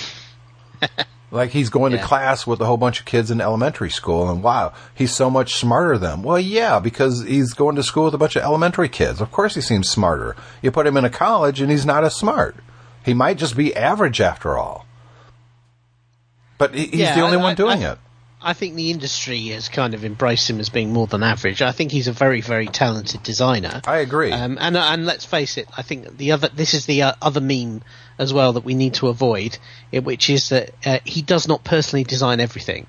like 1.32 1.50
he's 1.52 1.70
going 1.70 1.92
Yeah. 1.92 2.00
to 2.00 2.04
class 2.06 2.46
with 2.48 2.62
a 2.62 2.66
whole 2.66 2.78
bunch 2.78 3.00
of 3.00 3.06
kids 3.06 3.32
in 3.32 3.42
elementary 3.42 3.90
school, 3.90 4.30
and 4.30 4.42
wow, 4.44 4.74
he's 4.94 5.14
so 5.14 5.30
much 5.30 5.56
smarter 5.56 5.98
than 5.98 6.10
them. 6.10 6.24
Well, 6.24 6.40
yeah, 6.40 6.80
because 6.80 7.24
he's 7.24 7.54
going 7.54 7.76
to 7.76 7.84
school 7.84 8.06
with 8.06 8.14
a 8.14 8.18
bunch 8.18 8.36
of 8.36 8.44
elementary 8.44 8.90
kids. 8.90 9.20
Of 9.22 9.32
course, 9.32 9.56
he 9.56 9.62
seems 9.62 9.90
smarter. 9.90 10.36
You 10.62 10.72
put 10.72 10.88
him 10.88 10.98
in 10.98 11.06
a 11.06 11.10
college, 11.10 11.60
and 11.62 11.70
he's 11.72 11.86
not 11.86 12.04
as 12.04 12.16
smart. 12.16 12.56
He 13.04 13.14
might 13.14 13.38
just 13.38 13.56
be 13.58 13.76
average 13.76 14.22
after 14.22 14.58
all. 14.58 14.86
But 16.58 16.74
he, 16.74 16.86
he's 16.88 17.00
Yeah, 17.02 17.16
the 17.16 17.22
only 17.22 17.38
I- 17.38 17.42
one 17.42 17.52
I- 17.52 17.56
doing 17.56 17.86
I- 17.86 17.92
it. 17.94 17.98
I 18.46 18.54
think 18.54 18.76
the 18.76 18.92
industry 18.92 19.48
has 19.48 19.70
kind 19.70 19.96
of 19.96 20.06
embraced 20.06 20.48
him 20.48 20.60
as 20.60 20.70
being 20.70 20.94
more 20.94 21.08
than 21.08 21.24
average. 21.24 21.64
I 21.64 21.72
think 21.72 21.92
he's 21.92 22.08
a 22.08 22.12
very, 22.12 22.42
very 22.42 22.68
talented 22.68 23.24
designer. 23.24 23.82
I 23.88 23.98
agree. 23.98 24.32
Um, 24.32 24.60
and 24.62 24.78
and 24.78 25.08
let's 25.08 25.26
face 25.26 25.58
it, 25.58 25.68
I 25.76 25.82
think 25.82 26.18
the 26.18 26.34
other 26.34 26.50
this 26.50 26.76
is 26.76 26.86
the 26.86 27.02
uh, 27.02 27.14
other 27.24 27.42
meme 27.42 27.82
as 28.20 28.32
well 28.32 28.54
that 28.54 28.64
we 28.64 28.76
need 28.76 28.94
to 28.96 29.08
avoid, 29.08 29.58
which 29.92 30.30
is 30.30 30.50
that 30.50 30.70
uh, 30.86 31.00
he 31.04 31.24
does 31.24 31.48
not 31.48 31.64
personally 31.64 32.04
design 32.04 32.40
everything. 32.40 32.86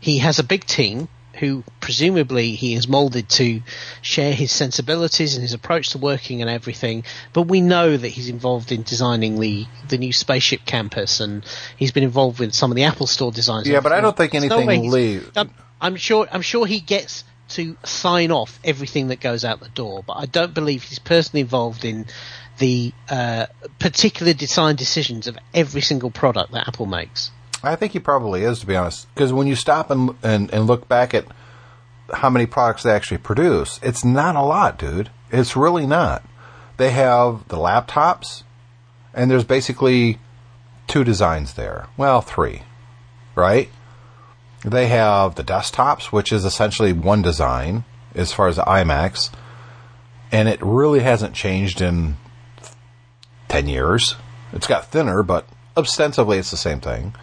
He 0.00 0.18
has 0.18 0.40
a 0.40 0.44
big 0.44 0.64
team 0.64 1.08
who 1.42 1.64
presumably 1.80 2.54
he 2.54 2.72
is 2.74 2.86
molded 2.86 3.28
to 3.28 3.60
share 4.00 4.32
his 4.32 4.52
sensibilities 4.52 5.34
and 5.34 5.42
his 5.42 5.54
approach 5.54 5.90
to 5.90 5.98
working 5.98 6.40
and 6.40 6.48
everything. 6.48 7.02
But 7.32 7.42
we 7.42 7.60
know 7.60 7.96
that 7.96 8.08
he's 8.08 8.28
involved 8.28 8.70
in 8.70 8.82
designing 8.84 9.40
the 9.40 9.66
the 9.88 9.98
new 9.98 10.12
spaceship 10.12 10.60
campus, 10.64 11.18
and 11.18 11.44
he's 11.76 11.90
been 11.90 12.04
involved 12.04 12.38
with 12.38 12.54
some 12.54 12.70
of 12.70 12.76
the 12.76 12.84
Apple 12.84 13.08
Store 13.08 13.32
designs. 13.32 13.66
Yeah, 13.66 13.80
but 13.80 13.90
I 13.90 14.00
don't 14.00 14.16
think 14.16 14.34
no 14.34 14.38
anything 14.38 14.66
way 14.68 14.88
leave- 14.88 15.32
I'm, 15.34 15.50
I'm 15.80 15.96
sure. 15.96 16.28
I'm 16.30 16.42
sure 16.42 16.64
he 16.64 16.78
gets 16.78 17.24
to 17.48 17.76
sign 17.82 18.30
off 18.30 18.60
everything 18.62 19.08
that 19.08 19.18
goes 19.18 19.44
out 19.44 19.58
the 19.58 19.68
door, 19.68 20.04
but 20.06 20.18
I 20.18 20.26
don't 20.26 20.54
believe 20.54 20.84
he's 20.84 21.00
personally 21.00 21.40
involved 21.40 21.84
in 21.84 22.06
the 22.58 22.92
uh, 23.10 23.46
particular 23.80 24.32
design 24.32 24.76
decisions 24.76 25.26
of 25.26 25.36
every 25.52 25.80
single 25.80 26.12
product 26.12 26.52
that 26.52 26.68
Apple 26.68 26.86
makes. 26.86 27.32
I 27.62 27.76
think 27.76 27.92
he 27.92 28.00
probably 28.00 28.42
is, 28.42 28.60
to 28.60 28.66
be 28.66 28.76
honest. 28.76 29.12
Because 29.14 29.32
when 29.32 29.46
you 29.46 29.54
stop 29.54 29.90
and, 29.90 30.16
and 30.22 30.52
and 30.52 30.66
look 30.66 30.88
back 30.88 31.14
at 31.14 31.26
how 32.12 32.28
many 32.30 32.46
products 32.46 32.82
they 32.82 32.90
actually 32.90 33.18
produce, 33.18 33.78
it's 33.82 34.04
not 34.04 34.36
a 34.36 34.42
lot, 34.42 34.78
dude. 34.78 35.10
It's 35.30 35.56
really 35.56 35.86
not. 35.86 36.24
They 36.76 36.90
have 36.90 37.48
the 37.48 37.56
laptops, 37.56 38.42
and 39.14 39.30
there's 39.30 39.44
basically 39.44 40.18
two 40.86 41.04
designs 41.04 41.54
there. 41.54 41.86
Well, 41.96 42.20
three, 42.20 42.62
right? 43.34 43.68
They 44.64 44.88
have 44.88 45.34
the 45.34 45.44
desktops, 45.44 46.06
which 46.06 46.32
is 46.32 46.44
essentially 46.44 46.92
one 46.92 47.22
design 47.22 47.84
as 48.14 48.32
far 48.32 48.48
as 48.48 48.56
the 48.56 48.62
iMacs, 48.62 49.30
and 50.30 50.48
it 50.48 50.60
really 50.62 51.00
hasn't 51.00 51.34
changed 51.34 51.80
in 51.80 52.16
10 53.48 53.68
years. 53.68 54.16
It's 54.52 54.66
got 54.66 54.86
thinner, 54.86 55.22
but 55.22 55.46
ostensibly 55.76 56.38
it's 56.38 56.50
the 56.50 56.56
same 56.56 56.80
thing. 56.80 57.14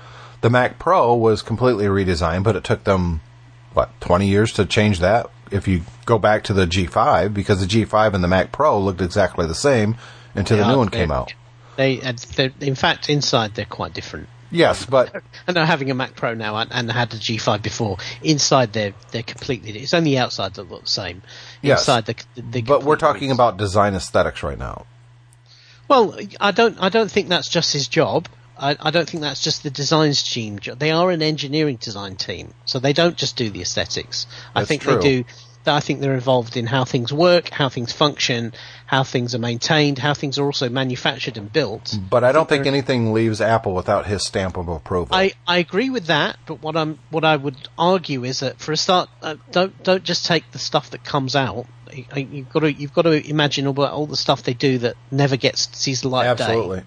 The 0.42 0.50
Mac 0.50 0.80
Pro 0.80 1.14
was 1.16 1.42
completely 1.42 1.86
redesigned, 1.86 2.44
but 2.44 2.56
it 2.56 2.64
took 2.64 2.84
them, 2.86 3.22
what, 3.74 3.90
20 4.02 4.28
years 4.28 4.54
to 4.54 4.66
change 4.66 5.00
that? 5.00 5.30
If 5.52 5.68
you 5.68 5.82
go 6.06 6.18
back 6.20 6.44
to 6.46 6.54
the 6.54 6.66
G5, 6.66 7.34
because 7.34 7.60
the 7.60 7.66
G5 7.66 8.14
and 8.14 8.24
the 8.24 8.28
Mac 8.28 8.52
Pro 8.52 8.80
looked 8.80 9.02
exactly 9.02 9.48
the 9.48 9.56
same 9.56 9.98
until 10.36 10.58
They 10.58 10.64
the 10.64 10.68
new 10.70 10.76
are- 10.76 10.78
one 10.78 10.90
came 10.90 11.12
out. 11.12 11.34
They, 11.76 12.02
uh, 12.02 12.14
in 12.60 12.76
fact, 12.76 13.10
inside 13.10 13.56
they're 13.56 13.64
quite 13.64 13.94
different. 13.94 14.28
Yes, 14.52 14.86
but 14.86 15.16
I 15.48 15.54
know 15.54 15.64
having 15.64 15.90
a 15.92 15.94
Mac 15.94 16.16
Pro 16.16 16.34
now 16.34 16.58
and, 16.58 16.70
and 16.74 16.92
had 16.92 17.14
a 17.14 17.18
G5 17.18 17.62
before. 17.62 17.98
Inside 18.22 18.74
they're 18.74 18.94
they're 19.12 19.24
completely. 19.24 19.72
It's 19.80 19.94
only 19.94 20.12
the 20.12 20.18
outside 20.18 20.56
that 20.56 20.70
look 20.70 20.82
the 20.84 20.90
same. 20.90 21.22
Yes. 21.62 21.82
Inside 21.82 22.06
the, 22.08 22.16
the 22.36 22.62
but 22.64 22.84
we're 22.84 22.98
talking 22.98 23.32
about 23.32 23.56
design 23.58 23.94
aesthetics 23.96 24.44
right 24.44 24.58
now. 24.58 24.88
Well, 25.88 26.18
I 26.42 26.52
don't. 26.52 26.78
I 26.82 26.90
don't 26.90 27.10
think 27.10 27.30
that's 27.30 27.48
just 27.48 27.72
his 27.72 27.88
job. 27.88 28.28
I, 28.60 28.76
I 28.80 28.92
don't 28.92 29.10
think 29.10 29.22
that's 29.22 29.42
just 29.42 29.64
the 29.64 29.70
design 29.70 30.12
team. 30.14 30.60
They 30.78 30.92
are 30.92 31.10
an 31.12 31.22
engineering 31.22 31.78
design 31.78 32.16
team, 32.16 32.54
so 32.66 32.80
they 32.80 32.94
don't 32.94 33.16
just 33.16 33.36
do 33.38 33.50
the 33.50 33.62
aesthetics. 33.62 34.28
I 34.54 34.66
think 34.66 34.82
true. 34.84 34.96
they 34.96 35.02
do. 35.02 35.26
I 35.66 35.82
think 35.82 36.00
they're 36.00 36.14
involved 36.16 36.58
in 36.58 36.66
how 36.66 36.86
things 36.86 37.12
work, 37.14 37.50
how 37.50 37.70
things 37.70 37.92
function, 37.92 38.54
how 38.86 39.04
things 39.04 39.36
are 39.36 39.40
maintained, 39.40 40.00
how 40.00 40.14
things 40.14 40.40
are 40.40 40.46
also 40.46 40.70
manufactured 40.70 41.38
and 41.38 41.52
built. 41.52 41.96
But 42.10 42.24
I 42.24 42.32
don't 42.32 42.48
think 42.50 42.64
they're- 42.64 42.74
anything 42.74 43.14
leaves 43.14 43.40
Apple 43.42 43.74
without 43.76 44.08
his 44.08 44.26
stamp 44.26 44.58
of 44.58 44.68
approval. 44.68 45.10
I, 45.16 45.34
I 45.48 45.58
agree 45.58 45.90
with 45.90 46.06
that, 46.06 46.38
but 46.48 46.64
what 46.64 46.76
I'm 46.76 46.98
what 47.12 47.24
I 47.26 47.36
would 47.36 47.58
argue 47.78 48.24
is 48.24 48.40
that 48.40 48.60
for 48.60 48.72
a 48.72 48.78
start, 48.78 49.10
uh, 49.22 49.36
don't 49.52 49.84
don't 49.84 50.04
just 50.04 50.26
take 50.26 50.50
the 50.52 50.60
stuff 50.60 50.90
that 50.92 51.04
comes 51.04 51.36
out. 51.36 51.68
You- 51.94 52.06
You've 52.16 52.50
got 52.50 52.62
to 52.62 52.72
you've 52.74 52.94
got 52.94 53.04
to 53.04 53.30
imagine 53.30 53.68
about 53.68 53.92
all 53.92 54.08
the 54.08 54.18
stuff 54.18 54.44
they 54.44 54.54
do 54.54 54.80
that 54.80 54.96
never 55.12 55.36
gets 55.38 55.70
sees 55.78 56.02
the 56.02 56.10
light 56.10 56.28
of 56.28 56.38
day 56.38 56.44
Absolutely. 56.46 56.84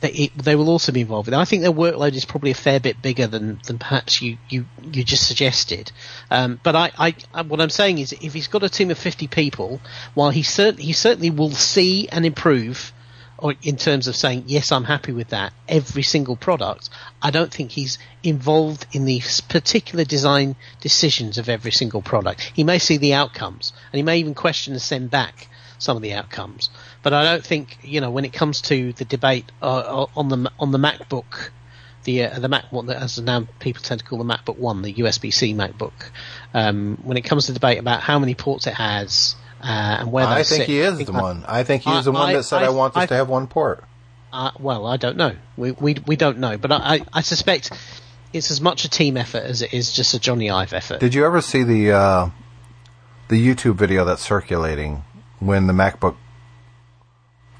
They, 0.00 0.30
they 0.36 0.54
will 0.54 0.68
also 0.68 0.92
be 0.92 1.00
involved. 1.00 1.32
I 1.32 1.44
think 1.44 1.62
their 1.62 1.72
workload 1.72 2.14
is 2.14 2.24
probably 2.24 2.50
a 2.50 2.54
fair 2.54 2.80
bit 2.80 3.00
bigger 3.00 3.26
than, 3.26 3.60
than 3.66 3.78
perhaps 3.78 4.20
you, 4.20 4.38
you, 4.48 4.66
you 4.82 5.04
just 5.04 5.26
suggested. 5.26 5.92
Um, 6.30 6.60
but 6.62 6.76
I, 6.76 6.90
I, 6.98 7.14
I, 7.32 7.42
what 7.42 7.60
I'm 7.60 7.70
saying 7.70 7.98
is, 7.98 8.12
if 8.12 8.34
he's 8.34 8.48
got 8.48 8.62
a 8.62 8.68
team 8.68 8.90
of 8.90 8.98
50 8.98 9.28
people, 9.28 9.80
while 10.14 10.30
he, 10.30 10.42
cert- 10.42 10.78
he 10.78 10.92
certainly 10.92 11.30
will 11.30 11.52
see 11.52 12.08
and 12.08 12.26
improve, 12.26 12.92
or 13.38 13.54
in 13.62 13.76
terms 13.76 14.06
of 14.06 14.16
saying, 14.16 14.44
yes, 14.46 14.72
I'm 14.72 14.84
happy 14.84 15.12
with 15.12 15.28
that, 15.28 15.52
every 15.68 16.02
single 16.02 16.36
product, 16.36 16.88
I 17.20 17.30
don't 17.30 17.52
think 17.52 17.72
he's 17.72 17.98
involved 18.22 18.86
in 18.92 19.04
the 19.06 19.22
particular 19.48 20.04
design 20.04 20.56
decisions 20.80 21.38
of 21.38 21.48
every 21.48 21.72
single 21.72 22.02
product. 22.02 22.40
He 22.54 22.64
may 22.64 22.78
see 22.78 22.96
the 22.96 23.14
outcomes, 23.14 23.72
and 23.92 23.96
he 23.98 24.02
may 24.02 24.18
even 24.18 24.34
question 24.34 24.74
and 24.74 24.82
send 24.82 25.10
back 25.10 25.48
some 25.78 25.96
of 25.96 26.02
the 26.02 26.14
outcomes. 26.14 26.70
But 27.04 27.12
I 27.12 27.22
don't 27.22 27.44
think 27.44 27.78
you 27.82 28.00
know 28.00 28.10
when 28.10 28.24
it 28.24 28.32
comes 28.32 28.62
to 28.62 28.92
the 28.94 29.04
debate 29.04 29.52
uh, 29.62 30.06
on 30.16 30.30
the 30.30 30.50
on 30.58 30.72
the 30.72 30.78
MacBook, 30.78 31.50
the 32.04 32.24
uh, 32.24 32.38
the 32.38 32.48
Mac 32.48 32.72
one 32.72 32.86
that 32.86 32.96
as 32.96 33.20
now 33.20 33.46
people 33.60 33.82
tend 33.82 34.00
to 34.00 34.06
call 34.06 34.18
the 34.18 34.24
MacBook 34.24 34.56
One, 34.56 34.80
the 34.80 34.92
USB-C 34.94 35.52
MacBook. 35.54 35.92
Um, 36.54 36.98
when 37.02 37.18
it 37.18 37.20
comes 37.20 37.46
to 37.46 37.52
debate 37.52 37.78
about 37.78 38.00
how 38.00 38.18
many 38.18 38.34
ports 38.34 38.66
it 38.66 38.72
has 38.74 39.36
uh, 39.62 39.66
and 40.00 40.12
where 40.12 40.26
I 40.26 40.44
think 40.44 40.62
sit, 40.62 40.66
he 40.66 40.80
is 40.80 40.96
the 40.98 41.04
that- 41.04 41.12
one. 41.22 41.44
I 41.46 41.62
think 41.62 41.82
he's 41.82 41.92
I- 41.94 42.00
the 42.00 42.12
one 42.12 42.30
I- 42.30 42.32
that 42.36 42.44
said, 42.44 42.62
I, 42.62 42.66
I- 42.66 42.70
want 42.70 42.94
this 42.94 43.02
I- 43.02 43.06
to 43.06 43.14
have 43.16 43.28
one 43.28 43.46
port. 43.48 43.84
Uh, 44.32 44.50
well, 44.58 44.86
I 44.86 44.96
don't 44.96 45.18
know. 45.18 45.36
We 45.58 45.72
we 45.72 45.96
we 46.06 46.16
don't 46.16 46.38
know, 46.38 46.56
but 46.56 46.72
I, 46.72 46.76
I, 46.76 47.00
I 47.12 47.20
suspect 47.20 47.70
it's 48.32 48.50
as 48.50 48.60
much 48.62 48.84
a 48.86 48.88
team 48.88 49.16
effort 49.18 49.44
as 49.44 49.60
it 49.60 49.72
is 49.74 49.92
just 49.92 50.14
a 50.14 50.18
Jony 50.18 50.50
Ive 50.52 50.72
effort. 50.72 51.00
Did 51.00 51.14
you 51.14 51.24
ever 51.26 51.40
see 51.42 51.62
the 51.64 51.92
uh, 51.92 52.30
the 53.28 53.36
YouTube 53.46 53.74
video 53.76 54.06
that's 54.06 54.22
circulating 54.22 55.04
when 55.38 55.66
the 55.68 55.72
MacBook 55.74 56.16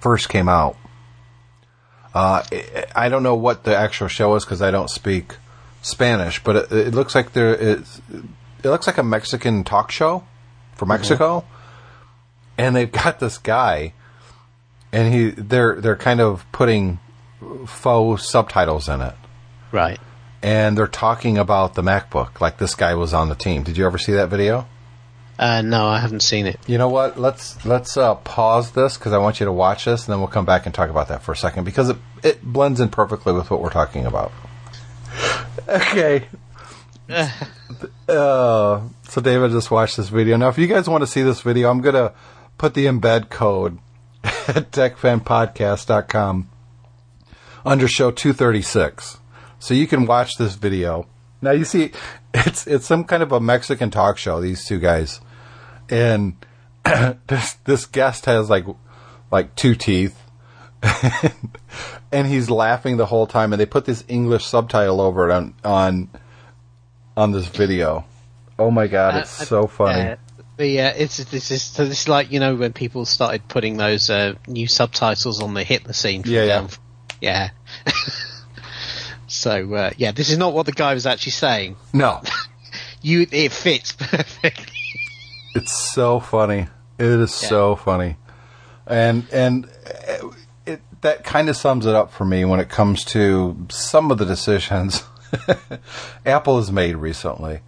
first 0.05 0.29
came 0.29 0.51
out? 0.51 0.77
Uh, 2.15 2.43
I- 2.95 3.09
don't 3.09 3.23
know 3.23 3.35
what 3.35 3.65
the 3.65 3.75
actual 3.75 4.07
show 4.07 4.37
is 4.37 4.45
because 4.45 4.61
I 4.61 4.71
don't 4.71 4.91
speak 4.91 5.37
Spanish, 5.81 6.45
but 6.45 6.57
it, 6.57 6.73
it 6.73 6.95
looks 6.95 7.15
like 7.15 7.33
there 7.33 7.55
is. 7.55 8.03
It 8.63 8.69
looks 8.69 8.87
like 8.87 8.99
a 8.99 9.03
Mexican 9.03 9.65
talk 9.65 9.91
show 9.91 10.23
for 10.77 10.85
Mexico, 10.87 11.45
and 12.59 12.77
they've 12.77 12.93
got 12.93 13.19
this 13.19 13.39
guy, 13.39 13.95
and 14.93 15.13
he 15.13 15.31
they're 15.31 15.81
they're 15.81 15.97
kind 15.97 16.21
of 16.21 16.45
putting 16.53 17.01
faux 17.67 18.29
subtitles 18.29 18.89
in 18.89 19.01
it 19.01 19.15
right? 19.73 19.99
and 20.43 20.79
they're 20.79 20.87
talking 20.87 21.37
about 21.37 21.75
the 21.75 21.83
MacBook, 21.83 22.41
like 22.41 22.59
this 22.59 22.75
guy 22.75 22.95
was 22.95 23.13
on 23.13 23.29
the 23.29 23.35
team. 23.35 23.63
Did 23.63 23.77
you 23.77 23.87
ever 23.87 23.99
see 23.99 24.13
that 24.13 24.29
video? 24.29 24.67
Uh, 25.39 25.62
no, 25.62 25.87
I 25.87 25.99
haven't 25.99 26.20
seen 26.20 26.47
it. 26.47 26.61
You 26.66 26.78
know 26.78 26.89
what? 26.89 27.18
Let's 27.18 27.64
let's 27.66 27.97
uh, 27.97 28.14
pause 28.14 28.70
this 28.72 28.97
because 28.97 29.12
I 29.12 29.18
want 29.18 29.41
you 29.41 29.47
to 29.47 29.53
watch 29.53 29.85
this, 29.85 30.07
and 30.07 30.12
then 30.12 30.20
we'll 30.20 30.28
come 30.28 30.45
back 30.45 30.66
and 30.66 30.74
talk 30.74 30.91
about 30.91 31.09
that 31.09 31.22
for 31.22 31.32
a 31.32 31.37
second 31.37 31.64
because 31.64 31.89
it 31.89 31.97
it 32.22 32.43
blends 32.43 32.80
in 32.80 32.89
perfectly 32.89 33.32
with 33.32 33.51
what 33.51 33.61
we're 33.61 33.70
talking 33.70 34.07
about. 34.07 34.32
Okay. 35.66 36.26
uh, 37.09 38.80
so 39.09 39.20
David 39.22 39.53
just 39.53 39.70
watched 39.70 39.97
this 39.97 40.09
video. 40.09 40.37
Now, 40.37 40.49
if 40.49 40.59
you 40.59 40.66
guys 40.66 40.89
want 40.89 41.03
to 41.03 41.07
see 41.07 41.22
this 41.22 41.41
video, 41.41 41.70
I'm 41.70 41.80
gonna 41.80 42.12
put 42.59 42.74
the 42.74 42.87
embed 42.87 43.30
code 43.30 43.78
at 44.24 44.72
techfanpodcast.com 44.72 46.51
under 47.64 47.89
show 47.89 48.11
236. 48.11 49.18
So 49.59 49.74
you 49.74 49.87
can 49.87 50.07
watch 50.07 50.37
this 50.37 50.57
video 50.57 51.07
now 51.45 51.51
you 51.51 51.66
see, 51.66 51.93
it's 52.32 52.66
it's 52.66 52.87
some 52.87 53.05
kind 53.05 53.22
of 53.22 53.30
a 53.30 53.39
Mexican 53.39 53.91
talk 53.91 54.16
show. 54.16 54.41
These 54.41 54.64
two 54.64 54.80
guys, 54.80 55.20
and 55.91 56.35
this 57.26 57.55
this 57.64 57.87
guest 57.87 58.26
has 58.26 58.51
like 58.51 58.64
like 59.30 59.55
two 59.57 59.74
teeth, 59.74 60.18
and 62.12 62.26
he's 62.26 62.51
laughing 62.51 62.97
the 62.97 63.07
whole 63.07 63.26
time. 63.26 63.53
And 63.53 63.61
they 63.61 63.66
put 63.66 63.85
this 63.85 64.05
English 64.09 64.45
subtitle 64.45 65.01
over 65.01 65.28
it 65.30 65.32
on 65.32 65.55
on 65.64 66.11
on 67.16 67.32
this 67.32 67.47
video. 67.47 68.05
Oh 68.59 68.70
my 68.70 68.87
god, 68.87 69.16
it's 69.16 69.41
Uh, 69.41 69.45
so 69.45 69.66
funny. 69.66 70.11
Uh, 70.11 70.16
uh, 70.57 70.95
it's 70.97 71.16
this 71.24 71.51
is 71.51 71.62
so 71.62 71.85
this 71.85 72.03
is 72.03 72.09
like 72.09 72.30
you 72.30 72.39
know 72.41 72.55
when 72.55 72.72
people 72.72 73.05
started 73.05 73.49
putting 73.49 73.76
those 73.76 74.09
uh, 74.11 74.35
new 74.47 74.68
subtitles 74.68 75.43
on 75.43 75.55
the 75.55 75.64
Hitler 75.64 75.93
scene. 75.93 76.22
Yeah, 76.24 76.45
yeah. 76.45 76.68
yeah. 77.20 77.51
so 79.26 79.74
uh, 79.74 79.91
yeah, 79.97 80.12
this 80.12 80.30
is 80.30 80.39
not 80.39 80.53
what 80.53 80.66
the 80.66 80.72
guy 80.72 80.95
was 80.95 81.07
actually 81.07 81.32
saying. 81.32 81.76
no, 81.93 82.22
You, 83.05 83.26
it 83.30 83.53
fits 83.53 83.93
perfectly. 83.93 84.74
It's 85.55 85.93
so 85.95 86.21
funny. 86.21 86.69
It 86.99 87.07
is 87.07 87.43
Yeah. 87.43 87.49
so 87.49 87.77
funny, 87.77 88.17
and 88.87 89.27
and 89.33 89.69
it 90.67 90.81
that 91.03 91.25
kind 91.25 91.49
of 91.49 91.57
sums 91.57 91.87
it 91.87 91.95
up 91.95 92.13
for 92.13 92.25
me 92.25 92.45
when 92.45 92.61
it 92.61 92.69
comes 92.69 93.05
to 93.05 93.67
some 93.69 94.11
of 94.11 94.19
the 94.19 94.25
decisions 94.25 95.03
Apple 96.27 96.57
has 96.57 96.73
made 96.73 96.97
recently. 96.97 97.61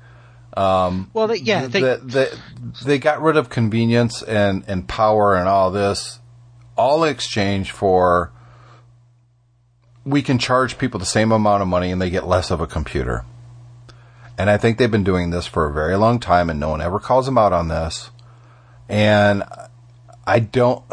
Um, 0.57 1.11
well, 1.13 1.27
they, 1.27 1.37
yeah, 1.37 1.67
they, 1.67 1.83
they, 1.83 1.97
they, 2.03 2.29
they 2.85 2.99
got 2.99 3.21
rid 3.21 3.37
of 3.37 3.51
convenience 3.51 4.23
and, 4.23 4.65
and 4.67 4.89
power 4.89 5.35
and 5.37 5.47
all 5.49 5.71
this, 5.71 6.19
all 6.79 7.05
in 7.05 7.11
exchange 7.11 7.73
for 7.73 8.33
we 10.05 10.23
can 10.23 10.39
charge 10.39 10.79
people 10.79 10.99
the 10.99 11.05
same 11.05 11.31
amount 11.31 11.61
of 11.61 11.69
money 11.69 11.91
and 11.91 12.01
they 12.01 12.09
get 12.09 12.27
less 12.27 12.51
of 12.51 12.61
a 12.63 12.67
computer. 12.67 13.25
And 14.39 14.51
I 14.51 14.59
think 14.59 14.79
they've 14.79 14.91
been 14.91 15.05
doing 15.05 15.31
this 15.31 15.47
for 15.47 15.67
a 15.67 15.73
very 15.73 15.97
long 15.97 16.19
time 16.21 16.51
and 16.51 16.61
no 16.61 16.71
one 16.71 16.83
ever 16.83 17.01
calls 17.01 17.27
them 17.27 17.39
out 17.39 17.53
on 17.53 17.69
this. 17.69 18.11
And 18.89 19.43
I 20.27 20.41
don't, 20.41 20.85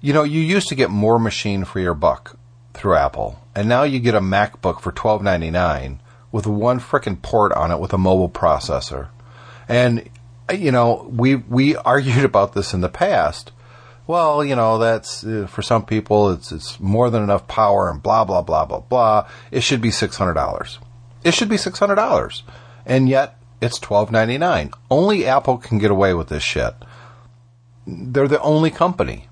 you 0.00 0.12
know, 0.12 0.22
you 0.22 0.40
used 0.40 0.68
to 0.68 0.74
get 0.74 0.90
more 0.90 1.18
machine 1.18 1.64
for 1.64 1.80
your 1.80 1.94
buck 1.94 2.38
through 2.72 2.96
Apple, 2.96 3.40
and 3.54 3.68
now 3.68 3.84
you 3.84 4.00
get 4.00 4.14
a 4.14 4.20
MacBook 4.20 4.80
for 4.80 4.92
twelve 4.92 5.22
ninety 5.22 5.50
nine 5.50 6.00
with 6.30 6.46
one 6.46 6.80
frickin' 6.80 7.22
port 7.22 7.52
on 7.52 7.70
it 7.70 7.78
with 7.78 7.92
a 7.92 7.98
mobile 7.98 8.28
processor. 8.28 9.08
And 9.68 10.08
you 10.52 10.72
know, 10.72 11.08
we 11.10 11.36
we 11.36 11.76
argued 11.84 12.24
about 12.24 12.52
this 12.52 12.74
in 12.74 12.80
the 12.80 12.88
past. 12.88 13.52
Well, 14.06 14.44
you 14.44 14.54
know, 14.54 14.78
that's 14.78 15.24
uh, 15.24 15.46
for 15.48 15.62
some 15.62 15.86
people 15.86 16.30
it's 16.30 16.52
it's 16.52 16.78
more 16.78 17.10
than 17.10 17.22
enough 17.22 17.48
power 17.48 17.90
and 17.90 18.02
blah 18.02 18.24
blah 18.24 18.42
blah 18.42 18.66
blah 18.66 18.80
blah. 18.80 19.28
It 19.50 19.62
should 19.62 19.80
be 19.80 19.90
six 19.90 20.16
hundred 20.16 20.34
dollars. 20.34 20.78
It 21.24 21.34
should 21.34 21.48
be 21.48 21.56
six 21.56 21.78
hundred 21.78 21.96
dollars, 21.96 22.42
and 22.86 23.08
yet 23.08 23.36
it's 23.60 23.78
twelve 23.78 24.12
ninety 24.12 24.38
nine. 24.38 24.70
Only 24.90 25.26
Apple 25.26 25.58
can 25.58 25.78
get 25.78 25.90
away 25.90 26.14
with 26.14 26.28
this 26.28 26.42
shit. 26.42 26.74
They're 27.86 28.28
the 28.28 28.40
only 28.40 28.70
company. 28.70 29.28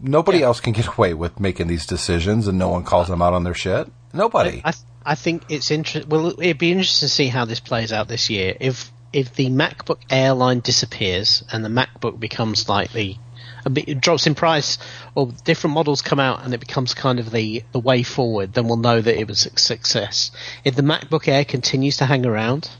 Nobody 0.00 0.42
else 0.42 0.60
can 0.60 0.72
get 0.72 0.86
away 0.98 1.14
with 1.14 1.40
making 1.40 1.68
these 1.68 1.86
decisions, 1.86 2.48
and 2.48 2.58
no 2.58 2.68
one 2.68 2.84
calls 2.84 3.08
them 3.08 3.22
out 3.22 3.34
on 3.34 3.44
their 3.44 3.54
shit. 3.54 3.90
Nobody. 4.12 4.60
I, 4.64 4.72
th- 4.72 4.84
I 5.04 5.14
think 5.14 5.44
it's 5.48 5.70
interesting. 5.70 6.08
Well, 6.08 6.40
it'd 6.40 6.58
be 6.58 6.72
interesting 6.72 7.06
to 7.06 7.14
see 7.14 7.28
how 7.28 7.44
this 7.44 7.60
plays 7.60 7.92
out 7.92 8.08
this 8.08 8.28
year. 8.28 8.56
If 8.58 8.90
if 9.12 9.34
the 9.34 9.48
MacBook 9.48 9.98
Airline 10.10 10.60
disappears 10.60 11.42
and 11.50 11.64
the 11.64 11.68
MacBook 11.68 12.20
becomes 12.20 12.60
slightly 12.60 13.18
a 13.27 13.27
bit 13.70 13.88
it 13.88 14.00
drops 14.00 14.26
in 14.26 14.34
price, 14.34 14.78
or 15.14 15.32
different 15.44 15.74
models 15.74 16.02
come 16.02 16.20
out 16.20 16.44
and 16.44 16.54
it 16.54 16.60
becomes 16.60 16.94
kind 16.94 17.18
of 17.18 17.30
the 17.30 17.62
the 17.72 17.80
way 17.80 18.02
forward, 18.02 18.52
then 18.52 18.66
we'll 18.66 18.76
know 18.76 19.00
that 19.00 19.18
it 19.18 19.28
was 19.28 19.46
a 19.46 19.58
success. 19.58 20.30
If 20.64 20.76
the 20.76 20.82
MacBook 20.82 21.28
Air 21.28 21.44
continues 21.44 21.98
to 21.98 22.06
hang 22.06 22.26
around, 22.26 22.70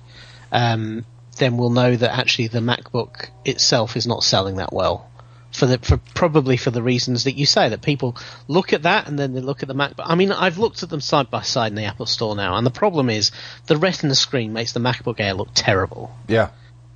um, 0.53 1.05
then 1.39 1.57
we'll 1.57 1.71
know 1.71 1.97
that 1.97 2.19
actually 2.19 2.49
the 2.49 2.61
MacBook 2.61 3.29
itself 3.45 3.97
is 3.97 4.07
not 4.07 4.23
selling 4.23 4.57
that 4.57 4.73
well. 4.73 5.11
For 5.51 5.65
the 5.65 5.79
for 5.79 5.97
probably 6.15 6.59
for 6.59 6.71
the 6.71 6.83
reasons 6.83 7.25
that 7.25 7.33
you 7.33 7.47
say 7.47 7.71
that 7.71 7.81
people 7.81 8.17
look 8.49 8.75
at 8.75 8.83
that 8.83 9.09
and 9.09 9.19
then 9.19 9.33
they 9.33 9.41
look 9.41 9.63
at 9.63 9.69
the 9.69 9.75
MacBook. 9.75 10.05
I 10.05 10.15
mean, 10.15 10.31
I've 10.31 10.59
looked 10.59 10.83
at 10.83 10.91
them 10.91 11.01
side 11.01 11.31
by 11.31 11.41
side 11.41 11.73
in 11.73 11.77
the 11.77 11.85
Apple 11.85 12.05
Store 12.05 12.37
now, 12.37 12.57
and 12.57 12.67
the 12.67 12.71
problem 12.71 13.09
is 13.09 13.33
the 13.67 13.79
Retina 13.79 14.15
screen 14.15 14.53
makes 14.53 14.73
the 14.73 14.81
MacBook 14.81 15.21
Air 15.21 15.33
look 15.35 15.49
terrible. 15.55 16.15
yeah. 16.29 16.51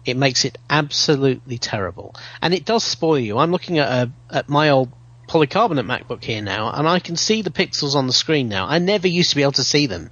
It 0.05 0.17
makes 0.17 0.45
it 0.45 0.59
absolutely 0.69 1.59
terrible, 1.59 2.15
and 2.41 2.53
it 2.53 2.65
does 2.65 2.83
spoil 2.85 3.19
you. 3.19 3.39
I'm 3.39 3.53
looking 3.53 3.79
at 3.79 3.89
a, 3.89 4.11
at 4.31 4.49
my 4.49 4.71
old 4.71 4.91
polycarbonate 5.29 5.87
MacBook 5.87 6.25
here 6.25 6.43
now, 6.43 6.71
and 6.73 6.89
I 6.89 6.99
can 6.99 7.17
see 7.17 7.43
the 7.43 7.51
pixels 7.51 7.95
on 7.95 8.07
the 8.07 8.13
screen 8.13 8.49
now. 8.49 8.67
I 8.67 8.79
never 8.79 9.07
used 9.07 9.31
to 9.31 9.37
be 9.37 9.43
able 9.43 9.53
to 9.53 9.65
see 9.65 9.87
them, 9.87 10.11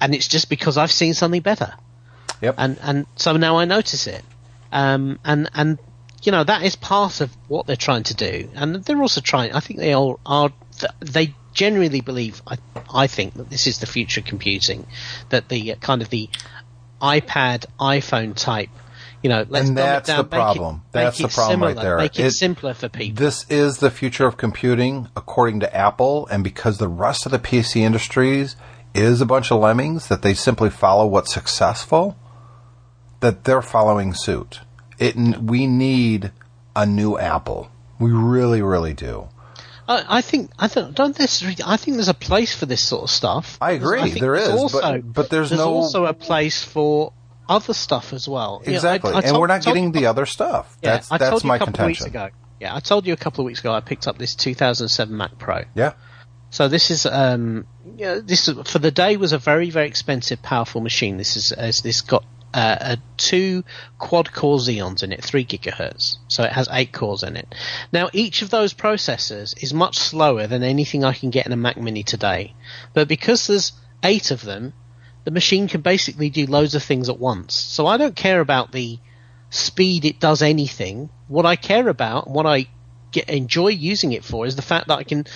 and 0.00 0.14
it's 0.14 0.26
just 0.28 0.48
because 0.48 0.76
I've 0.76 0.92
seen 0.92 1.14
something 1.14 1.40
better 1.42 1.74
Yep. 2.42 2.56
and 2.58 2.78
and 2.82 3.06
so 3.14 3.36
now 3.36 3.58
I 3.58 3.64
notice 3.64 4.08
it, 4.08 4.24
um, 4.72 5.20
and 5.24 5.48
and 5.54 5.78
you 6.24 6.32
know 6.32 6.42
that 6.42 6.62
is 6.62 6.74
part 6.74 7.20
of 7.20 7.30
what 7.46 7.66
they're 7.66 7.76
trying 7.76 8.02
to 8.04 8.14
do, 8.14 8.50
and 8.54 8.84
they're 8.84 9.00
also 9.00 9.20
trying. 9.20 9.52
I 9.52 9.60
think 9.60 9.78
they 9.78 9.92
all 9.92 10.18
are. 10.26 10.50
They 10.98 11.34
genuinely 11.54 12.00
believe. 12.00 12.42
I 12.46 12.58
I 12.92 13.06
think 13.06 13.34
that 13.34 13.48
this 13.48 13.68
is 13.68 13.78
the 13.78 13.86
future 13.86 14.20
of 14.20 14.26
computing, 14.26 14.86
that 15.28 15.48
the 15.48 15.72
uh, 15.72 15.76
kind 15.76 16.02
of 16.02 16.10
the 16.10 16.28
iPad, 17.00 17.66
iPhone 17.78 18.34
type. 18.34 18.70
You 19.22 19.28
know, 19.30 19.46
let's 19.48 19.68
And 19.68 19.78
that's 19.78 20.08
down, 20.08 20.16
the 20.18 20.22
make 20.24 20.28
it- 20.32 20.34
problem. 20.34 20.82
That's 20.90 21.18
the 21.18 21.28
problem 21.28 21.62
right 21.62 21.76
there. 21.76 21.96
Make 21.96 22.18
it, 22.18 22.26
It- 22.26 22.30
simpler 22.32 22.74
for 22.74 22.88
people. 22.88 23.24
This 23.24 23.46
is 23.48 23.78
the 23.78 23.90
future 23.90 24.26
of 24.26 24.36
computing, 24.36 25.08
according 25.16 25.60
to 25.60 25.76
Apple, 25.76 26.26
and 26.30 26.42
because 26.42 26.78
the 26.78 26.88
rest 26.88 27.24
of 27.26 27.32
the 27.32 27.38
PC 27.38 27.82
industries 27.82 28.56
is 28.94 29.20
a 29.20 29.26
bunch 29.26 29.50
of 29.52 29.60
lemmings 29.60 30.08
that 30.08 30.22
they 30.22 30.34
simply 30.34 30.70
follow 30.70 31.06
what's 31.06 31.32
successful, 31.32 32.16
that 33.20 33.44
they're 33.44 33.62
following 33.62 34.12
suit. 34.12 34.60
It 34.98 35.16
we 35.40 35.66
need 35.66 36.32
a 36.74 36.84
new 36.86 37.16
Apple. 37.18 37.70
We 37.98 38.10
really, 38.10 38.60
really 38.62 38.92
do. 38.94 39.28
I, 39.88 40.18
I 40.18 40.20
think 40.20 40.50
I 40.58 40.66
don't, 40.68 40.94
don't 40.94 41.18
necessarily. 41.18 41.56
I 41.64 41.76
think 41.76 41.96
there's 41.96 42.08
a 42.08 42.14
place 42.14 42.54
for 42.54 42.66
this 42.66 42.82
sort 42.82 43.04
of 43.04 43.10
stuff. 43.10 43.58
I 43.60 43.72
agree, 43.72 44.00
I 44.00 44.10
there's 44.10 44.48
also, 44.48 44.80
but- 44.80 45.12
but 45.12 45.30
there's 45.30 45.52
no- 45.52 45.72
also 45.72 46.06
a 46.06 46.14
place 46.14 46.62
for 46.62 47.12
other 47.48 47.74
stuff 47.74 48.12
as 48.12 48.28
well. 48.28 48.62
You 48.64 48.68
know, 48.68 48.72
I- 48.72 48.76
Exactly, 48.76 49.12
I 49.12 49.16
and 49.18 49.26
told- 49.26 49.40
we're 49.40 49.46
not 49.48 49.62
getting 49.64 49.84
you- 49.84 49.92
the 49.92 50.06
other 50.06 50.26
stuff. 50.26 50.76
Yeah, 50.82 50.92
that's 50.92 51.10
I 51.12 51.18
that's 51.18 51.30
told 51.30 51.42
you 51.44 51.48
my 51.48 51.56
a 51.56 51.58
couple 51.58 51.80
of 51.80 51.86
weeks 51.86 52.02
contention. 52.04 52.26
ago. 52.28 52.36
Yeah, 52.60 52.74
I 52.76 52.80
told 52.80 53.06
you 53.06 53.12
a 53.12 53.16
couple 53.16 53.42
of 53.42 53.46
weeks 53.46 53.60
ago. 53.60 53.72
I 53.72 53.80
picked 53.80 54.06
up 54.06 54.18
this 54.18 54.34
2007 54.36 55.16
Mac 55.16 55.36
Pro. 55.38 55.62
Yeah, 55.74 55.92
So 56.50 56.68
this 56.68 56.90
is 56.90 57.06
um, 57.06 57.66
yeah, 57.96 58.20
this 58.22 58.46
is, 58.48 58.56
for 58.70 58.78
the 58.78 58.90
day 58.92 59.16
was 59.16 59.32
a 59.32 59.38
very 59.38 59.70
very 59.70 59.86
expensive, 59.88 60.42
powerful 60.42 60.80
machine. 60.80 61.16
This 61.16 61.36
is 61.36 61.50
as 61.52 61.80
this 61.82 62.02
got 62.02 62.24
uh, 62.54 62.76
a 62.80 62.98
two 63.16 63.64
quad 63.98 64.30
core 64.32 64.58
Xeons 64.58 65.02
in 65.02 65.10
it, 65.10 65.24
three 65.24 65.44
gigahertz. 65.44 66.18
So 66.28 66.44
it 66.44 66.52
has 66.52 66.68
eight 66.70 66.92
cores 66.92 67.22
in 67.22 67.36
it. 67.36 67.52
Now 67.92 68.10
each 68.12 68.42
of 68.42 68.50
those 68.50 68.74
processors 68.74 69.54
is 69.62 69.72
much 69.72 69.96
slower 69.98 70.46
than 70.46 70.62
anything 70.62 71.02
I 71.02 71.14
can 71.14 71.30
get 71.30 71.46
in 71.46 71.52
a 71.52 71.56
Mac 71.56 71.78
Mini 71.78 72.02
today, 72.02 72.54
but 72.94 73.08
because 73.08 73.46
there's 73.46 73.72
eight 74.04 74.30
of 74.30 74.42
them, 74.42 74.74
the 75.24 75.30
machine 75.30 75.68
can 75.68 75.80
basically 75.80 76.30
do 76.30 76.46
loads 76.46 76.74
of 76.74 76.82
things 76.82 77.08
at 77.08 77.18
once. 77.18 77.54
So 77.54 77.86
I 77.86 77.96
don't 77.96 78.16
care 78.16 78.40
about 78.40 78.72
the 78.72 78.98
speed 79.50 80.04
it 80.04 80.18
does 80.18 80.42
anything. 80.42 81.10
What 81.28 81.46
I 81.46 81.56
care 81.56 81.88
about, 81.88 82.28
what 82.28 82.46
I 82.46 82.66
get, 83.12 83.28
enjoy 83.28 83.68
using 83.68 84.12
it 84.12 84.24
for, 84.24 84.46
is 84.46 84.56
the 84.56 84.62
fact 84.62 84.88
that 84.88 84.98
I 84.98 85.04
can 85.04 85.26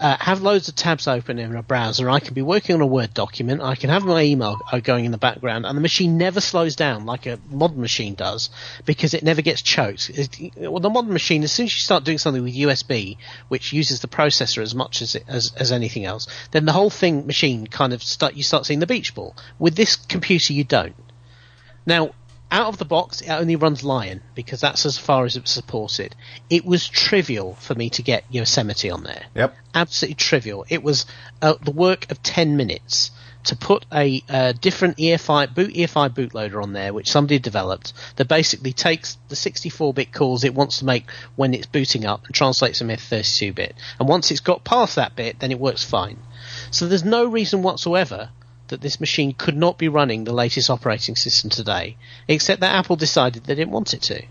uh, 0.00 0.16
have 0.18 0.40
loads 0.40 0.68
of 0.68 0.74
tabs 0.74 1.06
open 1.06 1.38
in 1.38 1.54
a 1.54 1.62
browser. 1.62 2.08
I 2.08 2.20
can 2.20 2.32
be 2.32 2.40
working 2.40 2.74
on 2.74 2.80
a 2.80 2.86
Word 2.86 3.12
document. 3.12 3.60
I 3.60 3.74
can 3.74 3.90
have 3.90 4.02
my 4.04 4.22
email 4.22 4.58
uh, 4.72 4.80
going 4.80 5.04
in 5.04 5.12
the 5.12 5.18
background, 5.18 5.66
and 5.66 5.76
the 5.76 5.82
machine 5.82 6.16
never 6.16 6.40
slows 6.40 6.74
down 6.74 7.04
like 7.04 7.26
a 7.26 7.38
modern 7.50 7.82
machine 7.82 8.14
does 8.14 8.48
because 8.86 9.12
it 9.12 9.22
never 9.22 9.42
gets 9.42 9.60
choked. 9.60 10.10
It, 10.10 10.52
well, 10.56 10.80
the 10.80 10.88
modern 10.88 11.12
machine, 11.12 11.42
as 11.42 11.52
soon 11.52 11.66
as 11.66 11.74
you 11.74 11.80
start 11.80 12.04
doing 12.04 12.16
something 12.16 12.42
with 12.42 12.54
USB, 12.54 13.18
which 13.48 13.74
uses 13.74 14.00
the 14.00 14.08
processor 14.08 14.62
as 14.62 14.74
much 14.74 15.02
as 15.02 15.14
it, 15.14 15.24
as, 15.28 15.52
as 15.56 15.70
anything 15.70 16.06
else, 16.06 16.26
then 16.52 16.64
the 16.64 16.72
whole 16.72 16.90
thing 16.90 17.26
machine 17.26 17.66
kind 17.66 17.92
of 17.92 18.02
start 18.02 18.34
you 18.34 18.42
start 18.42 18.64
seeing 18.64 18.80
the 18.80 18.86
beach 18.86 19.14
ball. 19.14 19.36
With 19.58 19.76
this 19.76 19.96
computer, 19.96 20.54
you 20.54 20.64
don't. 20.64 20.96
Now, 21.84 22.14
out 22.50 22.66
of 22.66 22.78
the 22.78 22.84
box, 22.84 23.20
it 23.20 23.30
only 23.30 23.56
runs 23.56 23.84
Lion 23.84 24.22
because 24.34 24.60
that's 24.60 24.84
as 24.84 24.98
far 24.98 25.24
as 25.24 25.36
it 25.36 25.46
supported. 25.46 26.16
It 26.48 26.64
was 26.64 26.88
trivial 26.88 27.54
for 27.54 27.74
me 27.74 27.90
to 27.90 28.02
get 28.02 28.24
Yosemite 28.30 28.90
on 28.90 29.04
there. 29.04 29.26
Yep. 29.34 29.56
Absolutely 29.74 30.16
trivial. 30.16 30.66
It 30.68 30.82
was 30.82 31.06
uh, 31.40 31.54
the 31.62 31.70
work 31.70 32.10
of 32.10 32.22
10 32.22 32.56
minutes 32.56 33.12
to 33.44 33.56
put 33.56 33.86
a 33.92 34.22
uh, 34.28 34.52
different 34.52 34.98
EFI 34.98 35.54
boot 35.54 35.72
EFI 35.74 36.10
bootloader 36.10 36.62
on 36.62 36.72
there, 36.72 36.92
which 36.92 37.10
somebody 37.10 37.38
developed, 37.38 37.92
that 38.16 38.28
basically 38.28 38.72
takes 38.72 39.16
the 39.28 39.34
64-bit 39.34 40.12
calls 40.12 40.44
it 40.44 40.54
wants 40.54 40.78
to 40.80 40.84
make 40.84 41.06
when 41.36 41.54
it's 41.54 41.66
booting 41.66 42.04
up 42.04 42.26
and 42.26 42.34
translates 42.34 42.80
them 42.80 42.90
into 42.90 43.02
32-bit. 43.02 43.74
And 43.98 44.08
once 44.08 44.30
it's 44.30 44.40
got 44.40 44.64
past 44.64 44.96
that 44.96 45.16
bit, 45.16 45.38
then 45.38 45.50
it 45.50 45.58
works 45.58 45.84
fine. 45.84 46.18
So 46.70 46.86
there's 46.86 47.04
no 47.04 47.24
reason 47.26 47.62
whatsoever 47.62 48.30
that 48.70 48.80
this 48.80 48.98
machine 48.98 49.32
could 49.34 49.56
not 49.56 49.78
be 49.78 49.88
running 49.88 50.24
the 50.24 50.32
latest 50.32 50.70
operating 50.70 51.14
system 51.14 51.50
today, 51.50 51.96
except 52.26 52.60
that 52.62 52.74
Apple 52.74 52.96
decided 52.96 53.44
they 53.44 53.54
didn't 53.54 53.72
want 53.72 53.94
it 53.94 54.02
to. 54.02 54.22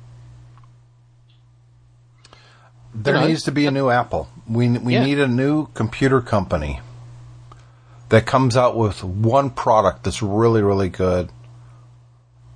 there 2.94 3.28
needs 3.28 3.44
to 3.44 3.52
be 3.52 3.68
a 3.68 3.72
new 3.72 3.90
Apple. 3.90 4.28
We 4.48 4.68
we 4.70 4.94
Yeah. 4.96 5.04
need 5.04 5.20
a 5.20 5.28
new 5.28 5.68
computer 5.74 6.22
company 6.22 6.82
that 8.10 8.26
comes 8.26 8.58
out 8.58 8.76
with 8.76 9.04
one 9.04 9.52
product 9.52 10.04
that's 10.04 10.22
really, 10.24 10.64
really 10.64 10.90
good. 10.90 11.30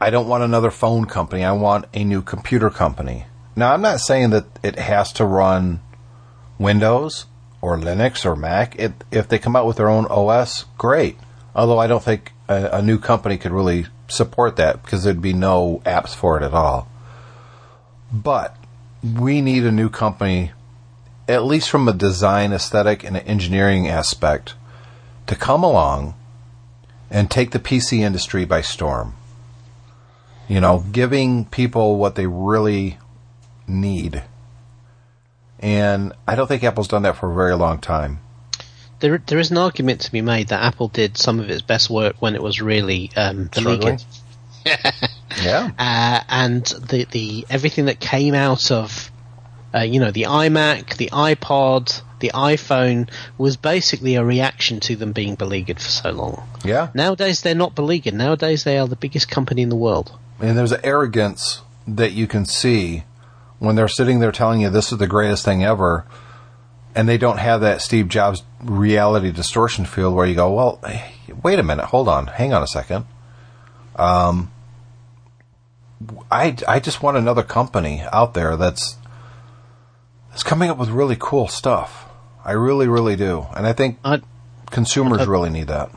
I 0.01 0.09
don't 0.09 0.27
want 0.27 0.43
another 0.43 0.71
phone 0.71 1.05
company. 1.05 1.45
I 1.45 1.51
want 1.51 1.85
a 1.93 2.03
new 2.03 2.21
computer 2.23 2.69
company. 2.71 3.27
Now, 3.55 3.73
I'm 3.73 3.81
not 3.81 3.99
saying 3.99 4.31
that 4.31 4.45
it 4.63 4.79
has 4.79 5.13
to 5.13 5.25
run 5.25 5.79
Windows 6.57 7.27
or 7.61 7.77
Linux 7.77 8.25
or 8.25 8.35
Mac. 8.35 8.75
It, 8.79 8.93
if 9.11 9.27
they 9.29 9.37
come 9.37 9.55
out 9.55 9.67
with 9.67 9.77
their 9.77 9.89
own 9.89 10.07
OS, 10.07 10.65
great. 10.77 11.17
Although 11.55 11.79
I 11.79 11.87
don't 11.87 12.03
think 12.03 12.31
a, 12.47 12.77
a 12.77 12.81
new 12.81 12.97
company 12.97 13.37
could 13.37 13.51
really 13.51 13.85
support 14.07 14.55
that 14.57 14.83
because 14.83 15.03
there'd 15.03 15.21
be 15.21 15.33
no 15.33 15.81
apps 15.85 16.15
for 16.15 16.37
it 16.37 16.43
at 16.43 16.53
all. 16.53 16.87
But 18.11 18.55
we 19.03 19.41
need 19.41 19.63
a 19.63 19.71
new 19.71 19.89
company, 19.89 20.51
at 21.27 21.43
least 21.43 21.69
from 21.69 21.87
a 21.87 21.93
design 21.93 22.53
aesthetic 22.53 23.03
and 23.03 23.17
an 23.17 23.23
engineering 23.23 23.87
aspect, 23.87 24.55
to 25.27 25.35
come 25.35 25.63
along 25.63 26.15
and 27.09 27.29
take 27.29 27.51
the 27.51 27.59
PC 27.59 27.99
industry 27.99 28.45
by 28.45 28.61
storm. 28.61 29.15
You 30.47 30.59
know, 30.59 30.83
giving 30.91 31.45
people 31.45 31.97
what 31.97 32.15
they 32.15 32.27
really 32.27 32.97
need. 33.67 34.23
And 35.59 36.13
I 36.27 36.35
don't 36.35 36.47
think 36.47 36.63
Apple's 36.63 36.87
done 36.87 37.03
that 37.03 37.15
for 37.15 37.31
a 37.31 37.35
very 37.35 37.55
long 37.55 37.79
time. 37.79 38.19
There, 39.03 39.17
there 39.17 39.37
is 39.37 39.51
an 39.51 39.57
argument 39.57 39.99
to 40.01 40.11
be 40.13 40.21
made 40.21 40.47
that 40.47 40.63
Apple 40.63 40.87
did 40.87 41.17
some 41.17 41.41
of 41.41 41.49
its 41.49 41.61
best 41.61 41.89
work 41.89 42.15
when 42.21 42.35
it 42.35 42.41
was 42.41 42.61
really 42.61 43.11
um, 43.17 43.49
beleaguered. 43.53 44.01
Yeah. 45.41 45.71
uh, 45.77 46.23
and 46.29 46.63
the 46.63 47.05
the 47.11 47.45
everything 47.49 47.85
that 47.85 47.99
came 47.99 48.33
out 48.33 48.71
of 48.71 49.11
uh, 49.73 49.79
you 49.79 49.99
know 49.99 50.11
the 50.11 50.23
iMac, 50.23 50.95
the 50.95 51.09
iPod, 51.11 52.01
the 52.19 52.31
iPhone 52.33 53.09
was 53.37 53.57
basically 53.57 54.15
a 54.15 54.23
reaction 54.23 54.79
to 54.81 54.95
them 54.95 55.11
being 55.11 55.35
beleaguered 55.35 55.81
for 55.81 55.89
so 55.89 56.11
long. 56.11 56.47
Yeah. 56.63 56.91
Nowadays 56.93 57.41
they're 57.41 57.55
not 57.55 57.75
beleaguered. 57.75 58.13
Nowadays 58.13 58.63
they 58.63 58.77
are 58.77 58.87
the 58.87 58.95
biggest 58.95 59.29
company 59.29 59.63
in 59.63 59.69
the 59.69 59.75
world. 59.75 60.17
And 60.39 60.57
there's 60.57 60.71
an 60.71 60.81
arrogance 60.81 61.61
that 61.87 62.13
you 62.13 62.27
can 62.27 62.45
see 62.45 63.03
when 63.59 63.75
they're 63.75 63.89
sitting 63.89 64.19
there 64.21 64.31
telling 64.31 64.61
you 64.61 64.69
this 64.69 64.93
is 64.93 64.97
the 64.97 65.07
greatest 65.07 65.43
thing 65.43 65.65
ever, 65.65 66.05
and 66.95 67.07
they 67.09 67.17
don't 67.17 67.37
have 67.37 67.61
that 67.61 67.81
Steve 67.81 68.07
Jobs 68.07 68.43
reality 68.63 69.31
distortion 69.31 69.85
field 69.85 70.13
where 70.15 70.25
you 70.25 70.35
go, 70.35 70.53
well, 70.53 70.79
wait 71.43 71.59
a 71.59 71.63
minute, 71.63 71.85
hold 71.85 72.07
on, 72.07 72.27
hang 72.27 72.53
on 72.53 72.61
a 72.63 72.67
second. 72.67 73.05
Um, 73.95 74.51
I, 76.31 76.55
I 76.67 76.79
just 76.79 77.01
want 77.01 77.17
another 77.17 77.43
company 77.43 78.03
out 78.11 78.33
there 78.33 78.57
that's 78.57 78.97
that's 80.31 80.43
coming 80.43 80.69
up 80.69 80.77
with 80.77 80.89
really 80.89 81.15
cool 81.19 81.47
stuff. 81.47 82.05
I 82.43 82.53
really, 82.53 82.87
really 82.87 83.15
do, 83.15 83.45
and 83.55 83.65
I 83.65 83.73
think 83.73 83.99
I, 84.03 84.21
consumers 84.71 85.27
really 85.27 85.49
need 85.49 85.67
that. 85.67 85.91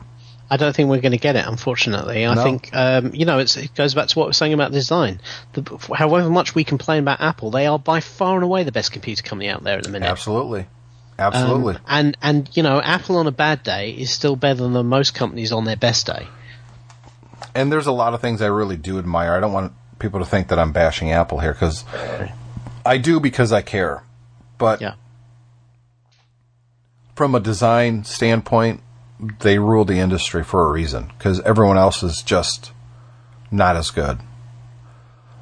I 0.49 0.55
don't 0.55 0.73
think 0.73 0.89
we're 0.89 1.01
going 1.01 1.11
to 1.11 1.17
get 1.17 1.35
it, 1.35 1.45
unfortunately. 1.45 2.25
I 2.25 2.33
No. 2.33 2.41
think, 2.41 2.69
um, 2.73 3.13
you 3.13 3.25
know, 3.25 3.39
it's, 3.39 3.57
it 3.57 3.75
goes 3.75 3.93
back 3.93 4.07
to 4.07 4.17
what 4.19 4.25
I 4.25 4.27
was 4.27 4.37
saying 4.37 4.53
about 4.53 4.71
design. 4.71 5.19
The, 5.51 5.77
however 5.93 6.29
much 6.29 6.55
we 6.55 6.63
complain 6.63 6.99
about 6.99 7.19
Apple, 7.19 7.51
they 7.51 7.65
are 7.67 7.77
by 7.77 7.99
far 7.99 8.35
and 8.35 8.45
away 8.45 8.63
the 8.63 8.71
best 8.71 8.93
computer 8.93 9.23
company 9.23 9.49
out 9.49 9.63
there 9.63 9.77
at 9.77 9.83
the 9.83 9.89
minute. 9.89 10.07
Absolutely, 10.09 10.67
Um, 11.19 11.33
absolutely. 11.33 11.77
and 11.87 12.15
and 12.21 12.49
you 12.53 12.61
know, 12.63 12.79
Apple 12.81 13.17
on 13.17 13.27
a 13.27 13.31
bad 13.31 13.63
day 13.63 13.91
is 13.91 14.11
still 14.11 14.35
better 14.35 14.67
than 14.67 14.85
most 14.85 15.13
companies 15.15 15.51
on 15.51 15.65
their 15.65 15.75
best 15.77 16.05
day. 16.05 16.27
and 17.55 17.71
there's 17.71 17.87
a 17.87 17.91
lot 17.91 18.13
of 18.13 18.21
things 18.21 18.41
I 18.41 18.47
really 18.47 18.77
do 18.77 18.99
admire. 18.99 19.33
I 19.33 19.39
don't 19.39 19.53
want 19.53 19.73
people 19.99 20.19
to 20.19 20.25
think 20.25 20.49
that 20.49 20.59
I'm 20.59 20.71
bashing 20.71 21.11
Apple 21.11 21.39
here 21.39 21.53
because 21.53 21.83
I 22.85 22.97
do 22.97 23.19
because 23.19 23.51
I 23.51 23.61
care. 23.63 24.03
But 24.59 24.79
Yeah. 24.81 24.93
from 27.15 27.33
a 27.35 27.39
design 27.39 28.03
standpoint, 28.03 28.81
they 29.39 29.57
rule 29.57 29.85
the 29.85 29.99
industry 29.99 30.43
for 30.43 30.67
a 30.67 30.71
reason 30.71 31.11
because 31.17 31.39
everyone 31.41 31.77
else 31.77 32.03
is 32.03 32.21
just 32.21 32.71
not 33.49 33.75
as 33.75 33.89
good. 33.89 34.19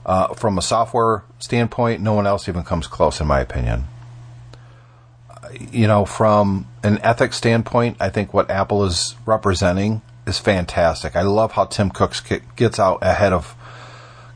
Uh, 0.05 0.33
from 0.35 0.57
a 0.57 0.61
software 0.61 1.23
standpoint, 1.39 1.99
no 2.01 2.13
one 2.13 2.27
else 2.27 2.47
even 2.47 2.63
comes 2.63 2.87
close, 2.87 3.19
in 3.19 3.27
my 3.27 3.39
opinion. 3.41 3.85
You 5.71 5.87
know, 5.87 6.05
from 6.05 6.67
an 6.83 6.99
ethics 7.03 7.37
standpoint, 7.37 7.97
I 7.99 8.09
think 8.09 8.33
what 8.33 8.49
Apple 8.49 8.83
is 8.85 9.15
representing 9.25 10.01
is 10.27 10.39
fantastic. 10.39 11.15
I 11.15 11.21
love 11.21 11.53
how 11.53 11.65
Tim 11.65 11.89
Cook 11.89 12.13
gets 12.55 12.79
out 12.79 12.99
ahead 13.01 13.33
of 13.33 13.55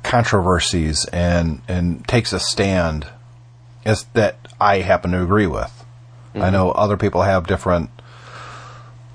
controversies 0.03 1.05
and 1.05 1.61
and 1.67 2.07
takes 2.07 2.31
a 2.31 2.39
stand 2.39 3.07
as 3.85 4.05
that 4.13 4.37
I 4.59 4.79
happen 4.79 5.11
to 5.11 5.21
agree 5.21 5.47
with. 5.47 5.73
I 6.35 6.51
know 6.51 6.71
other 6.71 6.95
people 6.95 7.23
have 7.23 7.47
different 7.47 7.89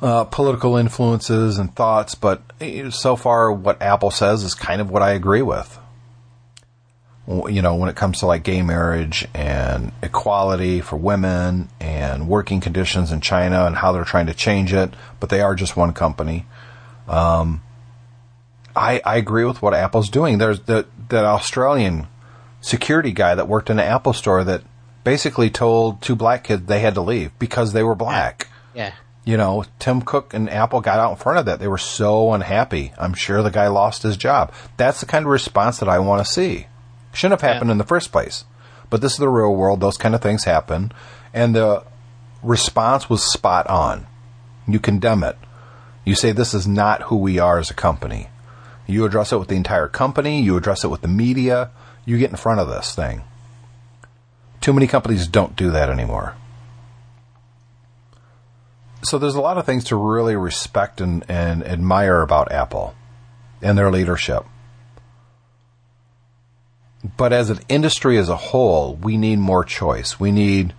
uh, 0.02 0.24
political 0.24 0.76
influences 0.76 1.58
and 1.58 1.74
thoughts, 1.74 2.14
but 2.14 2.42
eh, 2.60 2.90
so 2.90 3.16
far, 3.16 3.50
what 3.52 3.80
Apple 3.80 4.10
says 4.10 4.42
is 4.44 4.54
kind 4.54 4.80
of 4.80 4.90
what 4.90 5.00
I 5.02 5.12
agree 5.12 5.42
with. 5.42 5.78
You 7.26 7.62
know, 7.62 7.76
when 7.76 7.88
it 7.88 7.96
comes 7.96 8.18
to 8.18 8.26
like 8.26 8.42
gay 8.42 8.60
marriage 8.60 9.26
and 9.32 9.92
equality 10.02 10.82
for 10.82 10.96
women 10.96 11.70
and 11.80 12.28
working 12.28 12.60
conditions 12.60 13.12
in 13.12 13.22
China 13.22 13.64
and 13.64 13.74
how 13.76 13.92
they're 13.92 14.04
trying 14.04 14.26
to 14.26 14.34
change 14.34 14.74
it, 14.74 14.92
but 15.20 15.30
they 15.30 15.40
are 15.40 15.54
just 15.54 15.74
one 15.74 15.94
company. 15.94 16.44
Um, 17.08 17.62
I, 18.76 19.00
I 19.04 19.16
agree 19.16 19.44
with 19.44 19.62
what 19.62 19.72
Apple's 19.72 20.10
doing. 20.10 20.38
There's 20.38 20.60
the, 20.60 20.86
that 21.08 21.24
Australian 21.24 22.08
security 22.60 23.12
guy 23.12 23.34
that 23.34 23.48
worked 23.48 23.70
in 23.70 23.78
an 23.78 23.86
Apple 23.86 24.12
store 24.12 24.44
that 24.44 24.62
basically 25.04 25.50
told 25.50 26.02
two 26.02 26.16
black 26.16 26.44
kids 26.44 26.66
they 26.66 26.80
had 26.80 26.94
to 26.94 27.00
leave 27.00 27.38
because 27.38 27.72
they 27.72 27.82
were 27.82 27.94
black. 27.94 28.48
Yeah. 28.74 28.92
You 29.24 29.36
know, 29.38 29.64
Tim 29.78 30.02
Cook 30.02 30.34
and 30.34 30.50
Apple 30.50 30.80
got 30.80 30.98
out 30.98 31.12
in 31.12 31.16
front 31.16 31.38
of 31.38 31.46
that. 31.46 31.58
They 31.58 31.68
were 31.68 31.78
so 31.78 32.32
unhappy. 32.32 32.92
I'm 32.98 33.14
sure 33.14 33.42
the 33.42 33.50
guy 33.50 33.68
lost 33.68 34.02
his 34.02 34.16
job. 34.16 34.52
That's 34.76 35.00
the 35.00 35.06
kind 35.06 35.24
of 35.24 35.30
response 35.30 35.78
that 35.78 35.88
I 35.88 35.98
want 36.00 36.24
to 36.24 36.30
see. 36.30 36.66
Shouldn't 37.14 37.40
have 37.40 37.48
happened 37.52 37.68
Yeah. 37.68 37.72
in 37.72 37.78
the 37.78 37.84
first 37.84 38.12
place. 38.12 38.44
But 38.90 39.00
this 39.00 39.12
is 39.12 39.18
the 39.18 39.28
real 39.28 39.54
world. 39.54 39.80
Those 39.80 39.96
kind 39.96 40.14
of 40.14 40.20
things 40.20 40.44
happen. 40.44 40.92
And 41.32 41.54
the 41.54 41.84
response 42.42 43.08
was 43.08 43.22
spot 43.22 43.66
on. 43.68 44.06
You 44.68 44.78
condemn 44.78 45.24
it. 45.24 45.38
You 46.04 46.14
say 46.14 46.32
this 46.32 46.52
is 46.54 46.66
not 46.66 47.02
who 47.02 47.16
we 47.16 47.38
are 47.38 47.58
as 47.58 47.70
a 47.70 47.74
company. 47.74 48.28
You 48.86 49.04
address 49.06 49.32
it 49.32 49.38
with 49.38 49.48
the 49.48 49.56
entire 49.56 49.88
company. 49.88 50.42
You 50.42 50.56
address 50.56 50.84
it 50.84 50.88
with 50.88 51.00
the 51.00 51.08
media. 51.08 51.70
You 52.04 52.18
get 52.18 52.30
in 52.30 52.36
front 52.36 52.60
of 52.60 52.68
this 52.68 52.94
thing. 52.94 53.22
Too 54.60 54.72
many 54.74 54.86
companies 54.86 55.26
don't 55.26 55.56
do 55.56 55.70
that 55.70 55.88
anymore. 55.88 56.34
So 59.02 59.18
there's 59.18 59.34
a 59.34 59.40
lot 59.40 59.58
of 59.58 59.66
things 59.66 59.84
to 59.84 59.96
really 59.96 60.36
respect 60.36 61.00
and, 61.00 61.24
and 61.28 61.66
admire 61.66 62.22
about 62.22 62.52
Apple 62.52 62.94
and 63.60 63.76
their 63.76 63.90
leadership. 63.90 64.44
But 67.16 67.32
as 67.32 67.50
an 67.50 67.60
industry 67.68 68.16
as 68.16 68.28
a 68.28 68.36
whole, 68.36 68.94
we 68.96 69.16
need 69.16 69.38
more 69.38 69.64
choice. 69.64 70.18
We 70.18 70.32
need 70.32 70.72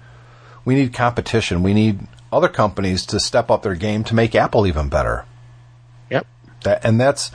we 0.65 0.75
need 0.75 0.93
competition. 0.93 1.61
We 1.61 1.73
need 1.73 1.99
other 2.31 2.49
companies 2.49 3.05
to 3.07 3.19
step 3.19 3.51
up 3.51 3.61
their 3.61 3.75
game 3.75 4.03
to 4.05 4.15
make 4.15 4.35
Apple 4.35 4.65
even 4.67 4.89
better. 4.89 5.25
Yep. 6.09 6.27
That, 6.63 6.83
and 6.83 6.99
that's, 6.99 7.31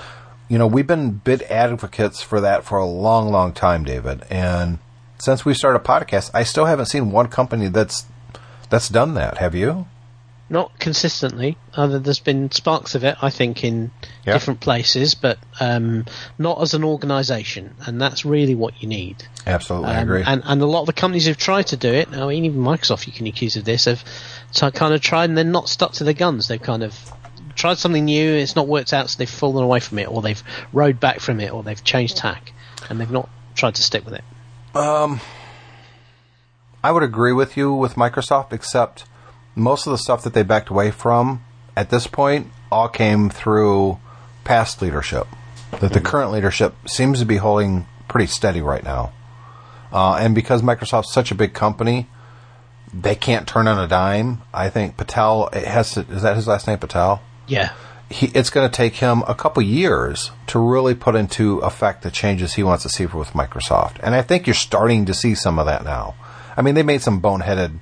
you 0.48 0.58
know, 0.58 0.66
we've 0.66 0.86
been 0.86 1.12
big 1.12 1.42
advocates 1.42 2.20
for 2.20 2.40
that 2.40 2.64
for 2.64 2.78
a 2.78 2.84
long, 2.84 3.30
long 3.30 3.52
time, 3.52 3.84
David. 3.84 4.24
And 4.28 4.78
since 5.18 5.44
we 5.44 5.54
started 5.54 5.80
a 5.80 5.84
podcast, 5.84 6.30
I 6.34 6.42
still 6.42 6.66
haven't 6.66 6.86
seen 6.86 7.12
one 7.12 7.28
company 7.28 7.68
that's 7.68 8.06
that's 8.68 8.88
done 8.88 9.14
that. 9.14 9.38
Have 9.38 9.54
you? 9.54 9.86
Not 10.52 10.76
consistently. 10.80 11.56
Uh, 11.74 11.86
there's 11.98 12.18
been 12.18 12.50
sparks 12.50 12.96
of 12.96 13.04
it, 13.04 13.16
I 13.22 13.30
think, 13.30 13.62
in 13.62 13.92
Yeah. 14.26 14.32
different 14.32 14.58
places, 14.58 15.14
but 15.14 15.38
um, 15.60 16.06
not 16.38 16.60
as 16.60 16.74
an 16.74 16.82
organisation, 16.82 17.74
and 17.86 18.00
that's 18.00 18.24
really 18.24 18.56
what 18.56 18.82
you 18.82 18.88
need. 18.88 19.24
Absolutely, 19.46 19.90
I 19.90 19.98
Um, 19.98 20.02
agree. 20.02 20.22
And, 20.26 20.42
and 20.44 20.60
a 20.60 20.66
lot 20.66 20.80
of 20.80 20.86
the 20.86 20.92
companies 20.92 21.26
who've 21.26 21.36
tried 21.36 21.68
to 21.68 21.76
do 21.76 21.88
it, 21.92 22.08
I 22.12 22.26
mean, 22.26 22.44
even 22.44 22.60
Microsoft, 22.60 23.06
you 23.06 23.12
can 23.12 23.28
accuse 23.28 23.54
of 23.54 23.64
this, 23.64 23.84
have 23.84 24.02
kind 24.74 24.92
of 24.92 25.00
tried 25.00 25.30
and 25.30 25.38
then 25.38 25.52
not 25.52 25.68
stuck 25.68 25.92
to 25.92 26.04
their 26.04 26.14
guns. 26.14 26.48
They've 26.48 26.60
kind 26.60 26.82
of 26.82 26.98
tried 27.54 27.78
something 27.78 28.04
new, 28.04 28.32
it's 28.34 28.56
not 28.56 28.66
worked 28.66 28.92
out, 28.92 29.08
so 29.08 29.18
they've 29.18 29.30
fallen 29.30 29.62
away 29.62 29.78
from 29.78 30.00
it, 30.00 30.08
or 30.10 30.20
they've 30.20 30.42
rode 30.72 30.98
back 30.98 31.20
from 31.20 31.38
it, 31.38 31.52
or 31.52 31.62
they've 31.62 31.82
changed 31.84 32.16
tack, 32.16 32.52
and 32.88 32.98
they've 33.00 33.10
not 33.10 33.28
tried 33.54 33.76
to 33.76 33.82
stick 33.84 34.04
with 34.04 34.14
it. 34.14 34.24
Um, 34.76 35.20
I 36.82 36.90
would 36.90 37.04
agree 37.04 37.32
with 37.32 37.56
you 37.56 37.72
with 37.72 37.94
Microsoft, 37.94 38.52
except 38.52 39.04
most 39.60 39.86
of 39.86 39.92
the 39.92 39.98
stuff 39.98 40.24
that 40.24 40.34
they 40.34 40.42
backed 40.42 40.70
away 40.70 40.90
from 40.90 41.44
at 41.76 41.90
this 41.90 42.06
point 42.06 42.48
all 42.72 42.88
came 42.88 43.30
through 43.30 43.98
past 44.44 44.82
leadership. 44.82 45.26
That 45.80 45.92
the 45.92 46.00
current 46.00 46.32
leadership 46.32 46.74
seems 46.88 47.20
to 47.20 47.26
be 47.26 47.36
holding 47.36 47.86
pretty 48.08 48.26
steady 48.26 48.60
right 48.60 48.82
now. 48.82 49.12
Uh, 49.92 50.14
and 50.14 50.34
because 50.34 50.62
Microsoft's 50.62 51.12
such 51.12 51.30
a 51.30 51.34
big 51.34 51.52
company, 51.52 52.08
they 52.92 53.14
can't 53.14 53.46
turn 53.46 53.68
on 53.68 53.78
a 53.78 53.86
dime. 53.86 54.42
I 54.52 54.68
think 54.68 54.96
Patel 54.96 55.48
it 55.52 55.64
has 55.64 55.92
to, 55.92 56.00
is 56.00 56.22
that 56.22 56.36
his 56.36 56.48
last 56.48 56.66
name 56.66 56.78
Patel? 56.78 57.22
Yeah. 57.46 57.72
he, 58.10 58.26
it's 58.34 58.50
going 58.50 58.68
to 58.68 58.76
take 58.76 58.96
him 58.96 59.22
a 59.28 59.34
couple 59.34 59.62
years 59.62 60.32
to 60.48 60.58
really 60.58 60.94
put 60.94 61.14
into 61.14 61.58
effect 61.60 62.02
the 62.02 62.10
changes 62.10 62.54
he 62.54 62.62
wants 62.64 62.82
to 62.82 62.88
see 62.88 63.06
with 63.06 63.30
Microsoft. 63.30 63.98
And 64.02 64.14
I 64.14 64.22
think 64.22 64.46
you're 64.46 64.54
starting 64.54 65.04
to 65.06 65.14
see 65.14 65.34
some 65.34 65.58
of 65.58 65.66
that 65.66 65.84
now. 65.84 66.16
I 66.56 66.62
mean, 66.62 66.74
they 66.74 66.82
made 66.82 67.02
some 67.02 67.22
boneheaded 67.22 67.78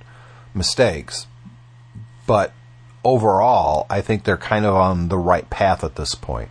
mistakes, 0.54 1.26
but 2.28 2.52
overall, 3.04 3.86
I 3.88 4.02
think 4.02 4.24
they're 4.24 4.36
kind 4.36 4.66
of 4.66 4.74
on 4.74 5.08
the 5.08 5.16
right 5.16 5.48
path 5.48 5.82
at 5.82 5.96
this 5.96 6.14
point. 6.14 6.50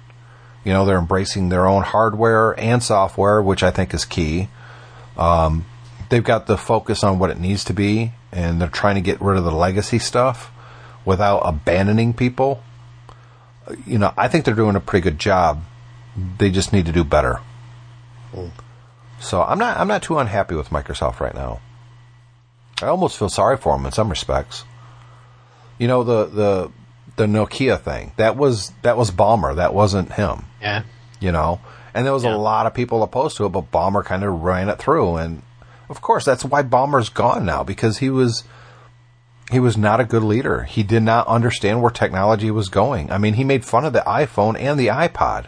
You 0.65 0.73
know, 0.73 0.85
they're 0.85 0.97
embracing 0.97 1.49
their 1.49 1.67
own 1.67 1.83
hardware 1.83 2.59
and 2.59 2.81
software, 2.83 3.41
which 3.41 3.61
I 3.61 3.69
think 3.69 3.93
is 3.93 4.03
key. 4.03 4.49
Um, 5.17 5.65
they've 6.09 6.23
got 6.23 6.47
the 6.47 6.57
focus 6.57 7.03
on 7.03 7.19
what 7.19 7.29
it 7.29 7.39
needs 7.39 7.63
to 7.65 7.73
be, 7.73 8.11
and 8.31 8.59
they're 8.59 8.67
trying 8.67 8.95
to 8.95 9.01
get 9.01 9.21
rid 9.21 9.37
of 9.37 9.43
the 9.43 9.51
legacy 9.51 9.99
stuff 9.99 10.51
without 11.05 11.41
abandoning 11.41 12.13
people. 12.13 12.63
You 13.85 13.99
know, 13.99 14.11
I 14.17 14.27
think 14.27 14.43
they're 14.43 14.55
doing 14.55 14.75
a 14.75 14.81
pretty 14.81 15.03
good 15.03 15.19
job. 15.19 15.63
They 16.39 16.49
just 16.49 16.73
need 16.73 16.87
to 16.87 16.91
do 16.91 17.03
better. 17.03 17.39
So 19.19 19.43
I'm 19.43 19.59
not 19.59 19.77
I'm 19.77 19.87
not 19.87 20.01
too 20.01 20.17
unhappy 20.17 20.55
with 20.55 20.69
Microsoft 20.69 21.19
right 21.19 21.35
now. 21.35 21.61
I 22.81 22.87
almost 22.87 23.17
feel 23.17 23.29
sorry 23.29 23.57
for 23.57 23.77
them 23.77 23.85
in 23.85 23.91
some 23.91 24.09
respects. 24.09 24.63
You 25.77 25.87
know 25.87 26.03
the 26.03 26.25
the 26.25 26.71
the 27.15 27.25
Nokia 27.25 27.79
thing 27.79 28.13
that 28.17 28.35
was 28.37 28.71
that 28.83 28.97
was 28.97 29.11
Ballmer 29.11 29.55
that 29.55 29.73
wasn't 29.73 30.13
him. 30.13 30.45
Yeah. 30.61 30.83
You 31.19 31.31
know, 31.31 31.59
and 31.93 32.05
there 32.05 32.13
was 32.13 32.23
Yeah. 32.23 32.35
a 32.35 32.37
lot 32.37 32.65
of 32.67 32.73
people 32.73 33.01
opposed 33.03 33.37
to 33.37 33.45
it, 33.45 33.49
but 33.49 33.71
Ballmer 33.71 34.03
kind 34.05 34.23
of 34.23 34.41
ran 34.43 34.69
it 34.69 34.77
through, 34.79 35.15
and 35.17 35.41
of 35.89 36.01
course 36.01 36.25
that's 36.25 36.45
why 36.45 36.61
Ballmer's 36.63 37.09
gone 37.09 37.45
now 37.45 37.63
because 37.63 37.97
he 37.99 38.09
was 38.09 38.43
he 39.51 39.59
was 39.59 39.77
not 39.77 39.99
a 39.99 40.05
good 40.05 40.23
leader. 40.23 40.63
He 40.63 40.83
did 40.83 41.03
not 41.03 41.25
understand 41.27 41.81
where 41.81 41.89
technology 41.91 42.51
was 42.51 42.67
going. 42.69 43.09
I 43.11 43.17
mean, 43.17 43.35
he 43.35 43.43
made 43.45 43.63
fun 43.63 43.85
of 43.85 43.93
the 43.93 44.03
iPhone 44.05 44.59
and 44.59 44.77
the 44.79 44.87
iPod. 44.87 45.45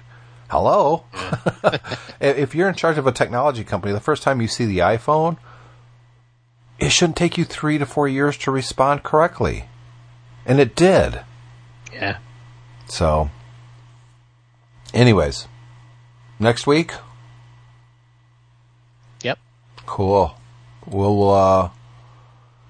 Hello, 0.50 1.04
if 2.22 2.56
you're 2.56 2.70
in 2.70 2.74
charge 2.76 2.98
of 2.98 3.06
a 3.06 3.12
technology 3.12 3.64
company, 3.64 3.94
the 3.94 4.00
first 4.00 4.24
time 4.24 4.42
you 4.42 4.48
see 4.48 4.66
the 4.66 4.80
iPhone, 4.80 5.38
it 6.80 6.92
shouldn't 6.92 7.18
take 7.18 7.38
you 7.38 7.46
three 7.46 7.78
to 7.78 7.86
four 7.86 8.08
years 8.08 8.38
to 8.40 8.52
respond 8.52 9.04
correctly, 9.04 9.66
and 10.46 10.60
it 10.60 10.76
did. 10.76 11.22
Yeah. 11.94 12.18
So, 12.88 13.30
anyways, 14.94 15.48
next 16.40 16.66
week, 16.68 16.94
Yep. 19.22 19.38
cool. 19.86 20.36
We'll 20.86 21.30
uh, 21.30 21.70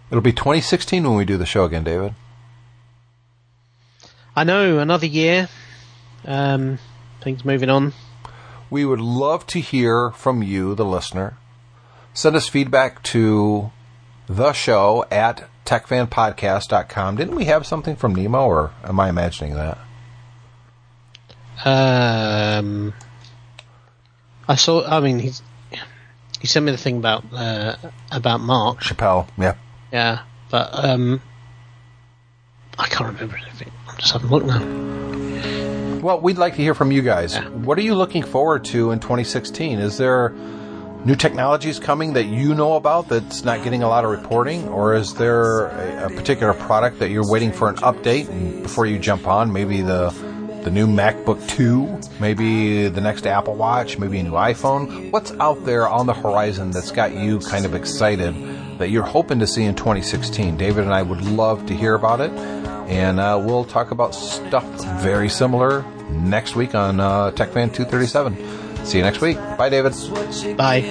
it'll 0.10 0.22
be 0.22 0.34
2016 0.34 1.04
when 1.04 1.16
we 1.16 1.26
do 1.26 1.38
the 1.38 1.46
show 1.46 1.64
again, 1.64 1.84
David. 1.84 2.16
I 4.36 4.44
know 4.44 4.80
another 4.80 5.06
year. 5.06 5.50
Um, 6.26 6.80
things 7.22 7.44
moving 7.46 7.70
on. 7.70 7.94
We 8.70 8.86
would 8.86 9.02
love 9.02 9.48
to 9.48 9.60
hear 9.60 10.12
from 10.12 10.44
you, 10.44 10.76
the 10.76 10.86
listener. 10.86 11.38
Send 12.14 12.36
us 12.36 12.48
feedback 12.48 13.02
to 13.04 13.72
the 14.28 14.54
show 14.54 15.06
at 15.10 15.49
techfanpodcast.com. 15.66 17.16
Didn't 17.16 17.36
we 17.36 17.46
have 17.46 17.66
something 17.66 17.96
from 17.96 18.16
Nemo, 18.16 18.46
or 18.46 18.72
am 18.84 19.00
I 19.00 19.10
imagining 19.10 19.56
that? 19.56 19.78
Um, 21.66 22.94
I 24.48 24.56
saw. 24.56 24.86
I 24.88 25.00
mean, 25.00 25.20
he's 25.20 25.42
he 26.40 26.48
sent 26.48 26.66
me 26.66 26.72
the 26.72 26.78
thing 26.78 26.98
about 26.98 27.26
uh, 27.34 27.76
about 28.12 28.40
Mark. 28.40 28.80
Chappelle, 28.80 29.28
yeah. 29.38 29.56
Yeah, 29.92 30.22
but 30.50 30.70
um, 30.72 31.22
I 32.78 32.88
can't 32.88 33.14
remember 33.14 33.38
anything. 33.38 33.72
I'm 33.88 33.98
just 33.98 34.14
having 34.14 34.30
a 34.30 34.32
look 34.32 34.46
now. 34.46 36.00
Well, 36.00 36.22
we'd 36.22 36.38
like 36.38 36.56
to 36.56 36.62
hear 36.62 36.74
from 36.74 36.94
you 36.94 37.02
guys. 37.02 37.38
What 37.38 37.78
are 37.78 37.82
you 37.82 37.94
looking 37.94 38.24
forward 38.24 38.64
to 38.66 38.92
in 38.92 39.00
2016? 39.00 39.80
Is 39.80 39.98
there 39.98 40.34
new 41.06 41.16
technologies 41.16 41.80
coming 41.80 42.14
that 42.14 42.26
you 42.26 42.54
know 42.54 42.76
about 42.76 43.08
that's 43.08 43.44
not 43.44 43.64
getting 43.64 43.84
a 43.84 43.88
lot 43.88 44.04
of 44.04 44.12
reporting, 44.12 44.68
or 44.68 44.96
is 44.96 45.14
there 45.16 45.68
a, 45.68 46.08
a 46.08 46.10
particular 46.10 46.54
product 46.54 47.00
that 47.00 47.10
you're 47.10 47.30
waiting 47.30 47.52
for 47.52 47.70
an 47.70 47.76
update 47.78 48.28
before 48.62 48.86
you 48.86 49.00
jump 49.00 49.28
on? 49.28 49.52
Maybe 49.52 49.82
the 49.82 50.10
the 50.64 50.72
new 50.72 50.88
MacBook 50.88 51.48
2, 51.48 52.20
maybe 52.20 52.90
the 52.90 53.00
next 53.00 53.26
Apple 53.26 53.56
Watch, 53.56 53.98
maybe 53.98 54.20
a 54.20 54.24
new 54.24 54.34
iPhone. 54.34 55.10
What's 55.10 55.32
out 55.40 55.64
there 55.64 55.88
on 55.88 56.06
the 56.06 56.14
horizon 56.14 56.72
that's 56.72 56.92
got 56.92 57.14
you 57.16 57.40
kind 57.40 57.66
of 57.66 57.74
excited 57.74 58.36
that 58.78 58.90
you're 58.90 59.06
hoping 59.06 59.40
to 59.40 59.48
see 59.48 59.64
in 59.64 59.76
2016? 59.76 60.58
David 60.58 60.84
and 60.84 60.94
I 60.94 61.02
would 61.02 61.22
love 61.22 61.66
to 61.68 61.74
hear 61.74 61.96
about 61.96 62.20
it, 62.20 62.32
and 62.32 63.22
uh, 63.22 63.42
we'll 63.42 63.64
talk 63.64 63.92
about 63.92 64.14
stuff 64.14 64.66
very 65.02 65.30
similar 65.30 65.84
next 66.10 66.58
week 66.58 66.76
on 66.76 67.00
uh, 67.00 67.32
TechFan 67.32 67.74
237. 67.74 68.59
See 68.84 68.98
you 68.98 69.04
next 69.04 69.22
week. 69.22 69.38
Bye, 69.58 69.70
David. 69.70 69.94
Bye. 70.58 70.82